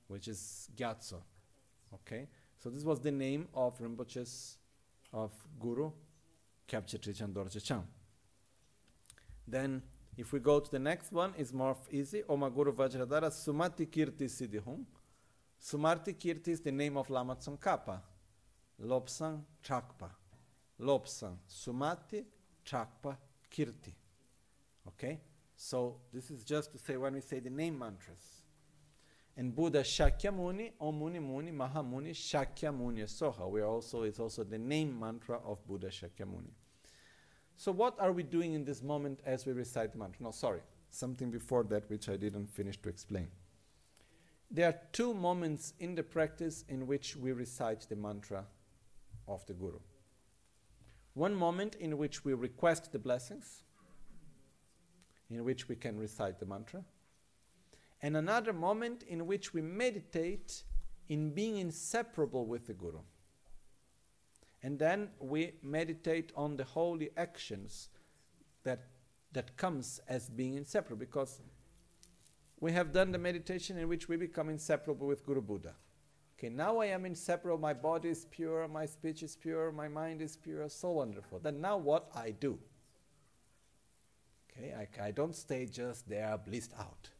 which 0.08 0.28
is 0.28 0.70
Gyatso, 0.76 1.22
okay. 1.94 2.28
So 2.58 2.70
this 2.70 2.84
was 2.84 3.00
the 3.00 3.12
name 3.12 3.48
of 3.54 3.78
Rinpoche's, 3.80 4.58
of 5.14 5.32
Guru, 5.60 5.92
Kyabje 6.68 7.00
Trijang 7.00 7.32
Dorje 7.32 7.64
Chang. 7.64 7.84
Then, 9.48 9.84
if 10.18 10.32
we 10.32 10.40
go 10.40 10.60
to 10.60 10.72
the 10.72 10.80
next 10.80 11.12
one, 11.12 11.34
it's 11.38 11.52
more 11.52 11.76
easy. 11.92 12.24
Oma 12.28 12.50
Guru 12.50 12.74
Vajradhara 12.74 13.30
Sumati 13.30 13.88
Kirti 13.88 14.26
Siddhihum. 14.26 14.86
Sumati 15.62 16.16
Kirti 16.16 16.50
is 16.50 16.62
the 16.62 16.72
name 16.72 16.96
of 16.98 17.10
Lama 17.10 17.36
Tsongkhapa. 17.36 18.00
Lobsang 18.84 19.42
Chakpa. 19.64 20.10
Lobsang 20.80 21.36
Sumati 21.50 22.24
Chakpa 22.66 23.18
Kirti. 23.52 23.94
Okay? 24.88 25.20
So 25.56 25.98
this 26.14 26.32
is 26.32 26.44
just 26.44 26.72
to 26.72 26.78
say 26.78 26.96
when 26.98 27.14
we 27.14 27.22
say 27.22 27.40
the 27.40 27.50
name 27.50 27.78
mantras. 27.78 28.42
And 29.38 29.54
Buddha 29.54 29.82
Shakyamuni, 29.82 30.72
Om 30.80 30.98
Muni 30.98 31.20
Maha 31.52 31.84
Muni, 31.84 32.12
Mahamuni, 32.12 32.12
Shakyamuni 32.12 33.04
Soha. 33.04 33.50
We 33.50 33.62
also 33.64 34.04
it's 34.04 34.20
also 34.20 34.46
the 34.46 34.58
name 34.58 34.98
mantra 34.98 35.40
of 35.46 35.66
Buddha 35.68 35.88
Shakyamuni. 35.88 36.54
So 37.58 37.72
what 37.72 38.00
are 38.00 38.12
we 38.12 38.24
doing 38.24 38.54
in 38.54 38.66
this 38.66 38.82
moment 38.84 39.22
as 39.26 39.46
we 39.46 39.54
recite 39.54 39.94
the 39.94 39.98
mantra? 39.98 40.24
No, 40.24 40.32
sorry, 40.32 40.62
something 40.90 41.32
before 41.32 41.64
that 41.66 41.90
which 41.90 42.10
I 42.10 42.18
didn't 42.18 42.48
finish 42.48 42.78
to 42.82 42.90
explain. 42.90 43.28
There 44.52 44.68
are 44.68 44.80
two 44.92 45.14
moments 45.14 45.74
in 45.80 45.96
the 45.96 46.04
practice 46.04 46.66
in 46.70 46.86
which 46.86 47.16
we 47.16 47.32
recite 47.32 47.88
the 47.90 47.96
mantra 47.96 48.46
of 49.28 49.46
the 49.48 49.54
Guru. 49.54 49.80
One 51.14 51.34
moment 51.34 51.76
in 51.76 51.98
which 51.98 52.26
we 52.26 52.34
request 52.34 52.92
the 52.92 53.00
blessings, 53.00 53.64
in 55.30 55.44
which 55.44 55.68
we 55.68 55.76
can 55.76 55.98
recite 55.98 56.40
the 56.40 56.46
mantra, 56.46 56.84
and 58.02 58.18
another 58.18 58.54
moment 58.54 59.04
in 59.04 59.26
which 59.26 59.54
we 59.54 59.62
meditate 59.62 60.64
in 61.08 61.32
being 61.32 61.58
inseparable 61.58 62.46
with 62.46 62.68
the 62.68 62.74
Guru. 62.74 63.00
And 64.66 64.80
then 64.80 65.10
we 65.20 65.52
meditate 65.62 66.32
on 66.36 66.58
the 66.58 66.64
holy 66.64 67.12
actions 67.18 67.90
that, 68.64 68.88
that 69.32 69.56
comes 69.58 70.02
as 70.10 70.28
being 70.28 70.56
inseparable 70.56 70.98
because 70.98 71.40
we 72.60 72.72
have 72.72 72.92
done 72.92 73.12
the 73.12 73.20
meditation 73.20 73.78
in 73.78 73.88
which 73.88 74.10
we 74.10 74.18
become 74.18 74.50
inseparable 74.50 75.06
with 75.06 75.24
Guru 75.24 75.42
Buddha. 75.42 75.76
Okay, 76.40 76.50
now 76.50 76.80
I 76.80 76.88
am 76.88 77.06
inseparable, 77.06 77.60
my 77.60 77.76
body 77.76 78.10
is 78.10 78.26
pure, 78.26 78.68
my 78.68 78.88
speech 78.88 79.22
is 79.22 79.36
pure, 79.36 79.72
my 79.72 79.88
mind 79.88 80.24
is 80.24 80.36
pure, 80.36 80.68
so 80.68 80.90
wonderful. 80.94 81.38
Then 81.38 81.62
now 81.62 81.78
what 81.78 82.10
I 82.16 82.32
do? 82.32 82.58
Okay, 84.50 84.74
I, 84.74 85.06
I 85.06 85.12
don't 85.12 85.36
stay 85.36 85.68
just 85.68 86.10
there 86.10 86.40
blissed 86.44 86.74
out. 86.80 87.12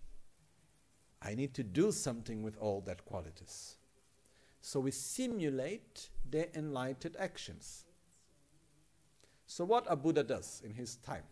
I 1.22 1.36
need 1.36 1.54
to 1.54 1.64
do 1.64 1.92
something 1.92 2.42
with 2.42 2.58
all 2.58 2.82
that 2.88 3.06
qualities. 3.06 3.76
So 4.62 4.80
we 4.80 4.90
simulate 4.90 6.10
the 6.30 6.56
enlightened 6.58 7.16
actions. 7.20 7.86
So 9.48 9.64
what 9.64 9.86
a 9.88 9.96
Buddha 9.96 10.24
does 10.24 10.62
in 10.66 10.74
his 10.74 10.96
time? 10.98 11.24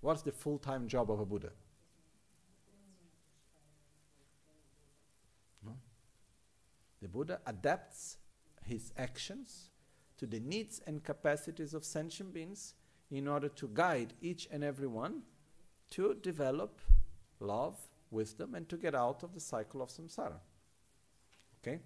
What's 0.00 0.22
the 0.22 0.32
full-time 0.32 0.86
job 0.86 1.10
of 1.10 1.20
a 1.20 1.24
Buddha? 1.24 1.50
No? 5.64 5.72
The 7.00 7.08
Buddha 7.08 7.40
adapts 7.46 8.18
his 8.66 8.92
actions 8.98 9.70
to 10.18 10.26
the 10.26 10.40
needs 10.40 10.80
and 10.86 11.02
capacities 11.02 11.74
of 11.74 11.84
sentient 11.84 12.34
beings 12.34 12.74
in 13.10 13.28
order 13.28 13.48
to 13.48 13.68
guide 13.72 14.12
each 14.20 14.46
and 14.50 14.62
every 14.62 14.86
one 14.86 15.22
to 15.90 16.14
develop 16.14 16.80
love, 17.40 17.78
wisdom, 18.10 18.54
and 18.54 18.68
to 18.68 18.76
get 18.76 18.94
out 18.94 19.22
of 19.22 19.32
the 19.32 19.40
cycle 19.40 19.82
of 19.82 19.88
samsara. 19.88 20.38
Okay? 21.62 21.80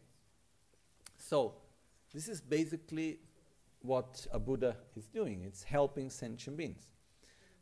So, 1.16 1.54
this 2.12 2.28
is 2.28 2.40
basically 2.40 3.18
what 3.80 4.26
a 4.32 4.38
Buddha 4.38 4.76
is 4.96 5.06
doing. 5.06 5.42
It's 5.44 5.62
helping 5.62 6.10
sentient 6.10 6.56
beings. 6.56 6.88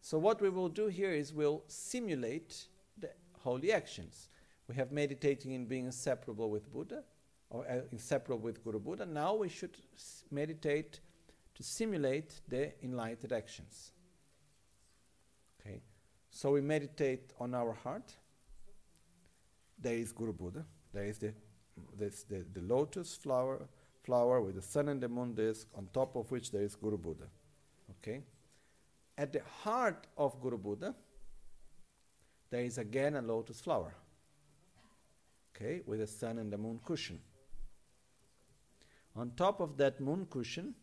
So, 0.01 0.19
what 0.19 0.41
we 0.41 0.51
will 0.51 0.69
do 0.69 0.87
here 0.87 1.13
is 1.13 1.35
we'll 1.35 1.65
simulate 1.67 2.67
the 2.99 3.11
holy 3.41 3.73
actions. 3.73 4.29
We 4.69 4.75
have 4.77 4.93
meditating 4.93 5.53
in 5.53 5.67
being 5.67 5.87
inseparable 5.87 6.51
with 6.51 6.73
Buddha, 6.73 7.03
or 7.51 7.69
uh, 7.69 7.81
inseparable 7.93 8.43
with 8.43 8.63
Guru 8.63 8.79
Buddha. 8.79 9.07
Now 9.07 9.35
we 9.35 9.49
should 9.49 9.77
meditate 10.31 11.01
to 11.55 11.63
simulate 11.63 12.41
the 12.49 12.73
enlightened 12.85 13.33
actions. 13.33 13.93
Okay? 15.61 15.83
So, 16.31 16.53
we 16.53 16.61
meditate 16.61 17.33
on 17.41 17.55
our 17.55 17.73
heart. 17.73 18.15
There 19.79 19.95
is 19.95 20.13
Guru 20.13 20.33
Buddha. 20.33 20.65
There 20.93 21.05
is 21.05 21.19
the 21.19 21.35
the, 21.99 22.45
the 22.53 22.61
lotus 22.63 23.15
flower, 23.15 23.69
flower 24.07 24.41
with 24.41 24.55
the 24.55 24.63
sun 24.63 24.89
and 24.89 25.01
the 25.01 25.09
moon 25.09 25.35
disk, 25.35 25.67
on 25.77 25.89
top 25.93 26.17
of 26.17 26.31
which 26.31 26.53
there 26.53 26.63
is 26.63 26.77
Guru 26.77 26.97
Buddha. 26.97 27.27
Okay? 27.91 28.23
At 29.19 29.33
the 29.33 29.43
heart 29.63 30.07
of 30.17 30.41
Guru 30.41 30.57
Buddha, 30.57 30.95
there 32.51 32.63
is 32.63 32.79
again 32.79 33.17
a 33.17 33.23
lotus 33.23 33.61
flower. 33.61 33.95
Okay, 35.55 35.81
with 35.87 36.01
the 36.01 36.07
sun 36.07 36.39
and 36.39 36.53
the 36.53 36.59
moon 36.59 36.79
cushion. 36.85 37.19
On 39.17 39.31
top 39.37 39.61
of 39.61 39.77
that 39.79 40.01
moon 40.01 40.27
cushion 40.31 40.75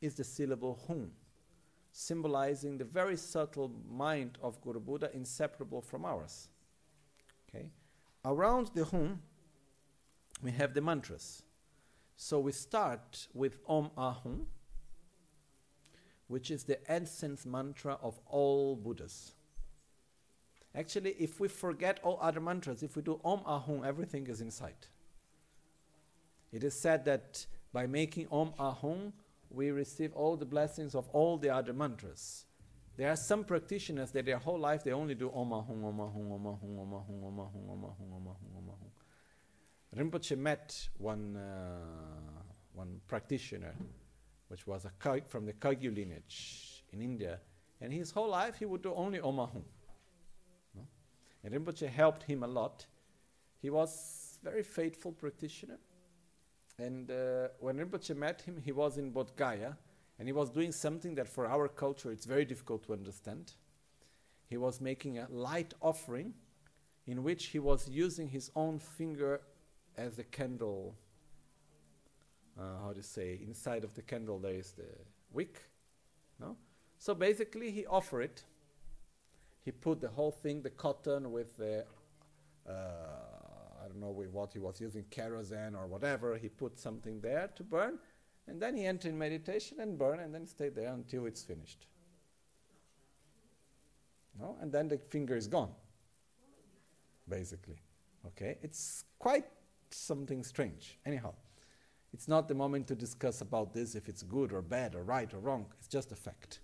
is 0.00 0.14
the 0.14 0.24
syllable 0.24 0.78
Hum. 0.86 1.10
symbolizing 1.92 2.78
the 2.78 2.84
very 2.84 3.16
subtle 3.16 3.72
mind 3.90 4.38
of 4.42 4.60
Guru 4.60 4.78
Buddha, 4.78 5.10
inseparable 5.12 5.80
from 5.80 6.04
ours. 6.04 6.48
Okay? 7.48 7.70
Around 8.24 8.70
the 8.74 8.84
hum, 8.84 9.20
we 10.42 10.52
have 10.52 10.72
the 10.74 10.80
mantras. 10.80 11.42
So 12.22 12.38
we 12.38 12.52
start 12.52 13.28
with 13.32 13.56
Om 13.66 13.92
Ahum, 13.96 14.44
which 16.28 16.50
is 16.50 16.64
the 16.64 16.78
essence 16.86 17.46
mantra 17.46 17.96
of 18.02 18.20
all 18.26 18.76
Buddhas. 18.76 19.32
Actually, 20.74 21.12
if 21.18 21.40
we 21.40 21.48
forget 21.48 21.98
all 22.02 22.18
other 22.20 22.38
mantras, 22.38 22.82
if 22.82 22.94
we 22.94 23.00
do 23.00 23.18
Om 23.24 23.40
Ahum, 23.46 23.86
everything 23.86 24.26
is 24.26 24.42
inside. 24.42 24.86
It 26.52 26.62
is 26.62 26.78
said 26.78 27.06
that 27.06 27.46
by 27.72 27.86
making 27.86 28.26
Om 28.30 28.52
Ahum, 28.58 29.12
we 29.48 29.70
receive 29.70 30.12
all 30.12 30.36
the 30.36 30.44
blessings 30.44 30.94
of 30.94 31.08
all 31.14 31.38
the 31.38 31.48
other 31.48 31.72
mantras. 31.72 32.44
There 32.98 33.08
are 33.08 33.16
some 33.16 33.44
practitioners 33.44 34.10
that 34.10 34.26
their 34.26 34.36
whole 34.36 34.58
life 34.58 34.84
they 34.84 34.92
only 34.92 35.14
do 35.14 35.30
Om 35.32 35.52
Ahum, 35.52 35.84
Om 35.86 35.98
Ahum, 35.98 36.32
Om 36.32 36.44
Ahum, 36.44 36.80
Om 36.82 36.92
Ahum, 36.92 37.24
Om 37.24 37.38
Ahum, 37.38 37.70
Om 37.70 37.84
Ahum, 37.86 38.12
Om 38.12 38.26
Ahum, 38.26 38.56
Om 38.58 38.68
Ahum. 38.68 38.99
Rinpoche 39.96 40.36
met 40.36 40.88
one, 40.98 41.36
uh, 41.36 42.42
one 42.74 43.00
practitioner, 43.08 43.74
which 44.48 44.66
was 44.66 44.84
a 44.84 44.92
Kag, 45.02 45.26
from 45.26 45.46
the 45.46 45.52
Kagyu 45.52 45.94
lineage 45.94 46.84
in 46.92 47.02
India, 47.02 47.40
and 47.80 47.92
his 47.92 48.12
whole 48.12 48.28
life 48.28 48.56
he 48.56 48.66
would 48.66 48.82
do 48.82 48.94
only 48.94 49.20
Om 49.20 49.36
Ahum. 49.36 49.64
No? 50.74 50.82
And 51.42 51.54
Rinpoche 51.54 51.88
helped 51.88 52.22
him 52.22 52.44
a 52.44 52.46
lot. 52.46 52.86
He 53.60 53.70
was 53.70 54.38
very 54.44 54.62
faithful 54.62 55.12
practitioner, 55.12 55.78
and 56.78 57.10
uh, 57.10 57.48
when 57.58 57.76
Rinpoche 57.78 58.16
met 58.16 58.42
him, 58.42 58.62
he 58.64 58.70
was 58.70 58.96
in 58.96 59.12
Bodh 59.12 59.34
Gaya, 59.34 59.76
and 60.18 60.28
he 60.28 60.32
was 60.32 60.50
doing 60.50 60.70
something 60.70 61.16
that 61.16 61.28
for 61.28 61.46
our 61.46 61.66
culture 61.66 62.12
it's 62.12 62.26
very 62.26 62.44
difficult 62.44 62.84
to 62.84 62.92
understand. 62.92 63.54
He 64.46 64.56
was 64.56 64.80
making 64.80 65.18
a 65.18 65.26
light 65.30 65.74
offering 65.80 66.34
in 67.06 67.24
which 67.24 67.46
he 67.46 67.58
was 67.58 67.88
using 67.88 68.28
his 68.28 68.50
own 68.54 68.78
finger 68.78 69.40
as 69.96 70.16
the 70.16 70.24
candle. 70.24 70.94
Uh, 72.58 72.62
how 72.82 72.92
to 72.92 73.02
say? 73.02 73.38
Inside 73.46 73.84
of 73.84 73.94
the 73.94 74.02
candle 74.02 74.38
there 74.38 74.54
is 74.54 74.72
the 74.72 74.88
wick. 75.32 75.62
No? 76.38 76.56
So 76.98 77.14
basically, 77.14 77.70
he 77.70 77.86
offered 77.86 78.22
it. 78.22 78.44
He 79.64 79.70
put 79.70 80.00
the 80.00 80.08
whole 80.08 80.30
thing, 80.30 80.62
the 80.62 80.70
cotton 80.70 81.32
with 81.32 81.56
the 81.56 81.84
uh, 82.68 82.72
I 83.82 83.88
don't 83.88 84.00
know 84.00 84.10
with 84.10 84.30
what 84.30 84.52
he 84.52 84.58
was 84.58 84.80
using, 84.80 85.04
kerosene 85.10 85.74
or 85.74 85.86
whatever. 85.86 86.36
He 86.36 86.48
put 86.48 86.78
something 86.78 87.20
there 87.20 87.50
to 87.56 87.62
burn, 87.62 87.98
and 88.46 88.60
then 88.60 88.76
he 88.76 88.84
entered 88.84 89.10
in 89.10 89.18
meditation 89.18 89.80
and 89.80 89.98
burn, 89.98 90.20
and 90.20 90.34
then 90.34 90.46
stayed 90.46 90.74
there 90.74 90.92
until 90.92 91.26
it's 91.26 91.42
finished. 91.42 91.86
No? 94.38 94.56
And 94.60 94.70
then 94.72 94.88
the 94.88 94.98
finger 94.98 95.36
is 95.36 95.46
gone, 95.46 95.70
basically. 97.28 97.80
Okay? 98.26 98.58
It's 98.62 99.04
quite 99.18 99.46
something 99.98 100.42
strange. 100.42 100.98
Anyhow, 101.04 101.34
it's 102.12 102.28
not 102.28 102.48
the 102.48 102.54
moment 102.54 102.86
to 102.88 102.94
discuss 102.94 103.40
about 103.40 103.72
this 103.72 103.94
if 103.94 104.08
it's 104.08 104.22
good 104.22 104.52
or 104.52 104.62
bad 104.62 104.94
or 104.94 105.02
right 105.02 105.32
or 105.32 105.38
wrong. 105.38 105.66
It's 105.78 105.88
just 105.88 106.12
a 106.12 106.16
fact. 106.16 106.60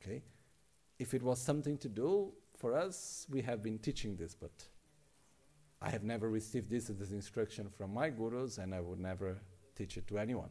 Okay? 0.00 0.22
If 0.98 1.12
it 1.12 1.22
was 1.22 1.40
something 1.40 1.76
to 1.78 1.88
do 1.88 2.32
for 2.56 2.74
us, 2.74 3.26
we 3.30 3.42
have 3.42 3.62
been 3.62 3.78
teaching 3.78 4.16
this, 4.16 4.34
but 4.34 4.52
I 5.82 5.90
have 5.90 6.04
never 6.04 6.30
received 6.30 6.70
this 6.70 6.88
as 6.88 7.12
instruction 7.12 7.68
from 7.68 7.92
my 7.92 8.08
gurus, 8.08 8.58
and 8.58 8.74
I 8.74 8.80
would 8.80 8.98
never 8.98 9.36
teach 9.76 9.98
it 9.98 10.06
to 10.08 10.18
anyone. 10.18 10.48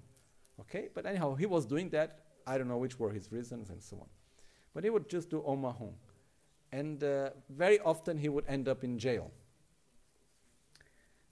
Okay? 0.59 0.89
But 0.93 1.05
anyhow, 1.07 1.33
he 1.33 1.47
was 1.47 1.65
doing 1.65 1.89
that. 1.89 2.19
I 2.45 2.59
don't 2.59 2.67
know 2.67 2.77
which 2.77 2.99
were 2.99 3.11
his 3.11 3.31
reasons 3.31 3.71
and 3.71 3.81
so 3.81 3.97
on. 3.97 4.07
But 4.73 4.83
he 4.83 4.91
would 4.91 5.09
just 5.09 5.31
do 5.31 5.43
Om. 5.47 5.73
And 6.71 7.03
uh, 7.03 7.31
very 7.49 7.79
often 7.79 8.17
he 8.17 8.29
would 8.29 8.45
end 8.47 8.67
up 8.67 8.83
in 8.83 8.99
jail 8.99 9.31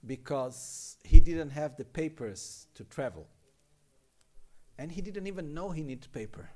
because 0.06 0.98
he 1.04 1.20
didn't 1.20 1.52
have 1.52 1.78
the 1.78 1.86
papers 1.86 2.68
to 2.76 2.84
travel. 2.84 3.28
And 4.78 4.92
he 4.92 5.02
didn't 5.02 5.28
even 5.28 5.54
know 5.54 5.70
he 5.70 5.84
needed 5.84 6.12
paper. 6.12 6.50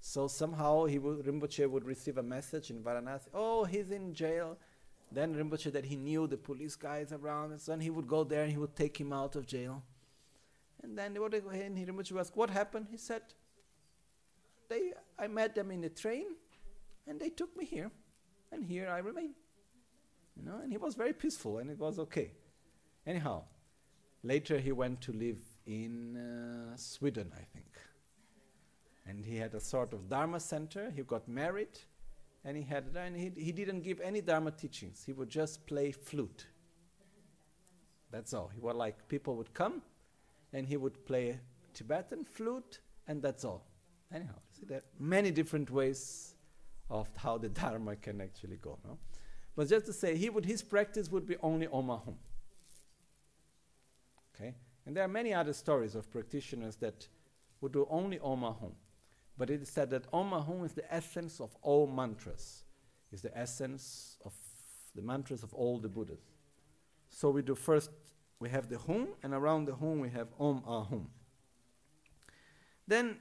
So 0.00 0.28
somehow 0.28 0.84
he 0.84 0.98
would, 0.98 1.24
Rinpoche 1.24 1.68
would 1.68 1.84
receive 1.84 2.18
a 2.18 2.22
message 2.22 2.70
in 2.70 2.82
Varanasi, 2.82 3.28
oh, 3.34 3.64
he's 3.64 3.90
in 3.90 4.14
jail. 4.14 4.56
Then 5.10 5.34
Rinpoche, 5.34 5.72
that 5.72 5.86
he 5.86 5.96
knew 5.96 6.26
the 6.26 6.36
police 6.36 6.76
guys 6.76 7.12
around, 7.12 7.52
and 7.52 7.60
so 7.60 7.76
he 7.78 7.90
would 7.90 8.06
go 8.06 8.24
there 8.24 8.42
and 8.42 8.52
he 8.52 8.58
would 8.58 8.76
take 8.76 8.98
him 9.00 9.12
out 9.12 9.36
of 9.36 9.46
jail. 9.46 9.82
And 10.82 10.96
then 10.96 11.16
ahead 11.16 11.72
and 11.72 11.88
Rinpoche 11.88 12.12
would 12.12 12.20
ask, 12.20 12.36
what 12.36 12.50
happened? 12.50 12.88
He 12.90 12.96
said, 12.96 13.22
they, 14.68 14.92
I 15.18 15.26
met 15.26 15.54
them 15.54 15.70
in 15.70 15.80
the 15.80 15.88
train 15.88 16.26
and 17.06 17.18
they 17.18 17.30
took 17.30 17.56
me 17.56 17.64
here. 17.64 17.90
And 18.52 18.64
here 18.64 18.88
I 18.88 18.98
remain. 18.98 19.34
You 20.38 20.44
know, 20.44 20.60
and 20.62 20.70
he 20.70 20.78
was 20.78 20.94
very 20.94 21.12
peaceful 21.12 21.58
and 21.58 21.70
it 21.70 21.78
was 21.78 21.98
okay. 21.98 22.32
Anyhow, 23.06 23.42
later 24.22 24.58
he 24.58 24.72
went 24.72 25.00
to 25.02 25.12
live 25.12 25.40
in 25.66 26.16
uh, 26.16 26.76
Sweden, 26.76 27.32
I 27.34 27.42
think. 27.54 27.72
And 29.06 29.24
he 29.24 29.36
had 29.36 29.54
a 29.54 29.60
sort 29.60 29.92
of 29.92 30.08
Dharma 30.08 30.38
center. 30.38 30.92
He 30.94 31.02
got 31.02 31.26
married 31.28 31.78
and 32.44 32.56
he 32.56 32.62
had 32.62 32.84
and 32.96 33.16
he, 33.16 33.32
he 33.36 33.52
didn't 33.52 33.80
give 33.80 34.00
any 34.00 34.20
Dharma 34.20 34.50
teachings. 34.52 35.02
He 35.04 35.12
would 35.12 35.28
just 35.28 35.66
play 35.66 35.90
flute. 35.90 36.46
That's 38.10 38.32
all. 38.32 38.50
He 38.54 38.60
was 38.60 38.76
like 38.76 39.08
people 39.08 39.34
would 39.36 39.52
come 39.54 39.82
and 40.52 40.66
he 40.66 40.76
would 40.76 41.04
play 41.04 41.40
Tibetan 41.74 42.24
flute 42.24 42.80
and 43.06 43.20
that's 43.20 43.44
all. 43.44 43.66
Anyhow, 44.14 44.38
see 44.52 44.66
there 44.66 44.78
are 44.78 44.90
many 44.98 45.30
different 45.30 45.70
ways 45.70 46.34
of 46.90 47.08
how 47.16 47.38
the 47.38 47.48
Dharma 47.48 47.96
can 47.96 48.20
actually 48.20 48.56
go. 48.56 48.78
No? 48.84 48.98
But 49.58 49.68
just 49.68 49.86
to 49.86 49.92
say, 49.92 50.16
he 50.16 50.30
would 50.30 50.44
his 50.44 50.62
practice 50.62 51.10
would 51.10 51.26
be 51.26 51.36
only 51.42 51.66
Omahum. 51.66 52.14
Okay? 54.32 54.54
And 54.86 54.96
there 54.96 55.02
are 55.02 55.08
many 55.08 55.34
other 55.34 55.52
stories 55.52 55.96
of 55.96 56.08
practitioners 56.12 56.76
that 56.76 57.08
would 57.60 57.72
do 57.72 57.84
only 57.90 58.20
Omahum. 58.20 58.70
But 59.36 59.50
it 59.50 59.60
is 59.60 59.68
said 59.68 59.90
that 59.90 60.08
Omahum 60.12 60.64
is 60.64 60.74
the 60.74 60.94
essence 60.94 61.40
of 61.40 61.56
all 61.60 61.88
mantras, 61.88 62.62
is 63.10 63.20
the 63.20 63.36
essence 63.36 64.16
of 64.24 64.32
the 64.94 65.02
mantras 65.02 65.42
of 65.42 65.52
all 65.54 65.80
the 65.80 65.88
Buddhas. 65.88 66.20
So 67.08 67.28
we 67.30 67.42
do 67.42 67.56
first, 67.56 67.90
we 68.38 68.50
have 68.50 68.68
the 68.68 68.78
Hum, 68.78 69.08
and 69.24 69.34
around 69.34 69.64
the 69.64 69.74
Hum 69.74 69.98
we 69.98 70.10
have 70.10 70.28
Om 70.38 70.62
Ahum. 70.68 71.06
Then 72.86 73.16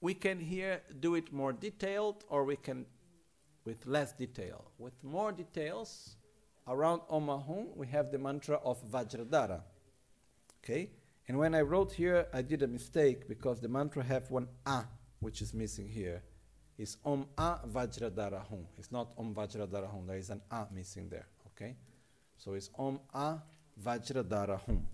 we 0.00 0.14
can 0.14 0.38
here 0.38 0.82
do 1.00 1.16
it 1.16 1.32
more 1.32 1.52
detailed, 1.52 2.22
or 2.28 2.44
we 2.44 2.54
can 2.54 2.86
with 3.64 3.86
less 3.86 4.12
detail. 4.12 4.64
With 4.78 4.92
more 5.02 5.32
details, 5.32 6.16
around 6.66 7.02
Om 7.10 7.26
Ahum, 7.26 7.76
we 7.76 7.86
have 7.88 8.10
the 8.10 8.18
mantra 8.18 8.56
of 8.64 8.82
Vajradhara. 8.90 9.60
Okay? 10.62 10.90
And 11.28 11.38
when 11.38 11.54
I 11.54 11.60
wrote 11.60 11.92
here, 11.92 12.26
I 12.32 12.42
did 12.42 12.62
a 12.62 12.66
mistake 12.66 13.28
because 13.28 13.60
the 13.60 13.68
mantra 13.68 14.02
have 14.02 14.30
one 14.30 14.48
A, 14.66 14.84
which 15.20 15.42
is 15.42 15.54
missing 15.54 15.88
here. 15.88 16.22
It's 16.78 16.96
Om 17.04 17.26
A 17.36 17.58
Vajradhara 17.68 18.46
Hum. 18.48 18.66
It's 18.78 18.90
not 18.90 19.12
Om 19.18 19.34
Vajradhara 19.34 19.90
Hum. 19.90 20.06
There 20.06 20.16
is 20.16 20.30
an 20.30 20.40
A 20.50 20.66
missing 20.72 21.08
there. 21.08 21.26
Okay? 21.48 21.76
So 22.36 22.54
it's 22.54 22.70
Om 22.78 23.00
A 23.14 23.36
Vajradhara 23.82 24.60
Hum. 24.62 24.86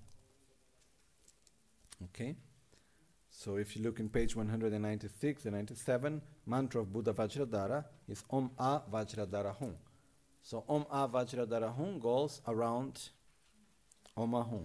Okay? 2.05 2.37
So 3.31 3.57
if 3.57 3.77
you 3.77 3.83
look 3.83 4.01
in 4.01 4.09
page 4.09 4.35
196 4.35 5.45
and 5.45 5.55
97, 5.55 6.21
mantra 6.47 6.81
of 6.81 6.93
Buddha 6.93 7.13
Vajradhara 7.13 7.85
is 8.09 8.25
Om 8.31 8.51
A 8.59 8.81
Vajradhara 8.91 9.55
Hum. 9.57 9.75
So 10.43 10.65
Om 10.69 10.87
A 10.91 11.09
Vajradhara 11.09 11.75
Hum 11.75 11.99
goes 11.99 12.41
around 12.47 13.11
Om 14.17 14.33
Ahum. 14.33 14.65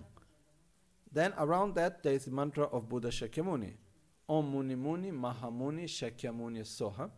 Then 1.12 1.34
around 1.38 1.76
that 1.76 2.04
there 2.04 2.14
is 2.14 2.26
the 2.26 2.32
mantra 2.32 2.66
of 2.66 2.88
Buddha 2.88 3.10
Shakyamuni. 3.10 3.74
Om 4.30 4.52
Muni 4.52 4.76
Muni 4.76 5.12
Mahamuni 5.12 5.86
Shakyamuni 5.86 6.62
Soha. 6.62 7.10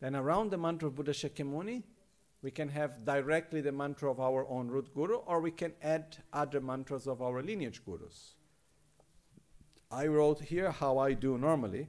Then 0.00 0.16
around 0.16 0.50
the 0.50 0.58
mantra 0.58 0.88
of 0.88 0.94
Buddha 0.94 1.12
Shakyamuni, 1.12 1.82
we 2.40 2.50
can 2.50 2.68
have 2.68 3.04
directly 3.04 3.60
the 3.60 3.72
mantra 3.72 4.10
of 4.10 4.20
our 4.20 4.46
own 4.48 4.68
root 4.68 4.94
guru, 4.94 5.16
or 5.16 5.40
we 5.40 5.50
can 5.50 5.72
add 5.82 6.18
other 6.32 6.60
mantras 6.60 7.06
of 7.08 7.20
our 7.20 7.42
lineage 7.42 7.84
gurus. 7.84 8.34
I 9.90 10.06
wrote 10.06 10.40
here 10.40 10.70
how 10.70 10.98
I 10.98 11.14
do 11.14 11.36
normally. 11.36 11.88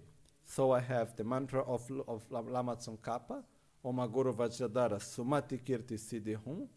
So 0.52 0.72
I 0.72 0.80
have 0.80 1.16
the 1.16 1.24
mantra 1.24 1.62
of, 1.62 1.84
of 2.08 2.24
Lama 2.32 2.76
Tsongkhapa, 2.76 3.44
Oma 3.86 4.08
Guru 4.08 4.34
Vajradhara 4.34 4.98
Sumati 5.00 5.62
Kirti 5.62 5.94
Siddhi 5.94 6.36
Hum. 6.44 6.68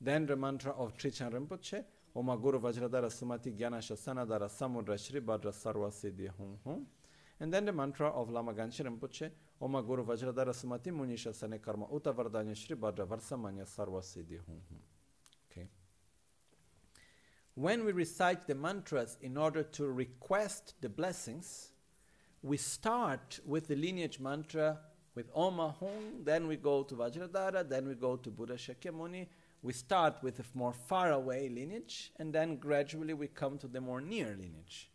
Then 0.00 0.26
the 0.26 0.34
mantra 0.34 0.72
of 0.72 0.96
Trijang 0.96 1.32
Rinpoche, 1.32 1.84
Oma 2.16 2.36
Guru 2.36 2.58
Vajradhara 2.58 3.06
Sumati 3.06 3.56
Gyana 3.56 3.78
Shasanadhara 3.78 4.50
Samudra 4.50 4.98
Shri 4.98 5.20
Bhadra 5.20 5.52
Sarva 5.52 5.92
Siddhi 5.92 6.30
Hum 6.36 6.58
Hum. 6.66 6.84
And 7.38 7.54
then 7.54 7.64
the 7.64 7.72
mantra 7.72 8.08
of 8.08 8.28
Lama 8.28 8.52
Gangchen 8.54 8.88
Rinpoche, 8.88 9.30
Oma 9.60 9.84
Guru 9.84 10.04
Vajradhara 10.04 10.52
Sumati 10.52 10.92
Muni 10.92 11.14
Shasane 11.14 11.62
Karma 11.62 11.86
Uta 11.94 12.12
Vardanya 12.12 12.56
Shri 12.56 12.74
Bhadra 12.74 13.06
Varsamanya 13.06 13.68
Sarva 13.68 14.02
Siddhi 14.02 14.40
Hum 14.44 14.60
Hum. 14.68 14.78
Okay. 15.48 15.68
When 17.54 17.84
we 17.84 17.92
recite 17.92 18.48
the 18.48 18.56
mantras 18.56 19.16
in 19.20 19.36
order 19.36 19.62
to 19.62 19.86
request 19.86 20.74
the 20.80 20.88
blessings, 20.88 21.71
we 22.42 22.56
start 22.56 23.38
with 23.46 23.68
the 23.68 23.76
lineage 23.76 24.18
mantra 24.18 24.78
with 25.14 25.30
Om 25.34 25.58
Ahum, 25.58 26.24
then 26.24 26.48
we 26.48 26.56
go 26.56 26.82
to 26.82 26.94
Vajradhara, 26.94 27.68
then 27.68 27.86
we 27.86 27.94
go 27.94 28.16
to 28.16 28.30
Buddha 28.30 28.54
Shakyamuni. 28.54 29.26
We 29.62 29.72
start 29.72 30.16
with 30.22 30.40
a 30.40 30.44
more 30.54 30.72
far 30.72 31.12
away 31.12 31.48
lineage, 31.48 32.12
and 32.16 32.32
then 32.32 32.56
gradually 32.56 33.14
we 33.14 33.28
come 33.28 33.58
to 33.58 33.68
the 33.68 33.80
more 33.80 34.00
near 34.00 34.28
lineage. 34.28 34.90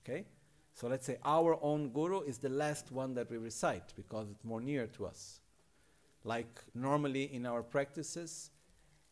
Okay? 0.00 0.26
So 0.74 0.88
let's 0.88 1.06
say 1.06 1.16
our 1.24 1.58
own 1.62 1.88
guru 1.90 2.20
is 2.20 2.38
the 2.38 2.50
last 2.50 2.92
one 2.92 3.14
that 3.14 3.30
we 3.30 3.38
recite 3.38 3.94
because 3.96 4.28
it's 4.30 4.44
more 4.44 4.60
near 4.60 4.86
to 4.88 5.06
us. 5.06 5.40
Like 6.24 6.60
normally 6.74 7.32
in 7.34 7.46
our 7.46 7.62
practices, 7.62 8.50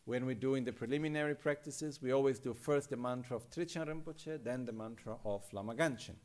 when 0.04 0.26
we're 0.26 0.34
doing 0.34 0.64
the 0.64 0.72
preliminary 0.72 1.34
practices, 1.34 2.02
we 2.02 2.12
always 2.12 2.38
do 2.38 2.52
first 2.52 2.90
the 2.90 2.96
mantra 2.98 3.36
of 3.36 3.48
Trijang 3.48 3.86
Rinpoche, 3.86 4.44
then 4.44 4.66
the 4.66 4.72
mantra 4.72 5.16
of 5.24 5.50
Lama 5.54 5.74
Gangchen. 5.74 6.16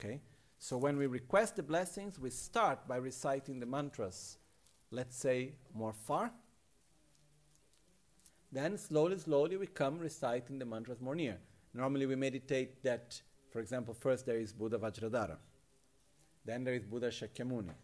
Okay? 0.00 0.22
So 0.58 0.76
when 0.76 0.96
we 0.96 1.06
request 1.06 1.56
the 1.56 1.62
blessings, 1.62 2.18
we 2.18 2.30
start 2.30 2.88
by 2.88 2.96
reciting 2.96 3.60
the 3.60 3.66
mantras, 3.66 4.38
let's 4.90 5.16
say 5.16 5.52
more 5.74 5.92
far. 5.92 6.32
Then 8.50 8.78
slowly, 8.78 9.18
slowly 9.18 9.56
we 9.56 9.66
come 9.66 9.98
reciting 9.98 10.58
the 10.58 10.64
mantras 10.64 11.00
more 11.00 11.14
near. 11.14 11.38
Normally 11.74 12.06
we 12.06 12.16
meditate 12.16 12.82
that, 12.84 13.20
for 13.50 13.60
example, 13.60 13.92
first 13.92 14.24
there 14.24 14.38
is 14.38 14.52
Buddha 14.52 14.78
Vajradhara. 14.78 15.36
Then 16.44 16.64
there 16.64 16.74
is 16.74 16.84
Buddha 16.84 17.10
Shakyamuni. 17.10 17.74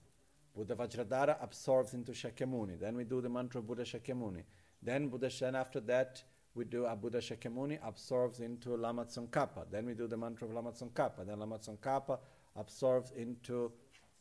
Buddha 0.55 0.75
Vajradhara 0.75 1.43
absorbs 1.43 1.95
into 1.95 2.13
Shakyamuni. 2.13 2.81
Then 2.81 2.97
we 2.97 3.05
do 3.05 3.21
the 3.21 3.29
mantra 3.29 3.61
Buddha 3.61 3.83
Shakyamuni. 3.83 4.45
Then 4.83 5.09
Buddha 5.09 5.29
Shen 5.29 5.55
after 5.55 5.81
that 5.81 6.23
we 6.55 6.65
do 6.65 6.85
a 6.85 6.95
Buddha 6.95 7.19
Shakyamuni 7.19 7.79
absorbs 7.83 8.41
into 8.41 8.77
Lama 8.77 9.05
Tsongkhapa. 9.05 9.71
Then 9.71 9.87
we 9.87 9.95
do 9.95 10.07
the 10.07 10.17
mantra 10.17 10.47
of 10.47 10.55
Lama 10.55 10.73
Tsongkhapa. 10.73 11.27
Then 11.27 11.39
Lama 11.39 11.59
Tsongkhapa 11.59 12.19
absorbs 12.57 13.13
into, 13.17 13.73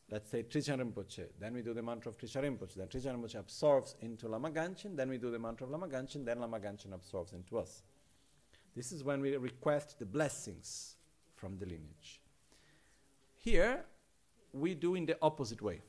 let's 0.10 0.30
say, 0.30 0.44
Trijang 0.44 0.80
Rinpoche. 0.80 1.28
Then 1.40 1.54
we 1.54 1.62
do 1.62 1.74
the 1.74 1.82
mantra 1.82 2.12
of 2.12 2.18
Trijang 2.18 2.44
Rinpoche. 2.44 2.76
Then 2.76 2.88
Trijang 2.88 3.16
Rinpoche 3.16 3.40
absorbs 3.40 3.96
into 4.02 4.28
Lama 4.28 4.50
Gangchen. 4.50 4.96
Then 4.96 5.10
we 5.10 5.18
do 5.18 5.32
the 5.32 5.40
mantra 5.40 5.66
of 5.66 5.72
Lama 5.72 5.88
Gangchen. 5.88 6.26
Then 6.26 6.40
Lama 6.40 6.60
Gangchen 6.60 6.94
absorbs 6.94 7.34
into 7.34 7.58
us. 7.58 7.84
This 8.76 8.92
is 8.92 9.04
when 9.04 9.22
we 9.22 9.36
request 9.36 10.00
the 10.00 10.06
blessings 10.06 10.96
from 11.36 11.58
the 11.58 11.66
lineage. 11.66 12.22
Here, 13.36 13.84
we 14.54 14.76
do 14.76 14.96
in 14.96 15.06
the 15.06 15.18
opposite 15.22 15.62
way. 15.62 15.82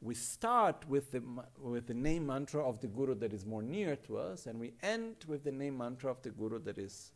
We 0.00 0.14
start 0.14 0.88
with 0.88 1.10
the, 1.10 1.22
with 1.60 1.86
the 1.86 1.94
name 1.94 2.26
mantra 2.26 2.66
of 2.66 2.80
the 2.80 2.86
Guru 2.86 3.14
that 3.16 3.32
is 3.32 3.44
more 3.44 3.62
near 3.62 3.96
to 3.96 4.16
us, 4.16 4.46
and 4.46 4.58
we 4.60 4.74
end 4.82 5.16
with 5.26 5.42
the 5.44 5.52
name 5.52 5.76
mantra 5.76 6.10
of 6.10 6.22
the 6.22 6.30
Guru 6.30 6.60
that 6.60 6.78
is 6.78 7.12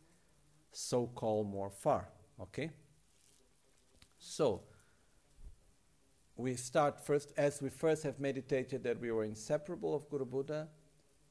so 0.71 1.07
called 1.07 1.49
more 1.49 1.69
far. 1.69 2.09
Okay? 2.41 2.71
So, 4.25 4.61
we 6.37 6.55
start 6.55 7.05
first, 7.05 7.33
as 7.35 7.61
we 7.61 7.69
first 7.69 8.03
have 8.03 8.21
meditated 8.21 8.81
that 8.85 8.99
we 8.99 9.11
were 9.11 9.25
inseparable 9.25 9.93
of 9.93 10.09
Guru 10.09 10.25
Buddha, 10.25 10.69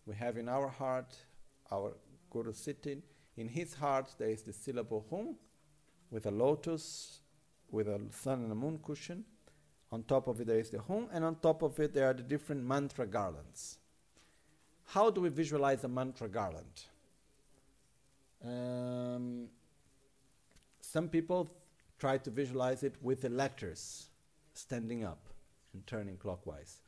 we 0.05 0.14
have 0.14 0.36
in 0.36 0.47
our 0.47 0.68
heart 0.68 1.16
our 1.72 1.97
Guru 2.30 2.53
sitting. 2.53 3.03
In 3.38 3.49
his 3.49 3.72
heart, 3.72 4.14
there 4.18 4.28
is 4.28 4.43
the 4.43 4.53
syllable 4.53 5.07
Hum 5.09 5.36
with 6.11 6.26
a 6.26 6.30
lotus, 6.30 7.20
with 7.70 7.88
a 7.88 7.99
sun 8.11 8.43
and 8.43 8.53
a 8.53 8.55
moon 8.55 8.78
cushion. 8.84 9.24
On 9.90 10.03
top 10.03 10.28
of 10.28 10.38
it, 10.43 10.47
there 10.47 10.61
is 10.61 10.68
the 10.68 10.80
Hum, 10.80 11.09
and 11.12 11.24
on 11.24 11.36
top 11.36 11.62
of 11.62 11.80
it, 11.80 11.95
there 11.95 12.11
are 12.11 12.14
the 12.14 12.22
different 12.22 12.62
mantra 12.62 13.07
garlands. 13.07 13.78
How 14.84 15.09
do 15.09 15.22
we 15.22 15.30
visualize 15.30 15.82
a 15.82 15.88
mantra 15.88 16.28
garland? 16.28 16.84
Um, 18.45 19.49
some 20.80 21.09
people 21.09 21.61
try 22.03 22.18
to 22.18 22.30
visualize 22.30 22.82
it 22.82 22.96
with 23.00 23.22
the 23.22 23.28
letters 23.28 24.09
standing 24.55 25.05
up 25.05 25.28
and 25.72 25.86
turning 25.86 26.16
clockwise. 26.16 26.80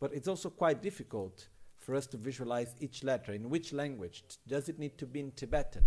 But 0.00 0.14
it's 0.14 0.26
also 0.26 0.48
quite 0.48 0.82
difficult 0.82 1.48
for 1.76 1.94
us 1.94 2.06
to 2.06 2.16
visualize 2.16 2.74
each 2.80 3.04
letter. 3.04 3.34
In 3.34 3.50
which 3.50 3.74
language? 3.74 4.24
Does 4.48 4.70
it 4.70 4.78
need 4.78 4.96
to 4.96 5.04
be 5.04 5.20
in 5.20 5.32
Tibetan? 5.32 5.84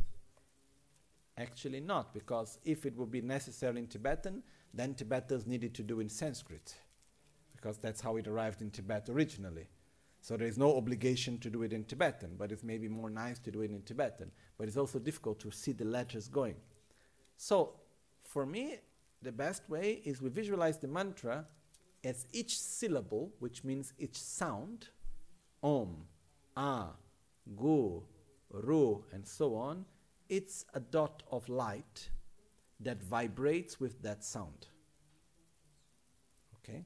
Actually, 1.39 1.79
not, 1.79 2.13
because 2.13 2.59
if 2.65 2.85
it 2.85 2.95
would 2.95 3.09
be 3.09 3.19
necessary 3.19 3.79
in 3.79 3.87
Tibetan, 3.87 4.43
then 4.71 4.93
Tibetans 4.93 5.47
needed 5.47 5.73
to 5.73 5.81
do 5.81 5.99
in 5.99 6.07
Sanskrit, 6.07 6.75
because 7.55 7.79
that's 7.79 8.01
how 8.01 8.17
it 8.17 8.27
arrived 8.27 8.61
in 8.61 8.69
Tibet 8.69 9.09
originally. 9.09 9.67
So 10.21 10.37
there 10.37 10.47
is 10.47 10.59
no 10.59 10.77
obligation 10.77 11.39
to 11.39 11.49
do 11.49 11.63
it 11.63 11.73
in 11.73 11.83
Tibetan, 11.85 12.35
but 12.37 12.51
it's 12.51 12.63
maybe 12.63 12.87
more 12.87 13.09
nice 13.09 13.39
to 13.39 13.49
do 13.49 13.61
it 13.61 13.71
in 13.71 13.81
Tibetan. 13.81 14.29
But 14.55 14.67
it's 14.67 14.77
also 14.77 14.99
difficult 14.99 15.39
to 15.39 15.49
see 15.49 15.71
the 15.71 15.85
letters 15.85 16.27
going. 16.27 16.57
So 17.37 17.73
for 18.37 18.45
me, 18.45 18.75
the 19.23 19.31
best 19.31 19.67
way 19.67 19.99
is 20.05 20.21
we 20.21 20.29
visualize 20.29 20.77
the 20.77 20.87
mantra 20.87 21.43
as 22.03 22.27
each 22.33 22.59
syllable, 22.59 23.31
which 23.39 23.63
means 23.63 23.93
each 23.97 24.15
sound, 24.15 24.89
om, 25.63 26.05
ah, 26.55 26.91
gu, 27.55 28.03
ru, 28.51 29.03
and 29.11 29.27
so 29.27 29.55
on, 29.55 29.85
it's 30.29 30.65
a 30.75 30.79
dot 30.79 31.23
of 31.31 31.49
light 31.49 32.11
that 32.79 33.01
vibrates 33.01 33.79
with 33.79 34.03
that 34.03 34.23
sound. 34.23 34.67
Okay? 36.57 36.85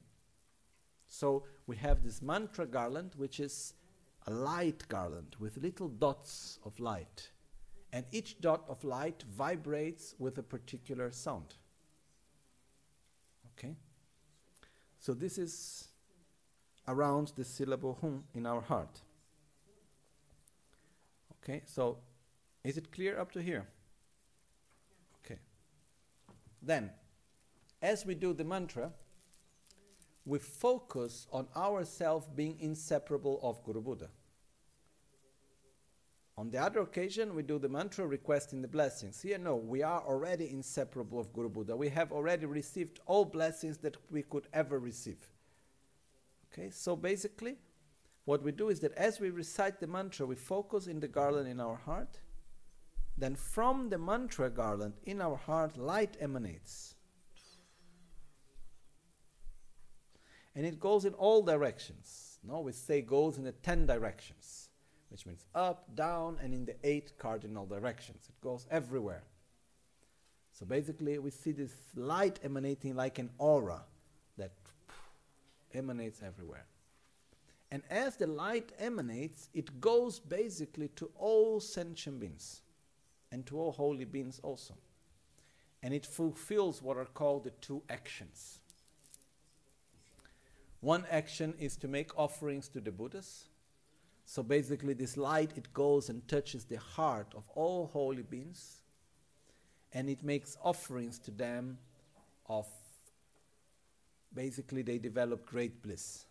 So 1.06 1.44
we 1.66 1.76
have 1.76 2.02
this 2.02 2.22
mantra 2.22 2.64
garland, 2.64 3.12
which 3.18 3.40
is 3.40 3.74
a 4.26 4.30
light 4.30 4.88
garland 4.88 5.36
with 5.38 5.58
little 5.58 5.90
dots 5.90 6.58
of 6.64 6.80
light 6.80 7.31
and 7.92 8.06
each 8.10 8.40
dot 8.40 8.64
of 8.68 8.82
light 8.84 9.22
vibrates 9.36 10.14
with 10.18 10.38
a 10.38 10.42
particular 10.42 11.10
sound. 11.10 11.54
Okay? 13.58 13.76
So 14.98 15.12
this 15.12 15.36
is 15.36 15.88
around 16.88 17.32
the 17.36 17.44
syllable 17.44 17.98
hum 18.00 18.24
in 18.34 18.46
our 18.46 18.60
heart. 18.60 19.00
Okay, 21.42 21.62
so 21.66 21.98
is 22.64 22.76
it 22.76 22.92
clear 22.92 23.18
up 23.18 23.32
to 23.32 23.42
here? 23.42 23.66
Okay. 25.24 25.38
Then, 26.62 26.90
as 27.82 28.06
we 28.06 28.14
do 28.14 28.32
the 28.32 28.44
mantra, 28.44 28.92
we 30.24 30.38
focus 30.38 31.26
on 31.32 31.48
ourself 31.56 32.34
being 32.36 32.56
inseparable 32.60 33.40
of 33.42 33.62
Guru 33.64 33.80
Buddha. 33.80 34.08
On 36.38 36.50
the 36.50 36.58
other 36.58 36.80
occasion, 36.80 37.34
we 37.34 37.42
do 37.42 37.58
the 37.58 37.68
mantra 37.68 38.06
requesting 38.06 38.62
the 38.62 38.68
blessings. 38.68 39.20
Here, 39.20 39.36
no, 39.36 39.56
we 39.56 39.82
are 39.82 40.00
already 40.00 40.50
inseparable 40.50 41.20
of 41.20 41.32
Guru 41.32 41.50
Buddha. 41.50 41.76
We 41.76 41.90
have 41.90 42.10
already 42.10 42.46
received 42.46 43.00
all 43.04 43.26
blessings 43.26 43.76
that 43.78 43.96
we 44.10 44.22
could 44.22 44.48
ever 44.52 44.78
receive. 44.78 45.18
Okay, 46.52 46.70
so 46.70 46.96
basically, 46.96 47.56
what 48.24 48.42
we 48.42 48.50
do 48.50 48.70
is 48.70 48.80
that 48.80 48.94
as 48.94 49.20
we 49.20 49.28
recite 49.28 49.78
the 49.78 49.86
mantra, 49.86 50.24
we 50.24 50.34
focus 50.34 50.86
in 50.86 51.00
the 51.00 51.08
garland 51.08 51.48
in 51.48 51.60
our 51.60 51.76
heart. 51.76 52.18
Then, 53.18 53.34
from 53.34 53.90
the 53.90 53.98
mantra 53.98 54.48
garland 54.48 54.94
in 55.04 55.20
our 55.20 55.36
heart, 55.36 55.76
light 55.76 56.16
emanates. 56.18 56.94
And 60.54 60.64
it 60.64 60.80
goes 60.80 61.04
in 61.04 61.12
all 61.14 61.42
directions. 61.42 62.38
No, 62.42 62.60
we 62.60 62.72
say 62.72 63.02
goes 63.02 63.36
in 63.36 63.44
the 63.44 63.52
ten 63.52 63.84
directions 63.84 64.61
which 65.12 65.26
means 65.26 65.44
up, 65.54 65.94
down, 65.94 66.38
and 66.42 66.54
in 66.54 66.64
the 66.64 66.74
eight 66.82 67.12
cardinal 67.18 67.66
directions. 67.66 68.28
It 68.28 68.40
goes 68.42 68.66
everywhere. 68.70 69.22
So 70.52 70.64
basically, 70.64 71.18
we 71.18 71.30
see 71.30 71.52
this 71.52 71.74
light 71.94 72.40
emanating 72.42 72.96
like 72.96 73.18
an 73.18 73.28
aura 73.36 73.82
that 74.38 74.52
emanates 75.74 76.22
everywhere. 76.26 76.64
And 77.70 77.82
as 77.90 78.16
the 78.16 78.26
light 78.26 78.72
emanates, 78.78 79.48
it 79.54 79.80
goes 79.80 80.18
basically 80.18 80.88
to 80.96 81.10
all 81.16 81.60
sentient 81.60 82.18
beings 82.18 82.62
and 83.30 83.44
to 83.46 83.58
all 83.58 83.72
holy 83.72 84.04
beings 84.04 84.40
also. 84.42 84.74
And 85.82 85.92
it 85.92 86.06
fulfills 86.06 86.80
what 86.80 86.96
are 86.96 87.04
called 87.06 87.44
the 87.44 87.50
two 87.50 87.82
actions. 87.90 88.60
One 90.80 91.04
action 91.10 91.54
is 91.58 91.76
to 91.78 91.88
make 91.88 92.18
offerings 92.18 92.68
to 92.68 92.80
the 92.80 92.92
Buddhas, 92.92 93.44
so 94.32 94.42
basically, 94.42 94.94
this 94.94 95.18
light 95.18 95.52
it 95.56 95.74
goes 95.74 96.08
and 96.08 96.26
touches 96.26 96.64
the 96.64 96.78
heart 96.78 97.34
of 97.36 97.44
all 97.54 97.90
holy 97.92 98.22
beings, 98.22 98.80
and 99.92 100.08
it 100.08 100.24
makes 100.24 100.56
offerings 100.64 101.18
to 101.18 101.30
them 101.30 101.76
of 102.46 102.66
basically 104.32 104.80
they 104.80 104.96
develop 104.96 105.44
great 105.44 105.82
bliss. 105.82 106.24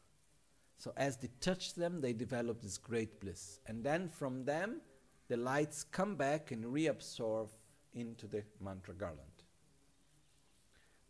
So 0.79 0.93
as 0.97 1.17
they 1.17 1.29
touch 1.41 1.75
them, 1.75 2.01
they 2.01 2.13
develop 2.13 2.63
this 2.63 2.79
great 2.79 3.19
bliss, 3.19 3.59
and 3.67 3.83
then 3.83 4.09
from 4.09 4.45
them, 4.45 4.81
the 5.27 5.37
lights 5.37 5.83
come 5.83 6.15
back 6.15 6.49
and 6.49 6.65
reabsorb 6.65 7.49
into 7.93 8.25
the 8.25 8.41
mantra 8.59 8.95
garland. 8.95 9.43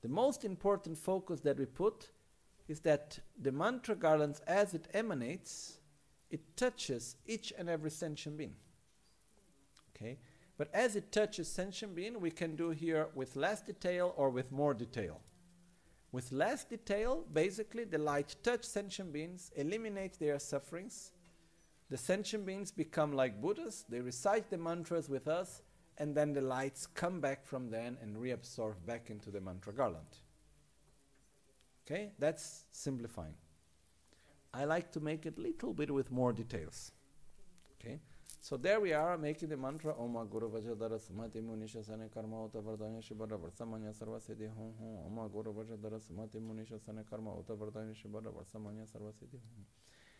The 0.02 0.10
most 0.10 0.44
important 0.44 0.98
focus 0.98 1.40
that 1.40 1.58
we 1.58 1.68
put 1.68 2.10
is 2.68 2.82
that 2.82 3.18
the 3.42 3.54
mantra 3.54 3.96
garlands, 3.96 4.42
as 4.42 4.74
it 4.74 4.90
emanates, 4.94 5.78
it 6.32 6.58
touches 6.58 7.16
each 7.28 7.54
and 7.58 7.70
every 7.70 7.92
sentient 7.92 8.38
being. 8.38 8.56
Okay? 9.96 10.18
But 10.58 10.70
as 10.74 10.96
it 10.96 11.12
touches 11.12 11.48
sentient 11.48 11.96
being, 11.96 12.20
we 12.20 12.32
can 12.32 12.56
do 12.56 12.70
here 12.70 13.08
with 13.16 13.36
less 13.36 13.62
detail 13.62 14.14
or 14.18 14.30
with 14.30 14.52
more 14.52 14.74
detail. 14.74 15.20
With 16.12 16.32
less 16.32 16.64
detail, 16.66 17.26
basically, 17.32 17.86
the 17.86 17.98
light 17.98 18.36
touch 18.44 18.64
sentient 18.64 19.14
beings, 19.14 19.52
eliminate 19.56 20.20
their 20.20 20.40
sufferings. 20.40 21.12
The 21.90 21.98
sentient 21.98 22.46
beings 22.46 22.72
become 22.72 23.14
like 23.14 23.42
Buddhas, 23.42 23.86
they 23.88 24.02
recite 24.02 24.50
the 24.50 24.58
mantras 24.58 25.10
with 25.10 25.28
us, 25.28 25.62
and 25.98 26.16
then 26.16 26.34
the 26.34 26.42
lights 26.42 26.86
come 26.88 27.22
back 27.22 27.46
from 27.46 27.70
then 27.70 27.98
and 28.02 28.16
reabsorb 28.18 28.76
back 28.86 29.10
into 29.10 29.30
the 29.30 29.42
mantra 29.42 29.74
garland. 29.74 30.18
Okay, 31.86 32.12
that's 32.20 32.66
simplifying. 32.72 33.36
I 34.54 34.66
like 34.66 34.92
to 34.92 35.00
make 35.00 35.26
it 35.26 35.38
a 35.38 35.42
little 35.42 35.74
bit 35.74 35.92
with 35.92 36.12
more 36.12 36.34
details. 36.34 36.92
Okay, 37.80 38.00
so 38.40 38.58
there 38.58 38.80
we 38.82 38.92
are 38.92 39.18
making 39.18 39.50
the 39.50 39.58
mantra 39.58 39.94
Om 39.98 40.28
Guru 40.30 40.50
Vajradhara 40.52 41.00
Sumati 41.00 41.42
Munisha 41.42 41.84
Sane 41.86 42.10
Karma 42.14 42.44
Uta 42.46 42.58
Vardhanya 42.58 43.02
Shibara 43.02 43.40
Varsamanya 43.40 43.94
Sarva 43.96 44.20
Siddhi 44.20 44.50
Hum 44.54 44.74
Hum 44.78 45.18
Om 45.20 45.30
Guru 45.30 45.54
Vajradhara 45.54 46.02
Sumati 46.02 46.36
Munisha 46.36 46.84
Sane 46.86 47.04
Karma 47.10 47.32
Uta 47.40 47.54
Vardhanya 47.54 47.96
Shibara 47.96 48.28
Varsamanya 48.28 48.86
Sarva 48.92 49.14
Siddhi 49.14 49.40
Hum 49.40 49.66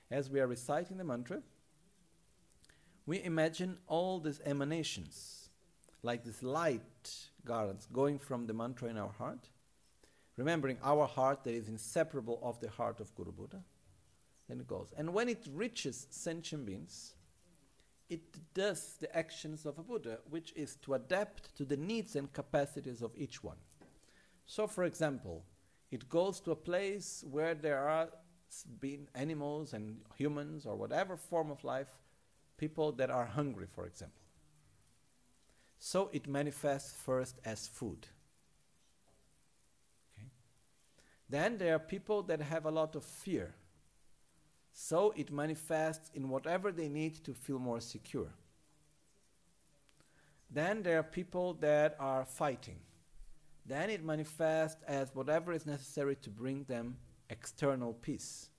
As 0.10 0.30
we 0.30 0.40
are 0.40 0.48
reciting 0.48 0.98
the 0.98 1.04
mantra, 1.04 1.42
we 3.06 3.22
imagine 3.24 3.78
all 3.88 4.20
these 4.20 4.40
emanations, 4.46 5.50
like 6.04 6.24
this 6.24 6.42
light 6.42 7.14
garlands 7.44 7.88
going 7.92 8.18
from 8.18 8.48
the 8.48 8.54
mantra 8.54 8.88
in 8.90 8.98
our 8.98 9.12
heart, 9.12 9.50
remembering 10.38 10.78
our 10.84 11.06
heart 11.06 11.44
that 11.44 11.54
is 11.54 11.68
inseparable 11.68 12.40
of 12.42 12.60
the 12.60 12.70
heart 12.70 13.00
of 13.00 13.14
Guru 13.16 13.32
Buddha. 13.32 13.62
Then 14.52 14.60
it 14.60 14.68
goes. 14.68 14.92
And 14.98 15.14
when 15.14 15.30
it 15.30 15.48
reaches 15.54 16.08
sentient 16.10 16.66
beings, 16.66 17.14
it 18.10 18.20
does 18.54 18.98
the 19.00 19.16
actions 19.16 19.66
of 19.66 19.80
a 19.80 19.82
Buddha, 19.82 20.18
which 20.30 20.52
is 20.58 20.76
to 20.82 20.96
adapt 20.96 21.56
to 21.56 21.64
the 21.64 21.78
needs 21.78 22.18
and 22.18 22.34
capacities 22.34 23.02
of 23.02 23.12
each 23.16 23.42
one. 23.42 23.56
So, 24.46 24.68
for 24.68 24.84
example, 24.84 25.46
it 25.90 26.10
goes 26.10 26.42
to 26.42 26.52
a 26.52 26.58
place 26.58 27.24
where 27.32 27.56
there 27.56 27.88
are 27.88 28.10
being 28.82 29.08
animals 29.16 29.72
and 29.72 30.02
humans 30.18 30.66
or 30.66 30.76
whatever 30.76 31.16
form 31.16 31.50
of 31.50 31.64
life, 31.64 32.02
people 32.58 32.92
that 32.92 33.10
are 33.10 33.28
hungry, 33.28 33.68
for 33.74 33.86
example. 33.86 34.22
So 35.80 36.10
it 36.12 36.28
manifests 36.28 36.92
first 36.92 37.40
as 37.46 37.70
food. 37.70 38.06
Okay. 40.12 40.28
Then 41.30 41.58
there 41.58 41.74
are 41.74 41.80
people 41.80 42.22
that 42.24 42.42
have 42.42 42.66
a 42.66 42.72
lot 42.72 42.98
of 42.98 43.06
fear. 43.06 43.56
So 44.74 45.14
it 45.16 45.32
manifests 45.32 46.10
in 46.14 46.30
whatever 46.30 46.72
they 46.72 46.88
need 46.88 47.24
to 47.26 47.34
feel 47.34 47.60
more 47.60 47.82
secure. 47.82 48.34
Then 50.50 50.84
there 50.84 51.00
are 51.00 51.04
people 51.04 51.54
that 51.56 51.96
are 52.00 52.26
fighting. 52.26 52.80
Then 53.66 53.90
it 53.90 54.04
manifests 54.04 54.82
as 54.88 55.16
whatever 55.16 55.54
is 55.54 55.66
necessary 55.66 56.16
to 56.18 56.30
bring 56.30 56.64
them 56.64 56.98
external 57.30 57.94
peace. 57.94 58.50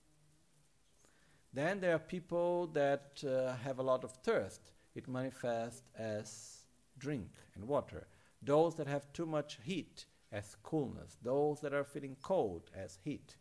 Then 1.53 1.79
there 1.79 1.93
are 1.93 1.99
people 1.99 2.67
that 2.73 3.23
uh, 3.23 3.55
have 3.57 3.77
a 3.77 3.83
lot 3.83 4.03
of 4.03 4.11
thirst. 4.23 4.73
It 4.95 5.07
manifests 5.07 5.83
as 5.95 6.65
drink 6.97 7.29
and 7.55 7.67
water. 7.67 8.07
Those 8.41 8.75
that 8.75 8.87
have 8.87 9.11
too 9.13 9.27
much 9.27 9.59
heat 9.63 10.05
as 10.31 10.55
coolness. 10.63 11.17
Those 11.21 11.59
that 11.61 11.73
are 11.73 11.83
feeling 11.83 12.17
cold 12.21 12.71
as 12.75 12.97
heat 13.03 13.35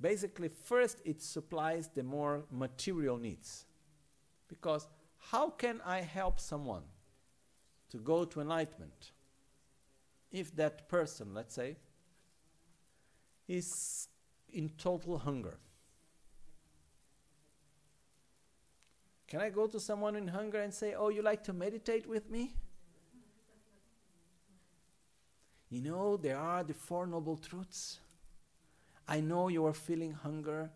basically 0.00 0.48
first 0.48 1.00
it 1.04 1.22
supplies 1.22 1.88
the 1.88 2.02
more 2.02 2.44
material 2.50 3.18
needs. 3.18 3.66
Because 4.48 4.88
how 5.18 5.50
can 5.50 5.80
i 5.84 6.00
help 6.00 6.40
someone 6.40 6.82
to 7.90 7.98
go 7.98 8.24
to 8.24 8.40
enlightenment 8.40 9.12
if 10.30 10.54
that 10.56 10.88
person 10.88 11.34
let's 11.34 11.54
say 11.54 11.76
is 13.46 14.08
in 14.52 14.70
total 14.78 15.18
hunger? 15.18 15.58
Can 19.28 19.40
i 19.40 19.50
go 19.50 19.66
to 19.66 19.78
someone 19.78 20.16
in 20.16 20.28
hunger 20.28 20.60
and 20.60 20.72
say 20.72 20.94
oh 20.94 21.10
you 21.10 21.22
like 21.22 21.44
to 21.44 21.52
meditate 21.52 22.06
with 22.06 22.30
me? 22.30 22.54
You 25.68 25.82
know 25.82 26.16
there 26.16 26.38
are 26.38 26.64
the 26.64 26.74
four 26.74 27.06
noble 27.06 27.36
truths 27.36 28.00
I 29.10 29.20
know 29.20 29.48
you 29.48 29.66
are 29.66 29.72
feeling 29.72 30.12
hunger 30.12 30.70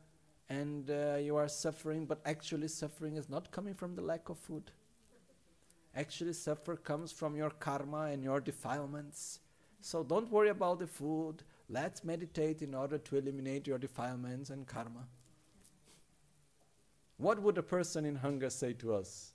and 0.49 0.91
uh, 0.91 1.19
you 1.21 1.37
are 1.37 1.47
suffering, 1.47 2.05
but 2.05 2.21
actually, 2.27 2.67
suffering 2.67 3.17
is 3.17 3.31
not 3.31 3.53
coming 3.53 3.75
from 3.75 3.95
the 3.95 4.03
lack 4.03 4.29
of 4.29 4.37
food. 4.37 4.73
Actually, 5.95 6.33
suffer 6.33 6.75
comes 6.75 7.13
from 7.13 7.37
your 7.37 7.51
karma 7.51 8.07
and 8.13 8.25
your 8.25 8.41
defilements. 8.41 9.39
So 9.81 10.03
don't 10.03 10.29
worry 10.31 10.49
about 10.49 10.81
the 10.81 10.87
food. 10.89 11.45
Let's 11.69 12.03
meditate 12.03 12.61
in 12.61 12.75
order 12.75 12.99
to 12.99 13.17
eliminate 13.17 13.69
your 13.69 13.79
defilements 13.79 14.51
and 14.51 14.67
karma. 14.67 15.07
What 17.19 17.41
would 17.41 17.57
a 17.57 17.63
person 17.63 18.05
in 18.05 18.17
hunger 18.17 18.51
say 18.51 18.73
to 18.75 18.95
us? 18.95 19.33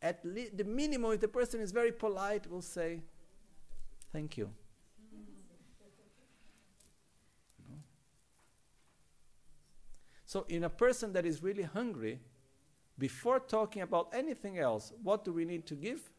At 0.00 0.24
le- 0.24 0.50
the 0.54 0.64
minimum, 0.64 1.12
if 1.12 1.20
the 1.20 1.28
person 1.28 1.60
is 1.60 1.70
very 1.70 1.92
polite, 1.92 2.50
will 2.50 2.62
say, 2.62 3.02
Thank 4.10 4.38
you. 4.38 4.50
So, 10.34 10.44
in 10.48 10.64
a 10.64 10.68
person 10.68 11.12
that 11.12 11.24
is 11.24 11.44
really 11.44 11.62
hungry, 11.62 12.18
before 12.98 13.38
talking 13.38 13.82
about 13.82 14.08
anything 14.12 14.58
else, 14.58 14.92
what 15.00 15.24
do 15.24 15.32
we 15.32 15.44
need 15.44 15.64
to 15.66 15.76
give? 15.76 16.10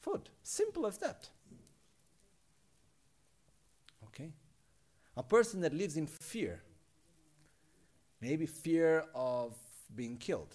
Food. 0.00 0.30
Simple 0.42 0.86
as 0.86 0.96
that. 0.96 1.28
Okay? 4.06 4.32
A 5.14 5.22
person 5.22 5.60
that 5.60 5.74
lives 5.74 5.98
in 5.98 6.06
fear, 6.06 6.62
maybe 8.22 8.46
fear 8.46 9.04
of 9.14 9.54
being 9.94 10.16
killed, 10.16 10.54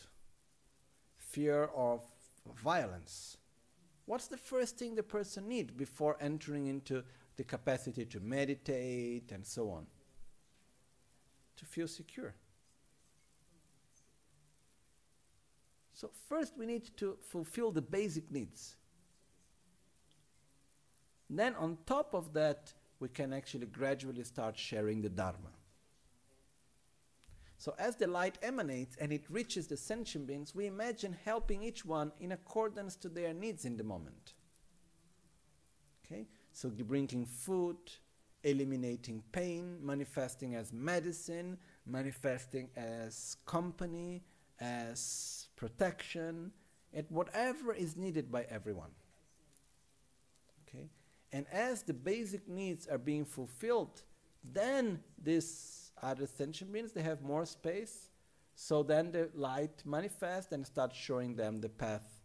fear 1.16 1.66
of 1.76 2.04
violence. 2.64 3.38
What's 4.08 4.26
the 4.26 4.38
first 4.38 4.80
thing 4.80 4.96
the 4.96 5.04
person 5.04 5.48
needs 5.48 5.70
before 5.70 6.18
entering 6.20 6.66
into 6.66 7.04
the 7.38 7.44
capacity 7.44 8.04
to 8.06 8.20
meditate 8.20 9.32
and 9.32 9.46
so 9.46 9.70
on? 9.70 9.86
To 11.60 11.66
feel 11.66 11.88
secure. 11.88 12.34
So, 15.94 16.10
first 16.30 16.54
we 16.58 16.66
need 16.66 16.96
to 16.98 17.18
fulfill 17.22 17.72
the 17.72 17.82
basic 17.82 18.32
needs. 18.32 18.78
Then, 21.30 21.56
on 21.56 21.78
top 21.86 22.14
of 22.14 22.34
that, 22.34 22.74
we 23.00 23.10
can 23.10 23.34
actually 23.34 23.68
gradually 23.68 24.24
start 24.24 24.58
sharing 24.58 25.02
the 25.02 25.10
Dharma. 25.10 25.52
So, 27.58 27.76
as 27.78 27.98
the 27.98 28.08
light 28.08 28.38
emanates 28.42 28.96
and 28.96 29.12
it 29.12 29.30
reaches 29.30 29.68
the 29.68 29.76
sentient 29.76 30.26
beings, 30.26 30.56
we 30.56 30.66
imagine 30.66 31.16
helping 31.26 31.64
each 31.64 31.84
one 31.84 32.14
in 32.22 32.32
accordance 32.32 32.96
to 32.98 33.10
their 33.10 33.34
needs 33.34 33.66
in 33.66 33.76
the 33.76 33.84
moment. 33.84 34.34
Okay? 36.06 36.28
So, 36.54 36.70
bringing 36.70 37.26
food, 37.26 37.78
eliminating 38.44 39.24
pain, 39.32 39.78
manifesting 39.82 40.56
as 40.56 40.72
medicine, 40.72 41.58
manifesting 41.86 42.70
as 42.76 43.38
company, 43.46 44.24
as 44.60 45.48
protection, 45.56 46.52
and 46.94 47.06
whatever 47.10 47.74
is 47.74 47.96
needed 47.96 48.32
by 48.32 48.46
everyone. 48.50 48.92
Okay? 50.68 50.90
And 51.32 51.46
as 51.52 51.84
the 51.84 51.94
basic 51.94 52.48
needs 52.48 52.88
are 52.88 52.98
being 52.98 53.26
fulfilled, 53.26 54.04
then 54.44 55.00
these 55.22 55.92
other 56.02 56.26
sentient 56.26 56.72
beings 56.72 56.92
they 56.92 57.02
have 57.02 57.22
more 57.22 57.46
space. 57.46 58.10
So 58.56 58.84
then 58.84 59.12
the 59.12 59.30
light 59.34 59.84
manifests 59.86 60.52
and 60.52 60.66
starts 60.66 60.98
showing 60.98 61.36
them 61.36 61.62
the 61.62 61.70
path 61.70 62.20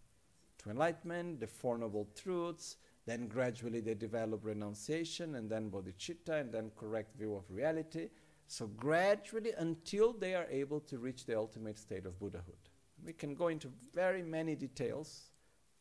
to 0.58 0.70
enlightenment, 0.70 1.40
the 1.40 1.46
Four 1.46 1.78
Noble 1.78 2.08
Truths, 2.16 2.76
then 3.06 3.28
gradually 3.28 3.80
they 3.80 3.94
develop 3.94 4.44
renunciation 4.44 5.34
and 5.34 5.50
then 5.50 5.70
bodhicitta 5.70 6.40
and 6.40 6.52
then 6.52 6.70
correct 6.76 7.16
view 7.16 7.34
of 7.34 7.44
reality. 7.50 8.08
So 8.46 8.66
gradually 8.66 9.52
until 9.58 10.12
they 10.12 10.34
are 10.34 10.46
able 10.50 10.80
to 10.80 10.98
reach 10.98 11.26
the 11.26 11.36
ultimate 11.36 11.78
state 11.78 12.06
of 12.06 12.18
Buddhahood. 12.18 12.70
We 13.04 13.12
can 13.12 13.34
go 13.34 13.48
into 13.48 13.70
very 13.92 14.22
many 14.22 14.54
details 14.54 15.30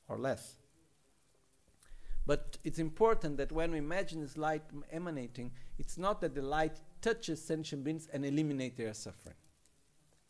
or 0.10 0.18
less. 0.18 0.58
But 2.26 2.58
it's 2.64 2.80
important 2.80 3.38
that 3.38 3.52
when 3.52 3.72
we 3.72 3.78
imagine 3.78 4.22
this 4.22 4.38
light 4.38 4.64
emanating, 4.92 5.52
it's 5.78 5.98
not 5.98 6.22
that 6.22 6.36
the 6.36 6.42
light 6.42 6.80
touches 7.02 7.42
sentient 7.42 7.84
beings 7.84 8.08
and 8.14 8.26
eliminates 8.26 8.78
their 8.78 8.94
suffering. 8.94 9.36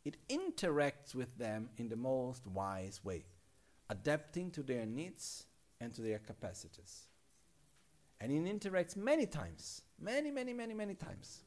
It 0.03 0.17
interacts 0.27 1.15
with 1.15 1.37
them 1.37 1.69
in 1.77 1.89
the 1.89 1.95
most 1.95 2.45
wise 2.47 2.99
way, 3.03 3.25
adapting 3.89 4.51
to 4.51 4.63
their 4.63 4.85
needs 4.85 5.45
and 5.83 5.93
to 5.93 6.01
their 6.01 6.19
capacities. 6.19 7.07
And 8.19 8.31
it 8.31 8.45
interacts 8.45 8.95
many 8.95 9.25
times, 9.25 9.81
many, 9.99 10.31
many, 10.31 10.53
many, 10.53 10.73
many 10.73 10.95
times. 10.95 11.43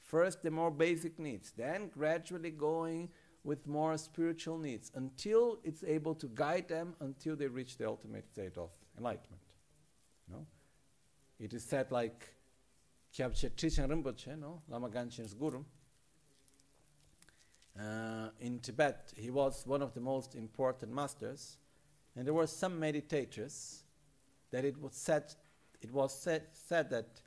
First, 0.00 0.42
the 0.42 0.50
more 0.50 0.70
basic 0.70 1.18
needs, 1.18 1.52
then 1.56 1.88
gradually 1.88 2.50
going 2.50 3.10
with 3.44 3.66
more 3.66 3.96
spiritual 3.98 4.58
needs 4.58 4.90
until 4.94 5.58
it's 5.64 5.84
able 5.84 6.14
to 6.14 6.28
guide 6.28 6.68
them 6.68 6.94
until 7.00 7.36
they 7.36 7.46
reach 7.46 7.76
the 7.76 7.86
ultimate 7.86 8.26
state 8.26 8.56
of 8.56 8.70
enlightenment. 8.96 9.42
No? 10.30 10.46
It 11.38 11.52
is 11.52 11.62
said 11.62 11.92
like 11.92 12.24
Kyabje 13.14 13.50
Trijang 13.50 13.88
Rinpoche, 13.90 14.38
no? 14.38 14.62
Lama 14.68 14.88
Gangchen's 14.88 15.34
guru. 15.34 15.62
Uh, 17.78 18.30
in 18.40 18.58
Tibet, 18.60 19.12
he 19.16 19.30
was 19.30 19.66
one 19.66 19.82
of 19.82 19.92
the 19.92 20.00
most 20.00 20.34
important 20.34 20.92
masters, 20.92 21.58
and 22.16 22.26
there 22.26 22.34
were 22.34 22.46
some 22.46 22.80
meditators 22.80 23.82
that 24.50 24.64
it 24.64 24.80
was 24.80 24.94
said, 24.94 25.34
it 25.82 25.92
was 25.92 26.18
said, 26.18 26.44
said 26.52 26.88
that 26.90 27.20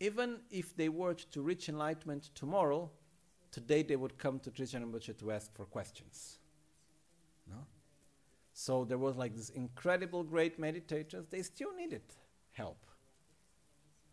even 0.00 0.38
if 0.50 0.74
they 0.74 0.88
were 0.88 1.14
to 1.14 1.42
reach 1.42 1.68
enlightenment 1.68 2.30
tomorrow, 2.34 2.90
today 3.50 3.82
they 3.82 3.96
would 3.96 4.18
come 4.18 4.38
to 4.40 4.50
Rinpoche 4.50 5.18
to 5.18 5.32
ask 5.32 5.54
for 5.54 5.66
questions. 5.66 6.38
No? 7.46 7.66
So 8.52 8.84
there 8.84 8.98
was 8.98 9.16
like 9.16 9.36
this 9.36 9.50
incredible 9.50 10.22
great 10.22 10.58
meditators, 10.58 11.28
they 11.28 11.42
still 11.42 11.74
needed 11.74 12.02
help. 12.52 12.78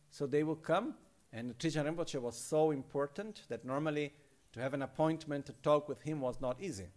So 0.10 0.28
they 0.28 0.44
would 0.44 0.64
come, 0.64 0.96
and 1.32 1.58
Rinpoche 1.58 2.22
was 2.22 2.38
so 2.38 2.72
important 2.72 3.44
that 3.48 3.66
normally 3.66 4.14
to 4.52 4.60
have 4.60 4.74
an 4.74 4.82
appointment 4.82 5.46
to 5.46 5.54
talk 5.64 5.88
with 5.88 6.02
him 6.02 6.20
was 6.20 6.40
not 6.40 6.62
easy. 6.62 6.88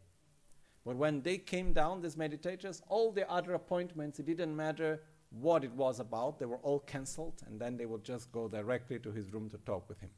But 0.86 0.94
when 0.94 1.20
they 1.20 1.36
came 1.36 1.72
down, 1.72 2.00
these 2.00 2.14
meditators, 2.14 2.80
all 2.86 3.10
the 3.10 3.28
other 3.28 3.54
appointments, 3.54 4.20
it 4.20 4.26
didn't 4.26 4.54
matter 4.54 5.00
what 5.30 5.64
it 5.64 5.72
was 5.72 5.98
about, 5.98 6.38
they 6.38 6.46
were 6.46 6.58
all 6.58 6.78
cancelled, 6.78 7.42
and 7.44 7.60
then 7.60 7.76
they 7.76 7.86
would 7.86 8.04
just 8.04 8.30
go 8.30 8.46
directly 8.46 9.00
to 9.00 9.10
his 9.10 9.32
room 9.32 9.50
to 9.50 9.58
talk 9.58 9.88
with 9.88 9.98
him. 10.00 10.10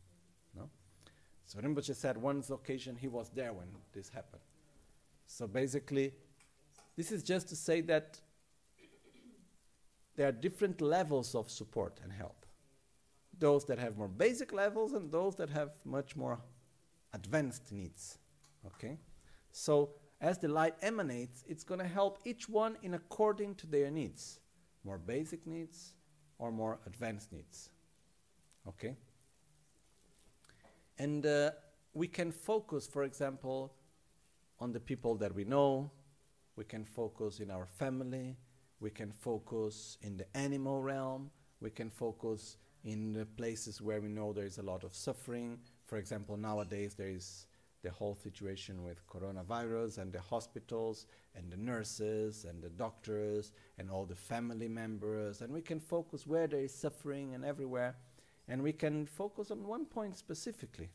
No? 0.54 0.68
So 1.46 1.58
Rinpoche 1.58 1.96
said 1.96 2.18
one 2.18 2.44
occasion 2.50 2.96
he 2.96 3.08
was 3.08 3.30
there 3.30 3.54
when 3.54 3.68
this 3.94 4.10
happened. 4.10 4.42
So 5.26 5.46
basically, 5.46 6.12
this 6.98 7.12
is 7.12 7.22
just 7.22 7.48
to 7.48 7.56
say 7.56 7.80
that 7.82 8.20
there 10.16 10.28
are 10.28 10.32
different 10.32 10.82
levels 10.82 11.34
of 11.34 11.50
support 11.50 11.98
and 12.02 12.12
help. 12.12 12.44
Those 13.38 13.64
that 13.66 13.78
have 13.78 13.96
more 13.96 14.08
basic 14.08 14.52
levels 14.52 14.92
and 14.92 15.10
those 15.10 15.34
that 15.36 15.48
have 15.48 15.70
much 15.86 16.14
more 16.14 16.40
advanced 17.14 17.72
needs. 17.72 18.18
Okay? 18.66 18.98
So 19.50 19.90
as 20.20 20.38
the 20.38 20.48
light 20.48 20.74
emanates, 20.82 21.44
it's 21.46 21.64
going 21.64 21.80
to 21.80 21.86
help 21.86 22.18
each 22.24 22.48
one 22.48 22.76
in 22.82 22.94
according 22.94 23.54
to 23.56 23.66
their 23.66 23.90
needs 23.90 24.40
more 24.84 24.98
basic 24.98 25.46
needs 25.46 25.92
or 26.38 26.50
more 26.50 26.78
advanced 26.86 27.32
needs. 27.32 27.70
Okay? 28.66 28.96
And 30.98 31.26
uh, 31.26 31.50
we 31.92 32.08
can 32.08 32.32
focus, 32.32 32.86
for 32.86 33.04
example, 33.04 33.74
on 34.60 34.72
the 34.72 34.80
people 34.80 35.14
that 35.16 35.34
we 35.34 35.44
know, 35.44 35.90
we 36.56 36.64
can 36.64 36.84
focus 36.84 37.40
in 37.40 37.50
our 37.50 37.66
family, 37.66 38.36
we 38.80 38.90
can 38.90 39.12
focus 39.12 39.98
in 40.00 40.16
the 40.16 40.26
animal 40.36 40.80
realm, 40.80 41.30
we 41.60 41.70
can 41.70 41.90
focus 41.90 42.56
in 42.84 43.12
the 43.12 43.26
places 43.26 43.82
where 43.82 44.00
we 44.00 44.08
know 44.08 44.32
there 44.32 44.46
is 44.46 44.58
a 44.58 44.62
lot 44.62 44.84
of 44.84 44.94
suffering. 44.94 45.58
For 45.84 45.98
example, 45.98 46.36
nowadays 46.36 46.94
there 46.94 47.08
is 47.10 47.46
the 47.82 47.90
whole 47.90 48.14
situation 48.14 48.82
with 48.82 49.06
coronavirus 49.06 49.98
and 49.98 50.12
the 50.12 50.20
hospitals 50.20 51.06
and 51.34 51.50
the 51.50 51.56
nurses 51.56 52.44
and 52.44 52.62
the 52.62 52.70
doctors 52.70 53.52
and 53.78 53.90
all 53.90 54.04
the 54.04 54.16
family 54.16 54.68
members. 54.68 55.40
And 55.40 55.52
we 55.52 55.62
can 55.62 55.78
focus 55.78 56.26
where 56.26 56.46
there 56.46 56.60
is 56.60 56.74
suffering 56.74 57.34
and 57.34 57.44
everywhere. 57.44 57.96
And 58.48 58.62
we 58.62 58.72
can 58.72 59.06
focus 59.06 59.50
on 59.50 59.66
one 59.66 59.84
point 59.84 60.16
specifically. 60.16 60.88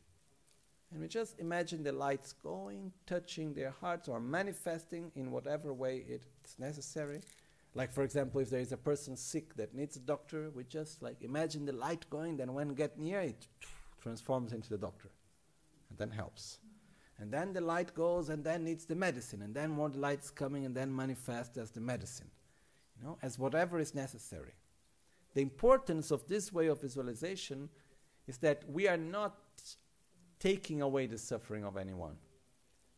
And 0.91 1.01
we 1.01 1.07
just 1.07 1.39
imagine 1.39 1.84
the 1.84 1.91
lights 1.91 2.34
going, 2.34 2.91
touching 3.07 3.53
their 3.53 3.72
hearts, 3.72 4.07
or 4.07 4.19
manifesting 4.19 5.11
in 5.15 5.31
whatever 5.31 5.73
way 5.73 6.03
it's 6.07 6.60
necessary. 6.60 7.22
Like, 7.73 7.91
for 7.91 8.03
example, 8.03 8.41
if 8.41 8.51
there 8.51 8.60
is 8.60 8.72
a 8.72 8.77
person 8.77 9.18
sick 9.18 9.55
that 9.55 9.73
needs 9.73 9.95
a 9.95 9.99
doctor, 9.99 10.51
we 10.53 10.64
just 10.64 11.01
like 11.01 11.23
imagine 11.23 11.65
the 11.65 11.73
light 11.73 12.07
going, 12.11 12.38
then 12.38 12.53
when 12.53 12.69
get 12.76 12.99
near 12.99 13.22
it, 13.22 13.47
transforms 14.01 14.53
into 14.53 14.69
the 14.69 14.77
doctor, 14.77 15.10
and 15.89 15.97
then 15.97 16.11
helps. 16.11 16.60
And 17.19 17.31
then 17.31 17.53
the 17.53 17.61
light 17.61 17.94
goes 17.94 18.30
and 18.30 18.44
then 18.44 18.64
needs 18.64 18.85
the 18.85 18.95
medicine. 18.95 19.41
And 19.41 19.53
then 19.53 19.72
more 19.72 19.90
light's 19.90 20.30
coming 20.30 20.65
and 20.65 20.76
then 20.76 20.95
manifests 20.95 21.57
as 21.57 21.72
the 21.72 21.81
medicine. 21.81 22.30
You 22.98 23.07
know, 23.07 23.18
as 23.22 23.38
whatever 23.38 23.80
is 23.80 23.94
necessary. 23.94 24.53
The 25.34 25.41
importance 25.41 26.11
of 26.11 26.27
this 26.27 26.52
way 26.52 26.68
of 26.68 26.81
visualization 26.81 27.69
is 28.27 28.38
that 28.38 28.64
we 28.69 28.88
are 28.88 28.98
not 28.98 29.35
taking 30.40 30.81
away 30.81 31.07
the 31.07 31.18
suffering 31.18 31.64
of 31.64 31.77
anyone. 31.77 32.18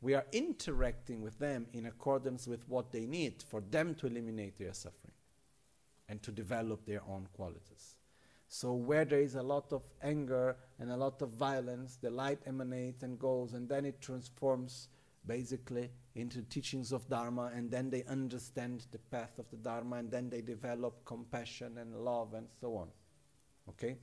We 0.01 0.13
are 0.13 0.25
interacting 0.31 1.21
with 1.21 1.39
them 1.39 1.67
in 1.73 1.85
accordance 1.85 2.47
with 2.47 2.67
what 2.67 2.91
they 2.91 3.05
need 3.05 3.43
for 3.47 3.61
them 3.61 3.95
to 3.95 4.07
eliminate 4.07 4.57
their 4.57 4.73
suffering 4.73 5.13
and 6.09 6.21
to 6.23 6.31
develop 6.31 6.85
their 6.85 7.01
own 7.07 7.27
qualities. 7.33 7.95
So, 8.57 8.71
where 8.71 9.03
there 9.03 9.19
is 9.19 9.35
a 9.35 9.43
lot 9.43 9.73
of 9.73 9.83
anger 10.01 10.55
and 10.79 10.89
a 10.89 10.95
lot 10.95 11.21
of 11.21 11.31
violence, 11.31 11.97
the 12.01 12.09
light 12.09 12.39
emanates 12.45 13.03
and 13.03 13.19
goes, 13.19 13.51
and 13.51 13.67
then 13.67 13.83
it 13.83 13.99
transforms 13.99 14.87
basically 15.27 15.89
into 16.15 16.41
teachings 16.43 16.93
of 16.93 17.05
Dharma, 17.09 17.51
and 17.53 17.69
then 17.69 17.89
they 17.89 18.05
understand 18.05 18.85
the 18.93 18.97
path 18.97 19.39
of 19.39 19.49
the 19.51 19.57
Dharma, 19.57 19.97
and 19.97 20.09
then 20.09 20.29
they 20.29 20.39
develop 20.39 21.03
compassion 21.03 21.79
and 21.79 21.97
love 21.97 22.33
and 22.33 22.47
so 22.61 22.77
on. 22.77 22.87
Okay? 23.67 23.97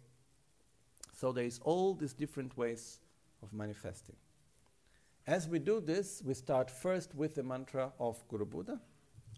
So, 1.15 1.33
there 1.33 1.47
is 1.47 1.59
all 1.62 1.95
these 1.95 2.12
different 2.12 2.55
ways 2.55 2.99
of 3.43 3.55
manifesting. 3.55 4.16
As 5.27 5.49
we 5.49 5.61
do 5.61 5.81
this, 5.81 6.23
we 6.27 6.35
start 6.35 6.70
first 6.70 7.15
with 7.15 7.37
the 7.37 7.43
mantra 7.43 7.91
of 7.99 8.23
Guru 8.29 8.45
Buddha, 8.45 8.79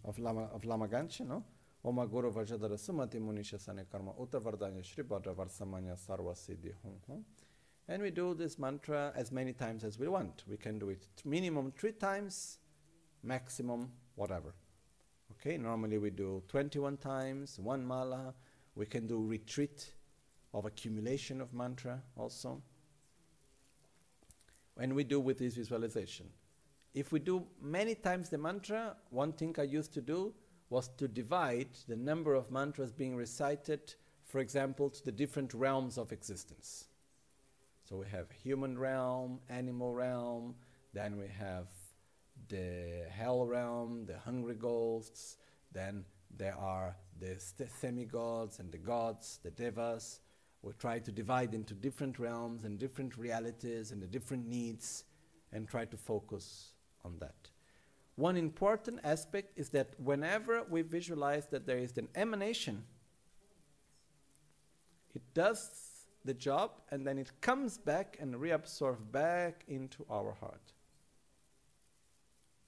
of 0.03 0.19
Lama, 0.19 0.49
of 0.53 0.65
Lama 0.65 0.89
Gangchen, 0.89 1.29
no? 1.29 1.45
Vajradhara 1.85 2.77
Sumati 2.77 3.19
Munisha 3.19 3.59
Sane 3.59 3.85
Karma 3.91 4.11
Uta 4.19 4.39
Vardanya 4.39 4.83
Shri 4.83 5.03
Bhadra 5.03 5.35
Varsamanya 5.35 5.95
Sarva 5.95 6.33
Siddhi 6.33 6.73
Hum. 7.07 7.23
And 7.87 8.01
we 8.01 8.09
do 8.09 8.33
this 8.33 8.57
mantra 8.57 9.13
as 9.15 9.31
many 9.31 9.53
times 9.53 9.83
as 9.83 9.99
we 9.99 10.07
want. 10.07 10.43
We 10.49 10.57
can 10.57 10.79
do 10.79 10.89
it 10.89 11.05
minimum 11.23 11.71
three 11.77 11.91
times, 11.91 12.57
maximum 13.21 13.91
whatever. 14.15 14.55
Okay, 15.33 15.57
normally 15.57 15.99
we 15.99 16.09
do 16.09 16.41
21 16.47 16.97
times, 16.97 17.59
one 17.59 17.85
mala. 17.85 18.33
We 18.73 18.87
can 18.87 19.05
do 19.05 19.23
retreat 19.23 19.93
of 20.55 20.65
accumulation 20.65 21.39
of 21.39 21.53
mantra 21.53 22.01
also. 22.17 22.63
When 24.73 24.95
we 24.95 25.03
do 25.03 25.19
with 25.19 25.37
this 25.37 25.53
visualization. 25.53 26.25
If 26.95 27.11
we 27.11 27.19
do 27.19 27.45
many 27.61 27.93
times 27.93 28.29
the 28.29 28.39
mantra, 28.39 28.95
one 29.11 29.33
thing 29.33 29.55
I 29.59 29.63
used 29.63 29.93
to 29.93 30.01
do 30.01 30.33
was 30.69 30.87
to 30.97 31.07
divide 31.07 31.69
the 31.87 31.95
number 31.95 32.33
of 32.33 32.51
mantras 32.51 32.91
being 32.91 33.15
recited, 33.15 33.93
for 34.23 34.39
example, 34.39 34.89
to 34.89 35.05
the 35.05 35.11
different 35.11 35.53
realms 35.53 35.97
of 35.97 36.11
existence. 36.11 36.85
So 37.83 37.97
we 37.97 38.07
have 38.07 38.31
human 38.31 38.77
realm, 38.77 39.39
animal 39.49 39.93
realm, 39.93 40.55
then 40.93 41.17
we 41.17 41.27
have 41.27 41.67
the 42.49 43.05
hell 43.09 43.45
realm, 43.45 44.05
the 44.05 44.17
hungry 44.17 44.55
ghosts, 44.55 45.37
then 45.71 46.03
there 46.35 46.55
are 46.57 46.95
the 47.19 47.39
semi-gods 47.79 48.59
and 48.59 48.71
the 48.71 48.77
gods, 48.77 49.39
the 49.43 49.51
devas. 49.51 50.19
We 50.61 50.73
try 50.73 50.99
to 50.99 51.11
divide 51.11 51.53
into 51.53 51.75
different 51.75 52.17
realms 52.17 52.63
and 52.63 52.79
different 52.79 53.17
realities 53.17 53.91
and 53.91 54.01
the 54.01 54.07
different 54.07 54.47
needs 54.47 55.03
and 55.53 55.67
try 55.67 55.85
to 55.85 55.97
focus 55.97 56.71
on 57.03 57.19
that. 57.19 57.49
One 58.15 58.37
important 58.37 58.99
aspect 59.03 59.57
is 59.57 59.69
that 59.69 59.99
whenever 59.99 60.63
we 60.69 60.81
visualize 60.81 61.47
that 61.47 61.65
there 61.67 61.77
is 61.77 61.97
an 61.97 62.07
emanation, 62.15 62.83
it 65.13 65.21
does 65.33 65.69
the 66.23 66.33
job 66.33 66.71
and 66.91 67.05
then 67.05 67.17
it 67.17 67.31
comes 67.41 67.77
back 67.77 68.17
and 68.19 68.35
reabsorbs 68.35 69.11
back 69.11 69.63
into 69.67 70.05
our 70.09 70.33
heart. 70.39 70.73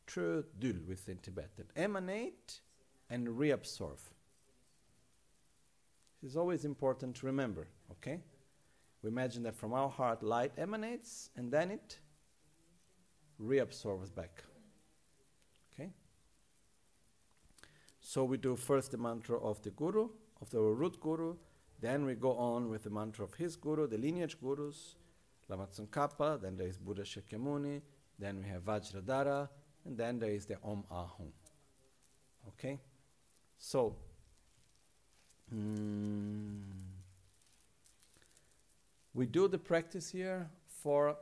True 0.06 0.44
dul, 0.60 0.76
we 0.88 0.96
say 0.96 1.14
in 1.14 1.18
Tibetan. 1.20 1.66
Emanate 1.76 2.60
and 3.10 3.28
reabsorb. 3.28 4.00
Is 6.24 6.36
always 6.36 6.66
important 6.66 7.16
to 7.18 7.26
remember, 7.26 7.68
okay? 7.92 8.20
We 9.02 9.10
imagine 9.10 9.44
that 9.44 9.56
from 9.56 9.74
our 9.74 9.90
heart 9.90 10.24
light 10.24 10.52
emanates 10.58 11.30
and 11.36 11.52
then 11.52 11.72
it 11.72 12.00
reabsorbs 13.42 14.14
back. 14.14 14.44
So 18.10 18.24
we 18.24 18.38
do 18.38 18.56
first 18.56 18.92
the 18.92 18.98
mantra 18.98 19.38
of 19.38 19.62
the 19.64 19.70
Guru, 19.72 20.08
of 20.40 20.50
the 20.50 20.62
root 20.62 20.98
Guru, 21.02 21.36
then 21.82 22.06
we 22.06 22.16
go 22.16 22.38
on 22.38 22.70
with 22.70 22.86
the 22.86 22.90
mantra 22.90 23.26
of 23.26 23.34
his 23.34 23.58
Guru, 23.58 23.86
the 23.86 23.98
lineage 23.98 24.40
Gurus, 24.40 24.96
Lama 25.50 25.68
Tsongkhapa, 25.68 26.42
then 26.42 26.56
there 26.56 26.68
is 26.68 26.78
Buddha 26.78 27.02
Shakyamuni, 27.02 27.82
then 28.18 28.42
we 28.42 28.48
have 28.48 28.64
Vajradhara, 28.64 29.50
and 29.84 29.98
then 29.98 30.20
there 30.20 30.30
is 30.30 30.46
the 30.46 30.56
Om 30.64 30.86
Ahum. 30.90 31.34
Okay? 32.48 32.80
So, 33.58 33.94
mm, 35.54 36.62
we 39.14 39.26
do 39.26 39.50
the 39.50 39.60
practice 39.60 40.10
here 40.10 40.50
for 40.66 41.18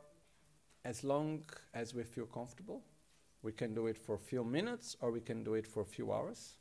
as 0.84 1.04
long 1.04 1.46
as 1.74 1.96
we 1.96 2.04
feel 2.04 2.28
comfortable. 2.28 2.84
We 3.42 3.54
can 3.54 3.74
do 3.74 3.88
it 3.88 3.98
for 3.98 4.14
a 4.14 4.20
few 4.20 4.44
minutes 4.44 4.96
or 5.02 5.10
we 5.10 5.22
can 5.22 5.44
do 5.44 5.56
it 5.56 5.66
for 5.66 5.82
a 5.82 5.86
few 5.86 6.14
hours. 6.14 6.58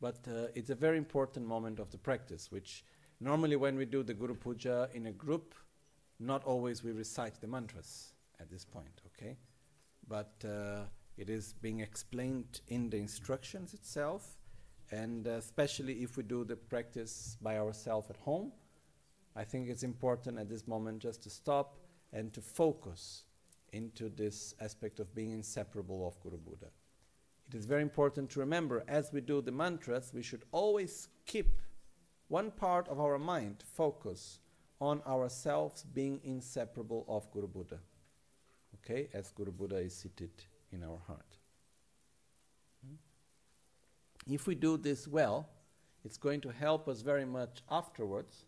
But 0.00 0.18
uh, 0.28 0.48
it's 0.54 0.70
a 0.70 0.74
very 0.74 0.98
important 0.98 1.46
moment 1.46 1.78
of 1.78 1.90
the 1.90 1.98
practice, 1.98 2.50
which 2.50 2.84
normally 3.20 3.56
when 3.56 3.76
we 3.76 3.86
do 3.86 4.02
the 4.02 4.14
Guru 4.14 4.34
Puja 4.34 4.88
in 4.94 5.06
a 5.06 5.12
group, 5.12 5.54
not 6.18 6.44
always 6.44 6.82
we 6.82 6.92
recite 6.92 7.40
the 7.40 7.46
mantras 7.46 8.12
at 8.40 8.50
this 8.50 8.64
point, 8.64 9.00
okay? 9.06 9.36
But 10.08 10.32
uh, 10.44 10.84
it 11.16 11.30
is 11.30 11.54
being 11.54 11.80
explained 11.80 12.60
in 12.68 12.90
the 12.90 12.98
instructions 12.98 13.74
itself, 13.74 14.36
and 14.90 15.26
uh, 15.26 15.32
especially 15.32 16.02
if 16.02 16.16
we 16.16 16.22
do 16.22 16.44
the 16.44 16.56
practice 16.56 17.36
by 17.40 17.58
ourselves 17.58 18.10
at 18.10 18.16
home, 18.16 18.52
I 19.34 19.44
think 19.44 19.68
it's 19.68 19.82
important 19.82 20.38
at 20.38 20.48
this 20.48 20.66
moment 20.66 21.00
just 21.00 21.22
to 21.24 21.30
stop 21.30 21.78
and 22.12 22.32
to 22.32 22.40
focus 22.40 23.24
into 23.72 24.08
this 24.08 24.54
aspect 24.60 25.00
of 25.00 25.14
being 25.14 25.32
inseparable 25.32 26.06
of 26.06 26.18
Guru 26.20 26.38
Buddha. 26.38 26.68
It 27.48 27.54
is 27.54 27.64
very 27.64 27.82
important 27.82 28.30
to 28.30 28.40
remember 28.40 28.84
as 28.88 29.12
we 29.12 29.20
do 29.20 29.40
the 29.40 29.52
mantras, 29.52 30.12
we 30.12 30.22
should 30.22 30.42
always 30.50 31.08
keep 31.26 31.58
one 32.28 32.50
part 32.50 32.88
of 32.88 32.98
our 32.98 33.18
mind 33.18 33.62
focus 33.74 34.40
on 34.80 35.00
ourselves 35.06 35.84
being 35.84 36.20
inseparable 36.24 37.04
of 37.08 37.30
Guru 37.30 37.46
Buddha. 37.46 37.78
Okay, 38.76 39.08
as 39.14 39.30
Guru 39.30 39.52
Buddha 39.52 39.76
is 39.76 39.96
seated 39.96 40.30
in 40.72 40.82
our 40.82 40.98
heart. 41.06 41.38
Hmm? 42.86 42.96
If 44.32 44.46
we 44.46 44.54
do 44.54 44.76
this 44.76 45.06
well, 45.06 45.48
it's 46.04 46.16
going 46.16 46.40
to 46.42 46.50
help 46.50 46.88
us 46.88 47.00
very 47.00 47.24
much 47.24 47.62
afterwards 47.70 48.44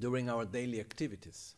during 0.00 0.28
our 0.28 0.44
daily 0.44 0.80
activities. 0.80 1.54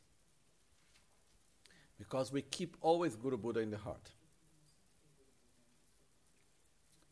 Because 2.01 2.33
we 2.33 2.41
keep 2.41 2.79
always 2.81 3.15
Guru 3.15 3.37
Buddha 3.37 3.61
in 3.61 3.71
the 3.71 3.77
heart. 3.77 4.11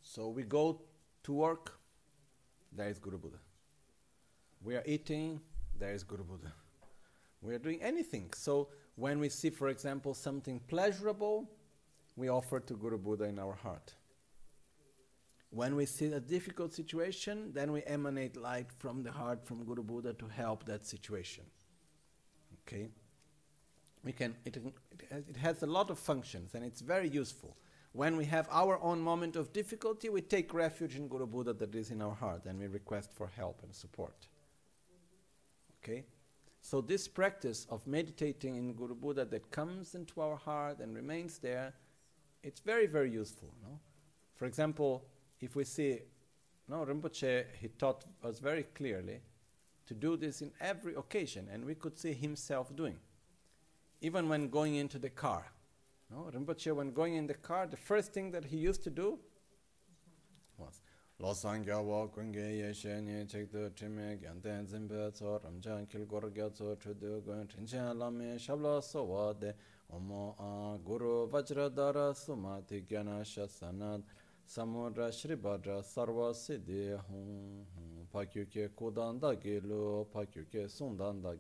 So 0.00 0.28
we 0.28 0.44
go 0.44 0.80
to 1.24 1.32
work, 1.32 1.78
there 2.72 2.88
is 2.88 2.98
Guru 2.98 3.18
Buddha. 3.18 3.36
We 4.62 4.76
are 4.76 4.82
eating, 4.86 5.40
there 5.78 5.92
is 5.92 6.02
Guru 6.02 6.24
Buddha. 6.24 6.52
We 7.42 7.54
are 7.54 7.58
doing 7.58 7.82
anything. 7.82 8.32
So 8.34 8.68
when 8.96 9.20
we 9.20 9.28
see, 9.28 9.50
for 9.50 9.68
example, 9.68 10.14
something 10.14 10.58
pleasurable, 10.66 11.50
we 12.16 12.30
offer 12.30 12.58
to 12.58 12.74
Guru 12.74 12.96
Buddha 12.96 13.24
in 13.24 13.38
our 13.38 13.54
heart. 13.54 13.92
When 15.50 15.76
we 15.76 15.84
see 15.84 16.06
a 16.06 16.20
difficult 16.20 16.72
situation, 16.72 17.52
then 17.52 17.72
we 17.72 17.82
emanate 17.82 18.36
light 18.36 18.72
from 18.78 19.02
the 19.02 19.12
heart 19.12 19.46
from 19.46 19.64
Guru 19.64 19.82
Buddha 19.82 20.14
to 20.14 20.28
help 20.28 20.64
that 20.64 20.86
situation. 20.86 21.44
Okay? 22.66 22.88
We 24.04 24.12
can, 24.12 24.36
it, 24.44 24.58
it 25.10 25.36
has 25.36 25.62
a 25.62 25.66
lot 25.66 25.90
of 25.90 25.98
functions 25.98 26.54
and 26.54 26.64
it's 26.64 26.80
very 26.80 27.08
useful. 27.08 27.56
When 27.92 28.16
we 28.16 28.26
have 28.26 28.48
our 28.50 28.80
own 28.80 29.00
moment 29.00 29.36
of 29.36 29.52
difficulty, 29.52 30.08
we 30.08 30.20
take 30.20 30.54
refuge 30.54 30.96
in 30.96 31.08
Guru 31.08 31.26
Buddha 31.26 31.52
that 31.54 31.74
is 31.74 31.90
in 31.90 32.02
our 32.02 32.14
heart 32.14 32.44
and 32.46 32.58
we 32.58 32.66
request 32.66 33.12
for 33.12 33.26
help 33.26 33.60
and 33.62 33.74
support. 33.74 34.28
Okay? 35.82 36.04
So, 36.60 36.80
this 36.80 37.08
practice 37.08 37.66
of 37.70 37.86
meditating 37.86 38.56
in 38.56 38.74
Guru 38.74 38.94
Buddha 38.94 39.24
that 39.24 39.50
comes 39.50 39.94
into 39.94 40.20
our 40.20 40.36
heart 40.36 40.80
and 40.80 40.94
remains 40.94 41.38
there, 41.38 41.72
it's 42.42 42.60
very, 42.60 42.86
very 42.86 43.10
useful. 43.10 43.52
No? 43.62 43.78
For 44.34 44.44
example, 44.46 45.04
if 45.40 45.56
we 45.56 45.64
see, 45.64 46.00
no, 46.68 46.84
Rinpoche, 46.84 47.46
he 47.60 47.68
taught 47.68 48.04
us 48.22 48.38
very 48.38 48.64
clearly 48.64 49.20
to 49.86 49.94
do 49.94 50.16
this 50.16 50.42
in 50.42 50.52
every 50.60 50.94
occasion, 50.94 51.48
and 51.50 51.64
we 51.64 51.74
could 51.74 51.98
see 51.98 52.12
himself 52.12 52.74
doing. 52.76 52.98
Even 54.00 54.28
when 54.28 54.48
going 54.48 54.76
into 54.76 54.98
the 54.98 55.10
car. 55.10 55.44
No, 56.10 56.30
Rinpoche, 56.32 56.74
when 56.74 56.92
going 56.92 57.14
in 57.14 57.26
the 57.26 57.34
car, 57.34 57.66
the 57.66 57.76
first 57.76 58.12
thing 58.12 58.30
that 58.30 58.44
he 58.44 58.56
used 58.56 58.82
to 58.84 58.90
do 58.90 59.18
was 60.56 60.80
lo 61.20 61.32
sangya 61.32 61.82
wa 61.84 62.06
kungye 62.06 62.58
ye 62.58 62.72
she 62.72 63.00
ni 63.00 63.24
chek 63.24 63.50
tu 63.50 63.70
trime 63.70 64.18
gyan 64.20 64.40
ten 64.40 64.66
zimbe 64.66 65.12
tso 65.12 65.40
ramjan 65.44 65.88
kil 65.88 66.04
gor 66.06 66.30
gya 66.30 66.48
tso 66.52 66.76
chudu 66.76 67.24
gun 67.24 67.46
chinchen 67.48 67.98
lame 67.98 68.38
shabla 68.38 68.80
so 68.82 69.02
wa 69.04 69.32
de 69.32 69.52
omo 69.92 70.34
a 70.38 70.78
guru 70.78 71.28
vajra 71.28 71.68
dara 71.74 72.14
suma 72.14 72.62
ti 72.66 72.82
gyana 72.88 73.24
shasanad 73.24 74.02
samudra 74.46 75.10
shribhadra 75.10 75.82
sarva 75.82 76.32
siddhi 76.32 76.96
hum 77.08 77.66
pakyu 78.12 78.46
kudan 78.76 79.18
da 79.20 79.34
ke 79.34 80.68
sundan 80.68 81.20
da 81.20 81.34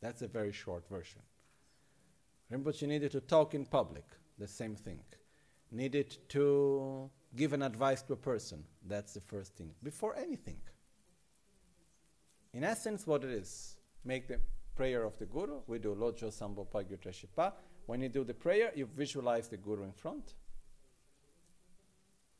that's 0.00 0.22
a 0.22 0.28
very 0.28 0.52
short 0.52 0.88
version 0.88 1.22
Rinpoche 2.52 2.86
needed 2.86 3.10
to 3.12 3.20
talk 3.20 3.54
in 3.54 3.64
public, 3.64 4.04
the 4.38 4.46
same 4.46 4.76
thing. 4.76 5.00
Needed 5.72 6.16
to 6.28 7.10
give 7.34 7.52
an 7.52 7.62
advice 7.62 8.02
to 8.02 8.12
a 8.12 8.16
person, 8.16 8.62
that's 8.86 9.14
the 9.14 9.20
first 9.20 9.56
thing, 9.56 9.72
before 9.82 10.16
anything. 10.16 10.58
In 12.52 12.62
essence, 12.62 13.06
what 13.06 13.24
it 13.24 13.30
is, 13.30 13.78
make 14.04 14.28
the 14.28 14.38
prayer 14.76 15.02
of 15.02 15.18
the 15.18 15.26
Guru. 15.26 15.60
We 15.66 15.78
do 15.78 15.94
Lojo 15.94 16.32
Sambo 16.32 16.64
Pagyutra 16.72 17.12
Shipa. 17.12 17.52
When 17.86 18.00
you 18.00 18.08
do 18.08 18.24
the 18.24 18.34
prayer, 18.34 18.70
you 18.74 18.86
visualize 18.86 19.48
the 19.48 19.56
Guru 19.56 19.82
in 19.82 19.92
front. 19.92 20.34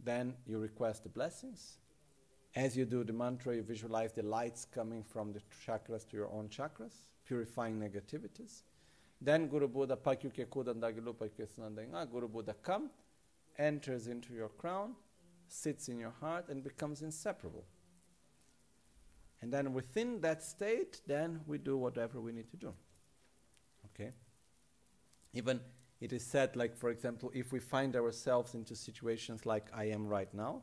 Then 0.02 0.34
you 0.46 0.58
request 0.58 1.02
the 1.02 1.08
blessings. 1.08 1.78
As 2.56 2.74
you 2.74 2.86
do 2.86 3.04
the 3.04 3.12
mantra, 3.12 3.54
you 3.54 3.62
visualize 3.62 4.12
the 4.12 4.22
lights 4.22 4.64
coming 4.64 5.04
from 5.04 5.34
the 5.34 5.40
chakras 5.66 6.08
to 6.08 6.16
your 6.16 6.30
own 6.32 6.48
chakras, 6.48 6.94
purifying 7.26 7.78
negativities. 7.78 8.62
Then 9.20 9.46
Guru 9.48 9.68
Buddha 9.68 9.94
Pakyuke 9.94 10.46
Kudandagilu 10.46 11.14
Pakyusanandanga, 11.14 12.10
Guru 12.10 12.28
Buddha 12.28 12.54
come, 12.62 12.88
enters 13.58 14.06
into 14.06 14.32
your 14.32 14.48
crown, 14.48 14.94
sits 15.48 15.90
in 15.90 15.98
your 15.98 16.14
heart, 16.18 16.48
and 16.48 16.64
becomes 16.64 17.02
inseparable. 17.02 17.66
And 19.42 19.52
then 19.52 19.74
within 19.74 20.22
that 20.22 20.42
state, 20.42 21.02
then 21.06 21.40
we 21.46 21.58
do 21.58 21.76
whatever 21.76 22.22
we 22.22 22.32
need 22.32 22.50
to 22.52 22.56
do. 22.56 22.72
Okay? 23.84 24.12
Even 25.34 25.60
it 26.00 26.14
is 26.14 26.24
said, 26.24 26.56
like, 26.56 26.74
for 26.74 26.88
example, 26.88 27.30
if 27.34 27.52
we 27.52 27.60
find 27.60 27.94
ourselves 27.96 28.54
into 28.54 28.74
situations 28.74 29.44
like 29.44 29.66
I 29.74 29.84
am 29.84 30.06
right 30.06 30.32
now, 30.32 30.62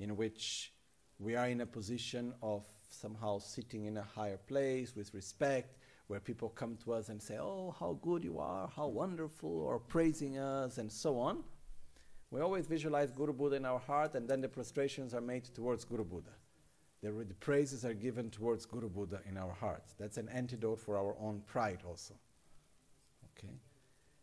in 0.00 0.16
which 0.16 0.72
we 1.20 1.36
are 1.36 1.48
in 1.48 1.60
a 1.60 1.66
position 1.66 2.32
of 2.42 2.64
somehow 2.88 3.38
sitting 3.38 3.84
in 3.84 3.98
a 3.98 4.02
higher 4.02 4.38
place 4.38 4.96
with 4.96 5.12
respect, 5.12 5.76
where 6.06 6.18
people 6.18 6.48
come 6.48 6.76
to 6.82 6.92
us 6.92 7.10
and 7.10 7.22
say, 7.22 7.38
Oh, 7.38 7.74
how 7.78 7.98
good 8.02 8.24
you 8.24 8.38
are, 8.38 8.68
how 8.74 8.88
wonderful, 8.88 9.60
or 9.60 9.78
praising 9.78 10.38
us, 10.38 10.78
and 10.78 10.90
so 10.90 11.18
on. 11.20 11.44
We 12.30 12.40
always 12.40 12.66
visualize 12.66 13.10
Guru 13.10 13.32
Buddha 13.32 13.56
in 13.56 13.66
our 13.66 13.78
heart, 13.78 14.14
and 14.14 14.28
then 14.28 14.40
the 14.40 14.48
prostrations 14.48 15.14
are 15.14 15.20
made 15.20 15.44
towards 15.44 15.84
Guru 15.84 16.04
Buddha. 16.04 16.30
The, 17.02 17.10
the 17.10 17.34
praises 17.34 17.84
are 17.84 17.94
given 17.94 18.30
towards 18.30 18.64
Guru 18.66 18.88
Buddha 18.88 19.20
in 19.28 19.36
our 19.36 19.52
hearts. 19.52 19.94
That's 19.98 20.16
an 20.16 20.28
antidote 20.30 20.80
for 20.80 20.96
our 20.96 21.16
own 21.20 21.42
pride, 21.46 21.80
also. 21.86 22.14
Okay? 23.36 23.54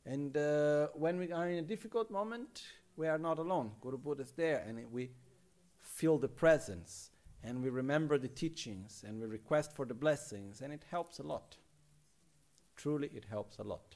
And 0.06 0.36
uh, 0.36 0.88
when 0.94 1.20
we 1.20 1.32
are 1.32 1.50
in 1.50 1.60
a 1.60 1.68
difficult 1.68 2.10
moment, 2.10 2.64
we 2.96 3.08
are 3.08 3.18
not 3.18 3.40
alone. 3.40 3.72
Guru 3.82 3.98
Buddha 3.98 4.24
is 4.24 4.32
there, 4.32 4.64
and 4.68 4.92
we 4.92 5.10
feel 5.88 6.18
the 6.18 6.28
presence, 6.28 7.12
and 7.44 7.64
we 7.64 7.70
remember 7.70 8.18
the 8.18 8.28
teachings, 8.28 9.04
and 9.08 9.20
we 9.20 9.26
request 9.26 9.74
for 9.76 9.86
the 9.86 9.94
blessings, 9.94 10.62
and 10.62 10.74
it 10.74 10.84
helps 10.92 11.20
a 11.20 11.24
lot. 11.24 11.58
Truly, 12.76 13.10
it 13.14 13.26
helps 13.30 13.58
a 13.58 13.64
lot. 13.64 13.96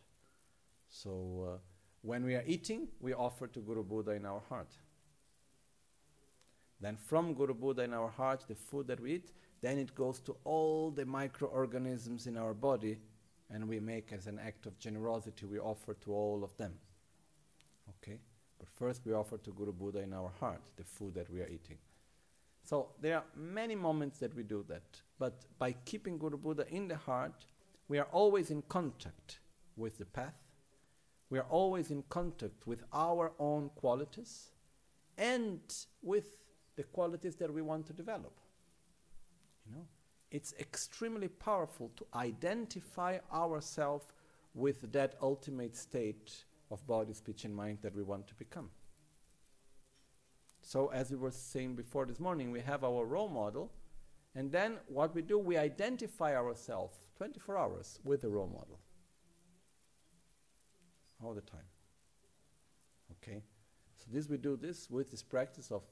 So, 0.89 1.53
uh, 1.53 1.57
when 2.01 2.23
we 2.23 2.35
are 2.35 2.43
eating, 2.47 2.87
we 2.99 3.13
offer 3.13 3.47
to 3.47 3.59
Guru 3.59 3.83
Buddha 3.83 4.11
in 4.11 4.25
our 4.25 4.41
heart. 4.49 4.73
Then, 6.79 6.97
from 6.97 7.33
Guru 7.33 7.53
Buddha 7.53 7.83
in 7.83 7.93
our 7.93 8.09
heart, 8.09 8.45
the 8.47 8.55
food 8.55 8.87
that 8.87 8.99
we 8.99 9.13
eat, 9.13 9.31
then 9.61 9.77
it 9.77 9.93
goes 9.93 10.19
to 10.21 10.35
all 10.43 10.89
the 10.89 11.05
microorganisms 11.05 12.25
in 12.25 12.37
our 12.37 12.55
body, 12.55 12.97
and 13.51 13.69
we 13.69 13.79
make 13.79 14.11
as 14.11 14.25
an 14.25 14.39
act 14.39 14.65
of 14.65 14.79
generosity, 14.79 15.45
we 15.45 15.59
offer 15.59 15.93
to 15.93 16.13
all 16.13 16.43
of 16.43 16.55
them. 16.57 16.73
Okay? 17.89 18.19
But 18.61 18.69
first, 18.69 19.01
we 19.07 19.13
offer 19.13 19.39
to 19.39 19.51
Guru 19.51 19.73
Buddha 19.73 20.01
in 20.01 20.13
our 20.13 20.31
heart 20.39 20.61
the 20.77 20.83
food 20.83 21.15
that 21.15 21.31
we 21.31 21.41
are 21.41 21.47
eating. 21.47 21.79
So, 22.63 22.89
there 23.01 23.15
are 23.15 23.23
many 23.35 23.73
moments 23.73 24.19
that 24.19 24.35
we 24.35 24.43
do 24.43 24.63
that. 24.67 25.01
But 25.17 25.45
by 25.57 25.71
keeping 25.83 26.19
Guru 26.19 26.37
Buddha 26.37 26.67
in 26.69 26.87
the 26.87 26.95
heart, 26.95 27.45
we 27.87 27.97
are 27.97 28.07
always 28.11 28.51
in 28.51 28.61
contact 28.69 29.39
with 29.75 29.97
the 29.97 30.05
path. 30.05 30.35
We 31.31 31.39
are 31.39 31.47
always 31.49 31.89
in 31.89 32.03
contact 32.09 32.67
with 32.67 32.83
our 32.93 33.31
own 33.39 33.71
qualities 33.73 34.51
and 35.17 35.59
with 36.03 36.27
the 36.75 36.83
qualities 36.83 37.35
that 37.37 37.51
we 37.51 37.63
want 37.63 37.87
to 37.87 37.93
develop. 37.93 38.37
You 39.65 39.75
know, 39.75 39.87
it's 40.29 40.53
extremely 40.59 41.29
powerful 41.29 41.91
to 41.95 42.05
identify 42.13 43.17
ourselves 43.33 44.05
with 44.53 44.91
that 44.91 45.15
ultimate 45.19 45.75
state 45.75 46.43
of 46.71 46.85
body, 46.87 47.13
speech, 47.13 47.43
and 47.45 47.55
mind 47.55 47.79
that 47.81 47.95
we 47.95 48.01
want 48.01 48.27
to 48.27 48.35
become. 48.35 48.69
So, 50.61 50.87
as 50.87 51.11
we 51.11 51.17
were 51.17 51.31
saying 51.31 51.75
before 51.75 52.05
this 52.05 52.19
morning, 52.19 52.51
we 52.51 52.61
have 52.61 52.83
our 52.83 53.05
role 53.05 53.27
model, 53.27 53.71
and 54.35 54.51
then 54.51 54.77
what 54.87 55.13
we 55.13 55.21
do, 55.21 55.37
we 55.37 55.57
identify 55.57 56.35
ourselves 56.35 56.97
24 57.17 57.57
hours 57.57 57.99
with 58.03 58.21
the 58.21 58.29
role 58.29 58.47
model. 58.47 58.79
All 61.23 61.33
the 61.33 61.41
time. 61.41 61.67
Okay? 63.11 63.43
So, 63.97 64.05
this 64.11 64.29
we 64.29 64.37
do 64.37 64.55
this 64.55 64.89
with 64.89 65.11
this 65.11 65.23
practice 65.23 65.71
of 65.71 65.83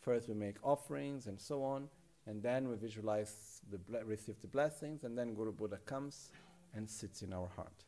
first 0.00 0.28
we 0.28 0.34
make 0.34 0.56
offerings 0.62 1.26
and 1.26 1.40
so 1.40 1.62
on, 1.62 1.88
and 2.26 2.42
then 2.42 2.68
we 2.68 2.76
visualize 2.76 3.62
the 3.70 4.04
receive 4.04 4.40
the 4.40 4.48
blessings, 4.48 5.04
and 5.04 5.16
then 5.16 5.34
Guru 5.34 5.52
Buddha 5.52 5.78
comes 5.86 6.30
and 6.74 6.88
sits 6.88 7.22
in 7.22 7.32
our 7.32 7.48
heart. 7.56 7.84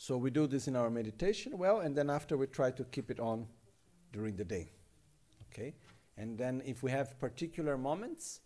So 0.00 0.16
we 0.16 0.30
do 0.30 0.46
this 0.46 0.68
in 0.68 0.76
our 0.76 0.90
meditation, 0.90 1.58
well, 1.58 1.80
and 1.80 1.94
then 1.94 2.08
after 2.08 2.36
we 2.36 2.46
try 2.46 2.70
to 2.70 2.84
keep 2.84 3.10
it 3.10 3.18
on 3.18 3.48
during 4.12 4.36
the 4.36 4.44
day. 4.44 4.70
Okay? 5.50 5.74
And 6.16 6.38
then 6.38 6.62
if 6.64 6.84
we 6.84 6.92
have 6.92 7.18
particular 7.18 7.76
moments, 7.76 8.40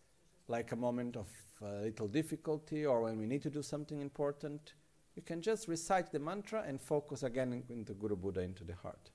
like 0.49 0.73
a 0.73 0.77
moment 0.77 1.15
of 1.15 1.29
uh, 1.63 1.83
little 1.83 2.09
difficulty 2.09 2.87
or 2.87 3.03
when 3.03 3.19
we 3.19 3.27
need 3.27 3.43
to 3.43 3.51
do 3.51 3.63
something 3.63 4.01
important, 4.01 4.73
you 5.15 5.21
can 5.21 5.43
just 5.43 5.69
recite 5.69 6.11
the 6.11 6.19
mantra 6.19 6.65
and 6.67 6.81
focus 6.81 7.23
again 7.23 7.53
in, 7.53 7.65
into 7.69 7.93
Guru 7.93 8.17
Buddha 8.17 8.41
into 8.41 8.65
the 8.65 8.75
heart. 8.75 9.11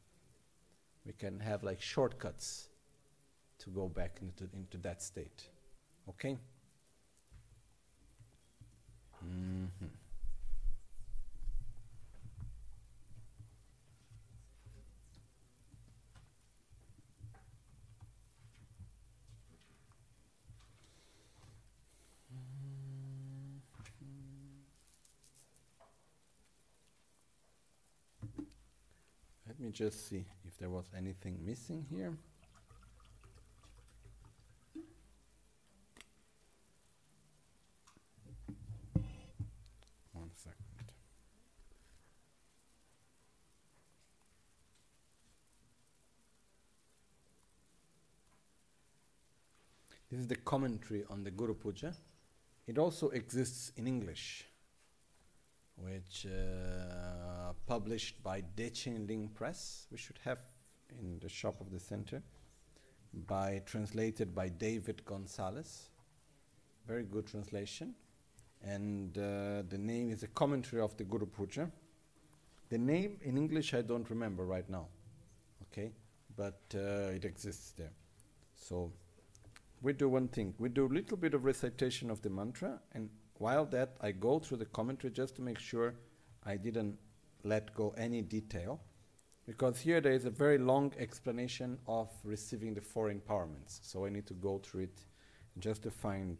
We 1.07 1.13
can 1.13 1.39
have 1.39 1.63
like 1.63 1.81
shortcuts 1.81 2.69
to 3.57 3.71
go 3.71 3.89
back 3.89 4.19
into, 4.21 4.47
into 4.53 4.77
that 4.77 5.01
state. 5.01 5.49
Okay? 6.07 6.37
Me 29.67 29.73
just 29.73 30.07
see 30.07 30.23
if 30.45 30.57
there 30.59 30.69
was 30.69 30.85
anything 30.97 31.37
missing 31.45 31.85
here. 31.89 32.13
One 40.13 40.29
second. 40.37 40.55
This 50.09 50.21
is 50.21 50.27
the 50.27 50.37
commentary 50.37 51.03
on 51.09 51.25
the 51.25 51.31
Guru 51.31 51.53
Puja. 51.53 51.93
It 52.67 52.77
also 52.77 53.09
exists 53.09 53.73
in 53.75 53.85
English, 53.85 54.45
which 55.77 56.25
uh, 56.25 57.53
published 57.65 58.21
by 58.23 58.43
Dechen 58.55 59.07
Ling 59.07 59.29
Press. 59.29 59.87
We 59.91 59.97
should 59.97 60.19
have 60.23 60.39
in 60.99 61.19
the 61.19 61.29
shop 61.29 61.61
of 61.61 61.71
the 61.71 61.79
center. 61.79 62.21
By 63.27 63.61
translated 63.65 64.35
by 64.35 64.49
David 64.49 65.03
Gonsalez. 65.05 65.89
Very 66.87 67.03
good 67.03 67.27
translation. 67.27 67.95
And 68.63 69.17
uh, 69.17 69.63
the 69.69 69.77
name 69.77 70.11
is 70.11 70.23
a 70.23 70.27
commentary 70.27 70.81
of 70.81 70.97
the 70.97 71.03
Guru 71.03 71.25
Puja. 71.25 71.69
The 72.69 72.77
name 72.77 73.17
in 73.21 73.37
English 73.37 73.73
I 73.73 73.81
don't 73.81 74.09
remember 74.09 74.45
right 74.45 74.69
now. 74.69 74.87
Okay? 75.63 75.91
But 76.35 76.59
uh, 76.75 77.13
it 77.15 77.23
exists 77.23 77.71
there. 77.71 77.93
So 78.55 78.91
we 79.81 79.93
do 79.93 80.09
one 80.09 80.27
thing. 80.27 80.53
We 80.57 80.69
do 80.69 80.85
a 80.85 80.93
little 80.93 81.17
bit 81.17 81.33
of 81.33 81.45
recitation 81.45 82.09
of 82.09 82.21
the 82.21 82.29
mantra, 82.29 82.79
and 82.93 83.09
while 83.39 83.65
that, 83.67 83.95
I 84.01 84.11
go 84.11 84.39
through 84.39 84.57
the 84.57 84.65
commentary 84.65 85.11
just 85.11 85.35
to 85.35 85.41
make 85.41 85.59
sure 85.59 85.95
I 86.43 86.57
didn't 86.57 86.97
let 87.43 87.73
go 87.73 87.93
any 87.97 88.21
detail, 88.21 88.79
because 89.45 89.79
here 89.79 90.01
there 90.01 90.11
is 90.11 90.25
a 90.25 90.29
very 90.29 90.57
long 90.57 90.93
explanation 90.97 91.77
of 91.87 92.09
receiving 92.23 92.73
the 92.73 92.81
four 92.81 93.11
empowerments. 93.11 93.79
So 93.81 94.05
I 94.05 94.09
need 94.09 94.27
to 94.27 94.33
go 94.33 94.59
through 94.59 94.83
it 94.83 95.05
just 95.59 95.83
to 95.83 95.91
find 95.91 96.37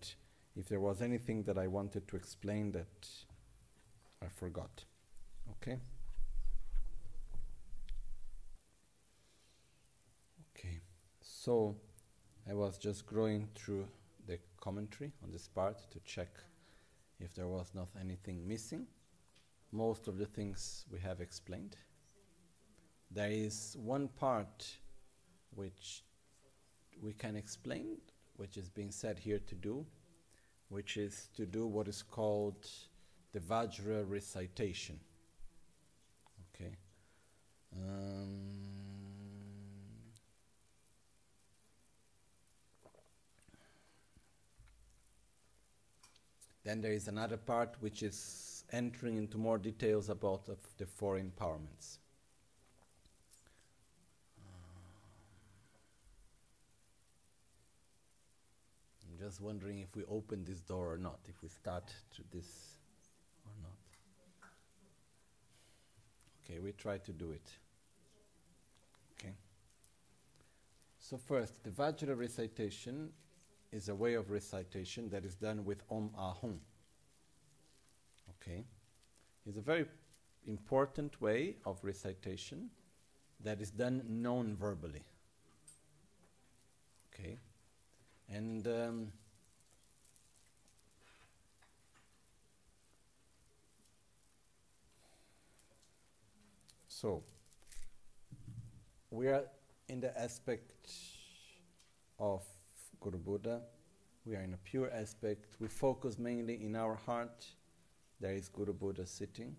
if 0.55 0.67
there 0.67 0.79
was 0.79 1.01
anything 1.01 1.43
that 1.43 1.57
I 1.57 1.67
wanted 1.67 2.07
to 2.07 2.15
explain 2.15 2.71
that 2.73 3.07
I 4.21 4.27
forgot. 4.27 4.83
Okay? 5.51 5.79
Okay. 10.55 10.81
So 11.21 11.75
I 12.49 12.53
was 12.53 12.77
just 12.77 13.05
going 13.05 13.47
through 13.55 13.87
the 14.25 14.39
commentary 14.59 15.13
on 15.23 15.31
this 15.31 15.47
part 15.47 15.77
to 15.91 15.99
check 16.03 16.29
if 17.19 17.33
there 17.33 17.47
was 17.47 17.71
not 17.73 17.89
anything 17.99 18.47
missing. 18.47 18.87
Most 19.71 20.07
of 20.07 20.17
the 20.17 20.25
things 20.25 20.85
we 20.91 20.99
have 20.99 21.19
explained. 21.19 21.75
There 23.11 23.31
is 23.31 23.75
one 23.79 24.07
part 24.07 24.65
which 25.55 26.03
we 27.01 27.13
can 27.13 27.35
explain, 27.35 27.97
which 28.37 28.57
is 28.57 28.69
being 28.69 28.91
said 28.91 29.19
here 29.19 29.39
to 29.39 29.55
do, 29.55 29.85
which 30.69 30.97
is 30.97 31.29
to 31.35 31.45
do 31.45 31.65
what 31.65 31.87
is 31.87 32.01
called 32.01 32.67
the 33.33 33.39
Vajra 33.39 34.03
recitation. 34.07 34.99
Okay. 36.55 36.75
Um, 37.75 38.66
Then 46.67 46.81
there 46.81 46.91
is 46.91 47.07
another 47.07 47.37
part 47.37 47.77
which 47.79 48.03
is 48.03 48.65
entering 48.73 49.15
into 49.15 49.37
more 49.37 49.57
details 49.57 50.09
about 50.09 50.49
of 50.49 50.57
the 50.77 50.85
four 50.85 51.15
empowerments. 51.17 51.99
Uh, 54.37 54.51
I'm 59.09 59.17
just 59.17 59.39
wondering 59.39 59.79
if 59.79 59.95
we 59.95 60.03
open 60.09 60.43
this 60.43 60.59
door 60.59 60.91
or 60.91 60.97
not, 60.97 61.19
if 61.29 61.41
we 61.41 61.47
start 61.47 61.87
to 62.17 62.21
this 62.33 62.75
or 63.45 63.53
not. 63.61 63.79
Okay, 66.43 66.59
we 66.59 66.73
try 66.73 66.97
to 66.97 67.13
do 67.13 67.31
it. 67.31 67.49
Okay. 69.13 69.35
So 70.99 71.15
first, 71.15 71.63
the 71.63 71.69
Vajra 71.69 72.19
recitation 72.19 73.11
is 73.71 73.89
a 73.89 73.95
way 73.95 74.13
of 74.13 74.29
recitation 74.29 75.09
that 75.09 75.25
is 75.25 75.35
done 75.35 75.65
with 75.65 75.83
Om 75.89 76.11
Ahum. 76.17 76.59
Okay? 78.41 78.63
It's 79.45 79.57
a 79.57 79.61
very 79.61 79.85
important 80.45 81.21
way 81.21 81.55
of 81.65 81.83
recitation 81.83 82.69
that 83.43 83.61
is 83.61 83.71
done 83.71 84.03
non 84.07 84.55
verbally. 84.55 85.03
Okay? 87.13 87.37
And 88.29 88.67
um, 88.67 89.07
so 96.87 97.23
we 99.11 99.27
are 99.27 99.45
in 99.87 100.01
the 100.01 100.19
aspect 100.19 100.91
of 102.19 102.43
Guru 102.99 103.17
Buddha. 103.17 103.61
We 104.25 104.35
are 104.35 104.41
in 104.41 104.53
a 104.53 104.57
pure 104.57 104.91
aspect. 104.91 105.55
We 105.59 105.67
focus 105.67 106.17
mainly 106.17 106.63
in 106.63 106.75
our 106.75 106.95
heart. 106.95 107.45
There 108.19 108.33
is 108.33 108.49
Guru 108.49 108.73
Buddha 108.73 109.05
sitting. 109.05 109.55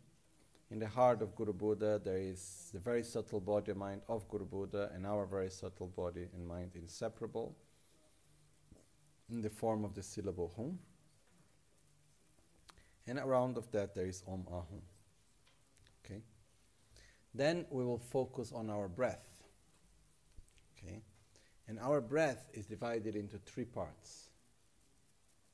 In 0.70 0.78
the 0.78 0.88
heart 0.88 1.22
of 1.22 1.34
Guru 1.34 1.54
Buddha, 1.54 2.00
there 2.04 2.18
is 2.18 2.70
the 2.74 2.78
very 2.78 3.02
subtle 3.02 3.40
body 3.40 3.70
and 3.70 3.80
mind 3.80 4.02
of 4.08 4.28
Guru 4.28 4.44
Buddha 4.44 4.90
and 4.94 5.06
our 5.06 5.24
very 5.24 5.50
subtle 5.50 5.86
body 5.86 6.26
and 6.34 6.46
mind 6.46 6.72
inseparable 6.74 7.56
in 9.30 9.40
the 9.40 9.50
form 9.50 9.84
of 9.84 9.94
the 9.94 10.02
syllable 10.02 10.52
Hum. 10.56 10.78
And 13.06 13.18
around 13.18 13.56
of 13.56 13.70
that, 13.72 13.94
there 13.94 14.06
is 14.06 14.22
Om 14.28 14.44
Ahum. 14.52 14.82
Okay? 16.04 16.20
Then 17.34 17.64
we 17.70 17.84
will 17.84 17.98
focus 17.98 18.52
on 18.52 18.68
our 18.68 18.88
breath. 18.88 19.42
Okay? 20.76 21.00
And 21.68 21.78
our 21.80 22.00
breath 22.00 22.48
is 22.54 22.66
divided 22.66 23.14
into 23.14 23.38
three 23.38 23.64
parts 23.64 24.30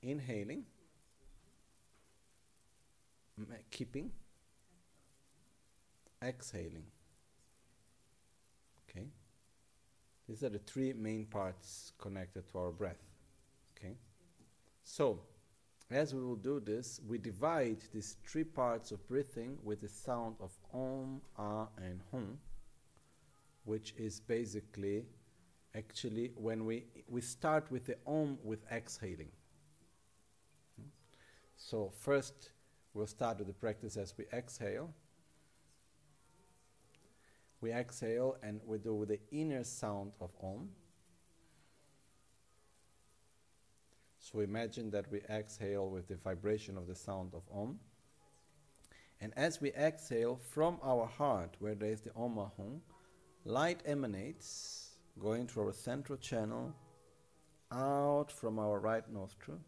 inhaling, 0.02 0.64
keeping, 3.70 4.10
exhaling. 6.22 6.86
Okay? 8.88 9.06
These 10.28 10.42
are 10.44 10.50
the 10.50 10.58
three 10.58 10.92
main 10.92 11.26
parts 11.26 11.92
connected 11.98 12.48
to 12.50 12.58
our 12.58 12.70
breath. 12.70 13.02
Okay? 13.76 13.96
So, 14.84 15.20
as 15.90 16.14
we 16.14 16.20
will 16.20 16.36
do 16.36 16.60
this, 16.60 17.00
we 17.08 17.18
divide 17.18 17.78
these 17.92 18.16
three 18.26 18.44
parts 18.44 18.92
of 18.92 19.06
breathing 19.08 19.58
with 19.62 19.80
the 19.80 19.88
sound 19.88 20.36
of 20.40 20.52
Om, 20.72 21.20
Ah, 21.36 21.68
and 21.78 22.00
Hum 22.12 22.38
which 23.64 23.94
is 23.96 24.20
basically 24.20 25.04
actually 25.76 26.32
when 26.36 26.64
we, 26.64 26.84
we 27.08 27.20
start 27.20 27.70
with 27.70 27.86
the 27.86 27.96
Om 28.06 28.38
with 28.42 28.60
exhaling. 28.70 29.30
So, 31.56 31.92
first 32.00 32.50
we'll 32.94 33.06
start 33.06 33.38
with 33.38 33.48
the 33.48 33.54
practice 33.54 33.96
as 33.96 34.14
we 34.16 34.24
exhale. 34.32 34.90
We 37.60 37.72
exhale 37.72 38.36
and 38.42 38.60
we 38.66 38.78
do 38.78 39.04
the 39.06 39.18
inner 39.32 39.64
sound 39.64 40.12
of 40.20 40.30
Om. 40.42 40.68
So 44.18 44.40
imagine 44.40 44.90
that 44.90 45.10
we 45.10 45.20
exhale 45.28 45.88
with 45.88 46.08
the 46.08 46.16
vibration 46.16 46.78
of 46.78 46.86
the 46.86 46.94
sound 46.94 47.34
of 47.34 47.42
Om. 47.54 47.78
And 49.20 49.32
as 49.36 49.60
we 49.60 49.70
exhale 49.72 50.36
from 50.50 50.78
our 50.82 51.06
heart, 51.06 51.56
where 51.58 51.74
there 51.74 51.90
is 51.90 52.00
the 52.00 52.10
Om 52.16 52.38
light 53.44 53.80
emanates 53.84 54.83
going 55.18 55.46
through 55.46 55.66
our 55.66 55.72
central 55.72 56.18
channel 56.18 56.74
out 57.72 58.30
from 58.30 58.58
our 58.58 58.78
right 58.78 59.08
nostril. 59.12 59.58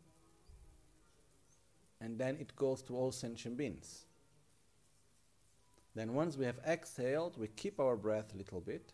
And 2.01 2.19
then 2.19 2.37
it 2.41 2.55
goes 2.57 2.83
to 2.85 2.97
all 2.97 3.13
sentient 3.13 3.57
beings. 3.57 4.05
Then, 5.95 6.13
once 6.13 6.37
we 6.37 6.45
have 6.45 6.59
exhaled, 6.67 7.39
we 7.39 7.49
keep 7.49 7.81
our 7.81 7.97
breath 7.97 8.35
a 8.35 8.37
little 8.37 8.61
bit. 8.61 8.93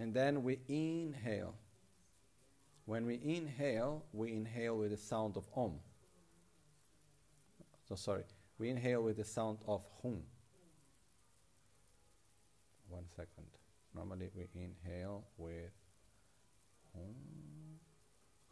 And 0.00 0.12
then 0.12 0.42
we 0.42 0.58
inhale. 0.68 1.54
When 2.86 3.06
we 3.06 3.20
inhale, 3.22 4.02
we 4.12 4.32
inhale 4.32 4.78
with 4.78 4.90
the 4.90 4.96
sound 4.96 5.36
of 5.36 5.46
Om. 5.54 5.74
So, 7.88 7.94
sorry, 7.94 8.24
we 8.58 8.68
inhale 8.68 9.02
with 9.02 9.16
the 9.16 9.24
sound 9.24 9.58
of 9.68 9.88
Hum. 10.02 10.22
One 12.90 13.04
second. 13.16 13.46
Normally 13.94 14.28
we 14.34 14.48
inhale 14.54 15.24
with 15.38 15.72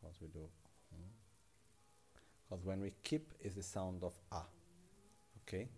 because 0.00 0.20
we 0.20 0.28
do. 0.28 0.48
Because 2.48 2.64
when 2.64 2.80
we 2.80 2.92
keep 3.02 3.34
is 3.40 3.54
the 3.54 3.62
sound 3.62 4.02
of 4.02 4.14
Ah. 4.32 4.46
Okay? 5.42 5.68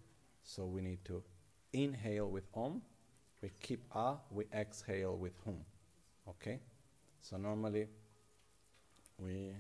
So 0.45 0.66
we 0.66 0.81
need 0.82 1.05
to 1.07 1.23
inhale 1.73 2.28
with 2.28 2.45
Om, 2.55 2.81
we 3.43 3.51
keep 3.61 3.81
Ah, 3.93 4.19
we 4.31 4.45
exhale 4.53 5.16
with 5.16 5.32
Hum. 5.45 5.65
Okay? 6.28 6.61
So 7.23 7.37
normally 7.37 7.89
we 9.19 9.51
uh, 9.51 9.55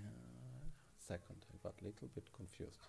second 0.98 1.44
I 1.52 1.56
got 1.62 1.74
a 1.80 1.84
little 1.84 2.08
bit 2.14 2.24
confused. 2.32 2.86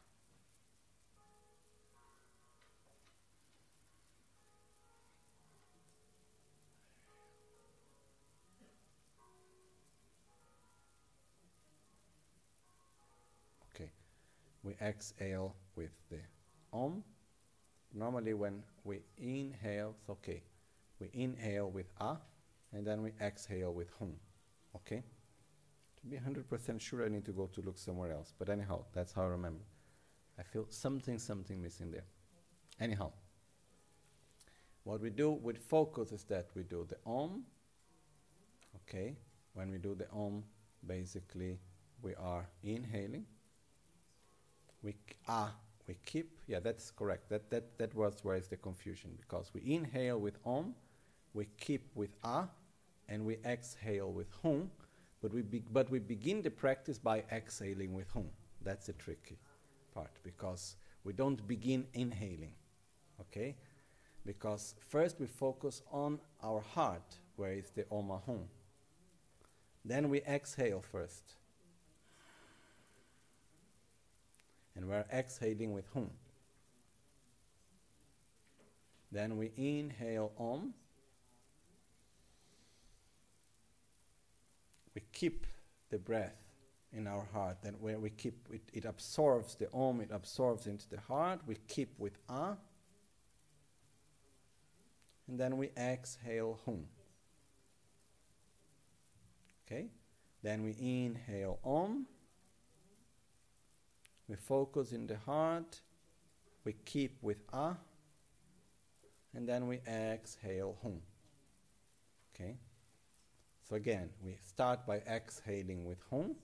We 14.63 14.73
exhale 14.81 15.55
with 15.75 15.91
the 16.09 16.19
Om. 16.73 17.03
Normally, 17.93 18.33
when 18.33 18.63
we 18.83 18.99
inhale, 19.17 19.95
it's 19.99 20.09
okay. 20.09 20.43
We 20.99 21.09
inhale 21.13 21.69
with 21.69 21.91
a, 21.99 22.17
and 22.73 22.85
then 22.85 23.01
we 23.01 23.11
exhale 23.21 23.73
with 23.73 23.89
Hum. 23.99 24.13
Okay? 24.75 25.03
To 26.01 26.07
be 26.07 26.17
100% 26.17 26.79
sure, 26.79 27.05
I 27.05 27.09
need 27.09 27.25
to 27.25 27.31
go 27.31 27.47
to 27.47 27.61
look 27.61 27.77
somewhere 27.77 28.11
else. 28.11 28.33
But 28.37 28.49
anyhow, 28.49 28.85
that's 28.93 29.11
how 29.11 29.23
I 29.23 29.27
remember. 29.27 29.63
I 30.39 30.43
feel 30.43 30.65
something, 30.69 31.19
something 31.19 31.61
missing 31.61 31.91
there. 31.91 32.05
Anyhow, 32.79 33.11
what 34.83 35.01
we 35.01 35.09
do 35.09 35.31
with 35.31 35.57
focus 35.57 36.11
is 36.11 36.23
that 36.25 36.49
we 36.55 36.63
do 36.63 36.87
the 36.87 36.97
Om. 37.05 37.43
Okay? 38.77 39.17
When 39.53 39.69
we 39.69 39.77
do 39.77 39.93
the 39.95 40.07
Om, 40.11 40.43
basically 40.87 41.59
we 42.01 42.15
are 42.15 42.47
inhaling. 42.63 43.25
We 44.83 44.95
ah, 45.27 45.53
we 45.87 45.95
keep. 46.05 46.39
Yeah, 46.47 46.59
that's 46.59 46.91
correct. 46.91 47.29
That 47.29 47.49
that 47.51 47.77
that 47.77 47.95
was 47.95 48.23
where 48.23 48.35
is 48.35 48.47
the 48.47 48.57
confusion 48.57 49.11
because 49.19 49.51
we 49.53 49.61
inhale 49.73 50.19
with 50.19 50.37
Om, 50.45 50.75
we 51.33 51.47
keep 51.57 51.89
with 51.95 52.15
Ah, 52.23 52.47
and 53.07 53.25
we 53.25 53.37
exhale 53.45 54.11
with 54.11 54.27
Hum 54.41 54.71
but 55.21 55.33
we, 55.33 55.43
be- 55.43 55.63
but 55.71 55.89
we 55.89 55.99
begin 55.99 56.41
the 56.41 56.49
practice 56.49 56.97
by 56.97 57.23
exhaling 57.31 57.93
with 57.93 58.09
Hum. 58.11 58.29
That's 58.63 58.87
the 58.87 58.93
tricky 58.93 59.37
part 59.93 60.11
because 60.23 60.75
we 61.03 61.13
don't 61.13 61.47
begin 61.47 61.85
inhaling. 61.93 62.53
Okay? 63.19 63.55
Because 64.25 64.75
first 64.89 65.19
we 65.19 65.27
focus 65.27 65.81
on 65.91 66.19
our 66.43 66.61
heart, 66.61 67.17
where 67.35 67.53
is 67.53 67.69
the 67.71 67.85
Om 67.91 68.09
Ahum. 68.09 68.43
Then 69.85 70.09
we 70.09 70.21
exhale 70.21 70.81
first. 70.81 71.35
And 74.75 74.87
we're 74.87 75.05
exhaling 75.11 75.73
with 75.73 75.85
Hum. 75.93 76.09
Then 79.11 79.37
we 79.37 79.51
inhale 79.57 80.31
Om. 80.37 80.73
we 84.93 85.01
keep 85.13 85.45
the 85.89 85.97
breath 85.97 86.35
in 86.93 87.07
our 87.07 87.25
heart, 87.33 87.57
then 87.63 87.75
where 87.79 87.99
we 87.99 88.09
keep 88.09 88.47
it, 88.51 88.61
it 88.73 88.85
absorbs 88.85 89.55
the 89.55 89.71
om, 89.73 90.01
it 90.01 90.09
absorbs 90.11 90.67
into 90.67 90.89
the 90.89 90.99
heart, 90.99 91.39
we 91.47 91.55
keep 91.67 91.93
with 91.97 92.17
ah, 92.27 92.55
and 95.27 95.39
then 95.39 95.57
we 95.57 95.69
exhale 95.77 96.59
hum. 96.65 96.85
Okay? 99.65 99.87
Then 100.43 100.63
we 100.63 100.75
inhale 100.79 101.59
om, 101.63 102.07
we 104.31 104.37
focus 104.37 104.93
in 104.93 105.07
the 105.07 105.17
heart, 105.25 105.81
we 106.63 106.71
keep 106.85 107.17
with 107.21 107.43
ah, 107.51 107.75
and 109.35 109.45
then 109.45 109.67
we 109.67 109.81
exhale 109.85 110.77
hum. 110.81 111.01
Okay? 112.33 112.55
So 113.67 113.75
again, 113.75 114.09
we 114.23 114.37
start 114.47 114.87
by 114.87 114.99
exhaling 114.99 115.83
with 115.85 115.97
Hum. 116.09 116.35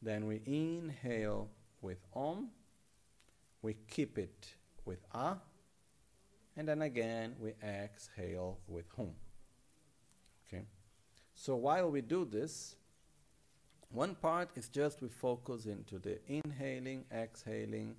Then 0.00 0.26
we 0.26 0.40
inhale 0.46 1.50
with 1.82 1.98
Om. 2.14 2.48
We 3.60 3.76
keep 3.90 4.16
it 4.16 4.48
with 4.86 5.04
Ah. 5.14 5.36
And 6.56 6.66
then 6.66 6.80
again, 6.80 7.36
we 7.38 7.52
exhale 7.62 8.56
with 8.66 8.86
Hum. 8.96 9.10
Okay? 10.46 10.64
So 11.34 11.56
while 11.56 11.90
we 11.90 12.00
do 12.00 12.24
this, 12.24 12.76
one 13.92 14.14
part 14.14 14.50
is 14.56 14.68
just 14.68 15.02
we 15.02 15.08
focus 15.08 15.66
into 15.66 15.98
the 15.98 16.18
inhaling, 16.26 17.04
exhaling, 17.12 17.94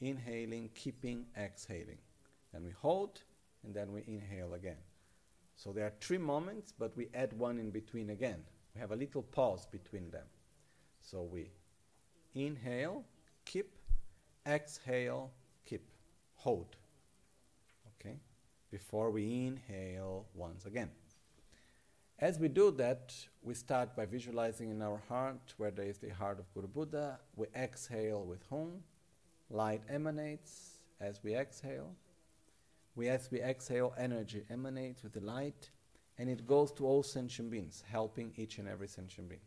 inhaling, 0.00 0.70
keeping, 0.74 1.26
exhaling. 1.36 1.98
Then 2.52 2.64
we 2.64 2.70
hold, 2.70 3.20
and 3.62 3.74
then 3.74 3.92
we 3.92 4.04
inhale 4.06 4.54
again. 4.54 4.78
So 5.56 5.72
there 5.72 5.86
are 5.86 5.92
three 6.00 6.18
moments, 6.18 6.72
but 6.76 6.96
we 6.96 7.08
add 7.14 7.32
one 7.38 7.58
in 7.58 7.70
between 7.70 8.10
again. 8.10 8.42
We 8.74 8.80
have 8.80 8.92
a 8.92 8.96
little 8.96 9.22
pause 9.22 9.66
between 9.66 10.10
them. 10.10 10.26
So 11.00 11.22
we 11.22 11.50
inhale, 12.34 13.04
keep, 13.44 13.70
exhale, 14.46 15.30
keep, 15.66 15.82
hold. 16.34 16.76
Okay? 18.00 18.16
Before 18.70 19.10
we 19.10 19.46
inhale 19.46 20.26
once 20.34 20.64
again. 20.64 20.90
As 22.20 22.38
we 22.38 22.48
do 22.48 22.70
that, 22.72 23.12
we 23.42 23.54
start 23.54 23.96
by 23.96 24.06
visualizing 24.06 24.70
in 24.70 24.80
our 24.82 25.00
heart 25.08 25.52
where 25.56 25.72
there 25.72 25.86
is 25.86 25.98
the 25.98 26.10
heart 26.10 26.38
of 26.38 26.52
Guru 26.54 26.68
Buddha. 26.68 27.18
We 27.34 27.48
exhale 27.56 28.24
with 28.24 28.40
Hum. 28.50 28.82
Light 29.50 29.82
emanates 29.88 30.78
as 31.00 31.20
we 31.22 31.34
exhale. 31.34 31.90
We, 32.94 33.08
as 33.08 33.28
we 33.30 33.40
exhale, 33.40 33.94
energy 33.98 34.44
emanates 34.48 35.02
with 35.02 35.12
the 35.12 35.20
light 35.20 35.70
and 36.16 36.30
it 36.30 36.46
goes 36.46 36.70
to 36.72 36.86
all 36.86 37.02
sentient 37.02 37.50
beings, 37.50 37.82
helping 37.90 38.32
each 38.36 38.58
and 38.58 38.68
every 38.68 38.86
sentient 38.86 39.28
being. 39.28 39.40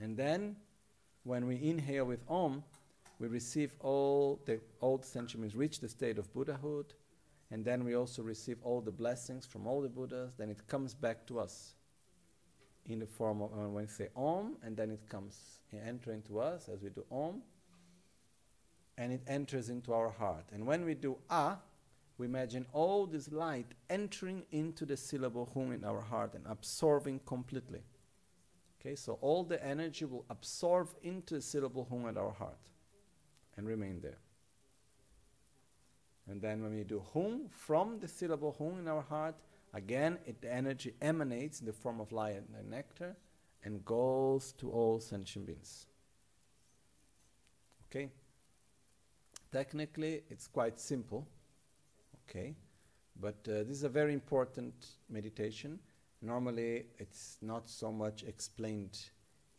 And 0.00 0.16
then, 0.16 0.56
when 1.22 1.46
we 1.46 1.62
inhale 1.62 2.04
with 2.04 2.20
Om, 2.28 2.64
we 3.20 3.28
receive 3.28 3.72
all 3.80 4.40
the 4.44 4.60
old 4.82 5.04
sentient 5.04 5.42
beings, 5.42 5.54
reach 5.54 5.78
the 5.78 5.88
state 5.88 6.18
of 6.18 6.32
Buddhahood, 6.34 6.94
and 7.50 7.64
then 7.64 7.84
we 7.84 7.94
also 7.94 8.22
receive 8.22 8.58
all 8.62 8.80
the 8.80 8.90
blessings 8.90 9.46
from 9.46 9.66
all 9.66 9.80
the 9.80 9.88
Buddhas. 9.88 10.34
Then 10.36 10.50
it 10.50 10.66
comes 10.66 10.94
back 10.94 11.26
to 11.26 11.38
us 11.38 11.74
in 12.86 12.98
the 12.98 13.06
form 13.06 13.42
of 13.42 13.52
uh, 13.52 13.68
when 13.68 13.84
we 13.84 13.86
say 13.86 14.08
Om, 14.16 14.56
and 14.62 14.76
then 14.76 14.90
it 14.90 15.08
comes 15.08 15.60
enter 15.84 16.12
into 16.12 16.40
us 16.40 16.68
as 16.68 16.80
we 16.82 16.88
do 16.88 17.04
Om 17.10 17.42
and 18.98 19.12
it 19.12 19.22
enters 19.26 19.68
into 19.68 19.92
our 19.92 20.10
heart. 20.10 20.44
And 20.52 20.66
when 20.66 20.84
we 20.84 20.94
do 20.94 21.18
Ah, 21.28 21.58
we 22.18 22.26
imagine 22.26 22.66
all 22.72 23.06
this 23.06 23.30
light 23.30 23.66
entering 23.90 24.44
into 24.50 24.86
the 24.86 24.96
syllable 24.96 25.50
Hum 25.52 25.72
in 25.72 25.84
our 25.84 26.00
heart 26.00 26.34
and 26.34 26.44
absorbing 26.46 27.20
completely. 27.26 27.82
Okay, 28.80 28.96
so 28.96 29.18
all 29.20 29.44
the 29.44 29.62
energy 29.62 30.04
will 30.06 30.24
absorb 30.30 30.88
into 31.02 31.34
the 31.34 31.42
syllable 31.42 31.86
Hum 31.90 32.06
in 32.06 32.16
our 32.16 32.32
heart 32.32 32.70
and 33.56 33.66
remain 33.66 34.00
there. 34.00 34.18
And 36.28 36.40
then 36.40 36.62
when 36.62 36.74
we 36.74 36.84
do 36.84 37.02
hum, 37.14 37.46
from 37.50 37.98
the 38.00 38.08
syllable 38.08 38.54
hum 38.58 38.80
in 38.80 38.88
our 38.88 39.02
heart, 39.02 39.36
again 39.74 40.18
it, 40.26 40.40
the 40.40 40.52
energy 40.52 40.94
emanates 41.00 41.60
in 41.60 41.66
the 41.66 41.72
form 41.72 42.00
of 42.00 42.12
light 42.12 42.36
and 42.36 42.70
nectar 42.70 43.16
and 43.64 43.84
goes 43.84 44.52
to 44.52 44.70
all 44.70 45.00
sentient 45.00 45.46
beings. 45.46 45.86
Okay? 47.88 48.10
Technically, 49.52 50.22
it's 50.28 50.46
quite 50.46 50.78
simple. 50.80 51.26
Okay? 52.28 52.54
But 53.20 53.36
uh, 53.48 53.64
this 53.64 53.70
is 53.70 53.84
a 53.84 53.88
very 53.88 54.12
important 54.12 54.74
meditation. 55.08 55.78
Normally, 56.20 56.86
it's 56.98 57.38
not 57.40 57.68
so 57.68 57.92
much 57.92 58.22
explained 58.24 58.98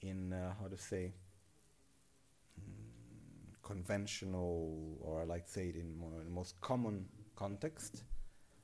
in, 0.01 0.33
uh, 0.33 0.53
how 0.59 0.67
to 0.67 0.77
say, 0.77 1.13
conventional, 3.67 4.97
or 5.01 5.21
I 5.21 5.25
like 5.25 5.45
to 5.45 5.51
say 5.51 5.67
it 5.67 5.75
in, 5.75 5.97
more, 5.97 6.21
in 6.21 6.33
most 6.33 6.59
common 6.61 7.05
context. 7.35 8.03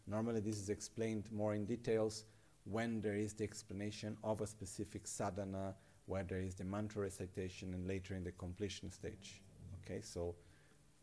Normally, 0.07 0.39
this 0.39 0.57
is 0.57 0.69
explained 0.69 1.25
more 1.31 1.53
in 1.53 1.65
details 1.65 2.23
when 2.63 3.01
there 3.01 3.15
is 3.15 3.33
the 3.33 3.43
explanation 3.43 4.17
of 4.23 4.39
a 4.39 4.47
specific 4.47 5.05
sadhana, 5.05 5.75
where 6.05 6.23
there 6.23 6.39
is 6.39 6.55
the 6.55 6.63
mantra 6.63 7.01
recitation, 7.01 7.73
and 7.73 7.85
later 7.85 8.15
in 8.15 8.23
the 8.23 8.31
completion 8.31 8.89
stage. 8.89 9.41
Okay, 9.81 10.01
so 10.01 10.35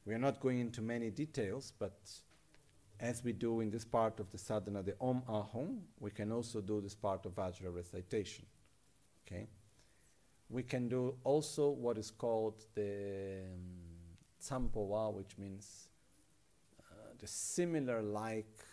we 0.06 0.14
are 0.14 0.18
not 0.18 0.40
going 0.40 0.60
into 0.60 0.81
many 0.81 1.10
details, 1.10 1.74
but 1.78 1.98
as 2.98 3.22
we 3.22 3.32
do 3.32 3.60
in 3.60 3.70
this 3.70 3.85
part 3.85 4.18
of 4.18 4.31
the 4.31 4.39
sadhana, 4.39 4.82
the 4.82 4.94
Om 5.01 5.22
Ahom, 5.28 5.81
we 5.98 6.10
can 6.10 6.32
also 6.32 6.60
do 6.62 6.81
this 6.81 6.94
part 6.94 7.27
of 7.27 7.35
Vajra 7.35 7.74
recitation. 7.74 8.47
Okay? 9.27 9.47
We 10.48 10.62
can 10.62 10.89
do 10.89 11.14
also 11.24 11.70
what 11.70 11.98
is 11.98 12.10
called 12.10 12.64
the 12.74 13.44
um, 13.44 13.80
which 15.12 15.38
means 15.38 15.88
uh, 16.80 16.94
the 17.18 17.26
similar 17.26 18.02
like 18.02 18.64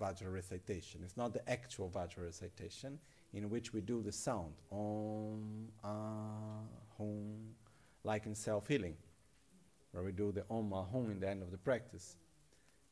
Vajra 0.00 0.32
recitation. 0.32 1.02
It's 1.04 1.16
not 1.16 1.32
the 1.32 1.48
actual 1.48 1.90
Vajra 1.90 2.24
recitation, 2.24 2.98
in 3.32 3.50
which 3.50 3.72
we 3.72 3.80
do 3.80 4.02
the 4.02 4.12
sound 4.12 4.54
Om, 4.70 5.68
Ah, 5.84 6.62
Hum, 6.98 7.54
like 8.04 8.26
in 8.26 8.34
self 8.34 8.68
healing, 8.68 8.96
where 9.92 10.02
we 10.02 10.12
do 10.12 10.32
the 10.32 10.44
Om, 10.50 10.72
Ah, 10.72 10.84
Hum 10.92 11.10
in 11.10 11.20
the 11.20 11.28
end 11.28 11.42
of 11.42 11.50
the 11.50 11.58
practice 11.58 12.16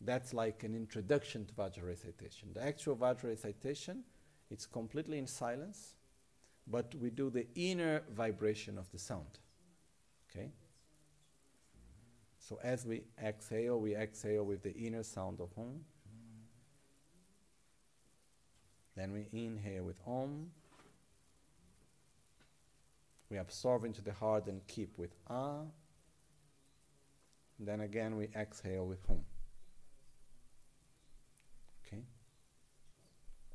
that's 0.01 0.32
like 0.32 0.62
an 0.64 0.74
introduction 0.74 1.44
to 1.47 1.55
Vajra 1.55 1.86
recitation. 1.86 2.48
The 2.55 2.62
actual 2.62 2.97
Vajra 2.97 3.24
recitation, 3.24 4.02
it's 4.51 4.66
completely 4.66 5.18
in 5.18 5.26
silence, 5.26 5.94
but 6.66 6.94
we 6.94 7.10
do 7.10 7.30
the 7.30 7.47
inner 7.55 8.02
vibration 8.14 8.78
of 8.78 8.90
the 8.92 8.98
sound. 8.98 9.38
Okay? 10.30 10.51
So 12.51 12.59
as 12.64 12.85
we 12.85 13.05
exhale, 13.22 13.78
we 13.78 13.94
exhale 13.94 14.43
with 14.43 14.64
the 14.64 14.74
inner 14.74 15.05
sound 15.05 15.40
of 15.40 15.51
Om. 15.56 15.85
Then 18.97 19.12
we 19.12 19.28
inhale 19.32 19.85
with 19.85 20.01
Om. 20.05 20.51
We 23.31 23.36
absorb 23.36 23.85
into 23.85 24.02
the 24.02 24.12
heart 24.12 24.48
and 24.48 24.66
keep 24.66 24.98
with 24.98 25.14
Ah. 25.28 25.60
Then 27.60 27.82
again 27.82 28.16
we 28.16 28.28
exhale 28.35 28.85
with 28.85 29.06
Hum. 29.06 29.24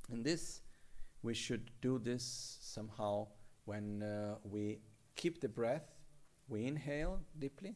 And 0.09 0.23
this, 0.23 0.61
we 1.21 1.33
should 1.33 1.71
do 1.81 1.99
this 1.99 2.57
somehow 2.61 3.27
when 3.65 4.03
uh, 4.03 4.35
we 4.43 4.79
keep 5.15 5.41
the 5.41 5.49
breath, 5.49 5.95
we 6.47 6.65
inhale 6.65 7.19
deeply, 7.39 7.75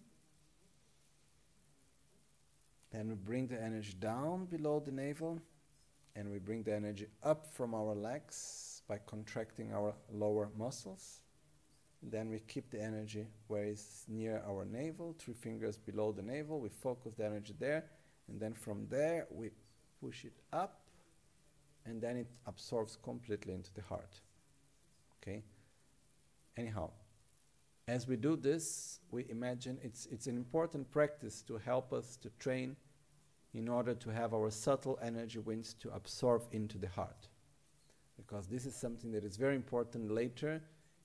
then 2.92 3.10
we 3.10 3.16
bring 3.16 3.48
the 3.48 3.62
energy 3.62 3.94
down 4.00 4.46
below 4.46 4.80
the 4.80 4.92
navel, 4.92 5.40
and 6.16 6.32
we 6.32 6.40
bring 6.40 6.64
the 6.64 6.74
energy 6.74 7.08
up 7.24 7.46
from 7.54 7.74
our 7.74 7.94
legs 7.94 8.82
by 8.88 8.98
contracting 9.06 9.74
our 9.74 9.94
lower 10.12 10.50
muscles. 10.58 11.22
Then 12.02 12.30
we 12.30 12.40
keep 12.40 12.72
the 12.72 12.82
energy 12.82 13.28
where 13.48 13.66
it's 13.66 14.06
near 14.08 14.42
our 14.48 14.66
navel, 14.66 15.16
three 15.20 15.34
fingers 15.34 15.78
below 15.78 16.12
the 16.12 16.22
navel. 16.22 16.60
We 16.60 16.70
focus 16.70 17.14
the 17.18 17.26
energy 17.26 17.54
there, 17.60 17.86
and 18.28 18.40
then 18.40 18.54
from 18.54 18.88
there 18.90 19.28
we 19.32 19.50
push 20.02 20.24
it 20.24 20.34
up 20.54 20.80
and 21.86 22.02
then 22.02 22.18
it 22.18 22.28
absorbs 22.46 22.98
completely 23.02 23.54
into 23.54 23.74
the 23.74 23.82
heart. 23.82 24.22
Okay? 25.22 25.44
Anyhow, 26.56 26.92
as 27.90 28.08
we 28.08 28.16
do 28.16 28.36
this, 28.36 29.00
we 29.10 29.26
imagine 29.30 29.80
it's, 29.82 30.06
it's 30.12 30.28
an 30.28 30.38
important 30.38 30.90
practice 30.92 31.42
to 31.42 31.58
help 31.58 31.92
us 31.92 32.18
to 32.18 32.30
train 32.40 32.76
in 33.56 33.68
order 33.68 33.96
to 33.96 34.10
have 34.10 34.34
our 34.34 34.52
subtle 34.52 35.00
energy 35.02 35.40
winds 35.40 35.74
to 35.74 35.90
absorb 35.90 36.44
into 36.52 36.78
the 36.78 36.88
heart. 36.90 37.28
Because 38.16 38.48
this 38.48 38.68
is 38.68 38.76
something 38.76 39.12
that 39.14 39.24
is 39.24 39.38
very 39.38 39.56
important 39.56 40.12
later 40.12 40.62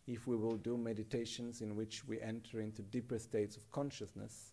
if 0.06 0.26
we 0.26 0.36
will 0.36 0.58
do 0.58 0.76
meditations 0.76 1.62
in 1.62 1.74
which 1.74 2.06
we 2.06 2.20
enter 2.20 2.60
into 2.60 2.82
deeper 2.82 3.18
states 3.18 3.56
of 3.56 3.70
consciousness. 3.70 4.52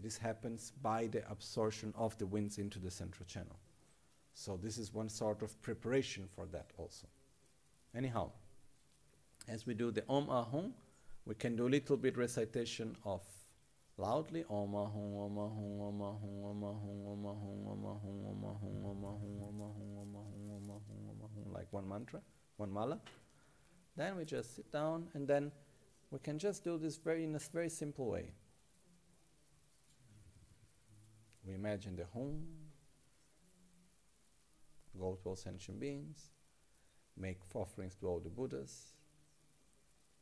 This 0.00 0.16
happens 0.16 0.72
by 0.80 1.08
the 1.08 1.28
absorption 1.28 1.92
of 1.96 2.16
the 2.18 2.26
winds 2.26 2.58
into 2.58 2.78
the 2.78 2.90
central 2.90 3.26
channel. 3.26 3.58
So 4.34 4.56
this 4.62 4.78
is 4.78 4.94
one 4.94 5.08
sort 5.08 5.42
of 5.42 5.60
preparation 5.60 6.28
for 6.36 6.46
that 6.52 6.70
also. 6.76 7.08
Anyhow, 7.96 8.30
as 9.48 9.66
we 9.66 9.74
do 9.74 9.90
the 9.90 10.04
Om 10.08 10.26
Ahum, 10.26 10.72
we 11.26 11.34
can 11.34 11.56
do 11.56 11.66
a 11.66 11.72
little 11.76 11.96
bit 11.96 12.16
recitation 12.16 12.96
of 13.04 13.22
loudly 13.96 14.44
Om 14.50 14.74
Ahum 14.74 15.16
Om 15.24 15.36
Ahum 15.38 15.80
Om 15.80 16.00
Ahum 16.00 16.44
Om 16.44 16.62
Ahum 16.62 17.06
Om 17.06 17.24
Ahum 17.24 17.66
Om 17.66 17.84
Ahum 17.86 18.26
Om 18.26 18.44
Ahum 18.44 18.84
Om 18.84 19.04
Ahum 19.04 19.38
Om 19.40 19.64
Ahum 19.64 19.98
Om 19.98 20.14
Ahum 20.14 20.50
Om 20.50 20.70
Ahum 20.70 21.10
Om 21.10 21.20
Ahum 21.22 21.52
like 21.52 21.68
one 21.70 21.88
mantra, 21.88 22.20
one 22.56 22.72
mala. 22.72 23.00
Then 23.96 24.16
we 24.16 24.24
just 24.24 24.56
sit 24.56 24.70
down 24.72 25.08
and 25.14 25.26
then 25.26 25.52
we 26.10 26.18
can 26.18 26.38
just 26.38 26.64
do 26.64 26.78
this 26.78 26.96
very 26.96 27.24
in 27.24 27.34
a 27.34 27.38
very 27.38 27.68
simple 27.68 28.10
way. 28.10 28.32
We 31.46 31.54
imagine 31.54 31.96
the 31.96 32.04
home 32.04 32.46
go 34.98 35.18
to 35.22 35.28
all 35.28 35.36
sentient 35.36 35.80
beings, 35.80 36.30
make 37.16 37.38
offerings 37.54 37.94
to 37.96 38.06
all 38.06 38.20
the 38.20 38.30
Buddhas. 38.30 38.93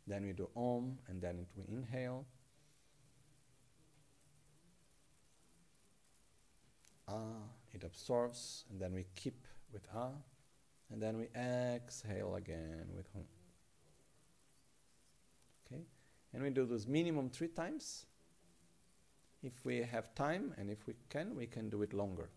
Then 0.07 0.25
we 0.25 0.33
do 0.33 0.49
Om, 0.57 0.99
and 1.09 1.23
then 1.23 1.47
we 1.57 1.65
inhale. 1.69 2.27
Ah, 7.09 7.45
it 7.73 7.85
absorbs, 7.85 8.65
and 8.71 8.81
then 8.81 8.95
we 8.95 9.07
keep 9.15 9.47
with 9.73 9.87
Ah, 9.95 10.13
and 10.91 11.01
then 11.01 11.19
we 11.19 11.29
exhale 11.35 12.35
again 12.37 12.87
with 12.97 13.07
Hum. 13.15 13.25
Okay, 15.67 15.83
and 16.33 16.43
we 16.43 16.51
do 16.51 16.67
this 16.67 16.87
minimum 16.87 17.31
three 17.31 17.49
times. 17.49 18.07
If 19.43 19.65
we 19.65 19.83
have 19.83 20.15
time, 20.15 20.55
and 20.57 20.71
if 20.71 20.87
we 20.87 20.95
can, 21.11 21.35
we 21.35 21.47
can 21.47 21.69
do 21.69 21.83
it 21.83 21.93
longer. 21.93 22.31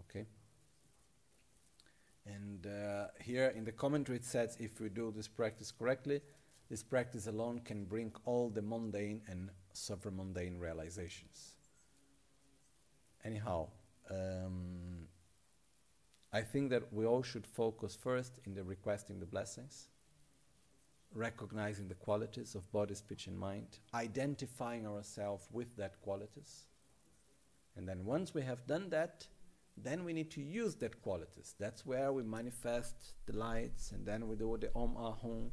Okay. 0.00 0.26
And 2.34 2.66
uh, 2.66 3.06
here 3.20 3.52
in 3.56 3.64
the 3.64 3.72
commentary 3.72 4.18
it 4.18 4.24
says 4.24 4.56
if 4.60 4.80
we 4.80 4.88
do 4.88 5.12
this 5.14 5.28
practice 5.28 5.72
correctly, 5.72 6.20
this 6.68 6.82
practice 6.82 7.26
alone 7.26 7.60
can 7.64 7.84
bring 7.84 8.12
all 8.24 8.48
the 8.48 8.62
mundane 8.62 9.22
and 9.26 9.50
super-mundane 9.72 10.58
realizations. 10.58 11.56
Anyhow, 13.24 13.68
um, 14.10 15.08
I 16.32 16.42
think 16.42 16.70
that 16.70 16.92
we 16.92 17.06
all 17.06 17.22
should 17.22 17.46
focus 17.46 17.96
first 17.96 18.38
in 18.46 18.54
the 18.54 18.62
requesting 18.62 19.18
the 19.18 19.26
blessings, 19.26 19.88
recognizing 21.12 21.88
the 21.88 21.94
qualities 21.94 22.54
of 22.54 22.70
body, 22.70 22.94
speech, 22.94 23.26
and 23.26 23.38
mind, 23.38 23.80
identifying 23.92 24.86
ourselves 24.86 25.48
with 25.52 25.76
that 25.76 26.00
qualities. 26.02 26.66
And 27.76 27.88
then 27.88 28.04
once 28.04 28.32
we 28.32 28.42
have 28.42 28.66
done 28.66 28.90
that, 28.90 29.26
then 29.76 30.04
we 30.04 30.12
need 30.12 30.30
to 30.32 30.40
use 30.40 30.74
that 30.76 31.00
qualities. 31.02 31.54
That's 31.58 31.86
where 31.86 32.12
we 32.12 32.22
manifest 32.22 33.14
the 33.26 33.36
lights, 33.36 33.92
and 33.92 34.06
then 34.06 34.28
we 34.28 34.36
do 34.36 34.56
the 34.60 34.70
Om 34.74 34.96
Ahum. 34.96 35.50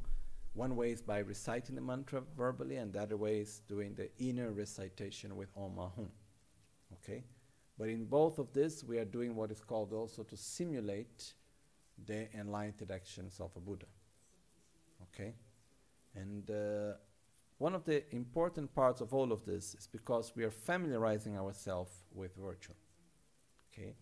One 0.54 0.76
way 0.76 0.90
is 0.90 1.02
by 1.02 1.18
reciting 1.18 1.74
the 1.74 1.80
mantra 1.80 2.22
verbally, 2.36 2.76
and 2.76 2.92
the 2.92 3.00
other 3.00 3.16
way 3.16 3.40
is 3.40 3.60
doing 3.68 3.94
the 3.94 4.10
inner 4.18 4.52
recitation 4.52 5.36
with 5.36 5.48
Om 5.56 5.76
Ahum. 5.76 6.08
Okay? 6.94 7.24
But 7.78 7.88
in 7.88 8.06
both 8.06 8.38
of 8.38 8.52
this, 8.52 8.82
we 8.82 8.98
are 8.98 9.04
doing 9.04 9.36
what 9.36 9.50
is 9.50 9.60
called 9.60 9.92
also 9.92 10.24
to 10.24 10.36
simulate 10.36 11.34
the 12.06 12.28
enlightened 12.36 12.90
actions 12.90 13.40
of 13.40 13.50
a 13.56 13.60
Buddha. 13.60 13.86
Okay? 15.02 15.34
And 16.14 16.50
uh, 16.50 16.94
one 17.58 17.74
of 17.74 17.84
the 17.84 18.02
important 18.14 18.74
parts 18.74 19.00
of 19.00 19.14
all 19.14 19.32
of 19.32 19.44
this 19.44 19.74
is 19.74 19.86
because 19.86 20.32
we 20.34 20.44
are 20.44 20.50
familiarizing 20.50 21.38
ourselves 21.38 21.92
with 22.12 22.34
virtue. 22.36 22.72
Okay? 23.72 23.94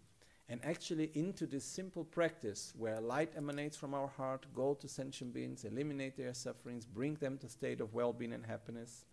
And 0.48 0.64
actually 0.64 1.10
into 1.14 1.46
this 1.46 1.64
simple 1.64 2.04
practice 2.04 2.72
where 2.78 3.00
light 3.00 3.32
emanates 3.36 3.76
from 3.76 3.94
our 3.94 4.06
heart, 4.06 4.46
go 4.54 4.74
to 4.74 4.86
sentient 4.88 5.34
beings, 5.34 5.64
eliminate 5.64 6.16
their 6.16 6.34
sufferings, 6.34 6.86
bring 6.86 7.14
them 7.14 7.36
to 7.38 7.48
state 7.48 7.80
of 7.80 7.94
well-being 7.94 8.32
and 8.32 8.46
happiness, 8.46 9.06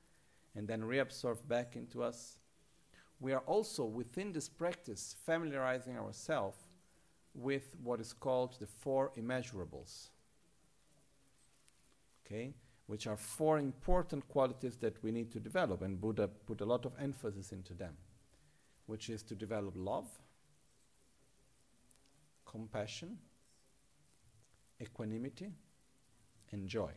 and 0.56 0.68
then 0.68 0.82
reabsorb 0.82 1.38
back 1.48 1.76
into 1.76 2.04
us. 2.04 2.38
we 3.20 3.32
are 3.32 3.44
also 3.46 3.86
within 3.86 4.34
this 4.34 4.50
practice 4.50 5.16
familiarizing 5.26 5.98
ourselves 5.98 6.58
with 7.34 7.76
what 7.82 8.00
is 8.00 8.14
called 8.14 8.58
the 8.60 8.68
four 8.68 9.12
immeasurables. 9.18 10.10
Okay? 12.26 12.54
Which 12.88 13.08
are 13.08 13.16
four 13.16 13.60
important 13.60 14.28
qualities 14.28 14.76
that 14.78 15.02
we 15.02 15.12
need 15.12 15.32
to 15.32 15.40
develop, 15.40 15.82
and 15.82 16.00
Buddha 16.00 16.28
put 16.28 16.62
a 16.62 16.66
lot 16.66 16.86
of 16.86 16.94
emphasis 17.00 17.54
into 17.54 17.74
them, 17.74 17.94
which 18.88 19.10
is 19.10 19.24
to 19.24 19.36
develop 19.36 19.74
love, 19.76 20.08
compassion, 22.54 23.18
equanimity, 24.80 25.52
and 26.52 26.68
joy. 26.68 26.92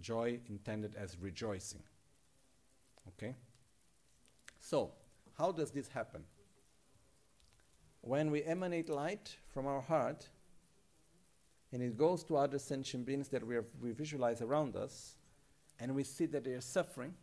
Joy 0.00 0.40
intended 0.46 0.94
as 0.94 1.16
rejoicing. 1.18 1.82
Okay? 3.08 3.34
So, 4.60 4.92
how 5.38 5.52
does 5.52 5.70
this 5.70 5.88
happen? 5.88 6.22
When 8.02 8.30
we 8.30 8.42
emanate 8.44 8.90
light 8.90 9.34
from 9.48 9.66
our 9.66 9.80
heart 9.80 10.28
and 11.72 11.82
it 11.82 11.96
goes 11.96 12.22
to 12.24 12.36
other 12.36 12.58
sentient 12.58 13.06
beings 13.06 13.28
that 13.28 13.46
we, 13.46 13.56
we 13.80 13.92
visualize 13.92 14.42
around 14.42 14.76
us, 14.76 15.16
and 15.80 15.94
we 15.94 16.04
see 16.04 16.26
that 16.26 16.44
they 16.44 16.52
are 16.52 16.60
suffering, 16.60 17.14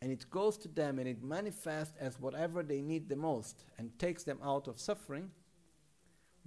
and 0.00 0.12
it 0.12 0.30
goes 0.30 0.56
to 0.58 0.68
them 0.68 1.00
and 1.00 1.08
it 1.08 1.22
manifests 1.22 1.96
as 1.98 2.20
whatever 2.20 2.62
they 2.62 2.80
need 2.80 3.08
the 3.08 3.16
most 3.16 3.64
and 3.78 3.98
takes 3.98 4.22
them 4.22 4.38
out 4.44 4.68
of 4.68 4.78
suffering, 4.78 5.30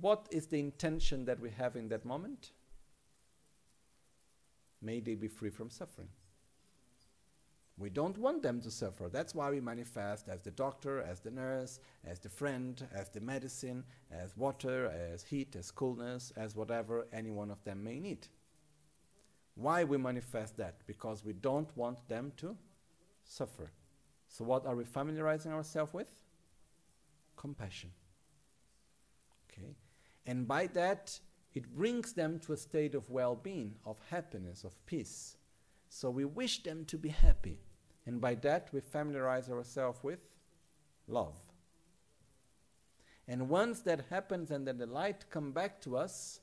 what 0.01 0.27
is 0.31 0.47
the 0.47 0.59
intention 0.59 1.25
that 1.25 1.39
we 1.39 1.49
have 1.51 1.75
in 1.75 1.89
that 1.89 2.05
moment? 2.05 2.51
May 4.81 4.99
they 4.99 5.15
be 5.15 5.27
free 5.27 5.49
from 5.49 5.69
suffering. 5.69 6.09
We 7.77 7.89
don't 7.89 8.17
want 8.17 8.43
them 8.43 8.59
to 8.61 8.71
suffer. 8.71 9.07
That's 9.07 9.33
why 9.33 9.49
we 9.49 9.61
manifest 9.61 10.27
as 10.27 10.41
the 10.41 10.51
doctor, 10.51 11.01
as 11.01 11.21
the 11.21 11.31
nurse, 11.31 11.79
as 12.05 12.19
the 12.19 12.27
friend, 12.27 12.85
as 12.93 13.07
the 13.09 13.21
medicine, 13.21 13.85
as 14.11 14.35
water, 14.35 14.87
as 15.13 15.23
heat, 15.23 15.55
as 15.55 15.71
coolness, 15.71 16.33
as 16.35 16.57
whatever 16.57 17.07
any 17.13 17.31
one 17.31 17.49
of 17.49 17.63
them 17.63 17.81
may 17.81 17.99
need. 17.99 18.27
Why 19.55 19.85
we 19.85 19.97
manifest 19.97 20.57
that? 20.57 20.85
Because 20.87 21.23
we 21.23 21.33
don't 21.33 21.75
want 21.77 22.05
them 22.09 22.33
to 22.37 22.57
suffer. 23.23 23.71
So, 24.27 24.43
what 24.43 24.65
are 24.65 24.75
we 24.75 24.83
familiarizing 24.83 25.53
ourselves 25.53 25.93
with? 25.93 26.09
Compassion. 27.37 27.91
Okay? 29.49 29.75
And 30.29 30.47
by 30.47 30.67
that, 30.67 31.19
it 31.55 31.75
brings 31.75 32.13
them 32.13 32.37
to 32.41 32.53
a 32.53 32.57
state 32.57 32.93
of 32.93 33.09
well 33.09 33.35
being, 33.35 33.73
of 33.83 33.97
happiness, 34.11 34.63
of 34.63 34.85
peace. 34.85 35.37
So, 35.89 36.11
we 36.11 36.23
wish 36.23 36.61
them 36.61 36.85
to 36.85 36.99
be 36.99 37.09
happy. 37.09 37.61
And 38.05 38.21
by 38.21 38.35
that, 38.35 38.69
we 38.71 38.79
familiarize 38.79 39.49
ourselves 39.49 40.03
with 40.03 40.21
love. 41.07 41.33
And 43.27 43.49
once 43.49 43.81
that 43.81 44.05
happens 44.11 44.51
and 44.51 44.67
then 44.67 44.77
the 44.77 44.85
light 44.85 45.25
come 45.31 45.51
back 45.51 45.81
to 45.81 45.97
us, 45.97 46.41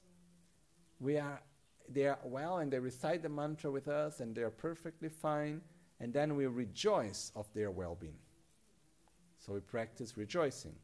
we 0.98 1.18
are 1.18 1.40
they 1.88 2.08
are 2.08 2.18
well 2.24 2.58
and 2.58 2.72
they 2.72 2.80
recite 2.80 3.22
the 3.22 3.28
mantra 3.28 3.70
with 3.70 3.86
us 3.86 4.18
and 4.18 4.34
they 4.34 4.42
are 4.42 4.50
perfectly 4.50 5.08
fine 5.08 5.60
and 6.00 6.12
then 6.12 6.34
we 6.34 6.46
rejoice 6.46 7.30
of 7.36 7.46
their 7.54 7.70
well-being. 7.70 8.18
So 9.38 9.52
we 9.52 9.60
practice 9.60 10.16
rejoicing. 10.16 10.74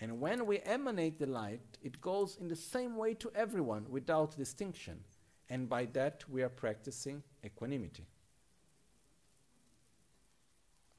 And 0.00 0.20
when 0.20 0.44
we 0.44 0.58
emanate 0.60 1.18
the 1.18 1.26
light, 1.26 1.78
it 1.82 2.00
goes 2.00 2.36
in 2.40 2.48
the 2.48 2.56
same 2.56 2.96
way 2.96 3.14
to 3.14 3.30
everyone 3.34 3.86
without 3.88 4.36
distinction. 4.36 5.00
And 5.48 5.68
by 5.68 5.86
that 5.86 6.24
we 6.28 6.42
are 6.42 6.48
practicing 6.48 7.22
equanimity. 7.44 8.06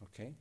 Okay? 0.04 0.34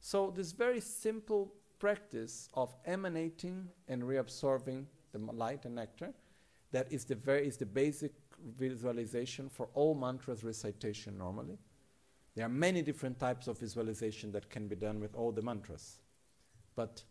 So, 0.00 0.32
this 0.34 0.52
very 0.52 0.80
simple 0.80 1.52
practice 1.78 2.48
of 2.54 2.74
emanating 2.86 3.68
and 3.88 4.02
reabsorbing 4.02 4.84
the 5.12 5.18
light 5.18 5.64
and 5.64 5.74
nectar, 5.74 6.12
that 6.72 6.90
is 6.92 7.04
the, 7.04 7.16
very, 7.16 7.46
is 7.46 7.56
the 7.56 7.66
basic 7.66 8.12
visualization 8.56 9.48
for 9.48 9.68
all 9.74 9.94
mantras 9.94 10.44
recitation 10.44 11.18
normally. 11.18 11.58
There 12.34 12.46
are 12.46 12.50
many 12.50 12.80
different 12.80 13.18
types 13.18 13.48
of 13.48 13.58
visualization 13.58 14.30
that 14.32 14.48
can 14.48 14.68
be 14.68 14.76
done 14.76 15.00
with 15.00 15.14
all 15.14 15.32
the 15.32 15.42
mantras. 15.42 15.98
But 16.76 17.02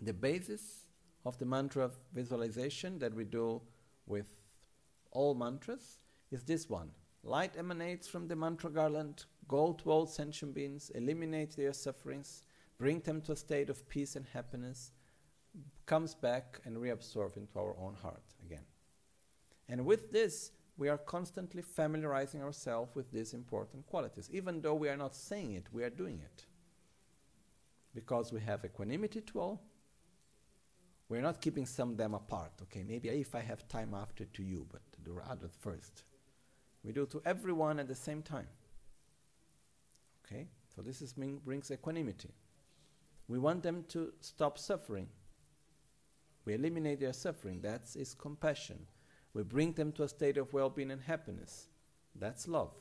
the 0.00 0.12
basis 0.12 0.86
of 1.24 1.38
the 1.38 1.44
mantra 1.44 1.90
visualization 2.12 2.98
that 2.98 3.14
we 3.14 3.24
do 3.24 3.60
with 4.06 4.28
all 5.12 5.34
mantras 5.34 6.02
is 6.30 6.42
this 6.44 6.68
one. 6.68 6.90
Light 7.22 7.56
emanates 7.56 8.08
from 8.08 8.26
the 8.26 8.34
mantra 8.34 8.70
garland, 8.70 9.24
go 9.46 9.72
to 9.74 9.90
all 9.90 10.06
sentient 10.06 10.54
beings, 10.54 10.90
eliminate 10.94 11.56
their 11.56 11.72
sufferings, 11.72 12.42
bring 12.78 13.00
them 13.00 13.20
to 13.20 13.32
a 13.32 13.36
state 13.36 13.70
of 13.70 13.88
peace 13.88 14.16
and 14.16 14.26
happiness, 14.32 14.90
comes 15.86 16.14
back 16.14 16.60
and 16.64 16.76
reabsorb 16.76 17.36
into 17.36 17.58
our 17.58 17.76
own 17.78 17.94
heart 17.94 18.24
again. 18.44 18.64
And 19.68 19.84
with 19.86 20.10
this, 20.10 20.50
we 20.76 20.88
are 20.88 20.98
constantly 20.98 21.62
familiarizing 21.62 22.42
ourselves 22.42 22.94
with 22.94 23.12
these 23.12 23.34
important 23.34 23.86
qualities. 23.86 24.28
Even 24.32 24.60
though 24.60 24.74
we 24.74 24.88
are 24.88 24.96
not 24.96 25.14
saying 25.14 25.52
it, 25.52 25.66
we 25.70 25.84
are 25.84 25.90
doing 25.90 26.20
it. 26.20 26.46
Because 27.94 28.32
we 28.32 28.40
have 28.40 28.64
equanimity 28.64 29.20
to 29.20 29.40
all. 29.40 29.62
We're 31.08 31.20
not 31.20 31.40
keeping 31.40 31.66
some 31.66 31.90
of 31.90 31.96
them 31.96 32.14
apart. 32.14 32.52
Okay, 32.62 32.82
maybe 32.82 33.08
if 33.08 33.34
I 33.34 33.40
have 33.40 33.68
time 33.68 33.94
after 33.94 34.24
to 34.24 34.42
you, 34.42 34.66
but 34.70 34.80
the 35.04 35.20
other 35.30 35.48
first. 35.60 36.04
We 36.84 36.92
do 36.92 37.06
to 37.06 37.22
everyone 37.24 37.78
at 37.78 37.88
the 37.88 37.94
same 37.94 38.22
time. 38.22 38.48
Okay? 40.24 40.48
So 40.74 40.82
this 40.82 41.02
is 41.02 41.12
brings 41.12 41.70
equanimity. 41.70 42.30
We 43.28 43.38
want 43.38 43.62
them 43.62 43.84
to 43.88 44.12
stop 44.20 44.58
suffering. 44.58 45.08
We 46.44 46.54
eliminate 46.54 47.00
their 47.00 47.12
suffering. 47.12 47.60
That 47.60 47.82
is 47.94 48.14
compassion. 48.14 48.86
We 49.34 49.42
bring 49.42 49.72
them 49.72 49.92
to 49.92 50.02
a 50.02 50.08
state 50.08 50.36
of 50.36 50.52
well 50.52 50.70
being 50.70 50.90
and 50.90 51.00
happiness. 51.00 51.68
That's 52.14 52.48
love. 52.48 52.74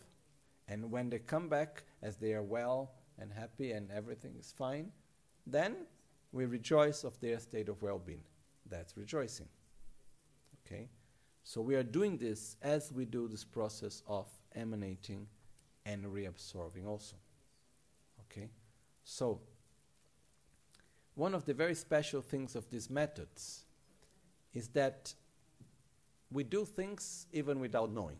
And 0.67 0.91
when 0.91 1.09
they 1.09 1.19
come 1.19 1.47
back 1.49 1.83
as 2.01 2.17
they 2.17 2.33
are 2.33 2.43
well 2.43 2.91
and 3.19 3.31
happy 3.31 3.71
and 3.71 3.91
everything 3.91 4.35
is 4.39 4.53
fine, 4.57 4.91
then 5.45 5.75
we 6.31 6.45
rejoice 6.45 7.03
of 7.03 7.19
their 7.19 7.39
state 7.39 7.69
of 7.69 7.81
well 7.81 7.99
being. 7.99 8.23
That's 8.69 8.95
rejoicing. 8.95 9.47
Okay? 10.65 10.87
So 11.43 11.61
we 11.61 11.75
are 11.75 11.83
doing 11.83 12.17
this 12.17 12.55
as 12.61 12.91
we 12.91 13.05
do 13.05 13.27
this 13.27 13.43
process 13.43 14.03
of 14.07 14.27
emanating 14.55 15.27
and 15.85 16.05
reabsorbing 16.05 16.85
also. 16.87 17.15
Okay? 18.21 18.49
So, 19.03 19.41
one 21.15 21.33
of 21.33 21.45
the 21.45 21.53
very 21.53 21.75
special 21.75 22.21
things 22.21 22.55
of 22.55 22.69
these 22.69 22.89
methods 22.89 23.65
is 24.53 24.69
that 24.69 25.13
we 26.31 26.43
do 26.43 26.63
things 26.63 27.27
even 27.33 27.59
without 27.59 27.91
knowing. 27.91 28.17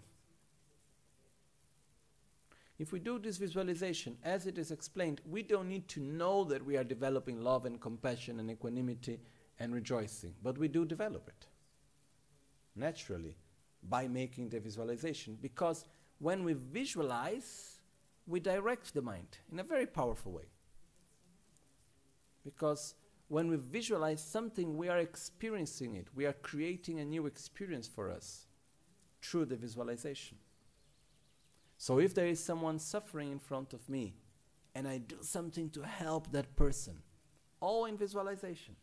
If 2.82 2.92
we 2.92 2.98
do 2.98 3.20
this 3.20 3.38
visualization 3.38 4.18
as 4.24 4.48
it 4.48 4.58
is 4.58 4.72
explained, 4.72 5.22
we 5.30 5.44
don't 5.44 5.70
need 5.70 5.88
to 5.90 6.00
know 6.00 6.44
that 6.46 6.66
we 6.66 6.78
are 6.78 6.84
developing 6.84 7.40
love 7.40 7.68
and 7.68 7.80
compassion 7.80 8.40
and 8.40 8.50
equanimity 8.50 9.20
and 9.60 9.72
rejoicing, 9.72 10.34
but 10.42 10.58
we 10.58 10.68
do 10.68 10.84
develop 10.84 11.28
it 11.28 11.46
naturally 12.76 13.38
by 13.88 14.08
making 14.08 14.50
the 14.50 14.60
visualization 14.60 15.38
because 15.40 15.86
when 16.18 16.44
we 16.44 16.54
visualize, 16.54 17.82
we 18.26 18.40
direct 18.40 18.96
the 18.96 19.02
mind 19.04 19.38
in 19.52 19.60
a 19.60 19.64
very 19.64 19.86
powerful 19.86 20.32
way. 20.32 20.50
Because 22.44 22.96
when 23.28 23.48
we 23.48 23.58
visualize 23.58 24.24
something, 24.24 24.76
we 24.76 24.90
are 24.90 24.98
experiencing 24.98 25.94
it. 25.94 26.08
We 26.16 26.26
are 26.26 26.34
creating 26.34 27.00
a 27.00 27.06
new 27.06 27.28
experience 27.28 27.88
for 27.88 28.10
us 28.10 28.48
through 29.22 29.46
the 29.46 29.56
visualization. 29.56 30.40
So 31.82 31.98
if 31.98 32.14
there 32.14 32.28
is 32.28 32.40
someone 32.40 32.78
suffering 32.78 33.32
in 33.32 33.40
front 33.40 33.74
of 33.74 33.90
me 33.90 34.14
and 34.76 34.88
I 34.88 35.00
do 35.00 35.16
something 35.22 35.68
to 35.72 35.82
help 35.82 36.32
that 36.32 36.56
person, 36.56 36.94
all 37.60 37.86
in 37.86 37.98
visualization, 37.98 38.76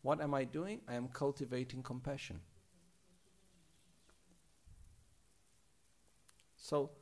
what 0.00 0.22
am 0.22 0.32
I 0.32 0.44
doing? 0.44 0.80
I 0.88 0.94
am 0.94 1.08
cultivating 1.08 1.82
compassion. 1.82 2.40
So 6.56 6.92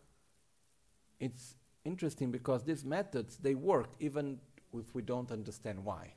it's 1.20 1.54
interesting 1.84 2.32
because 2.32 2.64
these 2.64 2.84
methods 2.84 3.36
they 3.36 3.54
work 3.54 3.90
even 4.00 4.40
if 4.74 4.92
we 4.92 5.02
don't 5.02 5.30
understand 5.30 5.84
why. 5.84 6.14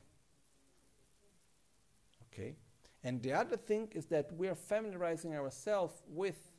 Okay? 2.24 2.56
And 3.04 3.22
the 3.22 3.34
other 3.34 3.56
thing 3.56 3.86
is 3.92 4.06
that 4.06 4.32
we 4.36 4.48
are 4.48 4.56
familiarizing 4.56 5.36
ourselves 5.36 6.02
with 6.08 6.55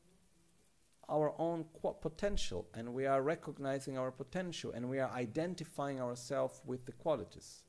our 1.10 1.34
own 1.40 1.66
potential 2.02 2.68
and 2.74 2.94
we 2.94 3.06
are 3.06 3.22
recognizing 3.22 3.98
our 3.98 4.12
potential 4.12 4.72
and 4.74 4.90
we 4.90 5.00
are 5.00 5.12
identifying 5.12 6.02
ourselves 6.02 6.62
with 6.66 6.86
the 6.86 6.92
qualities. 6.92 7.64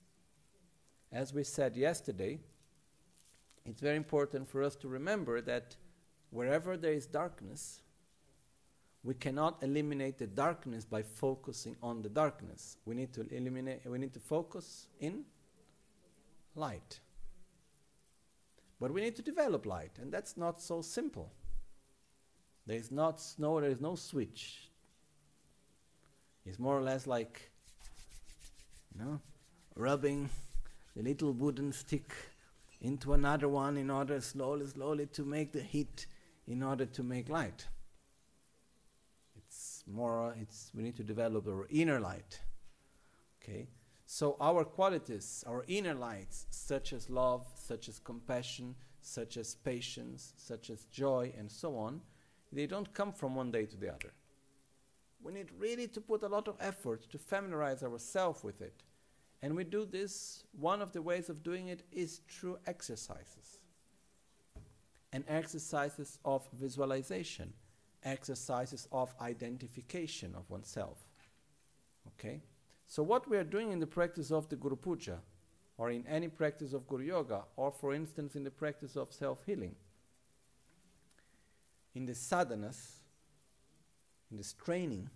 As 1.12 1.32
we 1.32 1.44
said 1.44 1.76
yesterday, 1.76 2.40
it's 3.64 3.80
very 3.80 3.96
important 3.96 4.48
for 4.48 4.62
us 4.62 4.76
to 4.76 4.88
remember 4.88 5.40
that 5.42 5.76
wherever 6.30 6.76
there 6.76 6.92
is 6.92 7.06
darkness, 7.06 7.82
we 9.04 9.14
cannot 9.14 9.62
eliminate 9.62 10.18
the 10.18 10.26
darkness 10.26 10.84
by 10.84 11.02
focusing 11.02 11.76
on 11.82 12.02
the 12.02 12.08
darkness. 12.08 12.76
We 12.84 12.94
need 12.94 13.12
to 13.14 13.26
eliminate 13.34 13.86
we 13.86 13.98
need 13.98 14.12
to 14.14 14.20
focus 14.20 14.88
in 15.00 15.24
light. 16.54 17.00
But 18.80 18.92
we 18.92 19.00
need 19.00 19.16
to 19.16 19.22
develop 19.22 19.66
light, 19.66 19.98
and 20.00 20.12
that's 20.12 20.36
not 20.36 20.60
so 20.60 20.82
simple. 20.82 21.32
There 22.68 22.76
is 22.76 22.92
not 22.92 23.24
no 23.38 23.60
there 23.62 23.70
is 23.70 23.80
no 23.80 23.94
switch. 23.94 24.68
It's 26.44 26.58
more 26.58 26.76
or 26.78 26.82
less 26.82 27.06
like 27.06 27.50
you 28.94 29.02
know, 29.02 29.20
rubbing 29.74 30.28
the 30.94 31.02
little 31.02 31.32
wooden 31.32 31.72
stick 31.72 32.14
into 32.82 33.14
another 33.14 33.48
one 33.48 33.78
in 33.78 33.90
order 33.90 34.20
slowly, 34.20 34.66
slowly 34.66 35.06
to 35.06 35.24
make 35.24 35.52
the 35.52 35.62
heat 35.62 36.06
in 36.46 36.62
order 36.62 36.84
to 36.84 37.02
make 37.02 37.30
light. 37.30 37.66
It's 39.34 39.82
more, 39.86 40.34
it's, 40.38 40.70
we 40.74 40.82
need 40.82 40.96
to 40.96 41.04
develop 41.04 41.48
our 41.48 41.66
inner 41.70 41.98
light. 42.00 42.38
Okay? 43.42 43.68
So 44.04 44.36
our 44.40 44.64
qualities, 44.64 45.42
our 45.46 45.64
inner 45.68 45.94
lights, 45.94 46.46
such 46.50 46.92
as 46.92 47.08
love, 47.08 47.46
such 47.56 47.88
as 47.88 47.98
compassion, 47.98 48.74
such 49.00 49.38
as 49.38 49.54
patience, 49.54 50.34
such 50.36 50.68
as 50.68 50.84
joy, 50.84 51.32
and 51.38 51.50
so 51.50 51.76
on, 51.76 52.02
they 52.52 52.66
don't 52.66 52.92
come 52.94 53.12
from 53.12 53.34
one 53.34 53.50
day 53.50 53.66
to 53.66 53.76
the 53.76 53.88
other. 53.88 54.12
We 55.22 55.32
need 55.32 55.48
really 55.58 55.88
to 55.88 56.00
put 56.00 56.22
a 56.22 56.28
lot 56.28 56.48
of 56.48 56.56
effort 56.60 57.10
to 57.10 57.18
familiarize 57.18 57.82
ourselves 57.82 58.44
with 58.44 58.62
it. 58.62 58.82
And 59.42 59.54
we 59.54 59.64
do 59.64 59.84
this, 59.84 60.44
one 60.58 60.82
of 60.82 60.92
the 60.92 61.02
ways 61.02 61.28
of 61.28 61.42
doing 61.42 61.68
it 61.68 61.82
is 61.92 62.20
through 62.28 62.58
exercises. 62.66 63.60
And 65.12 65.24
exercises 65.28 66.18
of 66.24 66.46
visualization, 66.52 67.52
exercises 68.04 68.88
of 68.92 69.14
identification 69.20 70.34
of 70.36 70.48
oneself. 70.50 70.98
Okay? 72.08 72.42
So, 72.86 73.02
what 73.02 73.28
we 73.28 73.36
are 73.36 73.44
doing 73.44 73.70
in 73.72 73.80
the 73.80 73.86
practice 73.86 74.30
of 74.30 74.48
the 74.48 74.56
Guru 74.56 74.76
Puja, 74.76 75.20
or 75.76 75.90
in 75.90 76.06
any 76.06 76.28
practice 76.28 76.72
of 76.72 76.86
Guru 76.88 77.04
Yoga, 77.04 77.44
or 77.56 77.70
for 77.70 77.94
instance 77.94 78.34
in 78.34 78.44
the 78.44 78.50
practice 78.50 78.96
of 78.96 79.12
self 79.12 79.44
healing, 79.44 79.76
in 81.98 82.06
the 82.06 82.12
sadhanas, 82.12 83.00
in 84.30 84.36
this 84.36 84.52
training, 84.52 85.10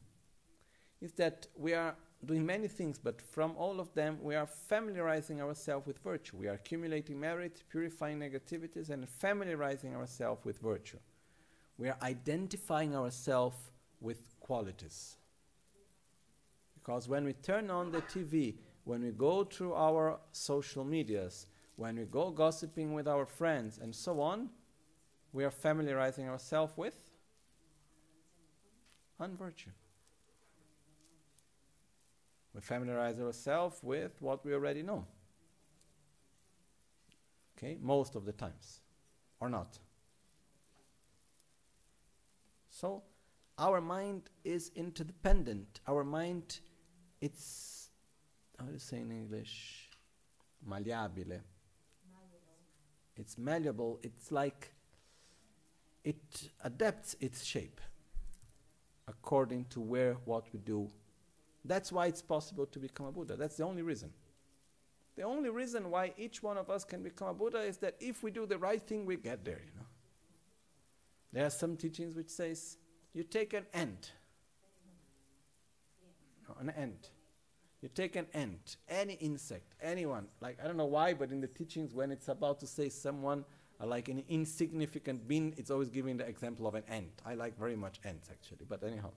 is 1.00 1.12
that 1.12 1.46
we 1.56 1.74
are 1.74 1.94
doing 2.24 2.44
many 2.44 2.66
things, 2.66 2.98
but 2.98 3.22
from 3.22 3.54
all 3.56 3.78
of 3.78 3.94
them, 3.94 4.18
we 4.20 4.34
are 4.34 4.46
familiarizing 4.46 5.40
ourselves 5.40 5.86
with 5.86 5.98
virtue. 5.98 6.36
We 6.36 6.48
are 6.48 6.54
accumulating 6.54 7.20
merit, 7.20 7.62
purifying 7.70 8.18
negativities, 8.18 8.90
and 8.90 9.08
familiarizing 9.08 9.94
ourselves 9.94 10.44
with 10.44 10.58
virtue. 10.58 10.98
We 11.78 11.88
are 11.88 11.96
identifying 12.02 12.96
ourselves 12.96 13.56
with 14.00 14.34
qualities. 14.40 15.18
Because 16.74 17.08
when 17.08 17.24
we 17.24 17.34
turn 17.34 17.70
on 17.70 17.92
the 17.92 18.02
TV, 18.02 18.56
when 18.82 19.04
we 19.04 19.12
go 19.12 19.44
through 19.44 19.74
our 19.74 20.18
social 20.32 20.84
medias, 20.84 21.46
when 21.76 21.96
we 21.96 22.06
go 22.06 22.32
gossiping 22.32 22.92
with 22.92 23.06
our 23.06 23.24
friends, 23.24 23.78
and 23.80 23.94
so 23.94 24.20
on, 24.20 24.50
we 25.32 25.44
are 25.44 25.50
familiarizing 25.50 26.28
ourselves 26.28 26.72
with 26.76 26.94
unvirtue. 29.20 29.72
We 32.54 32.60
familiarize 32.60 33.18
ourselves 33.18 33.78
with 33.82 34.20
what 34.20 34.44
we 34.44 34.52
already 34.52 34.82
know. 34.82 35.06
Okay, 37.56 37.78
most 37.80 38.14
of 38.14 38.24
the 38.24 38.32
times, 38.32 38.80
or 39.40 39.48
not. 39.48 39.78
So, 42.68 43.02
our 43.58 43.80
mind 43.80 44.28
is 44.44 44.70
interdependent. 44.74 45.80
Our 45.86 46.04
mind, 46.04 46.58
it's, 47.20 47.90
how 48.58 48.66
do 48.66 48.72
you 48.72 48.78
say 48.78 48.98
in 48.98 49.12
English? 49.12 49.88
Malleabile. 50.68 51.40
It's 53.16 53.38
malleable. 53.38 54.00
It's 54.02 54.32
like 54.32 54.71
it 56.04 56.50
adapts 56.64 57.16
its 57.20 57.44
shape 57.44 57.80
according 59.08 59.64
to 59.66 59.80
where 59.80 60.14
what 60.24 60.44
we 60.52 60.60
do 60.60 60.90
that's 61.64 61.92
why 61.92 62.06
it's 62.06 62.22
possible 62.22 62.66
to 62.66 62.78
become 62.78 63.06
a 63.06 63.12
Buddha. 63.12 63.36
That's 63.36 63.56
the 63.56 63.64
only 63.64 63.82
reason. 63.82 64.10
The 65.16 65.22
only 65.22 65.50
reason 65.50 65.90
why 65.90 66.12
each 66.16 66.42
one 66.42 66.56
of 66.56 66.70
us 66.70 66.84
can 66.84 67.02
become 67.02 67.28
a 67.28 67.34
Buddha 67.34 67.60
is 67.60 67.76
that 67.78 67.96
if 68.00 68.22
we 68.22 68.30
do 68.30 68.46
the 68.46 68.58
right 68.58 68.82
thing, 68.82 69.06
we 69.06 69.16
get 69.16 69.44
there, 69.44 69.60
you 69.64 69.72
know. 69.76 69.86
There 71.32 71.46
are 71.46 71.50
some 71.50 71.76
teachings 71.76 72.14
which 72.14 72.30
says 72.30 72.76
you 73.14 73.22
take 73.22 73.52
an 73.52 73.66
ant. 73.72 74.12
No, 76.48 76.56
an 76.60 76.70
ant. 76.70 77.10
You 77.80 77.88
take 77.88 78.16
an 78.16 78.26
ant, 78.32 78.76
any 78.88 79.14
insect, 79.14 79.74
anyone. 79.80 80.28
Like 80.40 80.58
I 80.62 80.66
don't 80.66 80.76
know 80.76 80.86
why, 80.86 81.14
but 81.14 81.30
in 81.30 81.40
the 81.40 81.46
teachings 81.46 81.94
when 81.94 82.10
it's 82.10 82.28
about 82.28 82.60
to 82.60 82.66
say 82.66 82.88
someone 82.88 83.44
like 83.86 84.08
an 84.08 84.22
insignificant 84.28 85.26
being, 85.26 85.54
it's 85.56 85.70
always 85.70 85.90
giving 85.90 86.16
the 86.16 86.26
example 86.26 86.66
of 86.66 86.74
an 86.74 86.84
ant. 86.88 87.20
I 87.26 87.34
like 87.34 87.58
very 87.58 87.76
much 87.76 88.00
ants 88.04 88.28
actually, 88.30 88.66
but 88.68 88.82
anyhow. 88.84 89.10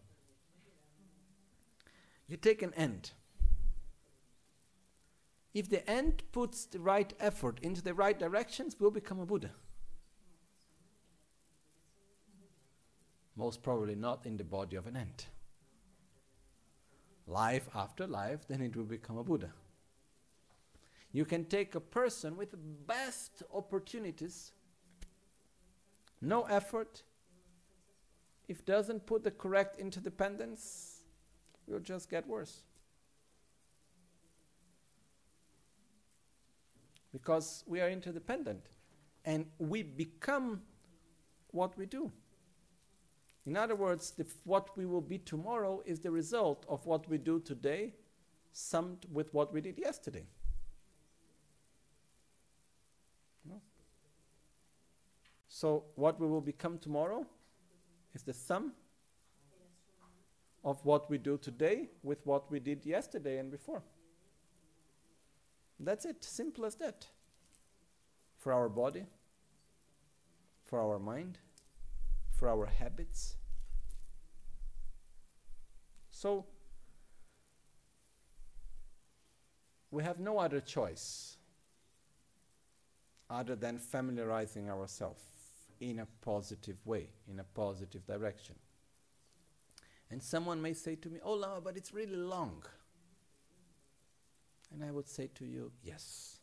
You 2.28 2.38
take 2.38 2.62
an 2.64 2.74
ant. 2.76 3.14
If 5.54 5.70
the 5.70 5.88
ant 5.90 6.24
puts 6.32 6.66
the 6.66 6.80
right 6.80 7.14
effort 7.20 7.60
into 7.62 7.82
the 7.82 7.94
right 7.94 8.18
directions, 8.18 8.80
will 8.80 8.92
become 8.92 9.20
a 9.20 9.26
Buddha. 9.26 9.52
Most 13.36 13.62
probably 13.62 13.96
not 13.96 14.26
in 14.26 14.38
the 14.38 14.44
body 14.44 14.76
of 14.76 14.88
an 14.88 14.96
ant. 14.96 15.28
Life 17.28 17.70
after 17.76 18.08
life, 18.08 18.48
then 18.48 18.62
it 18.62 18.76
will 18.76 18.84
become 18.84 19.18
a 19.18 19.24
Buddha. 19.24 19.52
You 21.12 21.24
can 21.24 21.46
take 21.46 21.76
a 21.76 21.80
person 21.80 22.36
with 22.36 22.52
the 22.52 22.58
best 22.58 23.42
opportunities, 23.54 24.52
no 26.26 26.44
effort, 26.44 27.04
if 28.48 28.66
doesn't 28.66 29.06
put 29.06 29.24
the 29.24 29.32
correct 29.32 29.80
interdependence, 29.80 31.04
will 31.68 31.80
just 31.80 32.10
get 32.10 32.28
worse. 32.28 32.62
Because 37.12 37.64
we 37.66 37.80
are 37.82 37.90
interdependent 37.90 38.66
and 39.24 39.46
we 39.58 39.84
become 39.84 40.62
what 41.52 41.78
we 41.78 41.86
do. 41.86 42.12
In 43.46 43.56
other 43.56 43.76
words, 43.76 44.14
what 44.44 44.76
we 44.76 44.86
will 44.86 45.02
be 45.02 45.20
tomorrow 45.20 45.82
is 45.86 46.00
the 46.00 46.12
result 46.12 46.66
of 46.68 46.86
what 46.86 47.08
we 47.08 47.18
do 47.18 47.40
today, 47.40 47.94
summed 48.54 49.06
with 49.12 49.34
what 49.34 49.54
we 49.54 49.62
did 49.62 49.78
yesterday. 49.78 50.26
No? 53.48 53.62
So, 55.56 55.86
what 55.96 56.20
we 56.20 56.28
will 56.28 56.42
become 56.42 56.80
tomorrow 56.80 57.26
is 58.14 58.24
the 58.24 58.34
sum 58.34 58.74
of 60.66 60.84
what 60.84 61.10
we 61.10 61.18
do 61.18 61.38
today 61.38 61.88
with 62.04 62.20
what 62.26 62.52
we 62.52 62.60
did 62.60 62.86
yesterday 62.86 63.38
and 63.38 63.50
before. 63.50 63.82
That's 65.80 66.04
it, 66.04 66.26
simple 66.26 66.66
as 66.66 66.76
that. 66.76 67.08
For 68.38 68.52
our 68.52 68.68
body, 68.68 69.06
for 70.66 70.82
our 70.82 71.00
mind, 71.00 71.38
for 72.38 72.50
our 72.50 72.66
habits. 72.66 73.38
So, 76.12 76.48
we 79.90 80.04
have 80.04 80.20
no 80.20 80.38
other 80.38 80.60
choice 80.60 81.38
other 83.30 83.56
than 83.56 83.80
familiarizing 83.80 84.70
ourselves 84.70 85.24
in 85.80 86.00
a 86.00 86.08
positive 86.22 86.78
way, 86.86 87.10
in 87.28 87.40
a 87.40 87.44
positive 87.44 88.06
direction. 88.06 88.56
And 90.10 90.22
someone 90.22 90.62
may 90.62 90.74
say 90.74 90.96
to 90.96 91.10
me, 91.10 91.20
Oh, 91.24 91.34
Lama, 91.34 91.62
but 91.62 91.78
it's 91.78 91.94
really 91.94 92.16
long. 92.16 92.64
And 94.72 94.84
I 94.84 94.92
would 94.92 95.08
say 95.08 95.30
to 95.36 95.46
you, 95.46 95.72
Yes. 95.84 96.40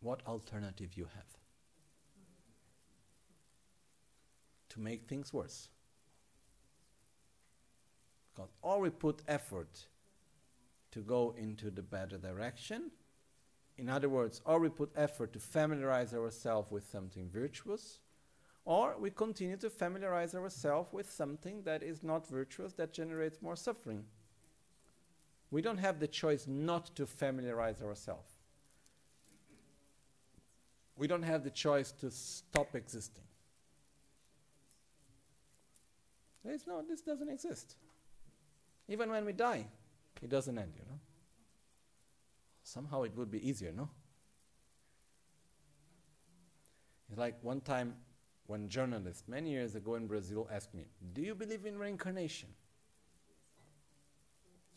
What 0.00 0.22
alternative 0.26 0.90
you 0.94 1.04
have? 1.04 1.26
To 4.70 4.80
make 4.80 5.06
things 5.06 5.32
worse. 5.32 5.68
Because 8.32 8.50
or 8.62 8.80
we 8.80 8.90
put 8.90 9.22
effort 9.28 9.86
to 10.92 11.00
go 11.00 11.34
into 11.36 11.70
the 11.70 11.82
better 11.82 12.16
direction. 12.16 12.90
In 13.80 13.88
other 13.88 14.10
words, 14.10 14.42
or 14.44 14.60
we 14.60 14.68
put 14.68 14.92
effort 14.94 15.32
to 15.32 15.38
familiarize 15.38 16.12
ourselves 16.12 16.70
with 16.70 16.84
something 16.90 17.30
virtuous, 17.32 17.98
or 18.66 18.94
we 19.00 19.10
continue 19.10 19.56
to 19.56 19.70
familiarize 19.70 20.34
ourselves 20.34 20.92
with 20.92 21.10
something 21.10 21.62
that 21.62 21.82
is 21.82 22.02
not 22.02 22.28
virtuous 22.28 22.74
that 22.74 22.92
generates 22.92 23.40
more 23.40 23.56
suffering. 23.56 24.04
We 25.50 25.62
don't 25.62 25.78
have 25.78 25.98
the 25.98 26.06
choice 26.06 26.46
not 26.46 26.94
to 26.96 27.06
familiarize 27.06 27.80
ourselves. 27.80 28.30
We 30.98 31.06
don't 31.06 31.22
have 31.22 31.42
the 31.42 31.50
choice 31.50 31.90
to 32.02 32.10
stop 32.10 32.74
existing. 32.74 33.24
There 36.44 36.52
is 36.52 36.66
no, 36.66 36.82
this 36.86 37.00
doesn't 37.00 37.30
exist. 37.30 37.76
Even 38.88 39.08
when 39.08 39.24
we 39.24 39.32
die, 39.32 39.66
it 40.20 40.28
doesn't 40.28 40.58
end, 40.58 40.72
you 40.76 40.84
know. 40.84 40.98
Somehow 42.70 43.02
it 43.02 43.16
would 43.16 43.32
be 43.32 43.48
easier, 43.48 43.72
no? 43.72 43.88
It's 47.08 47.18
like 47.18 47.42
one 47.42 47.60
time 47.60 47.94
when 48.46 48.68
journalist 48.68 49.28
many 49.28 49.50
years 49.50 49.74
ago 49.74 49.96
in 49.96 50.06
Brazil 50.06 50.48
asked 50.52 50.72
me, 50.72 50.84
Do 51.12 51.20
you 51.20 51.34
believe 51.34 51.66
in 51.66 51.76
reincarnation? 51.76 52.48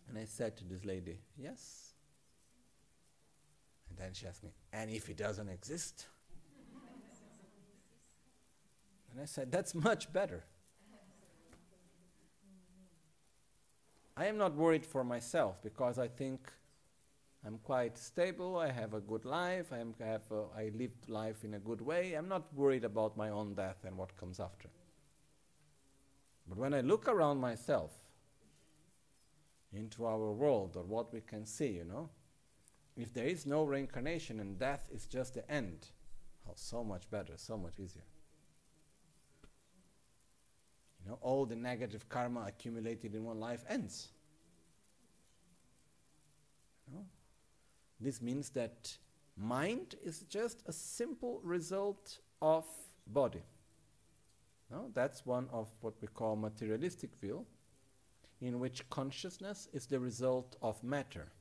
And 0.09 0.17
I 0.17 0.25
said 0.25 0.57
to 0.57 0.63
this 0.63 0.83
lady, 0.83 1.19
Yes. 1.37 1.93
And 3.89 3.97
then 3.99 4.13
she 4.13 4.25
asked 4.25 4.43
me, 4.43 4.49
And 4.71 4.89
if 4.89 5.07
it 5.07 5.17
doesn't 5.17 5.49
exist? 5.49 6.07
and 9.11 9.21
I 9.21 9.25
said, 9.25 9.51
That's 9.51 9.75
much 9.75 10.11
better. 10.11 10.43
I 14.17 14.25
am 14.25 14.39
not 14.39 14.55
worried 14.55 14.83
for 14.83 15.03
myself 15.03 15.61
because 15.61 15.99
I 15.99 16.07
think 16.07 16.51
I'm 17.45 17.57
quite 17.57 17.97
stable. 17.97 18.57
I 18.57 18.71
have 18.71 18.93
a 18.93 19.01
good 19.01 19.25
life. 19.25 19.73
I, 19.73 19.79
am, 19.79 19.93
I, 20.01 20.05
have 20.05 20.31
a, 20.31 20.43
I 20.57 20.71
lived 20.77 21.09
life 21.09 21.43
in 21.43 21.55
a 21.55 21.59
good 21.59 21.81
way. 21.81 22.13
I'm 22.13 22.29
not 22.29 22.53
worried 22.53 22.85
about 22.85 23.17
my 23.17 23.29
own 23.29 23.53
death 23.53 23.83
and 23.85 23.97
what 23.97 24.15
comes 24.15 24.39
after. 24.39 24.69
But 26.47 26.57
when 26.57 26.73
I 26.73 26.81
look 26.81 27.07
around 27.07 27.39
myself 27.39 27.91
into 29.73 30.05
our 30.05 30.31
world 30.31 30.75
or 30.77 30.83
what 30.83 31.13
we 31.13 31.19
can 31.19 31.45
see, 31.45 31.67
you 31.69 31.83
know, 31.83 32.09
if 32.95 33.13
there 33.13 33.25
is 33.25 33.45
no 33.45 33.63
reincarnation 33.63 34.39
and 34.39 34.57
death 34.57 34.87
is 34.93 35.05
just 35.05 35.33
the 35.33 35.49
end, 35.51 35.87
oh, 36.47 36.53
so 36.55 36.83
much 36.83 37.09
better, 37.09 37.33
so 37.35 37.57
much 37.57 37.79
easier. 37.79 38.03
You 41.03 41.11
know, 41.11 41.17
all 41.21 41.45
the 41.45 41.55
negative 41.55 42.07
karma 42.07 42.45
accumulated 42.47 43.15
in 43.15 43.25
one 43.25 43.39
life 43.39 43.65
ends. 43.67 44.09
You 46.87 46.97
know? 46.97 47.05
This 48.03 48.21
means 48.21 48.49
that 48.49 48.97
mind 49.37 49.95
is 50.03 50.25
just 50.29 50.61
a 50.67 50.73
simple 50.73 51.39
result 51.41 52.19
of 52.41 52.65
body. 53.07 53.43
No? 54.69 54.91
That's 54.93 55.25
one 55.25 55.47
of 55.53 55.69
what 55.79 55.93
we 56.01 56.09
call 56.09 56.35
materialistic 56.35 57.11
view, 57.21 57.45
in 58.41 58.59
which 58.59 58.89
consciousness 58.89 59.69
is 59.71 59.85
the 59.85 60.01
result 60.01 60.57
of 60.61 60.83
matter. 60.83 61.31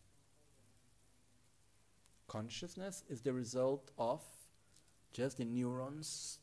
Consciousness 2.28 3.02
is 3.10 3.22
the 3.22 3.32
result 3.32 3.90
of 3.98 4.22
just 5.12 5.38
the 5.38 5.44
neurons 5.44 6.38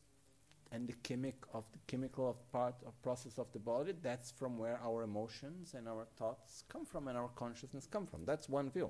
and 0.70 0.86
the 0.86 0.94
chemic 1.02 1.36
of 1.54 1.64
the 1.72 1.78
chemical 1.86 2.28
of 2.28 2.52
part 2.52 2.74
of 2.86 3.02
process 3.02 3.38
of 3.38 3.50
the 3.52 3.58
body 3.58 3.92
that's 4.02 4.30
from 4.30 4.56
where 4.58 4.78
our 4.84 5.02
emotions 5.02 5.74
and 5.74 5.88
our 5.88 6.06
thoughts 6.16 6.62
come 6.68 6.84
from 6.84 7.08
and 7.08 7.18
our 7.18 7.28
consciousness 7.34 7.88
come 7.90 8.06
from 8.06 8.24
that's 8.24 8.48
one 8.48 8.70
view 8.70 8.88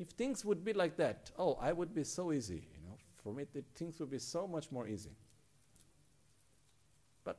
if 0.00 0.08
things 0.08 0.44
would 0.44 0.64
be 0.64 0.72
like 0.72 0.96
that 0.96 1.30
oh 1.38 1.56
i 1.60 1.72
would 1.72 1.94
be 1.94 2.04
so 2.04 2.32
easy 2.32 2.62
you 2.72 2.80
know. 2.84 2.96
For 3.22 3.34
me 3.34 3.44
the 3.52 3.62
things 3.74 4.00
would 4.00 4.10
be 4.10 4.18
so 4.18 4.46
much 4.46 4.72
more 4.72 4.88
easy. 4.88 5.10
But 7.22 7.38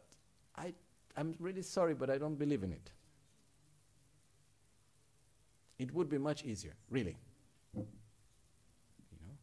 i 0.55 0.73
i'm 1.17 1.35
really 1.39 1.63
sorry 1.63 1.93
but 1.93 2.09
i 2.09 2.17
don't 2.17 2.35
believe 2.35 2.63
in 2.63 2.71
it. 2.71 2.91
It 5.79 5.93
would 5.93 6.09
be 6.09 6.19
much 6.19 6.43
easier 6.45 6.75
really. 6.89 7.17
You 7.73 7.87
know? 9.25 9.35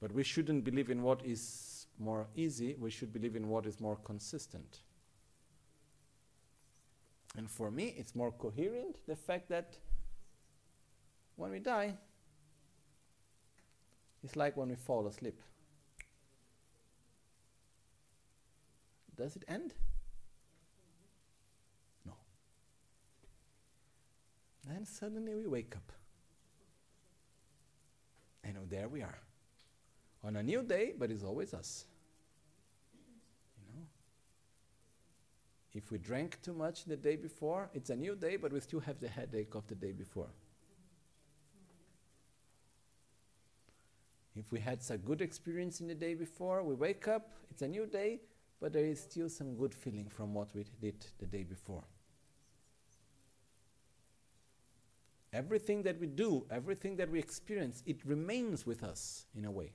But 0.00 0.12
we 0.12 0.24
shouldn't 0.24 0.64
believe 0.64 0.90
in 0.90 1.02
what 1.02 1.24
is 1.24 1.86
more 1.98 2.26
easy, 2.36 2.74
we 2.78 2.90
should 2.90 3.12
believe 3.12 3.36
in 3.36 3.48
what 3.48 3.66
is 3.66 3.80
more 3.80 3.96
consistent. 4.04 4.80
And 7.36 7.50
for 7.50 7.70
me, 7.70 7.94
it's 7.96 8.14
more 8.14 8.32
coherent 8.32 8.96
the 9.06 9.16
fact 9.16 9.48
that 9.48 9.78
when 11.38 11.52
we 11.52 11.60
die, 11.60 11.94
it's 14.24 14.34
like 14.34 14.56
when 14.56 14.68
we 14.68 14.74
fall 14.74 15.06
asleep. 15.06 15.40
Does 19.16 19.36
it 19.36 19.44
end? 19.48 19.72
No. 22.04 22.12
Then 24.68 24.84
suddenly 24.84 25.34
we 25.34 25.46
wake 25.46 25.74
up. 25.76 25.92
And 28.42 28.56
there 28.68 28.88
we 28.88 29.02
are 29.02 29.18
on 30.24 30.36
a 30.36 30.42
new 30.42 30.62
day, 30.62 30.92
but 30.98 31.10
it's 31.10 31.22
always 31.22 31.54
us. 31.54 31.84
You 33.56 33.72
know? 33.72 33.86
If 35.72 35.92
we 35.92 35.98
drank 35.98 36.42
too 36.42 36.52
much 36.52 36.84
the 36.84 36.96
day 36.96 37.14
before, 37.14 37.70
it's 37.74 37.90
a 37.90 37.96
new 37.96 38.16
day, 38.16 38.36
but 38.36 38.52
we 38.52 38.58
still 38.58 38.80
have 38.80 38.98
the 38.98 39.08
headache 39.08 39.54
of 39.54 39.66
the 39.68 39.76
day 39.76 39.92
before. 39.92 40.30
If 44.38 44.52
we 44.52 44.60
had 44.60 44.80
a 44.90 44.96
good 44.96 45.20
experience 45.20 45.80
in 45.80 45.88
the 45.88 45.94
day 45.94 46.14
before, 46.14 46.62
we 46.62 46.74
wake 46.74 47.08
up, 47.08 47.32
it's 47.50 47.62
a 47.62 47.68
new 47.68 47.86
day, 47.86 48.20
but 48.60 48.72
there 48.72 48.84
is 48.84 49.00
still 49.00 49.28
some 49.28 49.56
good 49.56 49.74
feeling 49.74 50.08
from 50.08 50.32
what 50.32 50.54
we 50.54 50.64
did 50.80 51.04
the 51.18 51.26
day 51.26 51.42
before. 51.42 51.84
Everything 55.32 55.82
that 55.82 56.00
we 56.00 56.06
do, 56.06 56.46
everything 56.50 56.96
that 56.96 57.10
we 57.10 57.18
experience, 57.18 57.82
it 57.84 58.04
remains 58.04 58.64
with 58.64 58.82
us 58.82 59.26
in 59.34 59.44
a 59.44 59.50
way 59.50 59.72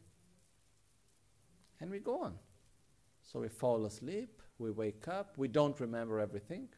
and 1.84 1.92
we 1.92 2.00
go 2.00 2.22
on. 2.22 2.36
So 3.22 3.42
we 3.42 3.50
fall 3.50 3.86
asleep, 3.86 4.42
we 4.58 4.72
wake 4.72 5.08
up, 5.10 5.38
we 5.38 5.50
don't 5.50 5.78
remember 5.82 6.20
everything. 6.20 6.70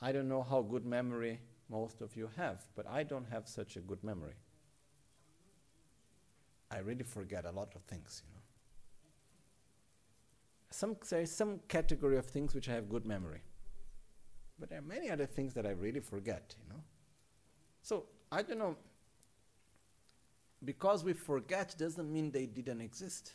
I 0.00 0.12
don't 0.12 0.28
know 0.28 0.42
how 0.42 0.62
good 0.62 0.86
memory 0.86 1.40
most 1.68 2.00
of 2.00 2.16
you 2.16 2.30
have, 2.36 2.62
but 2.76 2.86
I 2.88 3.02
don't 3.02 3.26
have 3.30 3.48
such 3.48 3.76
a 3.76 3.80
good 3.80 4.02
memory. 4.04 4.34
I 6.74 6.78
really 6.78 7.04
forget 7.04 7.44
a 7.44 7.50
lot 7.52 7.74
of 7.74 7.82
things, 7.82 8.22
you 8.26 8.34
know. 8.34 8.40
Some 10.70 10.96
there 11.08 11.20
is 11.20 11.30
some 11.30 11.60
category 11.68 12.18
of 12.18 12.26
things 12.26 12.54
which 12.54 12.68
I 12.68 12.72
have 12.72 12.88
good 12.88 13.06
memory. 13.06 13.42
But 14.58 14.70
there 14.70 14.78
are 14.78 14.82
many 14.82 15.10
other 15.10 15.26
things 15.26 15.54
that 15.54 15.66
I 15.66 15.70
really 15.70 16.00
forget, 16.00 16.54
you 16.60 16.68
know. 16.74 16.82
So 17.82 18.06
I 18.32 18.42
don't 18.42 18.58
know 18.58 18.76
because 20.64 21.04
we 21.04 21.12
forget 21.12 21.74
doesn't 21.78 22.10
mean 22.12 22.30
they 22.30 22.46
didn't 22.46 22.80
exist 22.80 23.32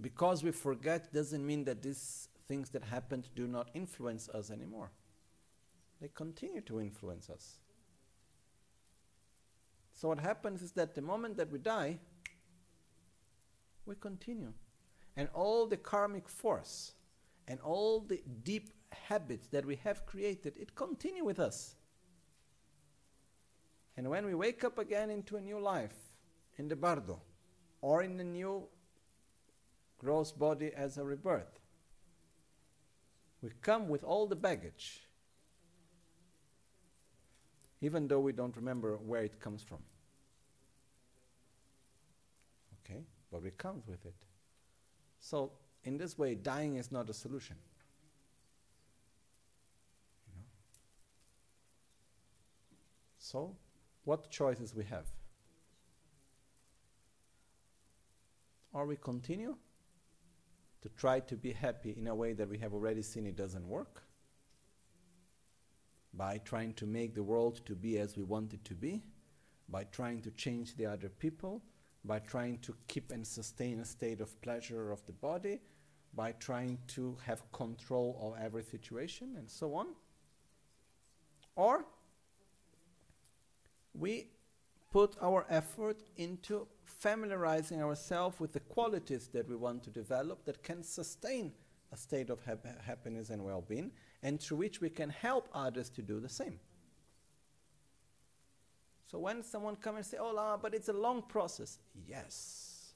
because 0.00 0.42
we 0.42 0.50
forget 0.50 1.12
doesn't 1.12 1.46
mean 1.46 1.64
that 1.64 1.82
these 1.82 2.28
things 2.48 2.70
that 2.70 2.82
happened 2.82 3.28
do 3.36 3.46
not 3.46 3.70
influence 3.74 4.28
us 4.30 4.50
anymore. 4.50 4.90
They 6.00 6.08
continue 6.08 6.62
to 6.62 6.80
influence 6.80 7.28
us. 7.28 7.58
So, 10.00 10.08
what 10.08 10.18
happens 10.18 10.62
is 10.62 10.72
that 10.72 10.94
the 10.94 11.02
moment 11.02 11.36
that 11.36 11.52
we 11.52 11.58
die, 11.58 11.98
we 13.84 13.96
continue. 13.96 14.54
And 15.14 15.28
all 15.34 15.66
the 15.66 15.76
karmic 15.76 16.26
force 16.26 16.92
and 17.46 17.60
all 17.60 18.00
the 18.00 18.22
deep 18.42 18.70
habits 19.08 19.48
that 19.48 19.66
we 19.66 19.76
have 19.84 20.06
created, 20.06 20.54
it 20.56 20.74
continue 20.74 21.22
with 21.22 21.38
us. 21.38 21.74
And 23.98 24.08
when 24.08 24.24
we 24.24 24.34
wake 24.34 24.64
up 24.64 24.78
again 24.78 25.10
into 25.10 25.36
a 25.36 25.40
new 25.42 25.60
life, 25.60 25.96
in 26.56 26.68
the 26.68 26.76
bardo, 26.76 27.20
or 27.82 28.02
in 28.02 28.18
a 28.20 28.24
new 28.24 28.64
gross 29.98 30.32
body 30.32 30.72
as 30.74 30.96
a 30.96 31.04
rebirth. 31.04 31.60
We 33.42 33.50
come 33.60 33.88
with 33.88 34.02
all 34.02 34.26
the 34.26 34.36
baggage, 34.36 35.02
even 37.82 38.08
though 38.08 38.20
we 38.20 38.32
don't 38.32 38.56
remember 38.56 38.96
where 38.96 39.22
it 39.22 39.40
comes 39.40 39.62
from. 39.62 39.78
Okay? 42.84 43.00
But 43.30 43.42
we 43.42 43.50
come 43.50 43.82
with 43.86 44.04
it. 44.04 44.14
So, 45.20 45.52
in 45.84 45.96
this 45.96 46.18
way, 46.18 46.34
dying 46.34 46.76
is 46.76 46.90
not 46.90 47.08
a 47.08 47.14
solution. 47.14 47.56
So, 53.18 53.54
what 54.04 54.30
choices 54.30 54.74
we 54.74 54.84
have? 54.84 55.06
Or 58.72 58.86
we 58.86 58.96
continue 58.96 59.56
to 60.82 60.88
try 60.90 61.20
to 61.20 61.36
be 61.36 61.52
happy 61.52 61.94
in 61.96 62.06
a 62.06 62.14
way 62.14 62.32
that 62.32 62.48
we 62.48 62.58
have 62.58 62.72
already 62.72 63.02
seen 63.02 63.26
it 63.26 63.36
doesn't 63.36 63.68
work 63.68 64.02
by 66.14 66.38
trying 66.38 66.74
to 66.74 66.86
make 66.86 67.14
the 67.14 67.22
world 67.22 67.64
to 67.66 67.74
be 67.74 67.98
as 67.98 68.16
we 68.16 68.24
want 68.24 68.52
it 68.52 68.64
to 68.64 68.74
be 68.74 69.02
by 69.68 69.84
trying 69.84 70.20
to 70.22 70.30
change 70.32 70.76
the 70.76 70.86
other 70.86 71.08
people 71.08 71.62
by 72.04 72.18
trying 72.18 72.58
to 72.58 72.74
keep 72.88 73.10
and 73.12 73.26
sustain 73.26 73.80
a 73.80 73.84
state 73.84 74.20
of 74.20 74.40
pleasure 74.42 74.90
of 74.90 75.04
the 75.06 75.12
body 75.12 75.60
by 76.14 76.32
trying 76.32 76.78
to 76.88 77.16
have 77.24 77.40
control 77.52 78.18
of 78.20 78.44
every 78.44 78.62
situation 78.62 79.34
and 79.36 79.48
so 79.48 79.74
on 79.74 79.88
or 81.56 81.84
we 83.94 84.28
put 84.90 85.16
our 85.22 85.46
effort 85.48 86.02
into 86.16 86.66
familiarizing 86.84 87.82
ourselves 87.82 88.40
with 88.40 88.52
the 88.52 88.60
qualities 88.60 89.28
that 89.28 89.48
we 89.48 89.56
want 89.56 89.82
to 89.84 89.90
develop 89.90 90.44
that 90.44 90.62
can 90.62 90.82
sustain 90.82 91.52
a 91.92 91.96
state 91.96 92.30
of 92.30 92.42
hap- 92.44 92.82
happiness 92.82 93.30
and 93.30 93.44
well 93.44 93.64
being, 93.66 93.90
and 94.22 94.40
through 94.40 94.58
which 94.58 94.80
we 94.80 94.90
can 94.90 95.10
help 95.10 95.48
others 95.54 95.88
to 95.90 96.02
do 96.02 96.20
the 96.20 96.28
same. 96.28 96.58
So 99.10 99.18
when 99.18 99.42
someone 99.42 99.74
comes 99.74 99.96
and 99.96 100.06
say, 100.06 100.18
"Oh, 100.18 100.30
la, 100.32 100.56
but 100.56 100.72
it's 100.72 100.88
a 100.88 100.92
long 100.92 101.22
process," 101.22 101.80
yes, 102.06 102.94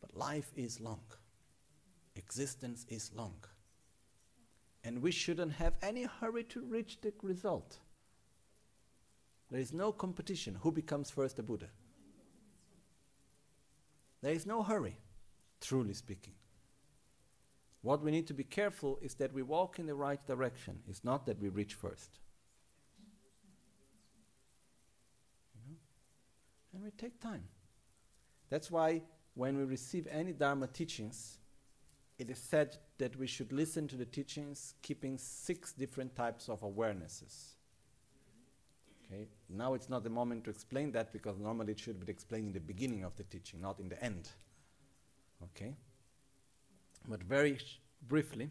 but 0.00 0.14
life 0.14 0.52
is 0.54 0.78
long, 0.78 1.02
existence 2.14 2.86
is 2.88 3.12
long, 3.14 3.44
and 4.84 5.02
we 5.02 5.10
shouldn't 5.10 5.54
have 5.54 5.74
any 5.82 6.04
hurry 6.04 6.44
to 6.44 6.60
reach 6.60 7.00
the 7.00 7.12
result. 7.20 7.80
There 9.50 9.58
is 9.60 9.72
no 9.72 9.90
competition. 9.90 10.54
Who 10.54 10.70
becomes 10.70 11.10
first 11.10 11.40
a 11.40 11.42
Buddha? 11.42 11.70
There 14.20 14.32
is 14.32 14.46
no 14.46 14.62
hurry, 14.62 14.98
truly 15.60 15.94
speaking. 15.94 16.34
What 17.82 18.02
we 18.02 18.12
need 18.12 18.28
to 18.28 18.34
be 18.34 18.44
careful 18.44 19.00
is 19.02 19.14
that 19.14 19.32
we 19.32 19.42
walk 19.42 19.80
in 19.80 19.86
the 19.86 19.96
right 19.96 20.24
direction. 20.28 20.84
It's 20.88 21.02
not 21.02 21.26
that 21.26 21.40
we 21.40 21.48
reach 21.48 21.74
first. 21.74 22.20
You 25.54 25.60
know? 25.70 26.73
We 26.84 26.90
take 26.90 27.18
time. 27.18 27.44
That's 28.50 28.70
why 28.70 29.00
when 29.34 29.56
we 29.56 29.64
receive 29.64 30.06
any 30.10 30.32
Dharma 30.32 30.66
teachings, 30.66 31.38
it 32.18 32.28
is 32.28 32.38
said 32.38 32.76
that 32.98 33.16
we 33.16 33.26
should 33.26 33.52
listen 33.52 33.88
to 33.88 33.96
the 33.96 34.04
teachings 34.04 34.74
keeping 34.82 35.16
six 35.16 35.72
different 35.72 36.14
types 36.14 36.50
of 36.50 36.60
awarenesses. 36.60 37.54
Okay? 39.06 39.28
Now 39.48 39.72
it's 39.72 39.88
not 39.88 40.04
the 40.04 40.10
moment 40.10 40.44
to 40.44 40.50
explain 40.50 40.92
that 40.92 41.10
because 41.10 41.38
normally 41.38 41.72
it 41.72 41.80
should 41.80 42.04
be 42.04 42.12
explained 42.12 42.48
in 42.48 42.52
the 42.52 42.60
beginning 42.60 43.02
of 43.02 43.16
the 43.16 43.24
teaching, 43.24 43.62
not 43.62 43.80
in 43.80 43.88
the 43.88 44.04
end. 44.04 44.28
Okay? 45.42 45.74
But 47.08 47.22
very 47.22 47.56
sh- 47.56 47.80
briefly, 48.06 48.50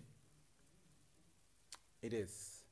it 2.02 2.14
is 2.14 2.64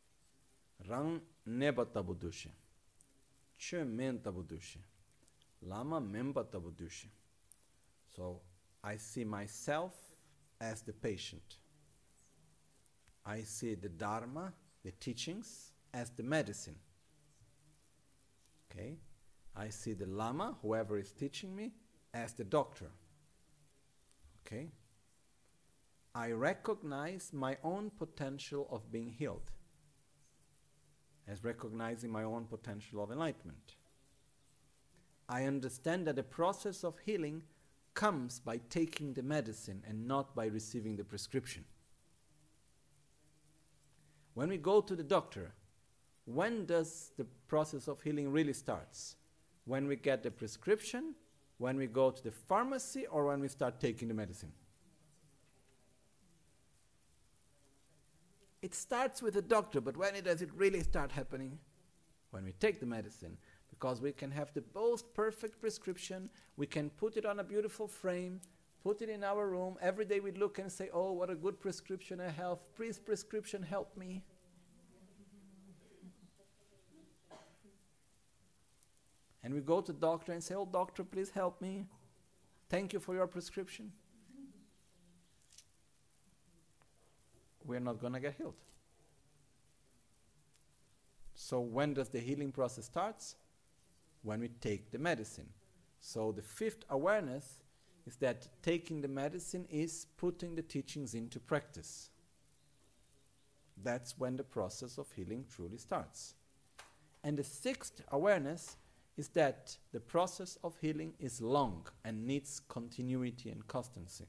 Rang 0.90 1.22
neba 1.48 1.86
tabudushe, 1.86 2.50
men 3.86 4.20
Lama 5.62 6.02
memba 6.02 6.46
tabudushe. 6.46 7.08
So 8.16 8.42
I 8.84 8.98
see 8.98 9.24
myself 9.24 9.94
as 10.60 10.82
the 10.82 10.94
patient. 10.94 11.58
I 13.26 13.42
see 13.42 13.76
the 13.76 13.90
Dharma, 13.90 14.54
the 14.84 14.92
teachings, 14.92 15.72
as 15.94 16.10
the 16.10 16.24
medicine. 16.24 16.76
Okay? 18.72 18.98
I 19.56 19.70
see 19.70 19.94
the 19.94 20.08
Lama, 20.08 20.58
whoever 20.62 20.98
is 20.98 21.12
teaching 21.12 21.56
me, 21.56 21.74
as 22.14 22.34
the 22.34 22.44
doctor. 22.44 22.90
Okay? 24.46 24.72
I 26.16 26.32
recognize 26.32 27.32
my 27.32 27.58
own 27.64 27.92
potential 27.98 28.68
of 28.72 28.92
being 28.92 29.12
healed 29.12 29.52
as 31.28 31.44
recognizing 31.44 32.12
my 32.12 32.24
own 32.24 32.46
potential 32.46 33.02
of 33.02 33.12
enlightenment. 33.12 33.76
I 35.32 35.46
understand 35.46 36.06
that 36.08 36.18
the 36.18 36.24
process 36.24 36.84
of 36.84 37.00
healing 37.06 37.44
comes 37.94 38.42
by 38.42 38.60
taking 38.70 39.14
the 39.14 39.24
medicine 39.24 39.82
and 39.88 40.06
not 40.06 40.36
by 40.36 40.48
receiving 40.48 40.98
the 40.98 41.06
prescription. 41.06 41.64
When 44.34 44.50
we 44.50 44.58
go 44.58 44.82
to 44.82 44.94
the 44.94 45.04
doctor, 45.04 45.54
when 46.26 46.66
does 46.66 47.14
the 47.18 47.24
process 47.48 47.88
of 47.88 48.02
healing 48.02 48.30
really 48.30 48.52
starts? 48.52 49.16
When 49.64 49.88
we 49.88 49.96
get 49.96 50.22
the 50.22 50.32
prescription, 50.32 51.16
when 51.60 51.78
we 51.78 51.88
go 51.88 52.12
to 52.12 52.22
the 52.22 52.32
pharmacy, 52.32 53.06
or 53.06 53.28
when 53.28 53.40
we 53.40 53.48
start 53.48 53.80
taking 53.80 54.10
the 54.10 54.14
medicine? 54.14 54.52
It 58.62 58.76
starts 58.76 59.22
with 59.22 59.36
the 59.36 59.42
doctor, 59.42 59.80
but 59.80 59.96
when 59.96 60.14
does 60.24 60.42
it 60.42 60.50
really 60.54 60.82
start 60.82 61.14
happening? 61.14 61.58
When 62.32 62.44
we 62.44 62.52
take 62.54 62.82
the 62.82 62.86
medicine. 62.86 63.38
Because 63.82 64.00
we 64.00 64.12
can 64.12 64.30
have 64.30 64.54
the 64.54 64.64
most 64.76 65.12
perfect 65.16 65.60
prescription, 65.60 66.30
we 66.56 66.68
can 66.68 66.92
put 66.92 67.18
it 67.18 67.26
on 67.26 67.40
a 67.40 67.44
beautiful 67.44 67.88
frame, 67.88 68.40
put 68.84 69.02
it 69.02 69.10
in 69.10 69.24
our 69.24 69.50
room. 69.50 69.76
Every 69.82 70.06
day 70.06 70.20
we 70.20 70.32
look 70.32 70.60
and 70.60 70.72
say, 70.72 70.92
Oh, 70.94 71.14
what 71.14 71.32
a 71.32 71.36
good 71.36 71.60
prescription 71.60 72.22
I 72.22 72.30
have. 72.30 72.60
Please, 72.76 73.00
prescription, 73.00 73.64
help 73.64 73.98
me. 73.98 74.24
And 79.44 79.52
we 79.56 79.62
go 79.62 79.82
to 79.82 79.92
the 79.92 80.00
doctor 80.00 80.32
and 80.32 80.44
say, 80.44 80.54
Oh, 80.54 80.68
doctor, 80.72 81.04
please 81.04 81.32
help 81.32 81.60
me. 81.60 81.88
Thank 82.70 82.94
you 82.94 83.00
for 83.00 83.16
your 83.16 83.26
prescription. 83.26 83.92
we're 87.64 87.80
not 87.80 88.00
going 88.00 88.14
to 88.14 88.20
get 88.20 88.36
healed. 88.36 88.56
So 91.34 91.60
when 91.60 91.94
does 91.94 92.10
the 92.10 92.20
healing 92.20 92.52
process 92.52 92.86
starts? 92.86 93.36
When 94.24 94.40
we 94.40 94.50
take 94.50 94.92
the 94.92 95.00
medicine. 95.00 95.50
So 96.00 96.32
the 96.32 96.42
fifth 96.42 96.84
awareness 96.90 97.62
is 98.06 98.16
that 98.18 98.48
taking 98.64 99.02
the 99.02 99.08
medicine 99.08 99.66
is 99.70 100.08
putting 100.18 100.56
the 100.56 100.62
teachings 100.62 101.14
into 101.14 101.40
practice. 101.40 102.10
That's 103.84 104.18
when 104.18 104.36
the 104.36 104.44
process 104.44 104.98
of 104.98 105.12
healing 105.12 105.46
truly 105.54 105.78
starts. 105.78 106.36
And 107.24 107.38
the 107.38 107.44
sixth 107.44 108.02
awareness 108.12 108.78
is 109.18 109.28
that 109.30 109.78
the 109.92 110.00
process 110.00 110.58
of 110.64 110.76
healing 110.82 111.14
is 111.20 111.42
long 111.42 111.86
and 112.04 112.26
needs 112.26 112.60
continuity 112.68 113.50
and 113.50 113.68
constancy. 113.68 114.26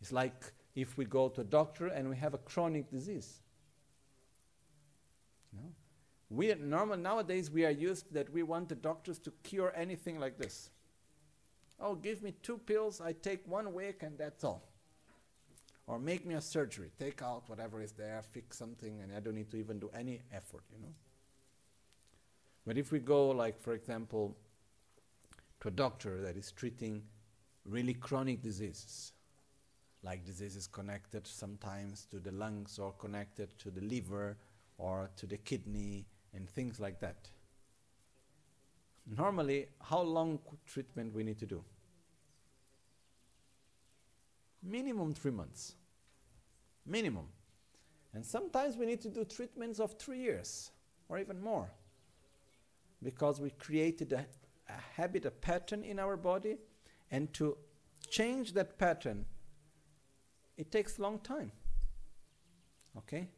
It's 0.00 0.12
like 0.12 0.52
if 0.74 0.96
we 0.96 1.04
go 1.04 1.28
to 1.28 1.42
a 1.42 1.44
doctor 1.44 1.88
and 1.88 2.08
we 2.08 2.16
have 2.16 2.34
a 2.34 2.38
chronic 2.38 2.90
disease. 2.90 3.41
No? 5.52 5.72
We 6.30 6.54
normal 6.54 6.96
nowadays 6.96 7.50
we 7.50 7.64
are 7.66 7.70
used 7.70 8.12
that 8.14 8.30
we 8.32 8.42
want 8.42 8.68
the 8.68 8.74
doctors 8.74 9.18
to 9.20 9.32
cure 9.42 9.72
anything 9.76 10.18
like 10.18 10.38
this. 10.38 10.70
Oh, 11.78 11.94
give 11.94 12.22
me 12.22 12.32
two 12.42 12.58
pills, 12.58 13.00
I 13.00 13.12
take 13.12 13.46
one 13.46 13.74
week 13.74 14.02
and 14.02 14.16
that's 14.16 14.44
all. 14.44 14.68
Or 15.86 15.98
make 15.98 16.24
me 16.24 16.34
a 16.34 16.40
surgery, 16.40 16.90
take 16.98 17.22
out 17.22 17.48
whatever 17.48 17.82
is 17.82 17.92
there, 17.92 18.22
fix 18.30 18.56
something, 18.56 19.00
and 19.00 19.12
I 19.14 19.20
don't 19.20 19.34
need 19.34 19.50
to 19.50 19.56
even 19.56 19.80
do 19.80 19.90
any 19.92 20.20
effort, 20.32 20.62
you 20.72 20.80
know. 20.80 20.94
But 22.64 22.78
if 22.78 22.92
we 22.92 23.00
go, 23.00 23.30
like 23.30 23.60
for 23.60 23.74
example, 23.74 24.36
to 25.60 25.68
a 25.68 25.72
doctor 25.72 26.20
that 26.22 26.36
is 26.36 26.52
treating 26.52 27.02
really 27.64 27.94
chronic 27.94 28.42
diseases, 28.42 29.12
like 30.02 30.24
diseases 30.24 30.66
connected 30.66 31.26
sometimes 31.26 32.06
to 32.06 32.18
the 32.18 32.32
lungs 32.32 32.78
or 32.78 32.92
connected 32.92 33.58
to 33.58 33.70
the 33.70 33.80
liver 33.80 34.36
or 34.78 35.10
to 35.16 35.26
the 35.26 35.36
kidney 35.36 36.06
and 36.34 36.48
things 36.48 36.80
like 36.80 37.00
that. 37.00 37.28
Normally, 39.06 39.66
how 39.80 40.00
long 40.00 40.38
treatment 40.66 41.12
we 41.12 41.24
need 41.24 41.38
to 41.38 41.46
do? 41.46 41.64
Minimum 44.62 45.14
three 45.14 45.32
months. 45.32 45.74
Minimum. 46.86 47.26
And 48.14 48.24
sometimes 48.24 48.76
we 48.76 48.86
need 48.86 49.00
to 49.02 49.08
do 49.08 49.24
treatments 49.24 49.80
of 49.80 49.98
three 49.98 50.18
years 50.18 50.70
or 51.08 51.18
even 51.18 51.40
more. 51.40 51.70
Because 53.02 53.40
we 53.40 53.50
created 53.50 54.12
a, 54.12 54.24
a 54.68 54.80
habit, 54.96 55.24
a 55.26 55.30
pattern 55.30 55.82
in 55.82 55.98
our 55.98 56.16
body, 56.16 56.58
and 57.10 57.32
to 57.34 57.56
change 58.08 58.52
that 58.52 58.78
pattern 58.78 59.24
it 60.56 60.70
takes 60.70 60.98
long 60.98 61.18
time. 61.18 61.50
Okay? 62.98 63.28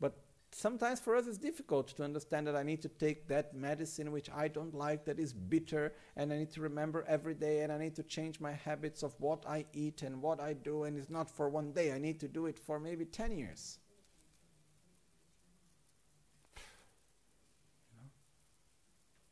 But 0.00 0.16
sometimes 0.52 1.00
for 1.00 1.16
us 1.16 1.26
it's 1.26 1.38
difficult 1.38 1.88
to 1.88 2.04
understand 2.04 2.46
that 2.46 2.56
I 2.56 2.62
need 2.62 2.82
to 2.82 2.88
take 2.88 3.28
that 3.28 3.54
medicine 3.54 4.12
which 4.12 4.30
I 4.30 4.48
don't 4.48 4.74
like, 4.74 5.04
that 5.04 5.18
is 5.18 5.32
bitter, 5.32 5.94
and 6.16 6.32
I 6.32 6.38
need 6.38 6.50
to 6.52 6.60
remember 6.60 7.04
every 7.08 7.34
day, 7.34 7.60
and 7.60 7.72
I 7.72 7.78
need 7.78 7.94
to 7.96 8.02
change 8.02 8.40
my 8.40 8.52
habits 8.52 9.02
of 9.02 9.14
what 9.18 9.44
I 9.46 9.66
eat 9.72 10.02
and 10.02 10.20
what 10.20 10.40
I 10.40 10.52
do, 10.52 10.84
and 10.84 10.98
it's 10.98 11.10
not 11.10 11.30
for 11.30 11.48
one 11.48 11.72
day. 11.72 11.92
I 11.92 11.98
need 11.98 12.20
to 12.20 12.28
do 12.28 12.46
it 12.46 12.58
for 12.58 12.78
maybe 12.80 13.04
10 13.04 13.36
years. 13.36 13.78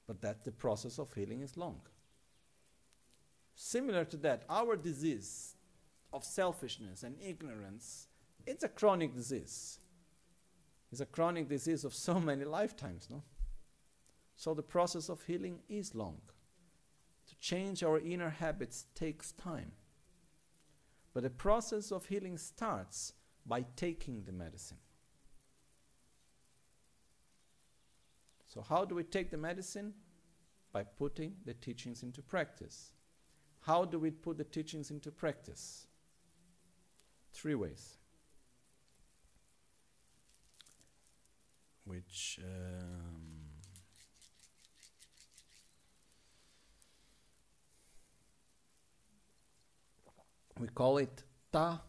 But 0.07 0.23
that 0.23 0.45
the 0.45 0.53
process 0.53 0.99
of 0.99 1.13
healing 1.13 1.43
is 1.43 1.57
long. 1.57 1.81
Similar 3.55 4.05
to 4.07 4.17
that, 4.19 4.45
our 4.49 4.77
disease, 4.77 5.57
of 6.13 6.25
selfishness 6.25 7.03
and 7.03 7.17
ignorance, 7.21 8.09
it's 8.47 8.65
a 8.65 8.69
chronic 8.69 9.15
disease. 9.15 9.79
It's 10.91 11.01
a 11.01 11.07
chronic 11.07 11.49
disease 11.49 11.85
of 11.85 11.95
so 11.95 12.19
many 12.19 12.45
lifetimes, 12.45 13.09
no? 13.11 13.23
So 14.37 14.55
the 14.55 14.63
process 14.63 15.09
of 15.09 15.23
healing 15.23 15.61
is 15.69 15.95
long. 15.95 16.21
To 17.27 17.39
change 17.39 17.83
our 17.83 17.99
inner 17.99 18.31
habits 18.31 18.87
takes 18.95 19.33
time. 19.33 19.73
But 21.13 21.25
the 21.25 21.31
process 21.31 21.91
of 21.91 22.07
healing 22.07 22.39
starts 22.39 23.13
by 23.45 23.65
taking 23.77 24.25
the 24.25 24.33
medicine. 24.33 24.79
So, 28.47 28.63
how 28.63 28.85
do 28.85 28.95
we 28.95 29.03
take 29.05 29.31
the 29.31 29.37
medicine? 29.37 29.93
By 30.73 30.85
putting 30.85 31.35
the 31.45 31.55
teachings 31.55 32.03
into 32.03 32.23
practice. 32.23 32.93
how 33.61 33.85
do 33.85 33.99
we 33.99 34.11
put 34.11 34.39
the 34.39 34.45
teachings 34.45 34.91
into 34.91 35.11
practice? 35.11 35.87
Three 37.33 37.55
ways. 37.55 37.99
Which 41.89 42.39
um, 42.45 43.49
we 50.61 50.69
call 50.69 50.99
it 50.99 51.23
ta 51.51 51.81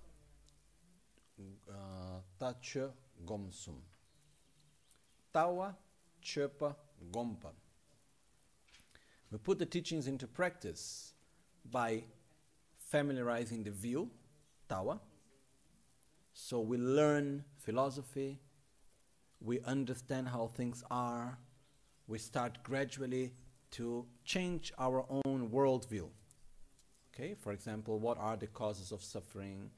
uh, 1.69 1.73
ta 2.39 2.53
gomsum. 3.26 3.76
Tawa 5.35 5.76
chepa 6.23 6.73
gompa. 7.11 7.51
We 9.30 9.38
put 9.38 9.59
the 9.59 9.65
teachings 9.65 10.07
into 10.07 10.27
practice 10.27 11.11
by 11.69 12.03
familiarizing 12.77 13.63
the 13.63 13.71
view, 13.71 14.09
tawa. 14.69 15.01
So 16.34 16.61
we 16.61 16.77
learn 16.77 17.43
philosophy, 17.57 18.39
we 19.41 19.59
understand 19.61 20.27
how 20.27 20.47
things 20.47 20.83
are, 20.91 21.37
we 22.07 22.17
start 22.17 22.57
gradually 22.63 23.33
to 23.71 24.05
change 24.25 24.73
our 24.77 25.05
own 25.09 25.49
worldview. 25.49 26.07
Okay, 27.13 27.35
for 27.35 27.51
example, 27.51 27.99
what 27.99 28.17
are 28.17 28.37
the 28.37 28.47
causes 28.47 28.91
of 28.91 29.03
suffering? 29.03 29.69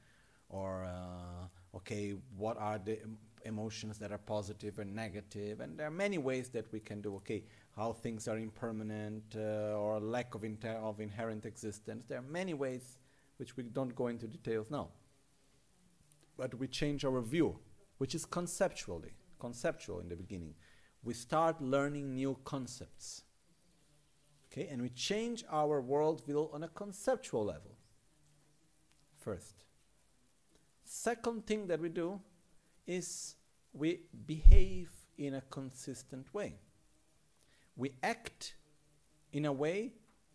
Or, 0.48 0.84
uh, 0.84 1.76
okay, 1.76 2.14
what 2.36 2.58
are 2.58 2.78
the 2.78 2.98
emotions 3.44 3.98
that 3.98 4.12
are 4.12 4.18
positive 4.18 4.78
and 4.78 4.94
negative? 4.94 5.60
And 5.60 5.78
there 5.78 5.86
are 5.86 5.90
many 5.90 6.18
ways 6.18 6.48
that 6.50 6.70
we 6.72 6.80
can 6.80 7.00
do, 7.00 7.16
okay, 7.16 7.44
how 7.76 7.92
things 7.92 8.28
are 8.28 8.38
impermanent 8.38 9.24
uh, 9.34 9.78
or 9.78 9.98
lack 10.00 10.34
of, 10.34 10.44
inter- 10.44 10.80
of 10.82 11.00
inherent 11.00 11.46
existence. 11.46 12.04
There 12.06 12.18
are 12.18 12.22
many 12.30 12.54
ways 12.54 12.98
which 13.38 13.56
we 13.56 13.62
don't 13.64 13.94
go 13.94 14.08
into 14.08 14.26
details 14.26 14.70
now. 14.70 14.88
But 16.36 16.54
we 16.54 16.68
change 16.68 17.04
our 17.04 17.20
view, 17.20 17.58
which 17.98 18.14
is 18.14 18.24
conceptually, 18.24 19.12
conceptual 19.42 19.98
in 19.98 20.08
the 20.08 20.14
beginning. 20.14 20.54
We 21.02 21.14
start 21.14 21.60
learning 21.60 22.14
new 22.14 22.38
concepts. 22.44 23.24
Okay, 24.46 24.68
and 24.70 24.80
we 24.80 24.90
change 24.90 25.42
our 25.50 25.82
worldview 25.82 26.54
on 26.54 26.62
a 26.62 26.68
conceptual 26.68 27.44
level. 27.44 27.72
First. 29.18 29.64
Second 30.84 31.46
thing 31.46 31.66
that 31.66 31.80
we 31.80 31.88
do 31.88 32.20
is 32.86 33.34
we 33.72 34.00
behave 34.26 34.90
in 35.18 35.34
a 35.34 35.40
consistent 35.40 36.32
way. 36.32 36.54
We 37.76 37.92
act 38.02 38.54
in 39.32 39.46
a 39.46 39.52
way 39.52 39.92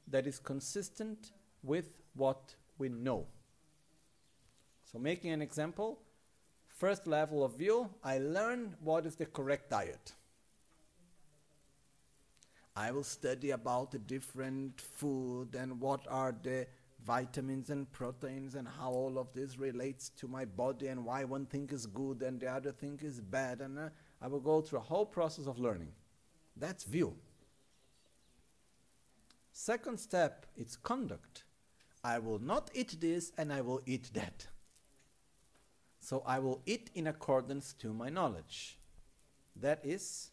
that 0.07 0.27
is 0.27 0.39
consistent 0.39 1.31
with 1.63 1.89
what 2.13 2.55
we 2.77 2.89
know. 2.89 3.27
So, 4.91 4.99
making 4.99 5.31
an 5.31 5.41
example, 5.41 5.99
first 6.77 7.07
level 7.07 7.43
of 7.43 7.57
view, 7.57 7.89
I 8.03 8.19
learn 8.19 8.75
what 8.81 9.05
is 9.05 9.15
the 9.15 9.25
correct 9.25 9.71
diet. 9.71 10.13
I 12.75 12.91
will 12.91 13.03
study 13.03 13.51
about 13.51 13.91
the 13.91 13.97
different 13.97 14.79
food 14.79 15.55
and 15.55 15.81
what 15.81 16.05
are 16.07 16.35
the 16.43 16.67
vitamins 17.03 17.71
and 17.71 17.91
proteins 17.91 18.53
and 18.53 18.67
how 18.67 18.91
all 18.91 19.17
of 19.17 19.33
this 19.33 19.57
relates 19.57 20.09
to 20.09 20.27
my 20.27 20.45
body 20.45 20.87
and 20.87 21.03
why 21.03 21.23
one 21.23 21.47
thing 21.47 21.67
is 21.71 21.87
good 21.87 22.21
and 22.21 22.39
the 22.39 22.47
other 22.47 22.71
thing 22.71 22.99
is 23.01 23.19
bad 23.19 23.61
and 23.61 23.79
uh, 23.79 23.89
I 24.21 24.27
will 24.27 24.39
go 24.39 24.61
through 24.61 24.79
a 24.79 24.83
whole 24.83 25.05
process 25.05 25.47
of 25.47 25.57
learning. 25.57 25.91
That's 26.55 26.83
view. 26.83 27.15
Second 29.51 29.99
step, 29.99 30.45
it's 30.55 30.75
conduct. 30.75 31.45
I 32.03 32.19
will 32.19 32.39
not 32.39 32.69
eat 32.75 33.01
this 33.01 33.31
and 33.37 33.51
I 33.51 33.61
will 33.61 33.81
eat 33.87 34.11
that. 34.13 34.47
So 36.07 36.23
I 36.25 36.39
will 36.39 36.61
eat 36.65 36.89
in 36.95 37.05
accordance 37.05 37.73
to 37.79 37.91
my 37.91 38.07
knowledge. 38.07 38.79
That 39.57 39.81
is 39.83 40.31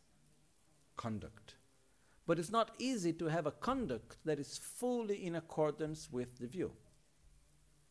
conduct. 0.96 1.56
But 2.28 2.38
it's 2.38 2.52
not 2.52 2.76
easy 2.78 3.12
to 3.14 3.24
have 3.24 3.46
a 3.46 3.50
conduct 3.50 4.18
that 4.24 4.38
is 4.38 4.56
fully 4.56 5.26
in 5.26 5.34
accordance 5.34 6.12
with 6.12 6.38
the 6.38 6.46
view. 6.46 6.70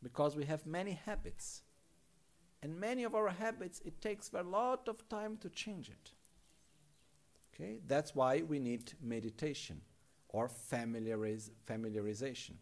Because 0.01 0.37
we 0.37 0.45
have 0.45 0.65
many 0.65 0.93
habits. 0.93 1.63
And 2.61 2.79
many 2.79 3.03
of 3.03 3.15
our 3.15 3.27
habits, 3.27 3.81
it 3.83 3.99
takes 3.99 4.31
a 4.33 4.43
lot 4.43 4.87
of 4.87 5.09
time 5.09 5.35
to 5.41 5.49
change 5.49 5.89
it. 5.89 6.11
Okay? 7.53 7.79
That's 7.85 8.15
why 8.15 8.43
we 8.47 8.59
need 8.59 8.93
meditation 9.01 9.81
or 10.29 10.47
familiariz- 10.47 11.51
familiarization. 11.67 12.55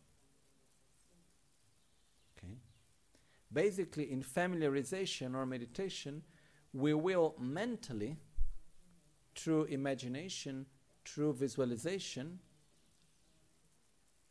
Okay? 2.36 2.58
Basically, 3.54 4.12
in 4.12 4.24
familiarization 4.24 5.36
or 5.36 5.46
meditation, 5.46 6.24
we 6.74 6.94
will 6.94 7.36
mentally, 7.38 8.18
through 9.36 9.66
imagination, 9.66 10.66
through 11.04 11.34
visualization, 11.34 12.40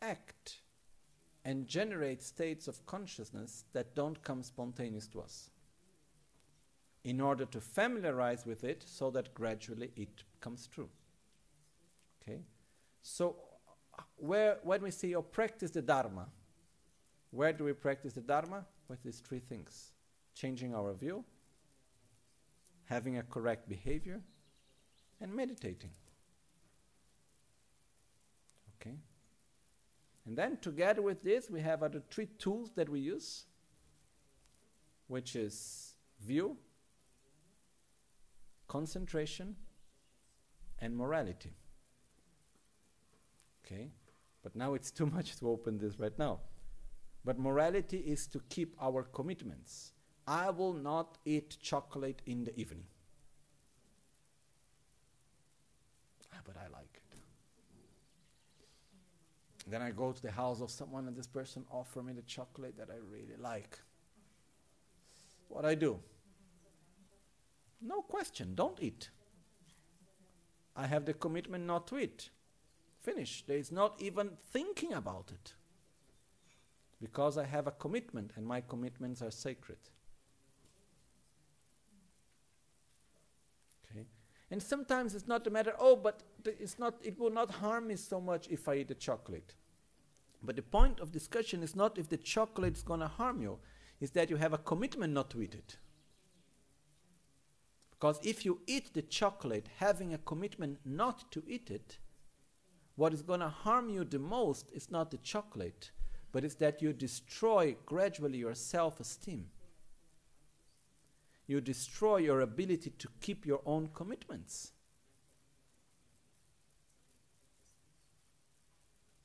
act 0.01 0.61
and 1.45 1.67
generate 1.67 2.23
states 2.23 2.69
of 2.69 2.85
consciousness 2.87 3.65
that 3.73 3.95
don't 3.95 4.23
come 4.23 4.43
spontaneous 4.43 5.07
to 5.09 5.21
us 5.21 5.51
in 7.05 7.21
order 7.21 7.47
to 7.47 7.61
familiarize 7.61 8.45
with 8.45 8.65
it 8.65 8.85
so 8.87 9.11
that 9.11 9.33
gradually 9.35 9.91
it 9.97 10.25
comes 10.41 10.67
true. 10.67 10.89
Okay? 12.23 12.41
So, 13.03 13.37
where, 14.17 14.59
when 14.63 14.83
we 14.83 14.91
say, 14.91 15.15
or 15.15 15.19
oh, 15.19 15.23
practice 15.23 15.71
the 15.71 15.81
Dharma, 15.81 16.27
where 17.31 17.53
do 17.53 17.65
we 17.65 17.73
practice 17.73 18.13
the 18.13 18.21
Dharma? 18.21 18.67
With 18.91 19.05
these 19.05 19.21
three 19.21 19.39
things 19.39 19.93
changing 20.35 20.75
our 20.75 20.93
view, 20.93 21.25
having 22.87 23.19
a 23.19 23.23
correct 23.23 23.69
behavior, 23.69 24.21
and 25.21 25.33
meditating. 25.33 25.93
Okay? 28.75 28.97
And 30.27 30.37
then 30.37 30.57
together 30.61 31.03
with 31.03 31.23
this, 31.23 31.49
we 31.49 31.61
have 31.61 31.85
other 31.85 32.03
three 32.11 32.27
tools 32.39 32.73
that 32.75 32.89
we 32.89 32.99
use, 32.99 33.45
which 35.07 35.37
is 35.37 35.95
view, 36.21 36.57
concentration, 38.67 39.55
and 40.81 40.97
morality. 40.97 41.53
Okay? 43.65 43.93
But 44.43 44.57
now 44.57 44.75
it's 44.75 44.91
too 44.91 45.07
much 45.15 45.37
to 45.37 45.49
open 45.49 45.79
this 45.79 46.01
right 46.01 46.19
now. 46.19 46.41
But 47.25 47.39
morality 47.39 47.99
is 47.99 48.27
to 48.29 48.41
keep 48.49 48.75
our 48.81 49.03
commitments. 49.03 49.93
I 50.27 50.51
will 50.51 50.73
not 50.73 51.19
eat 51.25 51.59
chocolate 51.61 52.23
in 52.27 52.45
the 52.45 52.59
evening. 52.59 52.85
Ah, 56.33 56.39
but 56.45 56.57
I 56.57 56.69
like 56.73 56.95
it. 56.95 57.19
Then 59.67 59.83
I 59.83 59.91
go 59.91 60.13
to 60.13 60.23
the 60.23 60.31
house 60.31 60.61
of 60.61 60.71
someone 60.71 61.07
and 61.09 61.17
this 61.17 61.27
person 61.27 61.65
offer 61.71 62.03
me 62.03 62.13
the 62.13 62.23
chocolate 62.23 62.77
that 62.79 62.89
I 62.91 62.97
really 62.97 63.37
like. 63.39 63.79
What 65.49 65.65
I 65.65 65.75
do? 65.75 66.01
No 67.83 68.03
question, 68.03 68.55
don't 68.55 68.81
eat. 68.81 69.11
I 70.77 70.87
have 70.87 71.05
the 71.05 71.15
commitment 71.15 71.67
not 71.67 71.87
to 71.89 71.99
eat. 71.99 72.31
Finish. 73.03 73.45
There 73.47 73.57
is 73.57 73.73
not 73.73 74.01
even 74.01 74.31
thinking 74.53 74.93
about 74.93 75.31
it. 75.33 75.55
Because 77.01 77.39
I 77.39 77.45
have 77.45 77.67
a 77.67 77.73
commitment 77.73 78.33
and 78.37 78.47
my 78.47 78.61
commitments 78.61 79.23
are 79.23 79.31
sacred. 79.31 79.79
Okay? 83.91 84.07
And 84.51 84.63
sometimes 84.63 85.15
it's 85.15 85.27
not 85.27 85.47
a 85.47 85.51
matter, 85.51 85.75
oh, 85.79 85.97
but 85.97 86.23
it's 86.45 86.79
not, 86.79 86.97
it 87.03 87.19
will 87.19 87.31
not 87.31 87.51
harm 87.51 87.89
me 87.89 87.97
so 87.97 88.21
much 88.21 88.49
if 88.49 88.69
I 88.69 88.75
eat 88.77 88.91
a 88.91 88.95
chocolate. 88.95 89.55
But 90.43 90.57
the 90.57 90.63
point 90.63 91.01
of 91.01 91.13
discussion 91.13 91.63
is 91.63 91.77
not 91.77 91.99
if 91.99 92.09
the 92.09 92.17
chocolate 92.17 92.77
is 92.77 92.83
going 92.83 93.01
to 93.01 93.09
harm 93.09 93.41
you, 93.41 93.59
is 94.01 94.11
that 94.13 94.31
you 94.31 94.37
have 94.37 94.53
a 94.53 94.59
commitment 94.59 95.13
not 95.13 95.31
to 95.31 95.43
eat 95.43 95.55
it. 95.55 95.77
Because 97.91 98.19
if 98.23 98.47
you 98.47 98.61
eat 98.67 98.95
the 98.95 99.03
chocolate 99.03 99.69
having 99.77 100.15
a 100.15 100.19
commitment 100.19 100.79
not 100.87 101.31
to 101.33 101.43
eat 101.47 101.71
it, 101.71 101.99
what 102.97 103.13
is 103.13 103.21
going 103.23 103.41
to 103.41 103.49
harm 103.49 103.91
you 103.91 104.05
the 104.05 104.19
most 104.19 104.71
is 104.73 104.91
not 104.91 105.11
the 105.11 105.19
chocolate, 105.19 105.91
but 106.33 106.45
it's 106.45 106.55
that 106.57 106.81
you 106.81 106.93
destroy 106.93 107.77
gradually 107.87 108.39
your 108.39 108.55
self 108.55 109.01
esteem. 109.01 109.47
You 111.47 111.61
destroy 111.61 112.19
your 112.19 112.43
ability 112.43 112.91
to 112.99 113.09
keep 113.21 113.45
your 113.45 113.61
own 113.67 113.89
commitments. 113.93 114.73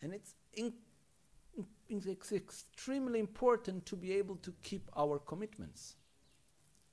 And 0.01 0.13
it's, 0.13 0.33
in, 0.53 0.73
it's 1.89 2.31
extremely 2.31 3.19
important 3.19 3.85
to 3.85 3.95
be 3.95 4.13
able 4.13 4.37
to 4.37 4.53
keep 4.63 4.89
our 4.95 5.19
commitments. 5.19 5.95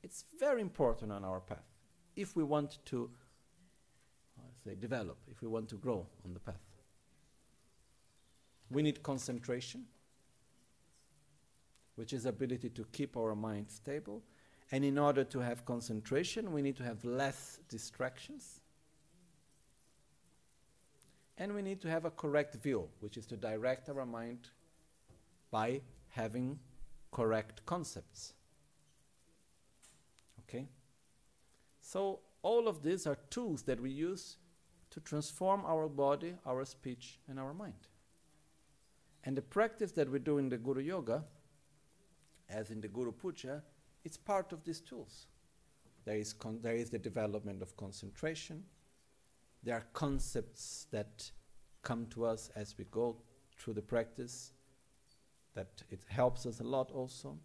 It's 0.03 0.25
very 0.39 0.61
important 0.61 1.13
on 1.13 1.25
our 1.25 1.41
path 1.41 1.65
if 2.17 2.37
we 2.37 2.43
want 2.43 2.79
to 2.87 3.11
say 4.65 4.75
develop, 4.75 5.17
if 5.31 5.43
we 5.43 5.49
want 5.49 5.69
to 5.71 5.77
grow 5.77 6.07
on 6.25 6.35
the 6.35 6.41
path. 6.41 6.61
We 8.71 8.83
need 8.83 9.03
concentration. 9.03 9.87
Which 11.97 12.13
is 12.13 12.27
ability 12.27 12.71
to 12.71 12.85
keep 12.93 13.17
our 13.17 13.35
mind 13.35 13.71
stable. 13.71 14.23
And 14.71 14.85
in 14.85 14.99
order 14.99 15.25
to 15.25 15.39
have 15.41 15.65
concentration, 15.65 16.53
we 16.53 16.63
need 16.63 16.77
to 16.77 16.83
have 16.83 17.05
less 17.05 17.59
distractions. 17.69 18.61
And 21.37 21.55
we 21.55 21.63
need 21.63 21.81
to 21.83 21.89
have 21.89 22.05
a 22.05 22.11
correct 22.11 22.55
view, 22.57 22.89
which 23.01 23.17
is 23.17 23.27
to 23.27 23.37
direct 23.37 23.89
our 23.89 24.07
mind 24.07 24.49
by 25.51 25.83
having 26.09 26.59
correct 27.11 27.65
concepts. 27.67 28.35
Okay? 30.41 30.69
So, 31.81 32.21
all 32.43 32.69
of 32.69 32.83
these 32.83 33.07
are 33.07 33.19
tools 33.31 33.63
that 33.63 33.81
we 33.81 33.91
use 33.91 34.37
to 34.91 35.01
transform 35.01 35.65
our 35.65 35.89
body, 35.89 36.35
our 36.45 36.65
speech, 36.65 37.19
and 37.29 37.39
our 37.39 37.55
mind. 37.55 37.89
And 39.25 39.37
the 39.37 39.43
practice 39.43 39.93
that 39.93 40.11
we 40.11 40.19
do 40.19 40.39
in 40.39 40.49
the 40.49 40.59
Guru 40.59 40.83
Yoga, 40.83 41.25
as 42.53 42.71
in 42.71 42.81
the 42.81 42.89
Guru 42.89 43.13
Puja, 43.13 43.63
it's 44.05 44.17
part 44.17 44.53
of 44.53 44.65
these 44.65 44.81
tools. 44.81 45.27
There 46.05 46.17
is, 46.17 46.35
there 46.63 46.75
is 46.75 46.91
the 46.91 46.99
development 46.99 47.63
of 47.63 47.77
concentration. 47.77 48.65
There 49.63 49.77
are 49.77 49.85
concepts 49.93 50.87
that 50.91 51.31
come 51.83 52.07
to 52.11 52.25
us 52.25 52.51
as 52.57 52.77
we 52.77 52.85
go 52.91 53.17
through 53.57 53.75
the 53.75 53.83
practice 53.83 54.53
that 55.55 55.83
it 55.91 56.05
helps 56.09 56.47
us 56.47 56.61
a 56.61 56.65
lot 56.65 56.91
also. 56.91 57.39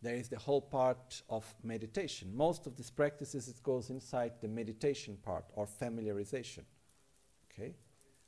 There 0.00 0.16
is 0.16 0.28
the 0.28 0.38
whole 0.38 0.60
part 0.60 1.22
of 1.28 1.44
meditation. 1.62 2.34
Most 2.34 2.66
of 2.66 2.76
these 2.76 2.90
practices 2.90 3.46
it 3.46 3.62
goes 3.62 3.90
inside 3.90 4.32
the 4.40 4.48
meditation 4.48 5.16
part 5.22 5.44
or 5.54 5.66
familiarization. 5.66 6.64
Okay? 7.52 7.76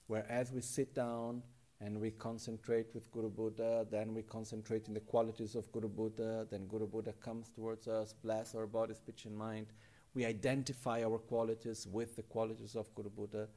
Where 0.07 0.27
as 0.31 0.53
we 0.53 0.61
sit 0.61 0.95
down 0.95 1.43
and 1.85 2.01
we 2.01 2.11
concentrate 2.13 2.87
with 2.95 3.13
Guru 3.13 3.29
Buddha, 3.29 3.87
then 3.91 4.15
we 4.15 4.23
concentrate 4.23 4.89
in 4.89 4.95
the 4.95 5.01
qualities 5.01 5.55
of 5.55 5.71
Guru 5.71 5.89
Buddha, 5.89 6.47
then 6.51 6.67
Guru 6.67 6.87
Buddha 6.87 7.13
comes 7.21 7.51
towards 7.51 7.89
us, 7.89 8.15
bless 8.25 8.55
our 8.55 8.67
body, 8.67 8.95
speech, 8.95 9.27
and 9.27 9.37
mind. 9.37 9.67
We 10.15 10.25
identify 10.25 11.03
our 11.05 11.19
qualities 11.19 11.87
with 11.87 12.17
the 12.17 12.23
qualities 12.23 12.75
of 12.75 12.95
Guru 12.95 13.11
Buddha, 13.11 13.49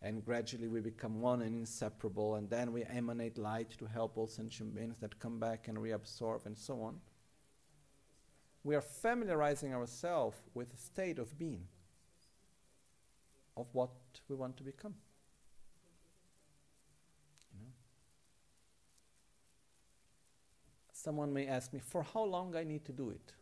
and 0.00 0.24
gradually 0.24 0.66
we 0.66 0.80
become 0.80 1.20
one 1.20 1.42
and 1.42 1.54
inseparable, 1.54 2.36
and 2.36 2.48
then 2.48 2.72
we 2.72 2.84
emanate 2.84 3.36
light 3.36 3.72
to 3.78 3.84
help 3.84 4.16
all 4.16 4.28
sentient 4.28 4.74
beings 4.74 4.96
that 5.00 5.18
come 5.18 5.38
back 5.38 5.68
and 5.68 5.76
reabsorb, 5.76 6.46
and 6.46 6.56
so 6.56 6.80
on. 6.80 6.98
We 8.62 8.76
are 8.76 8.80
familiarizing 8.80 9.74
ourselves 9.74 10.38
with 10.54 10.70
the 10.70 10.78
state 10.78 11.18
of 11.18 11.38
being, 11.38 11.66
of 13.58 13.66
what 13.72 13.90
we 14.26 14.36
want 14.36 14.56
to 14.56 14.62
become. 14.62 14.94
Someone 21.04 21.34
may 21.34 21.46
ask 21.46 21.70
me, 21.74 21.80
for 21.80 22.02
how 22.02 22.24
long 22.24 22.56
I 22.56 22.64
need 22.64 22.86
to 22.86 22.92
do 22.92 23.10
it? 23.10 23.34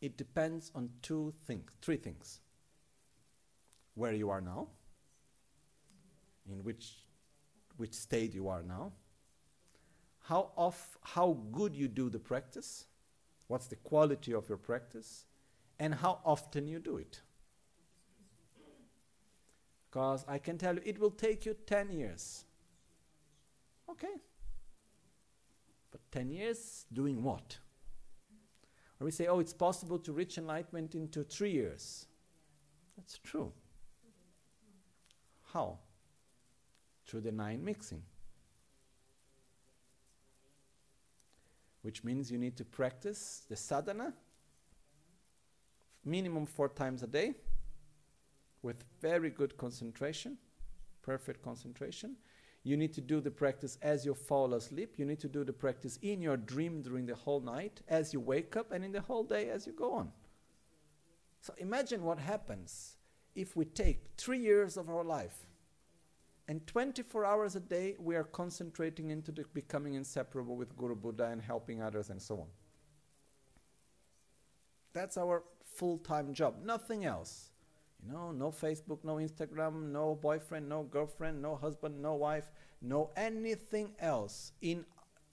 It 0.00 0.16
depends 0.16 0.70
on 0.76 0.90
two 1.02 1.34
things, 1.44 1.68
three 1.82 1.96
things. 1.96 2.38
Where 3.96 4.12
you 4.12 4.30
are 4.30 4.40
now, 4.40 4.68
in 6.48 6.62
which 6.62 6.92
which 7.76 7.94
state 7.94 8.32
you 8.32 8.46
are 8.46 8.62
now, 8.62 8.92
how 10.28 10.52
off 10.54 10.96
how 11.02 11.36
good 11.50 11.74
you 11.74 11.88
do 11.88 12.08
the 12.10 12.20
practice, 12.20 12.84
what's 13.48 13.66
the 13.66 13.76
quality 13.90 14.32
of 14.32 14.48
your 14.48 14.58
practice, 14.58 15.24
and 15.80 15.96
how 15.96 16.20
often 16.24 16.68
you 16.68 16.78
do 16.78 16.96
it. 16.96 17.22
Because 19.90 20.24
I 20.28 20.38
can 20.38 20.58
tell 20.58 20.76
you 20.76 20.82
it 20.84 21.00
will 21.00 21.10
take 21.10 21.44
you 21.44 21.56
10 21.66 21.90
years. 21.90 22.44
Okay, 23.90 24.20
10 26.14 26.30
years, 26.30 26.86
doing 26.92 27.24
what? 27.24 27.58
Or 29.00 29.04
we 29.04 29.10
say, 29.10 29.26
oh, 29.26 29.40
it's 29.40 29.52
possible 29.52 29.98
to 29.98 30.12
reach 30.12 30.38
enlightenment 30.38 30.94
into 30.94 31.24
three 31.24 31.50
years. 31.50 32.06
That's 32.96 33.18
true. 33.18 33.52
How? 35.52 35.78
Through 37.04 37.22
the 37.22 37.32
nine 37.32 37.64
mixing. 37.64 38.02
Which 41.82 42.04
means 42.04 42.30
you 42.30 42.38
need 42.38 42.56
to 42.58 42.64
practice 42.64 43.42
the 43.48 43.56
sadhana 43.56 44.14
minimum 46.04 46.46
four 46.46 46.68
times 46.68 47.02
a 47.02 47.08
day 47.08 47.34
with 48.62 48.84
very 49.02 49.30
good 49.30 49.56
concentration, 49.56 50.38
perfect 51.02 51.42
concentration. 51.42 52.14
You 52.64 52.76
need 52.78 52.94
to 52.94 53.00
do 53.02 53.20
the 53.20 53.30
practice 53.30 53.78
as 53.82 54.04
you 54.06 54.14
fall 54.14 54.54
asleep. 54.54 54.94
You 54.96 55.04
need 55.04 55.20
to 55.20 55.28
do 55.28 55.44
the 55.44 55.52
practice 55.52 55.98
in 56.00 56.22
your 56.22 56.38
dream 56.38 56.80
during 56.80 57.04
the 57.06 57.14
whole 57.14 57.40
night, 57.40 57.82
as 57.88 58.12
you 58.12 58.20
wake 58.20 58.56
up, 58.56 58.72
and 58.72 58.82
in 58.82 58.90
the 58.90 59.02
whole 59.02 59.22
day 59.22 59.50
as 59.50 59.66
you 59.66 59.72
go 59.74 59.92
on. 59.92 60.10
So 61.40 61.52
imagine 61.58 62.02
what 62.02 62.18
happens 62.18 62.96
if 63.34 63.54
we 63.54 63.66
take 63.66 64.06
three 64.16 64.38
years 64.38 64.78
of 64.78 64.88
our 64.88 65.04
life 65.04 65.46
and 66.48 66.66
24 66.66 67.24
hours 67.24 67.56
a 67.56 67.60
day 67.60 67.96
we 67.98 68.16
are 68.16 68.24
concentrating 68.24 69.10
into 69.10 69.32
becoming 69.52 69.94
inseparable 69.94 70.56
with 70.56 70.76
Guru 70.76 70.94
Buddha 70.94 71.26
and 71.26 71.40
helping 71.40 71.82
others 71.82 72.10
and 72.10 72.20
so 72.20 72.40
on. 72.40 72.46
That's 74.92 75.16
our 75.16 75.42
full 75.74 75.98
time 75.98 76.34
job, 76.34 76.56
nothing 76.62 77.04
else. 77.04 77.50
You 78.04 78.12
know, 78.12 78.32
no 78.32 78.50
Facebook, 78.50 78.98
no 79.02 79.16
Instagram, 79.16 79.90
no 79.90 80.14
boyfriend, 80.14 80.68
no 80.68 80.82
girlfriend, 80.82 81.40
no 81.40 81.56
husband, 81.56 82.02
no 82.02 82.14
wife, 82.14 82.50
no 82.82 83.10
anything 83.16 83.92
else 83.98 84.52
in 84.60 84.84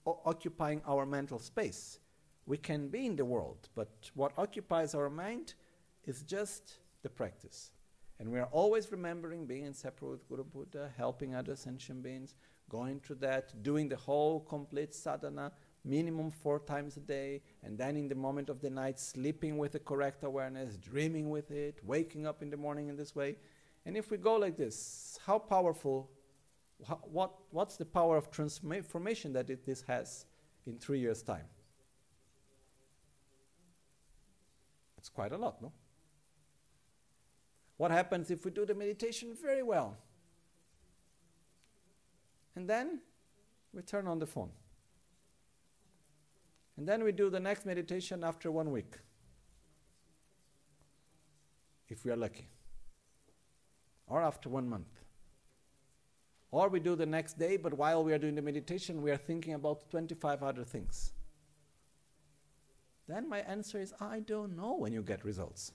occupying 0.06 0.80
our 0.86 1.04
mental 1.04 1.38
space. 1.38 1.98
We 2.46 2.56
can 2.56 2.88
be 2.88 3.06
in 3.06 3.16
the 3.16 3.24
world, 3.24 3.68
but 3.74 4.10
what 4.14 4.32
occupies 4.38 4.94
our 4.94 5.10
mind 5.10 5.54
is 6.04 6.22
just 6.22 6.78
the 7.02 7.10
practice. 7.10 7.70
And 8.18 8.30
we 8.30 8.38
are 8.38 8.48
always 8.52 8.90
remembering 8.90 9.46
being 9.46 9.64
inseparable 9.64 10.12
with 10.12 10.28
Guru 10.28 10.44
Buddha, 10.44 10.90
helping 10.96 11.34
other 11.34 11.56
sentient 11.56 12.02
beings, 12.02 12.34
going 12.68 13.00
through 13.00 13.16
that, 13.16 13.62
doing 13.62 13.88
the 13.88 13.96
whole 13.96 14.40
complete 14.40 14.94
sadhana, 14.94 15.52
minimum 15.84 16.30
four 16.30 16.58
times 16.60 16.96
a 16.96 17.00
day, 17.00 17.42
and 17.62 17.76
then 17.76 17.96
in 17.96 18.08
the 18.08 18.14
moment 18.14 18.48
of 18.48 18.60
the 18.60 18.70
night, 18.70 19.00
sleeping 19.00 19.58
with 19.58 19.72
the 19.72 19.78
correct 19.78 20.22
awareness, 20.24 20.76
dreaming 20.76 21.30
with 21.30 21.50
it, 21.50 21.78
waking 21.82 22.26
up 22.26 22.42
in 22.42 22.50
the 22.50 22.56
morning 22.56 22.88
in 22.88 22.96
this 22.96 23.14
way. 23.14 23.36
And 23.84 23.96
if 23.96 24.10
we 24.10 24.16
go 24.16 24.36
like 24.36 24.56
this, 24.56 25.18
how 25.26 25.38
powerful, 25.38 26.10
wh- 26.86 27.12
what, 27.12 27.32
what's 27.50 27.76
the 27.76 27.84
power 27.84 28.16
of 28.16 28.30
transformation 28.30 29.32
that 29.32 29.50
it, 29.50 29.66
this 29.66 29.82
has 29.82 30.26
in 30.66 30.78
three 30.78 31.00
years' 31.00 31.22
time? 31.22 31.46
It's 34.98 35.08
quite 35.08 35.32
a 35.32 35.36
lot, 35.36 35.60
no? 35.60 35.72
What 37.76 37.90
happens 37.90 38.30
if 38.30 38.44
we 38.44 38.52
do 38.52 38.64
the 38.64 38.74
meditation 38.74 39.34
very 39.42 39.64
well? 39.64 39.96
And 42.54 42.70
then 42.70 43.00
we 43.72 43.82
turn 43.82 44.06
on 44.06 44.20
the 44.20 44.26
phone. 44.26 44.50
And 46.76 46.88
then 46.88 47.04
we 47.04 47.12
do 47.12 47.30
the 47.30 47.40
next 47.40 47.66
meditation 47.66 48.24
after 48.24 48.50
one 48.50 48.70
week. 48.70 48.94
If 51.88 52.04
we 52.04 52.10
are 52.10 52.16
lucky. 52.16 52.48
Or 54.06 54.22
after 54.22 54.48
one 54.48 54.68
month. 54.68 55.00
Or 56.50 56.68
we 56.68 56.80
do 56.80 56.94
the 56.96 57.06
next 57.06 57.38
day, 57.38 57.56
but 57.56 57.74
while 57.74 58.04
we 58.04 58.12
are 58.12 58.18
doing 58.18 58.34
the 58.34 58.42
meditation, 58.42 59.00
we 59.02 59.10
are 59.10 59.16
thinking 59.16 59.54
about 59.54 59.90
25 59.90 60.42
other 60.42 60.64
things. 60.64 61.12
Then 63.08 63.28
my 63.28 63.40
answer 63.40 63.80
is 63.80 63.92
I 64.00 64.20
don't 64.20 64.56
know 64.56 64.74
when 64.74 64.92
you 64.92 65.02
get 65.02 65.24
results. 65.24 65.72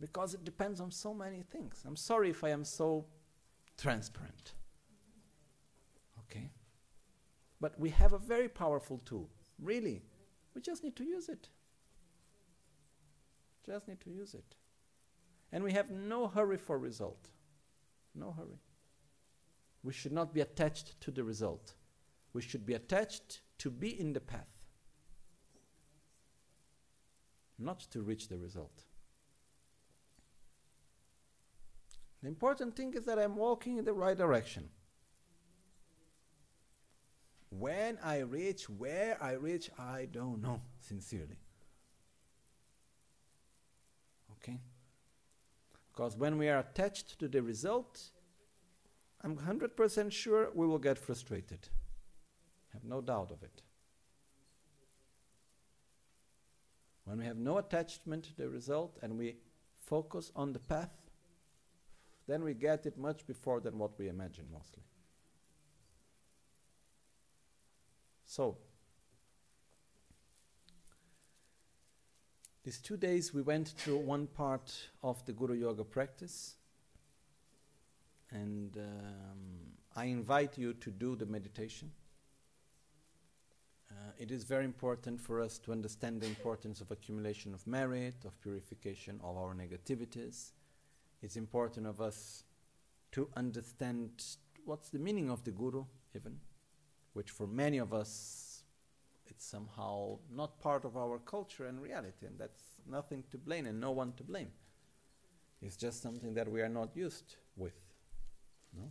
Because 0.00 0.34
it 0.34 0.44
depends 0.44 0.80
on 0.80 0.90
so 0.90 1.12
many 1.12 1.42
things. 1.42 1.82
I'm 1.86 1.96
sorry 1.96 2.30
if 2.30 2.44
I 2.44 2.50
am 2.50 2.64
so 2.64 3.06
transparent. 3.76 4.52
Okay? 6.24 6.50
But 7.60 7.78
we 7.78 7.90
have 7.90 8.12
a 8.12 8.18
very 8.18 8.48
powerful 8.48 9.00
tool. 9.04 9.30
Really. 9.60 10.02
We 10.54 10.60
just 10.60 10.84
need 10.84 10.96
to 10.96 11.04
use 11.04 11.28
it. 11.28 11.48
Just 13.66 13.88
need 13.88 14.00
to 14.00 14.10
use 14.10 14.34
it. 14.34 14.54
And 15.52 15.64
we 15.64 15.72
have 15.72 15.90
no 15.90 16.28
hurry 16.28 16.56
for 16.56 16.78
result. 16.78 17.30
No 18.14 18.32
hurry. 18.32 18.60
We 19.82 19.92
should 19.92 20.12
not 20.12 20.34
be 20.34 20.40
attached 20.40 21.00
to 21.02 21.10
the 21.10 21.24
result. 21.24 21.74
We 22.32 22.42
should 22.42 22.66
be 22.66 22.74
attached 22.74 23.40
to 23.58 23.70
be 23.70 23.98
in 23.98 24.12
the 24.12 24.20
path, 24.20 24.66
not 27.58 27.80
to 27.90 28.02
reach 28.02 28.28
the 28.28 28.38
result. 28.38 28.84
The 32.22 32.28
important 32.28 32.76
thing 32.76 32.94
is 32.94 33.04
that 33.04 33.18
I'm 33.18 33.36
walking 33.36 33.78
in 33.78 33.84
the 33.84 33.92
right 33.92 34.16
direction. 34.16 34.68
When 37.50 37.98
I 38.04 38.18
reach 38.18 38.68
where 38.68 39.16
I 39.22 39.32
reach, 39.32 39.70
I 39.78 40.06
don't 40.10 40.42
know, 40.42 40.60
sincerely. 40.80 41.38
Okay? 44.32 44.60
Because 45.90 46.16
when 46.16 46.38
we 46.38 46.48
are 46.48 46.58
attached 46.58 47.18
to 47.18 47.28
the 47.28 47.42
result, 47.42 48.10
I'm 49.22 49.36
100% 49.36 50.12
sure 50.12 50.50
we 50.54 50.66
will 50.66 50.78
get 50.78 50.98
frustrated. 50.98 51.68
Have 52.72 52.84
no 52.84 53.00
doubt 53.00 53.30
of 53.30 53.42
it. 53.42 53.62
When 57.04 57.18
we 57.18 57.24
have 57.24 57.38
no 57.38 57.56
attachment 57.56 58.24
to 58.24 58.36
the 58.36 58.48
result 58.50 58.98
and 59.02 59.16
we 59.16 59.36
focus 59.78 60.30
on 60.36 60.52
the 60.52 60.58
path, 60.58 60.92
then 62.26 62.44
we 62.44 62.52
get 62.52 62.84
it 62.84 62.98
much 62.98 63.26
before 63.26 63.60
than 63.60 63.78
what 63.78 63.98
we 63.98 64.08
imagine 64.08 64.44
mostly. 64.52 64.82
So, 68.30 68.58
these 72.62 72.78
two 72.78 72.98
days 72.98 73.32
we 73.32 73.40
went 73.40 73.68
through 73.68 73.96
one 74.00 74.26
part 74.26 74.70
of 75.02 75.24
the 75.24 75.32
Guru 75.32 75.54
Yoga 75.54 75.82
practice, 75.82 76.56
and 78.30 78.76
um, 78.76 79.72
I 79.96 80.04
invite 80.04 80.58
you 80.58 80.74
to 80.74 80.90
do 80.90 81.16
the 81.16 81.24
meditation. 81.24 81.90
Uh, 83.90 83.94
it 84.18 84.30
is 84.30 84.44
very 84.44 84.66
important 84.66 85.18
for 85.18 85.40
us 85.40 85.58
to 85.60 85.72
understand 85.72 86.20
the 86.20 86.26
importance 86.26 86.82
of 86.82 86.90
accumulation 86.90 87.54
of 87.54 87.66
merit, 87.66 88.26
of 88.26 88.38
purification 88.42 89.18
of 89.24 89.38
our 89.38 89.54
negativities. 89.54 90.52
It's 91.22 91.36
important 91.36 91.86
of 91.86 92.02
us 92.02 92.44
to 93.12 93.30
understand 93.36 94.22
what's 94.66 94.90
the 94.90 94.98
meaning 94.98 95.30
of 95.30 95.44
the 95.44 95.50
Guru, 95.50 95.86
even, 96.14 96.38
which 97.12 97.30
for 97.30 97.46
many 97.46 97.78
of 97.78 97.92
us 97.92 98.48
it's 99.26 99.44
somehow 99.44 100.18
not 100.34 100.58
part 100.60 100.84
of 100.84 100.96
our 100.96 101.18
culture 101.18 101.66
and 101.66 101.80
reality, 101.80 102.26
and 102.26 102.38
that's 102.38 102.62
nothing 102.90 103.22
to 103.30 103.38
blame 103.38 103.66
and 103.66 103.80
no 103.80 103.90
one 103.90 104.12
to 104.14 104.24
blame. 104.24 104.50
It's 105.60 105.76
just 105.76 106.02
something 106.02 106.34
that 106.34 106.50
we 106.50 106.62
are 106.62 106.68
not 106.68 106.96
used 106.96 107.36
with. 107.56 107.78
No? 108.76 108.90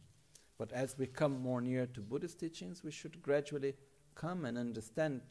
But 0.57 0.71
as 0.71 0.97
we 0.97 1.07
come 1.07 1.41
more 1.41 1.61
near 1.61 1.85
to 1.87 2.01
Buddhist 2.01 2.39
teachings, 2.39 2.83
we 2.83 2.91
should 2.91 3.21
gradually 3.21 3.75
come 4.15 4.45
and 4.45 4.57
understand 4.57 5.21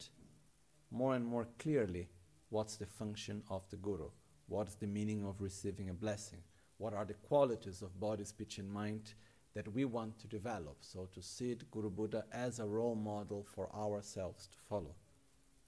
more 0.89 1.15
and 1.15 1.25
more 1.25 1.47
clearly 1.59 2.07
what's 2.49 2.77
the 2.77 2.85
function 2.85 3.43
of 3.49 3.67
the 3.69 3.75
Guru, 3.75 4.09
what's 4.47 4.75
the 4.75 4.87
meaning 4.87 5.25
of 5.25 5.41
receiving 5.41 5.89
a 5.89 5.93
blessing, 5.93 6.39
what 6.77 6.93
are 6.93 7.05
the 7.05 7.13
qualities 7.13 7.81
of 7.81 7.99
body, 7.99 8.23
speech, 8.23 8.57
and 8.57 8.71
mind 8.71 9.13
that 9.57 9.73
we 9.73 9.85
want 9.85 10.19
to 10.19 10.27
develop. 10.27 10.77
So 10.81 11.09
to 11.15 11.19
see 11.19 11.57
Guru 11.71 11.89
Buddha 11.89 12.25
as 12.31 12.59
a 12.59 12.65
role 12.67 12.93
model 12.93 13.43
for 13.43 13.75
ourselves 13.75 14.45
to 14.45 14.57
follow. 14.69 14.93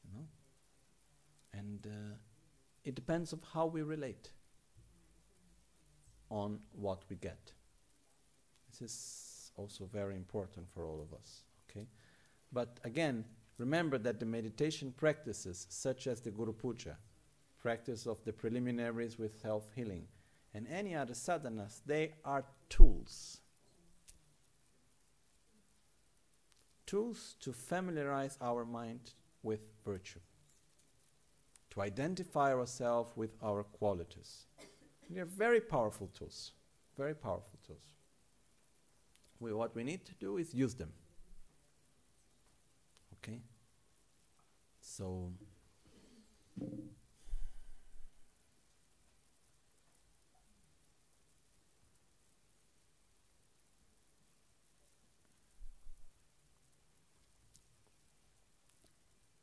You 0.05 0.11
know? 0.13 0.27
And 1.53 1.87
uh, 1.87 2.15
it 2.83 2.93
depends 2.93 3.33
on 3.33 3.39
how 3.51 3.65
we 3.65 3.81
relate 3.81 4.29
on 6.29 6.59
what 6.71 7.01
we 7.09 7.15
get. 7.15 7.51
This 8.69 8.91
is 8.91 9.51
also 9.57 9.89
very 9.91 10.15
important 10.15 10.67
for 10.71 10.85
all 10.85 11.01
of 11.01 11.11
us. 11.19 11.41
Okay? 11.67 11.87
But 12.53 12.79
again, 12.83 13.25
remember 13.57 13.97
that 13.97 14.19
the 14.19 14.25
meditation 14.27 14.93
practices, 14.95 15.65
such 15.67 16.05
as 16.05 16.21
the 16.21 16.29
Guru 16.29 16.53
Puja, 16.53 16.95
practice 17.59 18.05
of 18.05 18.23
the 18.23 18.33
preliminaries 18.33 19.17
with 19.17 19.41
self 19.41 19.71
healing, 19.73 20.05
and 20.53 20.67
any 20.67 20.93
other 20.93 21.15
sadhanas, 21.15 21.81
they 21.87 22.13
are 22.23 22.45
tools. 22.69 23.41
Tools 26.89 27.35
to 27.41 27.53
familiarize 27.53 28.35
our 28.41 28.65
mind 28.65 29.11
with 29.43 29.59
virtue, 29.85 30.21
to 31.69 31.81
identify 31.81 32.51
ourselves 32.51 33.11
with 33.15 33.35
our 33.43 33.61
qualities. 33.61 34.47
They 35.07 35.19
are 35.21 35.25
very 35.25 35.61
powerful 35.61 36.07
tools, 36.07 36.53
very 36.97 37.13
powerful 37.13 37.59
tools. 37.63 37.93
We, 39.39 39.53
what 39.53 39.75
we 39.75 39.83
need 39.83 40.03
to 40.07 40.13
do 40.15 40.37
is 40.37 40.51
use 40.51 40.73
them. 40.73 40.91
Okay? 43.17 43.37
So, 44.81 45.31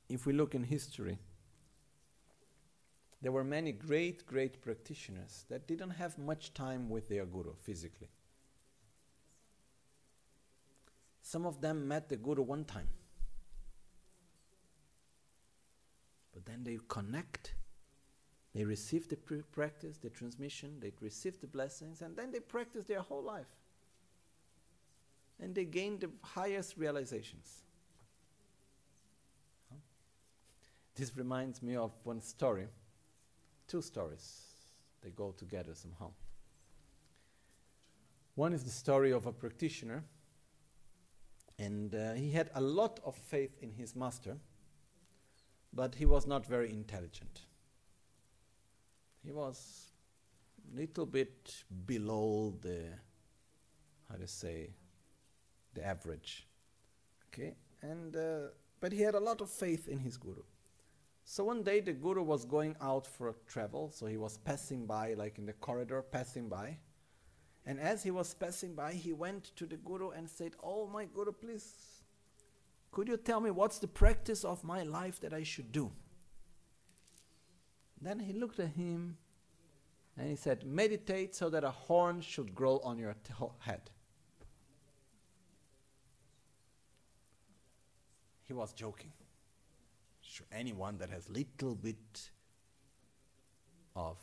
if 0.08 0.26
we 0.26 0.32
look 0.32 0.54
in 0.54 0.64
history, 0.64 1.18
there 3.22 3.32
were 3.32 3.44
many 3.44 3.72
great, 3.72 4.26
great 4.26 4.60
practitioners 4.60 5.44
that 5.48 5.66
didn't 5.66 5.90
have 5.90 6.18
much 6.18 6.54
time 6.54 6.88
with 6.88 7.08
their 7.08 7.24
guru 7.24 7.54
physically. 7.62 8.08
Some 11.22 11.44
of 11.44 11.60
them 11.60 11.88
met 11.88 12.08
the 12.08 12.16
guru 12.16 12.42
one 12.42 12.64
time. 12.64 12.88
But 16.32 16.46
then 16.46 16.62
they 16.62 16.78
connect, 16.86 17.54
they 18.54 18.64
receive 18.64 19.08
the 19.08 19.16
practice, 19.16 19.96
the 19.96 20.10
transmission, 20.10 20.76
they 20.78 20.92
receive 21.00 21.40
the 21.40 21.46
blessings, 21.46 22.02
and 22.02 22.14
then 22.14 22.30
they 22.30 22.40
practice 22.40 22.84
their 22.84 23.00
whole 23.00 23.22
life. 23.22 23.48
And 25.40 25.54
they 25.54 25.64
gain 25.64 25.98
the 25.98 26.10
highest 26.22 26.76
realizations. 26.76 27.62
This 30.96 31.16
reminds 31.16 31.62
me 31.62 31.76
of 31.76 31.92
one 32.02 32.20
story, 32.20 32.66
two 33.68 33.82
stories. 33.82 34.42
They 35.02 35.10
go 35.10 35.30
together 35.30 35.74
somehow. 35.74 36.10
One 38.34 38.52
is 38.52 38.64
the 38.64 38.70
story 38.70 39.12
of 39.12 39.26
a 39.26 39.32
practitioner, 39.32 40.04
and 41.58 41.94
uh, 41.94 42.14
he 42.14 42.32
had 42.32 42.50
a 42.54 42.60
lot 42.60 43.00
of 43.04 43.14
faith 43.14 43.56
in 43.62 43.72
his 43.72 43.94
master 43.94 44.36
but 45.76 45.94
he 45.94 46.06
was 46.06 46.26
not 46.26 46.46
very 46.46 46.70
intelligent. 46.72 47.42
He 49.22 49.30
was 49.30 49.92
a 50.72 50.80
little 50.80 51.04
bit 51.04 51.54
below 51.84 52.54
the, 52.62 52.84
how 54.08 54.16
to 54.16 54.26
say, 54.26 54.70
the 55.74 55.84
average. 55.86 56.46
Okay, 57.28 57.54
and 57.82 58.16
uh, 58.16 58.48
but 58.80 58.92
he 58.92 59.02
had 59.02 59.14
a 59.14 59.20
lot 59.20 59.42
of 59.42 59.50
faith 59.50 59.86
in 59.86 59.98
his 59.98 60.16
guru. 60.16 60.42
So 61.28 61.44
one 61.44 61.64
day 61.64 61.80
the 61.80 61.92
guru 61.92 62.22
was 62.22 62.44
going 62.44 62.76
out 62.80 63.06
for 63.06 63.28
a 63.28 63.34
travel, 63.48 63.90
so 63.92 64.06
he 64.06 64.16
was 64.16 64.38
passing 64.38 64.86
by, 64.86 65.14
like 65.14 65.38
in 65.38 65.44
the 65.44 65.52
corridor, 65.54 66.00
passing 66.00 66.48
by. 66.48 66.78
And 67.66 67.80
as 67.80 68.04
he 68.04 68.12
was 68.12 68.32
passing 68.32 68.74
by, 68.74 68.92
he 68.92 69.12
went 69.12 69.50
to 69.56 69.66
the 69.66 69.76
guru 69.76 70.10
and 70.10 70.30
said, 70.30 70.54
Oh, 70.62 70.86
my 70.86 71.04
guru, 71.04 71.32
please 71.32 71.96
could 72.96 73.08
you 73.08 73.18
tell 73.18 73.42
me 73.42 73.50
what's 73.50 73.78
the 73.78 73.86
practice 73.88 74.42
of 74.42 74.64
my 74.64 74.82
life 74.82 75.20
that 75.20 75.34
I 75.34 75.42
should 75.42 75.70
do? 75.70 75.92
Then 78.00 78.20
he 78.20 78.32
looked 78.32 78.58
at 78.58 78.68
him 78.68 79.18
and 80.16 80.30
he 80.30 80.34
said, 80.34 80.64
Meditate 80.64 81.34
so 81.34 81.50
that 81.50 81.62
a 81.62 81.70
horn 81.70 82.22
should 82.22 82.54
grow 82.54 82.78
on 82.78 82.98
your 82.98 83.14
t- 83.22 83.34
head. 83.58 83.90
He 88.44 88.54
was 88.54 88.72
joking. 88.72 89.12
Anyone 90.52 90.98
that 90.98 91.10
has 91.10 91.28
little 91.28 91.74
bit 91.74 92.30
of 93.94 94.18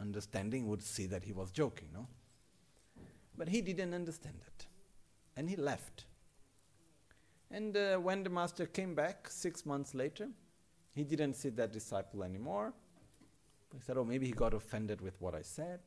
understanding 0.00 0.66
would 0.68 0.82
see 0.82 1.06
that 1.06 1.24
he 1.24 1.32
was 1.32 1.50
joking, 1.50 1.88
no? 1.92 2.06
But 3.36 3.48
he 3.48 3.62
didn't 3.62 3.94
understand 3.94 4.36
it. 4.46 4.66
And 5.36 5.48
he 5.48 5.56
left. 5.56 6.04
And 7.50 7.76
uh, 7.76 7.96
when 7.96 8.22
the 8.22 8.30
master 8.30 8.66
came 8.66 8.94
back 8.94 9.28
six 9.28 9.64
months 9.64 9.94
later, 9.94 10.28
he 10.94 11.04
didn't 11.04 11.34
see 11.34 11.48
that 11.50 11.72
disciple 11.72 12.22
anymore. 12.22 12.72
He 13.72 13.80
said, 13.80 13.96
Oh, 13.96 14.04
maybe 14.04 14.26
he 14.26 14.32
got 14.32 14.54
offended 14.54 15.00
with 15.00 15.20
what 15.20 15.34
I 15.34 15.42
said. 15.42 15.80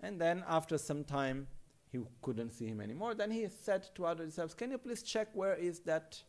And 0.00 0.20
then 0.20 0.44
after 0.48 0.78
some 0.78 1.04
time, 1.04 1.46
he 1.90 1.98
couldn't 2.22 2.50
see 2.50 2.66
him 2.66 2.80
anymore. 2.80 3.14
Then 3.14 3.30
he 3.30 3.48
said 3.48 3.88
to 3.96 4.06
other 4.06 4.24
disciples, 4.24 4.54
Can 4.54 4.70
you 4.70 4.78
please 4.78 5.02
check 5.02 5.28
where 5.34 5.54
is 5.54 5.80
that 5.80 6.22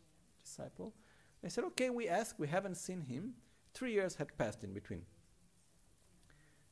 disciple? 0.44 0.92
They 1.42 1.48
said, 1.48 1.64
Okay, 1.64 1.90
we 1.90 2.08
asked, 2.08 2.38
we 2.38 2.48
haven't 2.48 2.76
seen 2.76 3.02
him. 3.02 3.34
Three 3.74 3.92
years 3.92 4.16
had 4.16 4.36
passed 4.38 4.64
in 4.64 4.72
between. 4.72 5.02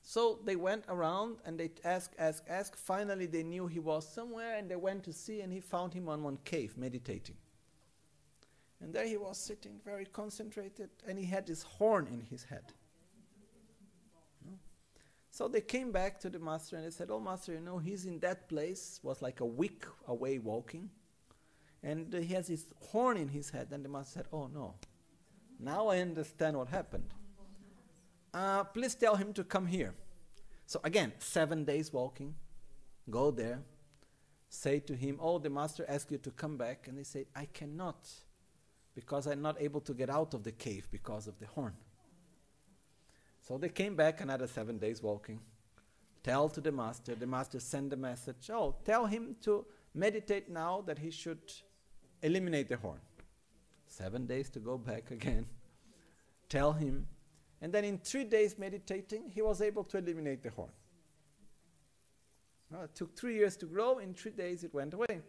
So 0.02 0.38
they 0.44 0.56
went 0.56 0.84
around 0.88 1.36
and 1.44 1.58
they 1.58 1.70
asked, 1.84 2.14
asked, 2.18 2.44
asked. 2.48 2.76
Finally, 2.76 3.26
they 3.26 3.42
knew 3.42 3.66
he 3.66 3.80
was 3.80 4.08
somewhere 4.08 4.56
and 4.56 4.70
they 4.70 4.76
went 4.76 5.04
to 5.04 5.12
see, 5.12 5.40
and 5.40 5.52
he 5.52 5.60
found 5.60 5.94
him 5.94 6.08
on 6.08 6.22
one 6.22 6.38
cave 6.44 6.76
meditating. 6.76 7.36
And 8.80 8.94
there 8.94 9.06
he 9.06 9.18
was 9.18 9.36
sitting 9.36 9.78
very 9.84 10.06
concentrated, 10.06 10.88
and 11.06 11.18
he 11.18 11.26
had 11.26 11.46
this 11.46 11.62
horn 11.62 12.06
in 12.10 12.20
his 12.20 12.44
head. 12.44 12.72
So 15.30 15.46
they 15.46 15.60
came 15.60 15.92
back 15.92 16.18
to 16.20 16.28
the 16.28 16.40
master 16.40 16.76
and 16.76 16.84
they 16.84 16.90
said, 16.90 17.08
Oh, 17.10 17.20
master, 17.20 17.52
you 17.52 17.60
know, 17.60 17.78
he's 17.78 18.04
in 18.04 18.18
that 18.18 18.48
place, 18.48 18.98
was 19.02 19.22
like 19.22 19.40
a 19.40 19.46
week 19.46 19.84
away 20.08 20.38
walking, 20.38 20.90
and 21.82 22.12
he 22.12 22.34
has 22.34 22.48
his 22.48 22.66
horn 22.90 23.16
in 23.16 23.28
his 23.28 23.50
head. 23.50 23.68
And 23.72 23.84
the 23.84 23.88
master 23.88 24.18
said, 24.18 24.26
Oh, 24.32 24.46
no. 24.46 24.74
Now 25.58 25.88
I 25.88 25.98
understand 25.98 26.56
what 26.56 26.68
happened 26.68 27.12
uh, 28.32 28.64
please 28.64 28.94
tell 28.94 29.16
him 29.16 29.32
to 29.34 29.44
come 29.44 29.66
here. 29.66 29.94
So 30.66 30.80
again, 30.84 31.12
seven 31.18 31.64
days 31.64 31.92
walking, 31.92 32.34
go 33.08 33.30
there. 33.30 33.60
say 34.48 34.80
to 34.80 34.94
him, 34.94 35.18
Oh, 35.20 35.38
the 35.38 35.50
master 35.50 35.84
asked 35.88 36.10
you 36.10 36.18
to 36.18 36.30
come 36.30 36.56
back. 36.56 36.86
And 36.88 36.98
he 36.98 37.04
said, 37.04 37.26
I 37.34 37.46
cannot, 37.46 38.08
because 38.94 39.26
I'm 39.26 39.42
not 39.42 39.60
able 39.60 39.80
to 39.82 39.94
get 39.94 40.10
out 40.10 40.34
of 40.34 40.44
the 40.44 40.52
cave 40.52 40.88
because 40.90 41.26
of 41.26 41.38
the 41.38 41.46
horn. 41.46 41.74
So 43.42 43.58
they 43.58 43.68
came 43.68 43.96
back 43.96 44.20
another 44.20 44.46
seven 44.46 44.78
days 44.78 45.02
walking. 45.02 45.40
Tell 46.22 46.48
to 46.50 46.60
the 46.60 46.70
master. 46.70 47.14
The 47.14 47.26
master 47.26 47.58
sent 47.58 47.92
a 47.92 47.96
message. 47.96 48.50
Oh, 48.52 48.76
tell 48.84 49.06
him 49.06 49.36
to 49.42 49.64
meditate 49.94 50.50
now 50.50 50.82
that 50.86 50.98
he 50.98 51.10
should 51.10 51.40
eliminate 52.22 52.68
the 52.68 52.76
horn. 52.76 53.00
Seven 53.86 54.26
days 54.26 54.48
to 54.50 54.60
go 54.60 54.78
back 54.78 55.10
again. 55.10 55.46
Tell 56.48 56.72
him. 56.72 57.06
And 57.62 57.72
then 57.72 57.84
in 57.84 57.98
three 57.98 58.24
days 58.24 58.58
meditating, 58.58 59.28
he 59.28 59.42
was 59.42 59.60
able 59.60 59.84
to 59.84 59.98
eliminate 59.98 60.42
the 60.42 60.50
horn. 60.50 60.70
it 62.72 62.94
took 62.94 63.16
three 63.16 63.34
years 63.34 63.56
to 63.58 63.66
grow. 63.66 63.98
In 63.98 64.14
three 64.14 64.30
days, 64.30 64.64
it 64.64 64.72
went 64.72 64.94
away. 64.94 65.20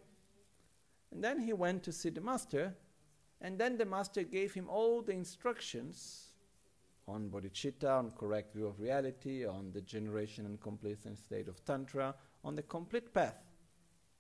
And 1.12 1.24
then 1.24 1.40
he 1.40 1.54
went 1.54 1.84
to 1.84 1.92
see 1.92 2.10
the 2.10 2.22
master. 2.22 2.76
And 3.42 3.58
then 3.58 3.78
the 3.78 3.86
master 3.86 4.24
gave 4.24 4.54
him 4.54 4.70
all 4.70 5.02
the 5.02 5.14
instructions 5.14 6.32
on 7.08 7.30
bodhicitta, 7.30 8.00
on 8.00 8.12
correct 8.12 8.56
view 8.56 8.68
of 8.68 8.80
reality, 8.80 9.46
on 9.46 9.72
the 9.74 9.82
generation 9.82 10.46
and 10.46 10.62
completion 10.62 11.18
state 11.18 11.48
of 11.48 11.64
Tantra, 11.66 12.16
on 12.44 12.56
the 12.56 12.62
complete 12.62 13.14
path. 13.14 13.51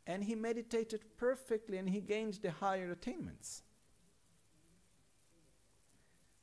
And 0.08 0.24
he 0.24 0.36
meditated 0.36 1.02
perfectly 1.18 1.78
and 1.78 1.90
he 1.90 2.02
gained 2.02 2.36
the 2.36 2.52
higher 2.52 2.92
attainments. 2.92 3.64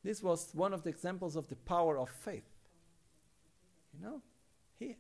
This 0.05 0.23
was 0.23 0.55
one 0.55 0.73
of 0.73 0.85
the 0.85 0.91
examples 0.91 1.37
of 1.37 1.49
the 1.49 1.57
power 1.57 1.99
of 1.99 2.09
faith. 2.09 2.49
You 3.93 4.01
know, 4.01 4.23
he, 4.79 4.97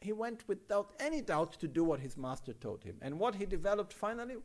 he 0.00 0.12
went 0.12 0.44
without 0.46 0.92
any 1.00 1.22
doubt 1.22 1.54
to 1.60 1.68
do 1.68 1.82
what 1.82 2.00
his 2.00 2.16
master 2.16 2.52
told 2.52 2.84
him. 2.84 2.96
And 3.00 3.18
what 3.18 3.34
he 3.34 3.46
developed 3.46 3.92
finally? 3.92 4.36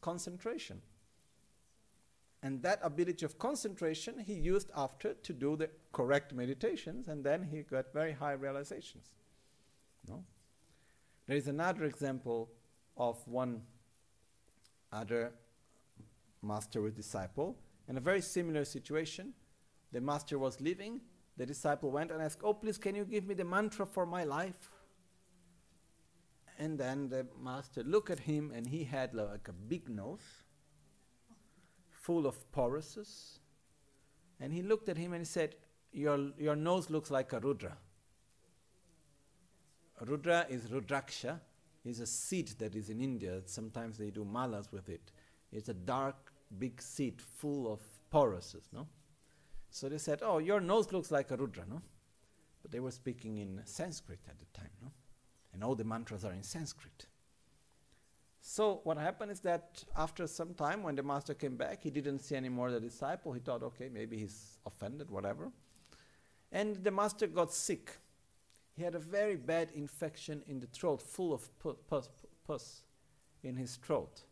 Concentration. 0.00 0.80
And 2.42 2.62
that 2.62 2.80
ability 2.82 3.24
of 3.24 3.38
concentration 3.38 4.18
he 4.18 4.34
used 4.34 4.70
after 4.76 5.14
to 5.14 5.32
do 5.32 5.56
the 5.56 5.70
correct 5.92 6.32
meditations, 6.32 7.08
and 7.08 7.24
then 7.24 7.42
he 7.42 7.62
got 7.62 7.92
very 7.92 8.12
high 8.12 8.32
realizations. 8.32 9.10
No? 10.08 10.24
There 11.26 11.36
is 11.36 11.48
another 11.48 11.84
example 11.84 12.50
of 12.96 13.16
one 13.26 13.62
other 14.92 15.32
master 16.42 16.80
with 16.80 16.96
disciple 16.96 17.56
in 17.88 17.96
a 17.96 18.00
very 18.00 18.20
similar 18.20 18.64
situation. 18.64 19.32
The 19.92 20.00
master 20.00 20.38
was 20.38 20.60
leaving, 20.60 21.00
the 21.36 21.46
disciple 21.46 21.90
went 21.90 22.10
and 22.10 22.22
asked, 22.22 22.40
Oh, 22.42 22.54
please, 22.54 22.78
can 22.78 22.94
you 22.94 23.04
give 23.04 23.26
me 23.26 23.34
the 23.34 23.44
mantra 23.44 23.86
for 23.86 24.06
my 24.06 24.24
life? 24.24 24.70
And 26.58 26.78
then 26.78 27.08
the 27.10 27.26
master 27.42 27.82
looked 27.82 28.10
at 28.10 28.20
him, 28.20 28.50
and 28.54 28.66
he 28.66 28.84
had 28.84 29.12
like 29.12 29.48
a 29.48 29.52
big 29.52 29.90
nose 29.90 30.44
full 31.90 32.26
of 32.26 32.50
porousness. 32.52 33.40
And 34.40 34.52
he 34.52 34.62
looked 34.62 34.88
at 34.88 34.96
him 34.96 35.12
and 35.12 35.20
he 35.20 35.26
said, 35.26 35.56
Your, 35.92 36.30
your 36.38 36.56
nose 36.56 36.88
looks 36.88 37.10
like 37.10 37.32
a 37.32 37.40
Rudra. 37.40 37.76
Rudra 40.00 40.46
is 40.48 40.66
Rudraksha, 40.66 41.40
is 41.86 42.00
a 42.00 42.06
seed 42.06 42.48
that 42.58 42.74
is 42.74 42.90
in 42.90 43.00
India. 43.00 43.42
Sometimes 43.44 43.98
they 43.98 44.10
do 44.10 44.24
malas 44.24 44.72
with 44.72 44.88
it. 44.88 45.12
It's 45.52 45.68
a 45.68 45.74
dark, 45.74 46.32
big 46.58 46.80
seed 46.80 47.20
full 47.20 47.72
of 47.72 47.80
porousness, 48.10 48.68
no? 48.72 48.86
So 49.70 49.88
they 49.88 49.98
said, 49.98 50.20
Oh, 50.22 50.38
your 50.38 50.60
nose 50.60 50.92
looks 50.92 51.10
like 51.10 51.30
a 51.30 51.36
Rudra, 51.36 51.64
no? 51.68 51.82
But 52.62 52.70
they 52.70 52.80
were 52.80 52.90
speaking 52.90 53.38
in 53.38 53.60
Sanskrit 53.64 54.20
at 54.28 54.38
the 54.38 54.46
time, 54.58 54.70
no? 54.82 54.90
And 55.52 55.62
all 55.62 55.74
the 55.74 55.84
mantras 55.84 56.24
are 56.24 56.32
in 56.32 56.42
Sanskrit. 56.42 57.06
So 58.48 58.80
what 58.84 58.96
happened 58.96 59.32
is 59.32 59.40
that 59.40 59.82
after 59.96 60.26
some 60.28 60.54
time, 60.54 60.84
when 60.84 60.94
the 60.94 61.02
master 61.02 61.34
came 61.34 61.56
back, 61.56 61.82
he 61.82 61.90
didn't 61.90 62.20
see 62.20 62.36
any 62.36 62.48
more 62.48 62.70
the 62.70 62.78
disciple. 62.78 63.32
He 63.32 63.40
thought, 63.40 63.62
okay, 63.64 63.88
maybe 63.92 64.16
he's 64.16 64.58
offended, 64.64 65.10
whatever. 65.10 65.50
And 66.52 66.76
the 66.76 66.92
master 66.92 67.26
got 67.26 67.52
sick. 67.52 67.98
He 68.76 68.82
had 68.82 68.94
a 68.94 69.00
very 69.00 69.36
bad 69.36 69.70
infection 69.74 70.42
in 70.46 70.60
the 70.60 70.66
throat, 70.66 71.00
full 71.00 71.32
of 71.32 71.48
pus, 71.88 72.10
pus 72.46 72.82
in 73.42 73.56
his 73.56 73.76
throat. 73.76 74.22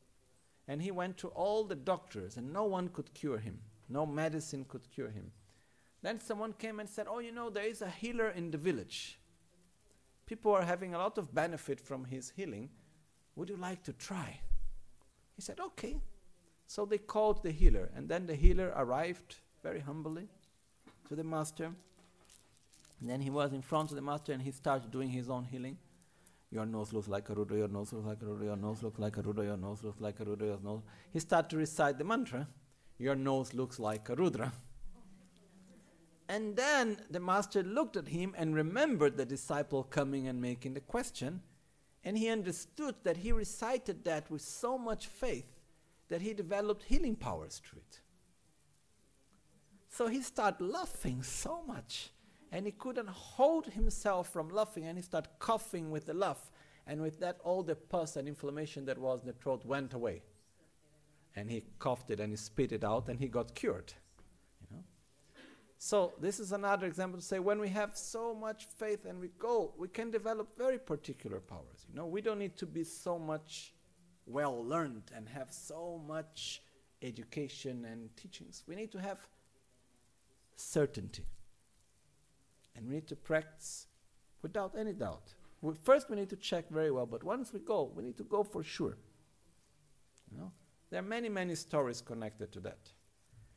And 0.68 0.82
he 0.82 0.90
went 0.90 1.16
to 1.18 1.28
all 1.28 1.64
the 1.64 1.74
doctors, 1.74 2.36
and 2.36 2.52
no 2.52 2.64
one 2.64 2.88
could 2.88 3.14
cure 3.14 3.38
him. 3.38 3.60
No 3.88 4.06
medicine 4.06 4.64
could 4.68 4.90
cure 4.90 5.10
him. 5.10 5.30
Then 6.02 6.20
someone 6.20 6.52
came 6.52 6.80
and 6.80 6.88
said, 6.88 7.06
Oh, 7.08 7.18
you 7.20 7.32
know, 7.32 7.48
there 7.48 7.64
is 7.64 7.80
a 7.80 7.88
healer 7.88 8.28
in 8.30 8.50
the 8.50 8.58
village. 8.58 9.18
People 10.26 10.52
are 10.52 10.64
having 10.64 10.94
a 10.94 10.98
lot 10.98 11.18
of 11.18 11.34
benefit 11.34 11.80
from 11.80 12.04
his 12.04 12.32
healing 12.36 12.70
would 13.36 13.48
you 13.48 13.56
like 13.56 13.82
to 13.84 13.92
try? 13.92 14.40
He 15.36 15.42
said, 15.42 15.58
Okay. 15.60 15.96
So 16.66 16.86
they 16.86 16.98
called 16.98 17.42
the 17.42 17.50
healer, 17.50 17.90
and 17.94 18.08
then 18.08 18.26
the 18.26 18.34
healer 18.34 18.72
arrived 18.74 19.36
very 19.62 19.80
humbly 19.80 20.28
to 21.08 21.14
the 21.14 21.22
master. 21.22 21.72
And 23.00 23.08
then 23.08 23.20
he 23.20 23.30
was 23.30 23.52
in 23.52 23.62
front 23.62 23.90
of 23.90 23.96
the 23.96 24.02
master 24.02 24.32
and 24.32 24.42
he 24.42 24.50
started 24.50 24.90
doing 24.90 25.10
his 25.10 25.28
own 25.28 25.44
healing. 25.44 25.76
Your 26.50 26.64
nose 26.66 26.92
looks 26.92 27.08
like 27.08 27.28
a 27.30 27.34
Rudra, 27.34 27.58
your 27.58 27.68
nose 27.68 27.92
looks 27.92 28.06
like 28.06 28.22
a 28.22 28.26
Rudra, 28.26 28.46
your 28.46 28.56
nose 28.56 28.82
looks 28.82 28.98
like 28.98 29.16
a 29.16 29.22
Rudra, 29.22 29.44
your 29.44 29.56
nose 29.56 29.82
looks 29.82 30.00
like 30.00 30.20
a 30.20 30.24
Rudra, 30.24 30.46
your 30.46 30.60
nose. 30.62 30.82
He 31.12 31.18
started 31.18 31.50
to 31.50 31.56
recite 31.56 31.98
the 31.98 32.04
mantra, 32.04 32.46
Your 32.98 33.16
nose 33.16 33.54
looks 33.54 33.80
like 33.80 34.08
a 34.08 34.14
Rudra. 34.14 34.52
And 36.28 36.56
then 36.56 36.98
the 37.10 37.20
master 37.20 37.62
looked 37.62 37.96
at 37.96 38.08
him 38.08 38.34
and 38.36 38.54
remembered 38.54 39.16
the 39.16 39.26
disciple 39.26 39.82
coming 39.82 40.28
and 40.28 40.40
making 40.40 40.74
the 40.74 40.80
question. 40.80 41.42
And 42.02 42.16
he 42.16 42.28
understood 42.28 42.94
that 43.02 43.18
he 43.18 43.32
recited 43.32 44.04
that 44.04 44.30
with 44.30 44.42
so 44.42 44.78
much 44.78 45.06
faith 45.06 45.50
that 46.08 46.22
he 46.22 46.34
developed 46.34 46.84
healing 46.84 47.16
powers 47.16 47.60
through 47.64 47.80
it. 47.80 48.00
So 49.88 50.08
he 50.08 50.22
started 50.22 50.64
laughing 50.64 51.22
so 51.22 51.62
much, 51.62 52.10
and 52.52 52.66
he 52.66 52.72
couldn't 52.72 53.08
hold 53.08 53.66
himself 53.66 54.32
from 54.32 54.48
laughing, 54.48 54.84
and 54.84 54.96
he 54.96 55.02
started 55.02 55.30
coughing 55.38 55.90
with 55.90 56.06
the 56.06 56.14
laugh. 56.14 56.50
And 56.86 57.00
with 57.00 57.18
that, 57.20 57.38
all 57.42 57.62
the 57.62 57.74
pus 57.74 58.16
and 58.16 58.28
inflammation 58.28 58.84
that 58.86 58.98
was 58.98 59.20
in 59.20 59.26
the 59.26 59.32
throat 59.32 59.64
went 59.64 59.94
away. 59.94 60.22
And 61.34 61.50
he 61.50 61.64
coughed 61.78 62.10
it 62.10 62.20
and 62.20 62.32
he 62.32 62.36
spit 62.36 62.72
it 62.72 62.84
out, 62.84 63.08
and 63.08 63.18
he 63.18 63.28
got 63.28 63.54
cured. 63.54 63.92
you 64.60 64.76
know 64.76 64.84
So 65.78 66.12
this 66.20 66.38
is 66.38 66.52
another 66.52 66.86
example 66.86 67.18
to 67.18 67.24
say 67.24 67.38
when 67.38 67.60
we 67.60 67.68
have 67.70 67.96
so 67.96 68.34
much 68.34 68.66
faith 68.78 69.04
and 69.06 69.20
we 69.20 69.28
go, 69.38 69.72
we 69.78 69.88
can 69.88 70.10
develop 70.10 70.56
very 70.56 70.78
particular 70.78 71.40
powers. 71.40 71.86
You 71.88 71.96
know, 71.96 72.06
we 72.06 72.20
don't 72.20 72.38
need 72.38 72.56
to 72.58 72.66
be 72.66 72.84
so 72.84 73.18
much 73.18 73.74
well 74.26 74.64
learned 74.64 75.10
and 75.14 75.28
have 75.28 75.52
so 75.52 76.00
much 76.06 76.62
education 77.02 77.84
and 77.84 78.14
teachings. 78.16 78.64
We 78.66 78.74
need 78.74 78.92
to 78.92 79.00
have 79.00 79.18
certainty. 80.56 81.24
And 82.76 82.88
we 82.88 82.94
need 82.94 83.06
to 83.08 83.16
practice 83.16 83.86
without 84.42 84.74
any 84.78 84.92
doubt. 84.92 85.34
We, 85.62 85.74
first, 85.82 86.10
we 86.10 86.16
need 86.16 86.30
to 86.30 86.36
check 86.36 86.68
very 86.70 86.90
well, 86.90 87.06
but 87.06 87.24
once 87.24 87.52
we 87.52 87.60
go, 87.60 87.90
we 87.94 88.02
need 88.02 88.16
to 88.18 88.24
go 88.24 88.42
for 88.42 88.62
sure. 88.62 88.96
You 90.30 90.38
know, 90.38 90.52
there 90.90 91.00
are 91.00 91.06
many, 91.06 91.28
many 91.28 91.54
stories 91.54 92.00
connected 92.00 92.52
to 92.52 92.60
that. 92.60 92.90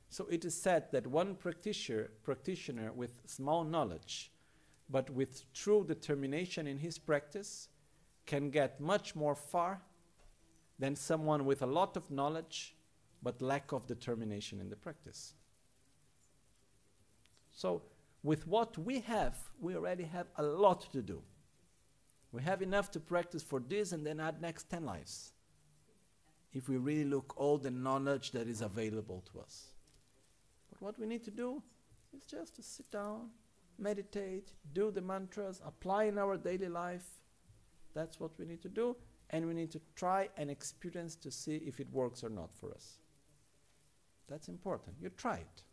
So 0.10 0.26
it 0.30 0.46
is 0.46 0.56
said 0.56 0.92
that 0.94 1.06
one 1.06 1.36
practitioner, 1.36 2.12
practitioner 2.24 2.94
with 2.94 3.20
small 3.26 3.64
knowledge, 3.64 4.32
but 4.90 5.10
with 5.10 5.52
true 5.54 5.84
determination 5.86 6.66
in 6.66 6.78
his 6.78 6.98
practice, 6.98 7.68
can 8.26 8.50
get 8.50 8.80
much 8.80 9.16
more 9.16 9.36
far 9.36 9.82
than 10.80 10.96
someone 10.96 11.46
with 11.46 11.62
a 11.62 11.66
lot 11.66 11.98
of 11.98 12.10
knowledge 12.10 12.76
but 13.24 13.42
lack 13.42 13.72
of 13.72 13.88
determination 13.88 14.60
in 14.60 14.70
the 14.70 14.76
practice. 14.76 15.34
So, 17.52 17.82
with 18.24 18.48
what 18.48 18.78
we 18.78 19.00
have, 19.02 19.38
we 19.60 19.76
already 19.76 20.04
have 20.04 20.28
a 20.38 20.44
lot 20.44 20.92
to 20.92 21.02
do. 21.02 21.22
We 22.32 22.42
have 22.44 22.62
enough 22.62 22.92
to 22.92 23.00
practice 23.00 23.44
for 23.44 23.60
this 23.60 23.92
and 23.92 24.06
then 24.06 24.20
add 24.20 24.42
next 24.42 24.70
10 24.70 24.86
lives. 24.86 25.32
If 26.54 26.68
we 26.68 26.78
really 26.78 27.06
look 27.06 27.34
all 27.38 27.58
the 27.58 27.72
knowledge 27.72 28.32
that 28.32 28.48
is 28.48 28.62
available 28.62 29.24
to 29.32 29.40
us. 29.40 29.68
But 30.70 30.82
what 30.82 31.00
we 31.00 31.06
need 31.06 31.24
to 31.26 31.32
do 31.32 31.62
is 32.16 32.24
just 32.24 32.56
to 32.56 32.64
sit 32.64 32.92
down, 32.92 33.30
meditate, 33.78 34.52
do 34.74 34.92
the 34.92 35.02
mantras, 35.02 35.62
apply 35.66 36.06
in 36.06 36.18
our 36.18 36.38
daily 36.38 36.70
life. 36.70 37.08
That's 37.94 38.20
what 38.20 38.32
we 38.38 38.46
need 38.46 38.62
to 38.64 38.70
do. 38.70 38.96
And 39.30 39.46
we 39.46 39.54
need 39.54 39.72
to 39.72 39.82
try 39.96 40.30
and 40.38 40.50
experience 40.50 41.16
to 41.18 41.32
see 41.32 41.58
if 41.58 41.80
it 41.80 41.88
works 41.92 42.24
or 42.24 42.30
not 42.30 42.54
for 42.54 42.72
us. 42.72 43.00
That's 44.30 44.48
important. 44.48 44.96
You 45.02 45.10
try 45.10 45.38
it. 45.38 45.64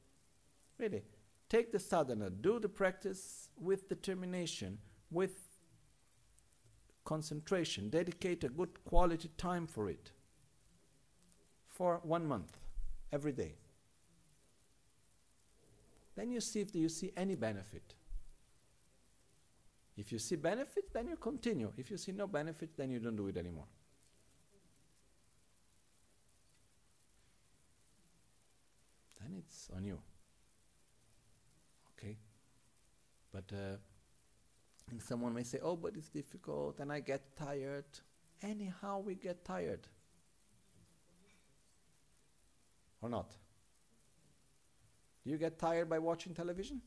Really. 0.79 1.03
Take 1.49 1.73
the 1.73 1.79
sadhana, 1.79 2.31
do 2.31 2.59
the 2.59 2.69
practice 2.69 3.49
with 3.61 3.89
determination, 3.89 4.79
with 5.11 5.49
concentration, 7.05 7.91
dedicate 7.91 8.43
a 8.45 8.49
good 8.49 8.83
quality 8.85 9.31
time 9.37 9.67
for 9.67 9.89
it 9.89 10.11
for 11.69 12.01
one 12.03 12.27
month, 12.27 12.57
every 13.13 13.33
day. 13.33 13.55
Then 16.17 16.31
you 16.31 16.41
see 16.41 16.61
if 16.61 16.75
you 16.75 16.89
see 16.89 17.13
any 17.17 17.35
benefit. 17.35 17.95
If 19.97 20.13
you 20.13 20.19
see 20.19 20.37
benefit, 20.37 20.93
then 20.93 21.09
you 21.09 21.17
continue. 21.17 21.73
If 21.77 21.91
you 21.91 21.97
see 21.97 22.13
no 22.13 22.27
benefit, 22.27 22.77
then 22.77 22.91
you 22.91 22.99
don't 22.99 23.17
do 23.17 23.29
it 23.29 23.37
anymore. 23.37 23.67
Then 29.21 29.37
it's 29.39 29.69
on 29.75 29.85
you. 29.85 29.99
But 33.35 33.53
uh, 33.53 33.77
and 34.93 35.03
someone 35.03 35.35
may 35.35 35.43
say, 35.43 35.59
oh, 35.61 35.75
but 35.75 35.97
it's 35.97 36.09
difficult 36.09 36.79
and 36.79 36.93
I 36.93 37.01
get 37.01 37.37
tired. 37.37 37.85
Anyhow, 38.43 39.01
we 39.01 39.17
get 39.17 39.45
tired. 39.45 39.89
Or 43.03 43.09
not? 43.09 43.33
Do 45.25 45.31
you 45.31 45.37
get 45.37 45.59
tired 45.59 45.91
by 45.91 45.99
watching 45.99 46.33
television? 46.33 46.81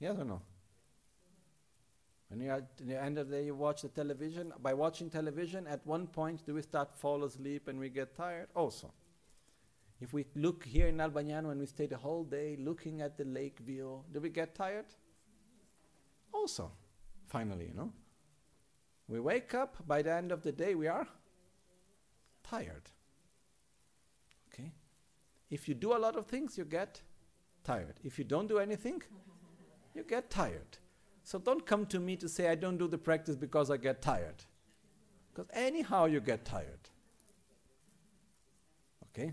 Yes 0.00 0.16
or 0.18 0.24
no? 0.24 0.42
When 2.28 2.40
you 2.40 2.50
at 2.50 2.76
the 2.78 3.00
end 3.00 3.18
of 3.18 3.28
the 3.28 3.36
day 3.36 3.44
you 3.44 3.54
watch 3.54 3.82
the 3.82 3.88
television, 3.88 4.52
by 4.60 4.74
watching 4.74 5.08
television, 5.08 5.68
at 5.68 5.86
one 5.86 6.08
point 6.08 6.44
do 6.44 6.54
we 6.54 6.62
start 6.62 6.96
fall 6.96 7.22
asleep 7.22 7.68
and 7.68 7.78
we 7.78 7.90
get 7.90 8.16
tired? 8.16 8.48
Also. 8.56 8.92
If 10.04 10.12
we 10.12 10.26
look 10.34 10.66
here 10.66 10.88
in 10.88 10.98
Albagnano 10.98 11.50
and 11.50 11.58
we 11.58 11.64
stay 11.64 11.86
the 11.86 11.96
whole 11.96 12.24
day 12.24 12.58
looking 12.60 13.00
at 13.00 13.16
the 13.16 13.24
lake 13.24 13.58
view, 13.60 14.04
do 14.12 14.20
we 14.20 14.28
get 14.28 14.54
tired? 14.54 14.84
Also, 16.30 16.70
finally, 17.26 17.68
you 17.68 17.74
know. 17.74 17.90
We 19.08 19.18
wake 19.18 19.54
up, 19.54 19.78
by 19.86 20.02
the 20.02 20.12
end 20.12 20.30
of 20.30 20.42
the 20.42 20.52
day, 20.52 20.74
we 20.74 20.88
are 20.88 21.08
tired. 22.42 22.90
Okay? 24.52 24.72
If 25.50 25.68
you 25.68 25.74
do 25.74 25.96
a 25.96 26.00
lot 26.06 26.16
of 26.16 26.26
things, 26.26 26.58
you 26.58 26.66
get 26.66 27.00
tired. 27.62 27.94
If 28.04 28.18
you 28.18 28.26
don't 28.26 28.46
do 28.46 28.58
anything, 28.58 29.00
you 29.94 30.02
get 30.02 30.28
tired. 30.28 30.76
So 31.22 31.38
don't 31.38 31.64
come 31.64 31.86
to 31.86 31.98
me 31.98 32.16
to 32.16 32.28
say, 32.28 32.48
I 32.50 32.56
don't 32.56 32.76
do 32.76 32.88
the 32.88 32.98
practice 32.98 33.36
because 33.36 33.70
I 33.70 33.78
get 33.78 34.02
tired. 34.02 34.44
Because 35.32 35.48
anyhow, 35.54 36.04
you 36.04 36.20
get 36.20 36.44
tired. 36.44 36.90
Okay? 39.08 39.32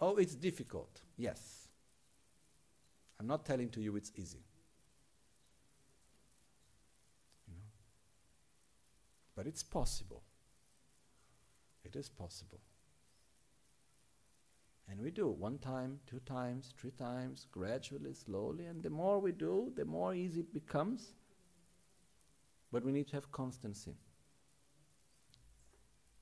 Oh, 0.00 0.16
it's 0.16 0.34
difficult. 0.34 1.00
Yes. 1.16 1.68
I'm 3.18 3.26
not 3.26 3.44
telling 3.44 3.68
to 3.70 3.80
you 3.80 3.96
it's 3.96 4.12
easy. 4.14 4.44
You 7.48 7.54
know? 7.54 7.62
But 9.34 9.46
it's 9.46 9.62
possible. 9.62 10.22
It 11.84 11.96
is 11.96 12.08
possible. 12.08 12.60
And 14.90 15.00
we 15.02 15.10
do 15.10 15.28
one 15.28 15.58
time, 15.58 15.98
two 16.06 16.20
times, 16.20 16.72
three 16.78 16.92
times, 16.92 17.46
gradually, 17.50 18.14
slowly, 18.14 18.66
and 18.66 18.82
the 18.82 18.90
more 18.90 19.18
we 19.18 19.32
do, 19.32 19.72
the 19.76 19.84
more 19.84 20.14
easy 20.14 20.40
it 20.40 20.54
becomes. 20.54 21.12
But 22.72 22.84
we 22.84 22.92
need 22.92 23.08
to 23.08 23.16
have 23.16 23.30
constancy. 23.32 23.96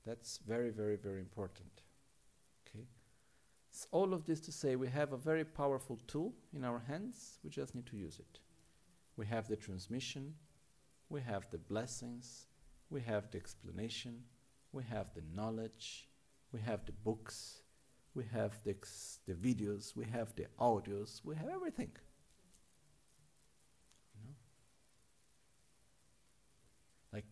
That's 0.05 0.39
very, 0.45 0.71
very, 0.71 0.95
very 0.95 1.19
important 1.19 1.81
all 3.91 4.13
of 4.13 4.25
this 4.25 4.39
to 4.41 4.51
say 4.51 4.75
we 4.75 4.87
have 4.87 5.13
a 5.13 5.17
very 5.17 5.43
powerful 5.43 5.99
tool 6.07 6.33
in 6.55 6.63
our 6.63 6.79
hands, 6.79 7.37
we 7.43 7.49
just 7.49 7.75
need 7.75 7.85
to 7.87 7.97
use 7.97 8.17
it. 8.17 8.39
We 9.17 9.25
have 9.27 9.47
the 9.47 9.55
transmission, 9.55 10.33
we 11.09 11.21
have 11.21 11.45
the 11.51 11.57
blessings, 11.57 12.47
we 12.89 13.01
have 13.01 13.29
the 13.29 13.37
explanation, 13.37 14.23
we 14.71 14.83
have 14.83 15.13
the 15.13 15.21
knowledge, 15.35 16.07
we 16.51 16.59
have 16.61 16.85
the 16.85 16.91
books, 16.91 17.61
we 18.15 18.23
have 18.33 18.53
the, 18.63 18.75
the 19.27 19.33
videos, 19.33 19.95
we 19.95 20.05
have 20.05 20.33
the 20.35 20.45
audios, 20.59 21.21
we 21.23 21.35
have 21.35 21.49
everything. 21.49 21.91
You 24.15 24.21
know? 24.25 24.35
Like 27.13 27.25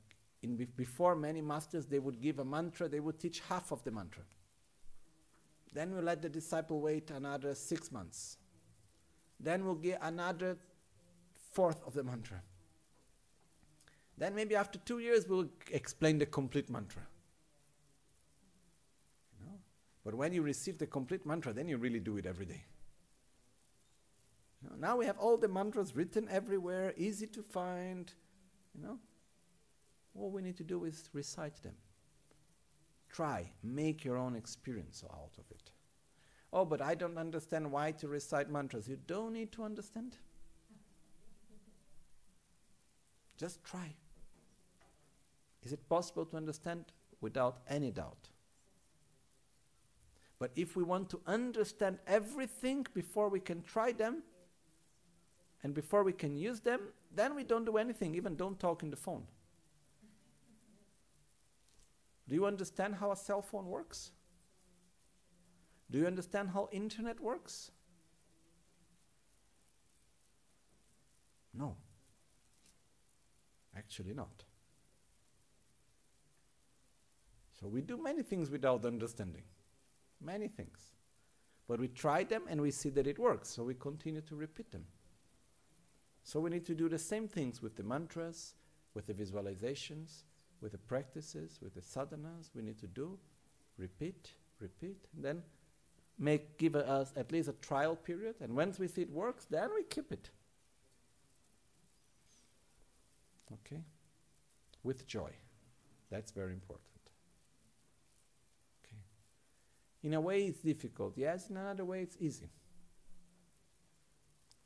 in 0.44 0.68
before 0.76 1.16
many 1.16 1.42
masters, 1.42 1.86
they 1.86 2.00
would 2.00 2.22
give 2.22 2.40
a 2.40 2.46
mantra, 2.46 2.88
they 2.88 3.00
would 3.00 3.20
teach 3.20 3.42
half 3.48 3.72
of 3.72 3.84
the 3.84 3.92
mantra. 3.92 4.24
Then 5.76 5.94
we 5.94 6.02
let 6.02 6.22
the 6.22 6.30
disciple 6.30 6.80
wait 6.80 7.12
another 7.12 7.54
six 7.54 7.92
months. 7.92 8.38
Then 9.42 9.66
we'll 9.66 9.76
get 9.76 10.00
another 10.02 10.58
fourth 11.52 11.86
of 11.86 11.94
the 11.94 12.02
mantra. 12.02 12.42
Then 14.18 14.34
maybe 14.34 14.56
after 14.56 14.80
two 14.80 15.00
years 15.00 15.28
we'll 15.28 15.50
explain 15.70 16.18
the 16.18 16.26
complete 16.26 16.70
mantra. 16.70 17.02
You 19.38 19.48
know? 19.48 19.58
But 20.06 20.16
when 20.16 20.32
you 20.32 20.42
receive 20.44 20.78
the 20.78 20.88
complete 20.88 21.26
mantra, 21.26 21.52
then 21.52 21.68
you 21.68 21.78
really 21.78 22.00
do 22.00 22.16
it 22.16 22.26
every 22.26 22.46
day. 22.46 22.64
You 24.64 24.70
know, 24.70 24.76
now 24.78 24.96
we 24.96 25.06
have 25.06 25.18
all 25.18 25.36
the 25.36 25.50
mantras 25.50 25.94
written 25.94 26.30
everywhere, 26.32 26.94
easy 26.96 27.28
to 27.28 27.44
find. 27.44 28.10
You 28.74 28.82
know, 28.82 29.00
all 30.18 30.32
we 30.32 30.42
need 30.42 30.56
to 30.56 30.64
do 30.64 30.86
is 30.86 31.10
recite 31.12 31.62
them. 31.64 31.76
Try, 33.16 33.50
make 33.64 34.04
your 34.04 34.18
own 34.18 34.36
experience 34.36 35.02
out 35.10 35.38
of 35.38 35.46
it. 35.50 35.72
Oh, 36.52 36.66
but 36.66 36.82
I 36.82 36.96
don't 36.96 37.18
understand 37.18 37.72
why 37.72 37.92
to 37.92 38.10
recite 38.10 38.50
mantras. 38.50 38.90
You 38.90 38.98
don't 39.08 39.32
need 39.32 39.54
to 39.54 39.64
understand. 39.64 40.18
Just 43.38 43.64
try. 43.64 43.96
Is 45.64 45.72
it 45.72 45.88
possible 45.88 46.26
to 46.26 46.36
understand? 46.36 46.86
Without 47.22 47.60
any 47.70 47.90
doubt. 47.90 48.28
But 50.38 50.52
if 50.58 50.76
we 50.76 50.84
want 50.84 51.10
to 51.12 51.22
understand 51.26 52.00
everything 52.08 52.86
before 52.94 53.30
we 53.30 53.40
can 53.40 53.62
try 53.62 53.94
them 53.94 54.24
and 55.64 55.74
before 55.74 56.04
we 56.04 56.12
can 56.12 56.36
use 56.36 56.60
them, 56.60 56.82
then 57.16 57.34
we 57.34 57.46
don't 57.46 57.64
do 57.64 57.78
anything, 57.78 58.14
even 58.14 58.36
don't 58.36 58.60
talk 58.60 58.84
in 58.84 58.90
the 58.90 58.98
phone. 58.98 59.24
Do 62.28 62.36
you 62.36 62.46
understand 62.46 62.96
how 62.96 63.12
a 63.12 63.16
cell 63.16 63.42
phone 63.42 63.68
works? 63.68 64.12
Do 65.92 66.00
you 66.00 66.08
understand 66.08 66.50
how 66.50 66.68
internet 66.72 67.20
works? 67.20 67.72
No. 71.54 71.76
Actually 73.78 74.14
not. 74.14 74.44
So 77.60 77.68
we 77.68 77.82
do 77.82 78.02
many 78.02 78.24
things 78.24 78.50
without 78.50 78.86
understanding. 78.86 79.44
Many 80.22 80.48
things. 80.48 80.96
But 81.68 81.80
we 81.80 81.88
try 81.88 82.24
them 82.24 82.44
and 82.50 82.62
we 82.62 82.72
see 82.72 82.90
that 82.90 83.08
it 83.08 83.18
works, 83.18 83.50
so 83.50 83.64
we 83.64 83.74
continue 83.76 84.22
to 84.22 84.36
repeat 84.36 84.72
them. 84.72 84.86
So 86.24 86.40
we 86.40 86.50
need 86.50 86.66
to 86.66 86.76
do 86.76 86.90
the 86.90 87.00
same 87.00 87.28
things 87.28 87.62
with 87.62 87.76
the 87.76 87.84
mantras, 87.84 88.56
with 88.94 89.08
the 89.08 89.14
visualizations, 89.14 90.24
with 90.66 90.72
the 90.72 90.80
practices, 90.80 91.60
with 91.62 91.76
the 91.76 91.80
sadhanas 91.80 92.50
we 92.56 92.64
need 92.64 92.80
to 92.80 92.88
do, 92.88 93.20
repeat, 93.78 94.32
repeat, 94.60 94.98
and 95.16 95.24
then 95.24 95.44
make 96.18 96.58
give 96.58 96.76
us 96.76 97.14
at 97.16 97.32
least 97.32 97.48
a 97.48 97.54
trial 97.54 97.96
period, 97.96 98.34
and 98.42 98.56
once 98.56 98.80
we 98.80 98.88
see 98.88 99.04
it 99.04 99.12
works, 99.12 99.46
then 99.46 99.70
we 99.76 99.84
keep 99.84 100.12
it. 100.12 100.32
Okay? 103.54 103.84
With 104.82 105.06
joy. 105.06 105.30
That's 106.10 106.32
very 106.32 106.54
important. 106.54 106.90
Okay. 108.84 108.98
In 110.02 110.16
a 110.16 110.22
way 110.22 110.46
it's 110.46 110.62
difficult, 110.62 111.14
yes, 111.16 111.52
in 111.52 111.58
another 111.58 111.86
way 111.86 112.02
it's 112.02 112.18
easy. 112.20 112.50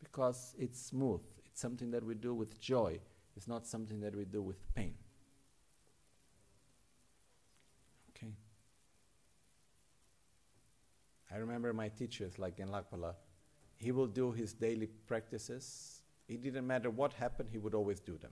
Because 0.02 0.56
it's 0.58 0.82
smooth. 0.82 1.26
It's 1.46 1.60
something 1.60 1.92
that 1.92 2.06
we 2.06 2.16
do 2.16 2.34
with 2.34 2.58
joy. 2.58 3.02
It's 3.36 3.50
not 3.50 3.68
something 3.68 4.00
that 4.00 4.16
we 4.16 4.24
do 4.24 4.42
with 4.42 4.74
pain. 4.74 4.94
I 11.32 11.38
remember 11.38 11.74
my 11.74 11.90
teachers, 11.90 12.40
like 12.40 12.60
in 12.60 12.70
Lakpala, 12.70 13.14
he 13.78 13.92
will 13.92 14.08
do 14.08 14.32
his 14.32 14.54
daily 14.54 14.88
practices. 15.08 16.02
It 16.28 16.42
didn't 16.42 16.66
matter 16.66 16.90
what 16.90 17.14
happened, 17.14 17.50
he 17.52 17.58
would 17.58 17.74
always 17.74 18.00
do 18.00 18.18
them. 18.18 18.32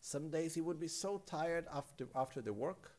Some 0.00 0.30
days 0.30 0.54
he 0.54 0.60
would 0.60 0.80
be 0.80 0.88
so 0.88 1.22
tired 1.26 1.66
after, 1.72 2.06
after 2.14 2.40
the 2.40 2.52
work, 2.52 2.90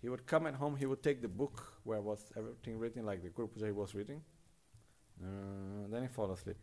he 0.00 0.08
would 0.08 0.26
come 0.26 0.46
at 0.46 0.54
home, 0.54 0.76
he 0.76 0.86
would 0.86 1.02
take 1.02 1.22
the 1.22 1.28
book 1.28 1.72
where 1.84 2.00
was 2.00 2.30
everything 2.36 2.78
written, 2.78 3.06
like 3.06 3.22
the 3.22 3.30
Guru 3.30 3.48
Puja 3.48 3.66
he 3.66 3.72
was 3.72 3.94
reading, 3.94 4.20
uh, 5.22 5.88
then 5.90 6.02
he 6.02 6.08
fall 6.08 6.30
asleep. 6.30 6.58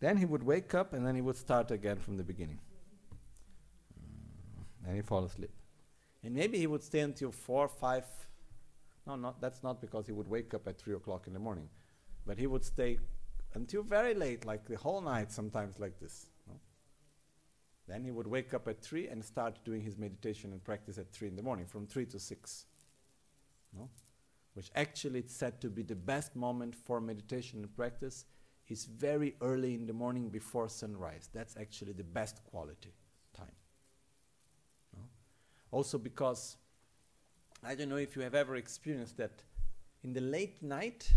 Then 0.00 0.16
he 0.16 0.24
would 0.24 0.42
wake 0.42 0.74
up 0.74 0.92
and 0.92 1.04
then 1.06 1.14
he 1.14 1.20
would 1.20 1.36
start 1.36 1.70
again 1.70 1.98
from 1.98 2.16
the 2.16 2.22
beginning. 2.22 2.60
Uh, 3.96 4.86
then 4.86 4.94
he 4.96 5.02
fall 5.02 5.24
asleep. 5.24 5.50
And 6.22 6.34
maybe 6.34 6.58
he 6.58 6.66
would 6.66 6.82
stay 6.82 7.00
until 7.00 7.32
4, 7.32 7.68
5, 7.68 8.04
no, 9.08 9.16
not, 9.16 9.40
that's 9.40 9.62
not 9.62 9.80
because 9.80 10.06
he 10.06 10.12
would 10.12 10.28
wake 10.28 10.52
up 10.52 10.68
at 10.68 10.78
3 10.78 10.94
o'clock 10.94 11.26
in 11.26 11.32
the 11.32 11.40
morning. 11.40 11.68
But 12.26 12.38
he 12.38 12.46
would 12.46 12.62
stay 12.62 12.98
until 13.54 13.82
very 13.82 14.12
late, 14.12 14.44
like 14.44 14.68
the 14.68 14.76
whole 14.76 15.00
night, 15.00 15.32
sometimes 15.32 15.80
like 15.80 15.98
this. 15.98 16.26
No? 16.46 16.54
Then 17.88 18.04
he 18.04 18.10
would 18.10 18.26
wake 18.26 18.52
up 18.52 18.68
at 18.68 18.82
3 18.82 19.08
and 19.08 19.24
start 19.24 19.64
doing 19.64 19.80
his 19.80 19.96
meditation 19.96 20.52
and 20.52 20.62
practice 20.62 20.98
at 20.98 21.10
3 21.10 21.28
in 21.28 21.36
the 21.36 21.42
morning, 21.42 21.64
from 21.64 21.86
3 21.86 22.04
to 22.04 22.20
6. 22.20 22.66
No? 23.74 23.88
Which 24.52 24.70
actually 24.74 25.20
it's 25.20 25.34
said 25.34 25.58
to 25.62 25.70
be 25.70 25.82
the 25.82 25.96
best 25.96 26.36
moment 26.36 26.74
for 26.74 27.00
meditation 27.00 27.60
and 27.60 27.74
practice 27.74 28.26
is 28.68 28.84
very 28.84 29.36
early 29.40 29.72
in 29.72 29.86
the 29.86 29.94
morning 29.94 30.28
before 30.28 30.68
sunrise. 30.68 31.30
That's 31.32 31.56
actually 31.56 31.94
the 31.94 32.04
best 32.04 32.44
quality 32.44 32.92
time. 33.32 33.56
No? 34.94 35.04
Also 35.70 35.96
because 35.96 36.58
I 37.64 37.74
don't 37.74 37.88
know 37.88 37.96
if 37.96 38.14
you 38.14 38.22
have 38.22 38.34
ever 38.34 38.56
experienced 38.56 39.16
that 39.16 39.42
in 40.04 40.12
the 40.12 40.20
late 40.20 40.62
night 40.62 41.12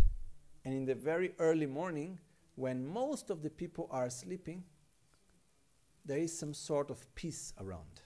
and 0.64 0.74
in 0.74 0.84
the 0.84 0.94
very 0.94 1.32
early 1.38 1.66
morning, 1.66 2.18
when 2.56 2.86
most 2.86 3.30
of 3.30 3.42
the 3.42 3.50
people 3.50 3.88
are 3.90 4.10
sleeping, 4.10 4.64
there 6.04 6.18
is 6.18 6.36
some 6.36 6.52
sort 6.52 6.90
of 6.90 7.14
peace 7.14 7.52
around. 7.60 8.00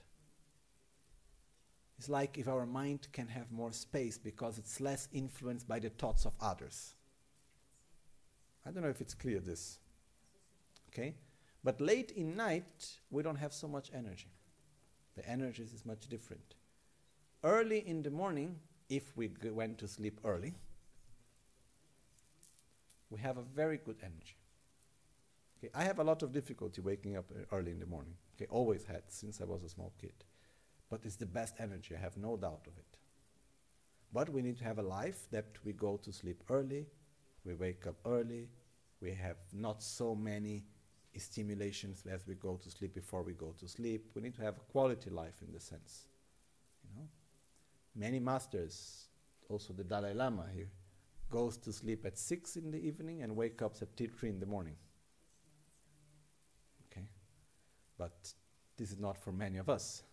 It's 1.97 2.09
like 2.09 2.37
if 2.37 2.47
our 2.47 2.65
mind 2.65 3.07
can 3.11 3.27
have 3.27 3.51
more 3.51 3.71
space 3.71 4.19
because 4.19 4.59
it's 4.59 4.79
less 4.79 5.07
influenced 5.11 5.67
by 5.67 5.79
the 5.79 5.89
thoughts 5.89 6.25
of 6.25 6.33
others. 6.39 6.93
I 8.65 8.71
don't 8.71 8.83
know 8.83 8.89
if 8.89 9.01
it's 9.01 9.15
clear 9.15 9.39
this. 9.39 9.79
Okay? 10.89 11.15
But 11.63 11.81
late 11.81 12.11
in 12.11 12.35
night, 12.35 12.99
we 13.09 13.23
don't 13.23 13.37
have 13.37 13.53
so 13.53 13.67
much 13.67 13.89
energy. 13.93 14.31
The 15.15 15.27
energy 15.27 15.63
is 15.63 15.85
much 15.85 16.07
different. 16.07 16.55
Early 17.47 17.79
in 17.87 18.03
the 18.03 18.11
morning, 18.11 18.59
if 18.89 19.15
we 19.15 19.29
g- 19.29 19.51
went 19.51 19.77
to 19.77 19.87
sleep 19.87 20.19
early, 20.25 20.53
we 23.09 23.21
have 23.21 23.37
a 23.37 23.41
very 23.41 23.77
good 23.77 23.95
energy. 24.03 24.35
Okay, 25.57 25.71
I 25.73 25.85
have 25.85 25.99
a 25.99 26.03
lot 26.03 26.23
of 26.23 26.33
difficulty 26.33 26.81
waking 26.81 27.15
up 27.15 27.31
uh, 27.31 27.55
early 27.55 27.71
in 27.71 27.79
the 27.79 27.85
morning. 27.85 28.15
Okay, 28.35 28.47
always 28.49 28.83
had 28.83 29.03
since 29.07 29.39
I 29.39 29.45
was 29.45 29.63
a 29.63 29.69
small 29.69 29.93
kid. 29.97 30.25
But 30.89 31.05
it's 31.05 31.15
the 31.15 31.25
best 31.25 31.55
energy, 31.57 31.95
I 31.95 31.99
have 31.99 32.17
no 32.17 32.35
doubt 32.35 32.67
of 32.67 32.77
it. 32.77 32.97
But 34.11 34.27
we 34.27 34.41
need 34.41 34.57
to 34.57 34.65
have 34.65 34.79
a 34.79 34.83
life 34.83 35.29
that 35.31 35.45
we 35.63 35.71
go 35.71 35.95
to 36.03 36.11
sleep 36.11 36.43
early, 36.49 36.85
we 37.45 37.53
wake 37.53 37.87
up 37.87 37.95
early, 38.05 38.49
we 38.99 39.13
have 39.13 39.37
not 39.53 39.81
so 39.81 40.13
many 40.13 40.65
stimulations 41.15 42.03
as 42.11 42.27
we 42.27 42.35
go 42.35 42.57
to 42.57 42.69
sleep 42.69 42.93
before 42.93 43.23
we 43.23 43.31
go 43.31 43.55
to 43.57 43.69
sleep. 43.69 44.11
We 44.15 44.21
need 44.21 44.35
to 44.35 44.41
have 44.41 44.57
a 44.57 44.71
quality 44.71 45.09
life 45.09 45.41
in 45.41 45.53
the 45.53 45.61
sense. 45.61 46.07
Many 47.97 48.19
masters, 48.19 49.07
also 49.49 49.73
the 49.73 49.83
Dalai 49.83 50.13
Lama 50.13 50.45
here, 50.53 50.69
goes 51.31 51.57
to 51.57 51.73
sleep 51.73 52.05
at 52.05 52.17
six 52.17 52.55
in 52.55 52.69
the 52.69 52.77
evening 52.77 53.23
and 53.23 53.35
wake 53.35 53.61
up 53.63 53.73
at 53.81 53.87
three 53.97 54.29
in 54.29 54.39
the 54.39 54.45
morning. 54.45 54.75
Okay? 56.85 57.07
But 57.97 58.33
this 58.77 58.91
is 58.91 58.99
not 58.99 59.17
for 59.17 59.31
many 59.31 59.57
of 59.57 59.67
us. 59.67 60.03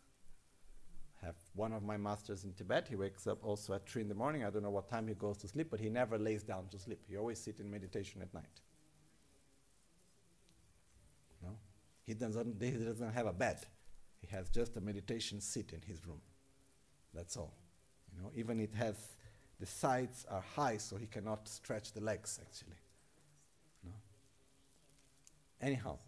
I 1.23 1.27
have 1.27 1.37
one 1.55 1.73
of 1.73 1.83
my 1.83 1.99
masters 1.99 2.45
in 2.45 2.55
Tibet, 2.55 2.89
he 2.89 2.97
wakes 2.97 3.27
up 3.27 3.45
also 3.45 3.75
at 3.75 3.87
three 3.87 4.01
in 4.01 4.09
the 4.09 4.15
morning. 4.15 4.45
I 4.45 4.51
don't 4.51 4.63
know 4.63 4.71
what 4.71 4.89
time 4.89 5.07
he 5.07 5.15
goes 5.15 5.37
to 5.39 5.49
sleep, 5.49 5.69
but 5.71 5.79
he 5.79 5.91
never 5.91 6.19
lays 6.19 6.43
down 6.43 6.69
to 6.69 6.79
sleep. 6.79 7.03
He 7.07 7.17
always 7.19 7.39
sits 7.39 7.61
in 7.61 7.71
meditation 7.71 8.23
at 8.23 8.33
night. 8.33 8.61
No? 11.43 11.51
He 12.07 12.15
doesn't, 12.15 12.63
he 12.63 12.71
doesn't 12.71 13.13
have 13.13 13.27
a 13.27 13.33
bed. 13.33 13.59
He 14.21 14.27
has 14.29 14.49
just 14.49 14.77
a 14.79 14.81
meditation 14.81 15.41
seat 15.43 15.75
in 15.75 15.83
his 15.83 16.07
room. 16.07 16.21
That's 17.13 17.37
all. 17.37 17.55
You 18.15 18.23
know, 18.23 18.31
even 18.35 18.61
it 18.61 18.75
has 18.75 18.97
the 19.61 19.67
sides 19.67 20.27
are 20.31 20.45
high, 20.55 20.77
so 20.77 20.97
he 20.97 21.07
cannot 21.07 21.49
stretch 21.49 21.93
the 21.93 22.01
legs 22.01 22.41
actually. 22.41 22.77
No? 23.85 23.93
Anyhow, 25.61 25.99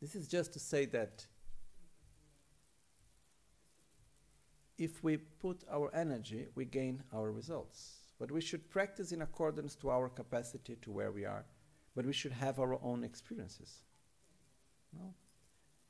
this 0.00 0.14
is 0.14 0.28
just 0.28 0.52
to 0.52 0.58
say 0.58 0.84
that 0.86 1.26
if 4.78 5.02
we 5.02 5.16
put 5.16 5.64
our 5.70 5.92
energy, 5.94 6.46
we 6.54 6.64
gain 6.64 7.02
our 7.12 7.32
results. 7.32 7.96
But 8.18 8.30
we 8.30 8.40
should 8.40 8.70
practice 8.70 9.12
in 9.12 9.22
accordance 9.22 9.74
to 9.76 9.90
our 9.90 10.08
capacity 10.08 10.76
to 10.82 10.90
where 10.90 11.12
we 11.12 11.24
are. 11.24 11.44
But 11.94 12.06
we 12.06 12.12
should 12.12 12.32
have 12.32 12.58
our 12.58 12.78
own 12.82 13.04
experiences. 13.04 13.82
No? 14.92 15.14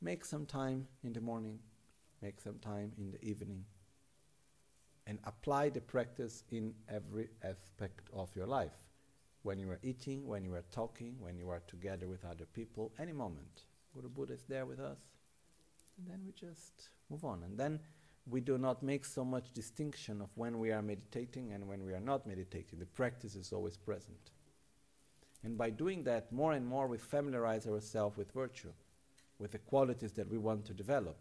Make 0.01 0.25
some 0.25 0.47
time 0.47 0.87
in 1.03 1.13
the 1.13 1.21
morning, 1.21 1.59
make 2.23 2.41
some 2.41 2.59
time 2.59 2.93
in 2.99 3.11
the 3.11 3.23
evening, 3.23 3.65
and 5.09 5.19
apply 5.25 5.71
the 5.71 5.81
practice 5.81 6.45
in 6.51 6.75
every 6.89 7.29
aspect 7.43 8.09
of 8.13 8.29
your 8.37 8.47
life. 8.47 8.91
When 9.43 9.59
you 9.59 9.71
are 9.71 9.81
eating, 9.83 10.27
when 10.27 10.45
you 10.45 10.55
are 10.55 10.65
talking, 10.71 11.17
when 11.19 11.39
you 11.39 11.49
are 11.49 11.63
together 11.67 12.07
with 12.07 12.25
other 12.27 12.45
people, 12.45 12.93
any 13.01 13.15
moment. 13.15 13.65
Guru 13.95 14.11
Buddha 14.11 14.35
is 14.35 14.45
there 14.49 14.67
with 14.67 14.79
us. 14.79 14.99
And 15.97 16.07
then 16.07 16.21
we 16.27 16.33
just 16.33 16.91
move 17.09 17.25
on. 17.25 17.43
And 17.43 17.59
then 17.59 17.81
we 18.27 18.43
do 18.43 18.59
not 18.59 18.83
make 18.83 19.07
so 19.07 19.25
much 19.25 19.53
distinction 19.53 20.21
of 20.21 20.29
when 20.35 20.59
we 20.59 20.71
are 20.73 20.83
meditating 20.83 21.53
and 21.53 21.67
when 21.67 21.87
we 21.87 21.95
are 21.95 22.01
not 22.01 22.27
meditating. 22.27 22.79
The 22.79 22.87
practice 22.87 23.35
is 23.35 23.53
always 23.53 23.79
present. 23.79 24.31
And 25.43 25.57
by 25.57 25.71
doing 25.71 26.05
that, 26.05 26.31
more 26.31 26.53
and 26.53 26.67
more 26.67 26.87
we 26.87 26.99
familiarize 26.99 27.67
ourselves 27.67 28.19
with 28.19 28.33
virtue, 28.33 28.73
with 29.39 29.53
the 29.53 29.59
qualities 29.59 30.13
that 30.13 30.29
we 30.29 30.37
want 30.37 30.67
to 30.67 30.75
develop. 30.75 31.17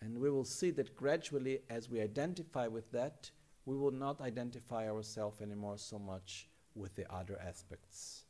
And 0.00 0.18
we 0.18 0.30
will 0.30 0.44
see 0.44 0.70
that 0.72 0.94
gradually, 0.96 1.60
as 1.68 1.90
we 1.90 2.00
identify 2.00 2.68
with 2.68 2.90
that, 2.92 3.30
we 3.64 3.76
will 3.76 3.90
not 3.90 4.20
identify 4.20 4.88
ourselves 4.88 5.40
anymore 5.40 5.76
so 5.76 5.98
much 5.98 6.48
with 6.74 6.94
the 6.94 7.12
other 7.12 7.38
aspects, 7.44 8.24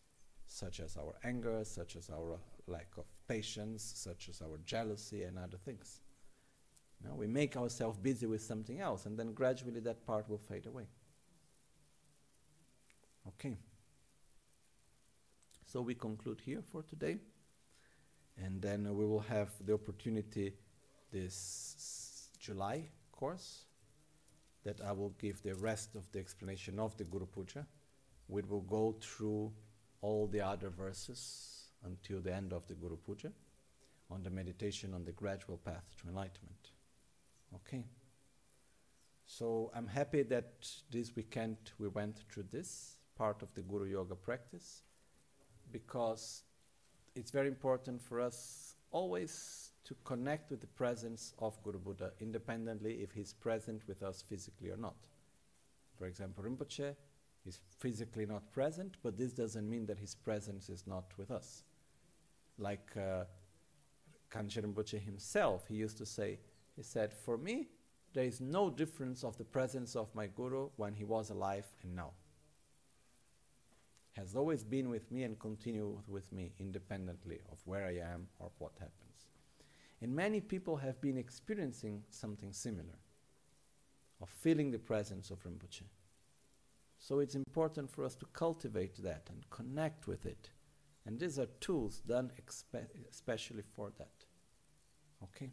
such 0.46 0.80
as 0.80 0.96
our 0.96 1.14
anger, 1.22 1.62
such 1.64 1.94
as 1.96 2.10
our 2.10 2.38
lack 2.66 2.88
of 2.96 3.04
patience, 3.28 3.92
such 3.96 4.28
as 4.28 4.40
our 4.40 4.58
jealousy, 4.64 5.22
and 5.24 5.38
other 5.38 5.58
things. 5.58 6.00
No, 7.04 7.14
we 7.14 7.26
make 7.26 7.56
ourselves 7.56 7.98
busy 7.98 8.26
with 8.26 8.42
something 8.42 8.80
else, 8.80 9.06
and 9.06 9.18
then 9.18 9.32
gradually 9.32 9.80
that 9.80 10.04
part 10.06 10.28
will 10.28 10.38
fade 10.38 10.66
away. 10.66 10.88
Okay. 13.28 13.56
So 15.66 15.82
we 15.82 15.94
conclude 15.94 16.40
here 16.44 16.62
for 16.62 16.82
today, 16.82 17.18
and 18.42 18.60
then 18.60 18.96
we 18.96 19.04
will 19.04 19.20
have 19.20 19.50
the 19.64 19.74
opportunity 19.74 20.54
this 21.10 22.28
July 22.38 22.88
course 23.12 23.64
that 24.64 24.80
I 24.80 24.92
will 24.92 25.14
give 25.20 25.42
the 25.42 25.54
rest 25.54 25.94
of 25.94 26.10
the 26.12 26.18
explanation 26.18 26.78
of 26.78 26.96
the 26.96 27.04
Guru 27.04 27.26
Puja. 27.26 27.66
We 28.28 28.42
will 28.42 28.60
go 28.62 28.96
through 29.00 29.52
all 30.00 30.26
the 30.26 30.40
other 30.40 30.68
verses 30.70 31.70
until 31.84 32.20
the 32.20 32.34
end 32.34 32.52
of 32.52 32.66
the 32.66 32.74
Guru 32.74 32.96
Puja 32.96 33.32
on 34.10 34.22
the 34.22 34.30
meditation 34.30 34.94
on 34.94 35.04
the 35.04 35.12
gradual 35.12 35.58
path 35.58 35.84
to 36.00 36.08
enlightenment. 36.08 36.70
Okay. 37.54 37.84
So 39.26 39.70
I'm 39.74 39.86
happy 39.86 40.22
that 40.24 40.66
this 40.90 41.14
weekend 41.14 41.56
we 41.78 41.88
went 41.88 42.24
through 42.32 42.46
this 42.50 42.96
part 43.16 43.42
of 43.42 43.52
the 43.54 43.60
Guru 43.62 43.84
Yoga 43.84 44.14
practice 44.14 44.82
because 45.70 46.42
it's 47.14 47.30
very 47.30 47.48
important 47.48 48.00
for 48.00 48.20
us 48.20 48.74
always 48.90 49.67
to 49.88 49.94
connect 50.04 50.50
with 50.50 50.60
the 50.60 50.66
presence 50.66 51.32
of 51.38 51.60
Guru 51.62 51.78
Buddha 51.78 52.12
independently 52.20 52.96
if 53.02 53.10
he's 53.10 53.32
present 53.32 53.80
with 53.88 54.02
us 54.02 54.22
physically 54.28 54.70
or 54.70 54.76
not. 54.76 55.08
For 55.96 56.04
example, 56.04 56.44
Rinpoche 56.44 56.94
is 57.46 57.60
physically 57.78 58.26
not 58.26 58.52
present, 58.52 58.98
but 59.02 59.16
this 59.16 59.32
doesn't 59.32 59.68
mean 59.68 59.86
that 59.86 59.98
his 59.98 60.14
presence 60.14 60.68
is 60.68 60.86
not 60.86 61.06
with 61.16 61.30
us. 61.30 61.64
Like 62.58 62.90
uh, 62.98 63.24
Gangchen 64.30 64.66
Rinpoche 64.66 65.02
himself, 65.02 65.66
he 65.66 65.76
used 65.76 65.96
to 65.96 66.06
say, 66.06 66.38
he 66.76 66.82
said, 66.82 67.14
For 67.14 67.38
me, 67.38 67.68
there 68.12 68.24
is 68.24 68.42
no 68.42 68.68
difference 68.68 69.24
of 69.24 69.38
the 69.38 69.44
presence 69.44 69.96
of 69.96 70.14
my 70.14 70.26
Guru 70.26 70.68
when 70.76 70.92
he 70.92 71.04
was 71.04 71.30
alive 71.30 71.66
and 71.82 71.96
now. 71.96 72.10
Has 74.12 74.36
always 74.36 74.64
been 74.64 74.90
with 74.90 75.10
me 75.10 75.22
and 75.22 75.38
continues 75.38 76.08
with 76.08 76.30
me 76.30 76.52
independently 76.58 77.40
of 77.50 77.58
where 77.64 77.86
I 77.86 78.12
am 78.12 78.26
or 78.38 78.50
what 78.58 78.72
happens. 78.78 79.07
And 80.00 80.14
many 80.14 80.40
people 80.40 80.76
have 80.76 81.00
been 81.00 81.18
experiencing 81.18 82.02
something 82.10 82.52
similar, 82.52 82.98
of 84.20 84.28
feeling 84.28 84.70
the 84.70 84.78
presence 84.78 85.30
of 85.30 85.42
Rinpoche. 85.44 85.82
So 86.98 87.20
it's 87.20 87.34
important 87.34 87.90
for 87.90 88.04
us 88.04 88.14
to 88.16 88.26
cultivate 88.26 89.02
that 89.02 89.28
and 89.30 89.48
connect 89.50 90.06
with 90.06 90.26
it. 90.26 90.50
And 91.06 91.18
these 91.18 91.38
are 91.38 91.46
tools 91.60 92.00
done 92.00 92.30
expe- 92.40 92.86
especially 93.10 93.62
for 93.74 93.90
that. 93.98 94.24
Okay? 95.22 95.50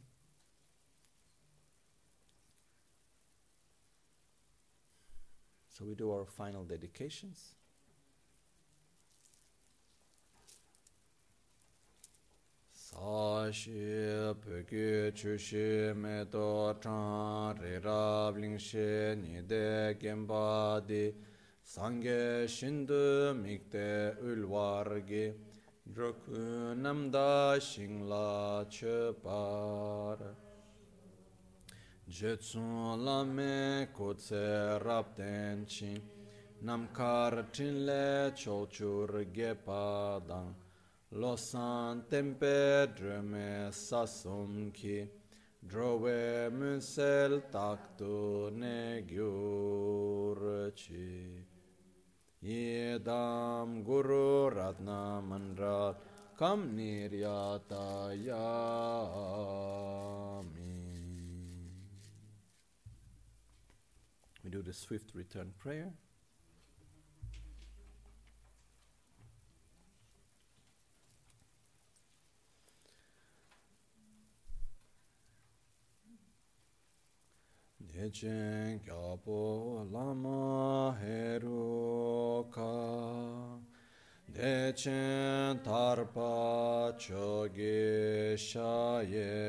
So 5.70 5.86
we 5.86 5.96
do 5.96 6.12
our 6.12 6.26
final 6.26 6.64
dedications. 6.64 7.56
사시 12.96 13.72
벽에 14.42 15.12
주심에도 15.14 16.80
차리랍 16.80 18.38
링시 18.38 18.78
니데 19.18 19.98
겜바디 20.00 21.14
상게 21.62 22.48
신드 22.48 23.34
믹데 23.36 24.16
울와르기 24.22 25.34
드르쿠남다 25.94 27.60
싱라 27.60 28.66
쳬파르 28.70 30.34
Jetsun 32.08 33.04
lame 33.04 33.88
kotse 33.92 34.80
rapten 34.80 35.66
chin, 35.66 36.00
namkar 36.64 37.52
chin 37.52 37.84
le 37.84 38.32
chochur 38.36 39.26
gepadan. 39.34 40.65
Losan 41.14 42.04
tempe 42.10 42.88
dreme 42.96 43.72
sasum 43.72 44.72
ki 44.74 45.08
Drove 45.68 46.50
musel 46.52 47.42
takto 47.52 48.52
ne 48.54 49.02
gyurchi. 49.02 50.44
Yedam 52.44 53.84
guru 53.84 54.50
ratna 54.52 55.22
kam 56.38 56.78
niryata. 56.78 58.12
We 64.44 64.50
do 64.52 64.62
the 64.62 64.74
swift 64.74 65.16
return 65.16 65.54
prayer. 65.58 65.94
Dechen 77.96 78.82
kyapo 78.84 79.88
lama 79.90 80.94
heruka 81.02 82.74
Dechen 84.30 85.64
tarpa 85.64 86.92
choge 87.00 88.36
shayene. 88.36 89.40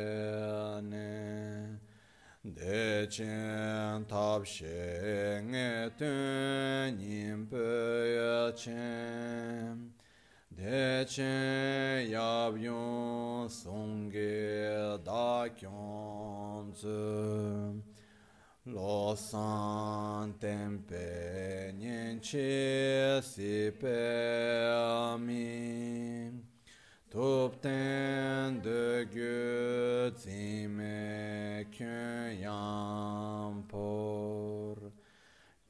Dechen 2.46 4.04
tapshe 4.06 5.42
ngetun 5.42 6.94
nimpe 7.00 7.66
yachen 8.16 9.76
Dechen 10.54 12.10
yabyun 12.12 13.48
songge 13.50 15.02
dakyon 15.04 16.64
zun 16.72 17.82
lo 18.68 19.14
san 19.14 20.34
tempe 20.40 21.72
nyen 21.78 22.18
che 22.18 23.20
si 23.22 23.70
pe 23.70 24.66
ami 24.66 26.32
tup 27.08 27.60
ten 27.60 28.60
de 28.60 29.06
gyu 29.08 30.10
zi 30.18 30.66
me 30.66 31.64
kyun 31.70 32.40
yam 32.40 33.62
por 33.68 34.90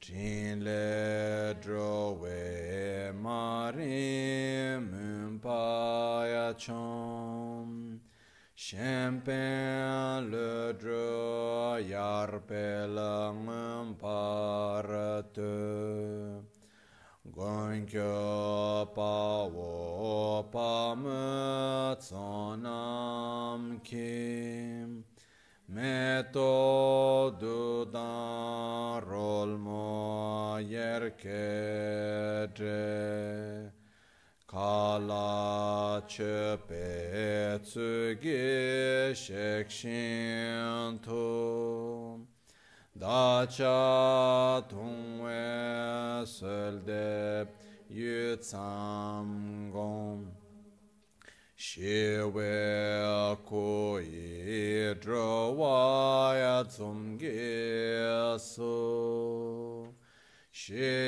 chin 0.01 0.63
le 0.63 1.55
dro 1.61 2.17
we 2.19 3.11
ma 3.13 3.47
Kämpen 8.57 10.31
le 10.31 10.73
dröjar 10.73 12.39
pelängen 12.47 13.95
parete. 14.01 15.41
Gonkö 17.23 18.85
pa 18.95 19.47
wo 19.53 20.43
pa 20.51 20.95
mötsonam 20.95 22.41
kim. 23.83 25.03
Metodudan 25.67 26.71
rolmo 29.01 30.57
jerkedre. 30.59 31.37
Kala 34.47 36.01
chepe 36.07 37.59
tsugi 37.61 39.13
shekshin 39.13 40.99
tu 41.03 42.25
Dacha 42.97 44.63
tungwe 44.69 46.25
selde 46.25 47.45
yutsam 47.91 49.69
gom. 49.69 50.31
Shiwe 51.57 52.55
kui 53.45 54.95
drawaya 55.01 56.63
tsumgi 56.63 58.39
su 58.39 59.93
Shiwe 60.51 61.06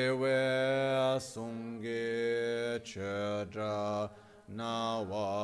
chedra 3.46 4.10
nawarje 4.50 5.40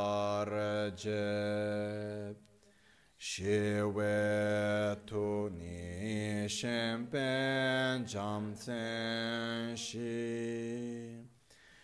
Shiwe 3.18 4.98
tuni 5.06 6.48
shempen 6.48 8.06
jamsen 8.06 9.76
shi 9.76 11.24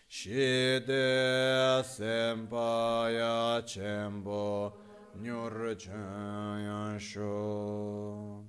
Shide 0.08 1.84
sempaya 1.84 3.64
chembo 3.66 4.74
nyur 5.22 5.76
chen 5.80 7.00
sho 7.00 8.41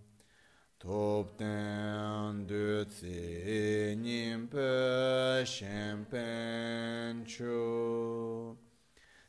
Top 0.82 1.38
ten 1.38 2.44
de 2.44 2.84
tsi 2.86 3.94
nimpe 4.02 5.44
shempen 5.46 7.24
chu 7.24 8.56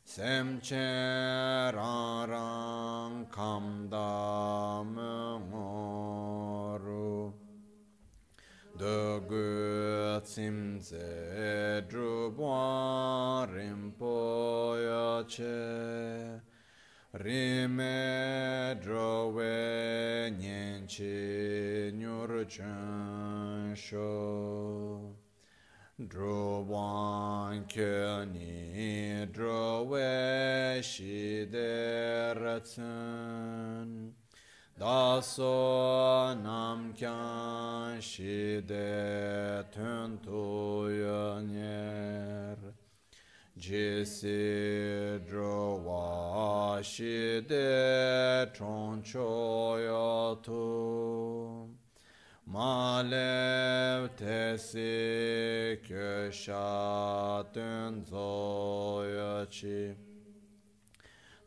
Sem 0.03 0.59
che 0.61 1.69
rang 1.71 2.27
rang 2.27 3.27
kam 3.29 3.87
da 3.87 4.81
me 4.81 5.37
ngoru 5.51 7.31
De 8.75 9.21
gu 9.29 10.21
tsim 10.25 10.79
tse 10.79 11.85
dru 11.87 12.31
buan 12.31 13.47
rimpo 13.53 14.75
ya 14.81 15.23
che 15.27 16.41
Rime 17.13 18.75
drove 18.81 20.31
nienci 20.83 21.91
nyur 21.97 22.45
chen 22.47 23.75
sho 23.75 25.15
ke 27.67 28.25
ni 28.31 29.25
drove 29.31 30.81
shideratzen 30.81 31.73
Daso 34.77 36.33
nam 36.43 36.93
kyan 36.93 38.01
shide 38.01 39.65
tun 39.71 40.19
tu 40.21 40.89
yanyer 40.89 42.57
jisi 43.63 44.43
dhruva 45.25 46.83
shide 46.83 48.51
choncho 48.55 49.31
yato 49.87 50.67
malev 52.53 54.01
tesi 54.19 54.93
kyesha 55.85 56.67
tenzo 57.53 58.33
yachi 59.15 59.81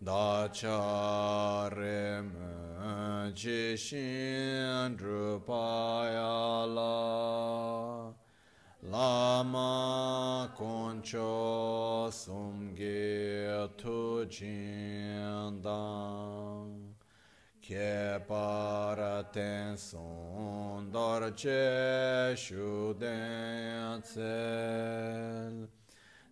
dacha 0.03 0.81
rem 1.77 2.28
jishin 3.35 4.97
drupayala. 4.97 6.95
Lama 8.89 10.52
concho 10.56 12.08
sumge 12.08 13.68
tujindang 13.76 14.47
Che 17.60 18.20
paraten 18.28 19.76
son 19.76 20.89
dorce 20.92 22.36
shuden 22.36 24.00
cel. 24.05 25.68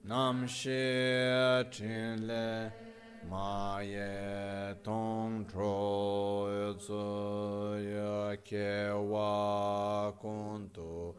Nam 0.04 0.46
she 0.46 1.64
chinle 1.72 2.72
maye 3.28 4.76
tong 4.84 5.44
tro 5.46 6.76
zo 6.78 7.74
ya 7.74 8.36
ke 8.44 8.92
wa 8.94 10.12
kuntu 10.22 11.14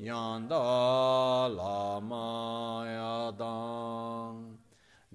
yanda 0.00 1.48
lama 1.48 2.84
yadang 2.86 4.58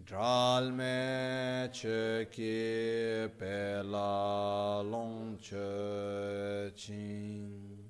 Dralme 0.04 1.70
che 1.72 2.28
ki 2.32 3.30
pe 3.38 3.82
la 3.84 4.82
long 4.82 5.38
che 5.38 6.72
chin 6.76 7.90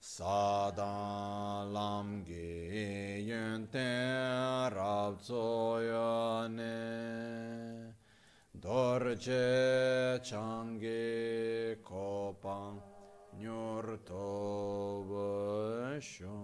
Sadan 0.00 1.72
lam 1.72 2.24
ge 2.24 3.22
yun 3.26 3.68
ten 3.70 4.72
rab 4.72 5.20
zo 5.20 5.78
ya 5.80 6.48
ne. 6.48 7.94
Dorje 8.54 10.20
change 10.22 11.76
kopang 11.82 12.91
nyor 13.42 13.98
to 14.06 14.24
sho 16.00 16.36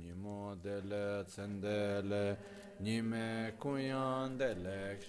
nimo 0.00 0.54
dele 0.62 1.24
tsendele 1.26 2.36
nime 2.80 3.52
kuyan 3.58 4.38
delek 4.38 5.00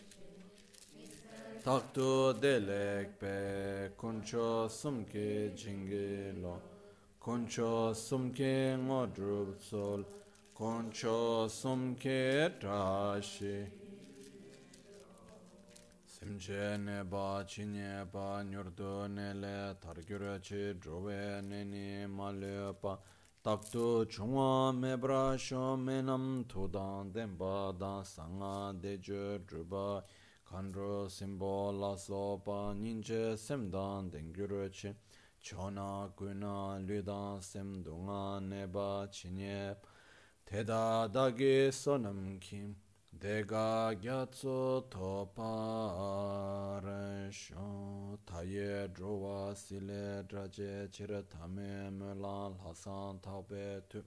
taktu 1.63 2.33
delek 2.41 3.07
pe 3.19 3.35
kuncho 3.95 4.67
sumke 4.79 5.53
jinge 5.55 6.33
lo 6.41 6.55
kuncho 7.23 7.93
sumke 7.93 8.75
ngodrup 8.85 9.61
sol 9.69 10.01
sumke 11.47 12.21
trashi 12.59 13.82
Timche 16.23 16.77
ne 16.77 17.03
pa 17.03 17.43
chi 17.45 17.65
nye 17.65 18.05
pa 18.09 18.41
nyurdu 18.43 19.09
ne 19.09 19.33
le 19.33 19.75
targyura 19.77 20.39
chi 20.39 20.73
dhruwe 20.79 21.41
ne 21.41 21.65
ni 21.65 22.05
ma 22.07 22.31
le 22.31 22.73
pa. 22.79 22.97
Taktu 23.43 24.05
chungwa 24.07 24.71
me 24.73 24.95
bra 24.95 25.35
sho 25.35 25.75
me 25.75 26.01
nam 26.01 26.45
tu 26.47 26.69
dan 26.69 27.11
denpa 27.11 27.77
dan 27.77 28.05
sanga 28.05 28.73
de 28.79 28.97
ju 28.99 29.37
dhruba 29.45 30.01
Kandru 30.49 31.09
simbo 31.09 31.77
la 31.77 31.97
so 31.97 32.37
pa 32.37 32.71
ninche 32.71 33.37
sem 33.37 33.69
dan 33.69 34.09
dengyuru 34.09 34.71
chi 34.71 34.95
Chona 35.41 36.09
guna 36.15 36.79
lu 36.87 37.01
dan 37.01 37.41
sem 37.41 37.83
dunga 37.83 38.39
ne 38.39 38.65
pa 38.65 39.07
chi 39.11 39.27
nye 39.29 39.75
Teda 40.45 41.09
dagi 41.11 41.67
sonam 41.69 42.39
kim 42.39 42.77
Dega 43.19 43.93
gyatso 44.01 44.81
topa 44.89 45.51
arashon 46.81 48.17
taye 48.25 48.87
drowa 48.93 49.55
sile 49.55 50.23
draje 50.27 50.89
chira 50.91 51.21
tame 51.29 51.89
mulan 51.91 52.57
hasan 52.65 53.19
tabe 53.21 53.81
tu. 53.87 54.03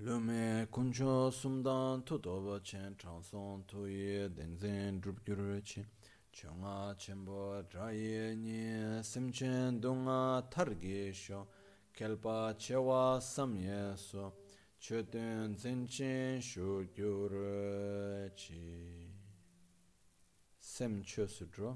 Lume 0.00 0.66
kuncho 0.70 1.30
sumdan 1.32 2.02
tutoba 2.04 2.60
chen 2.62 2.96
chanson 2.98 3.64
tuye 3.66 4.28
denzen 4.28 5.00
drup 5.00 5.24
gyuru 5.24 5.62
chi. 5.64 5.84
Chunga 6.32 6.94
chenpo 6.98 7.62
draye 7.70 8.34
nye 8.36 9.00
simchen 9.02 9.80
dunga 9.80 10.42
targi 10.50 11.14
sho 11.14 11.46
kelpa 11.94 12.54
chewa 12.58 13.20
samye 13.20 13.96
so. 13.96 14.41
Chöten 14.82 15.54
zinchen 15.56 16.40
shu 16.42 16.84
gyur 16.94 17.32
chi 18.34 18.62
sem 20.58 21.02
chö 21.10 21.26
su 21.28 21.44
dro 21.54 21.70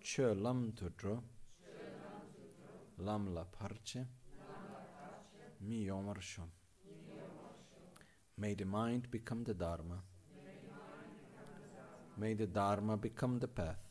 chö 0.00 0.32
lam 0.44 0.60
tu 0.72 0.88
dro 0.98 1.16
lam 2.96 3.34
la 3.34 3.44
parche 3.56 4.06
mi 5.66 5.78
yomar 5.88 6.20
shom 6.30 6.50
May 8.38 8.54
the 8.54 8.64
mind 8.64 9.10
become 9.10 9.44
the 9.44 9.54
Dharma. 9.54 9.98
May 12.16 12.34
the 12.34 12.46
Dharma 12.46 12.96
become 12.96 13.38
the 13.38 13.46
path. 13.46 13.84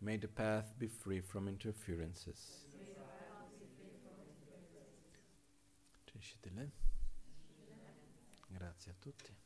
May 0.00 0.16
the 0.16 0.28
path 0.28 0.72
be 0.78 0.88
free 0.88 1.20
from 1.20 1.46
interferences. 1.46 2.67
Riuscite 6.18 6.50
Grazie 8.48 8.90
a 8.90 8.94
tutti. 8.98 9.37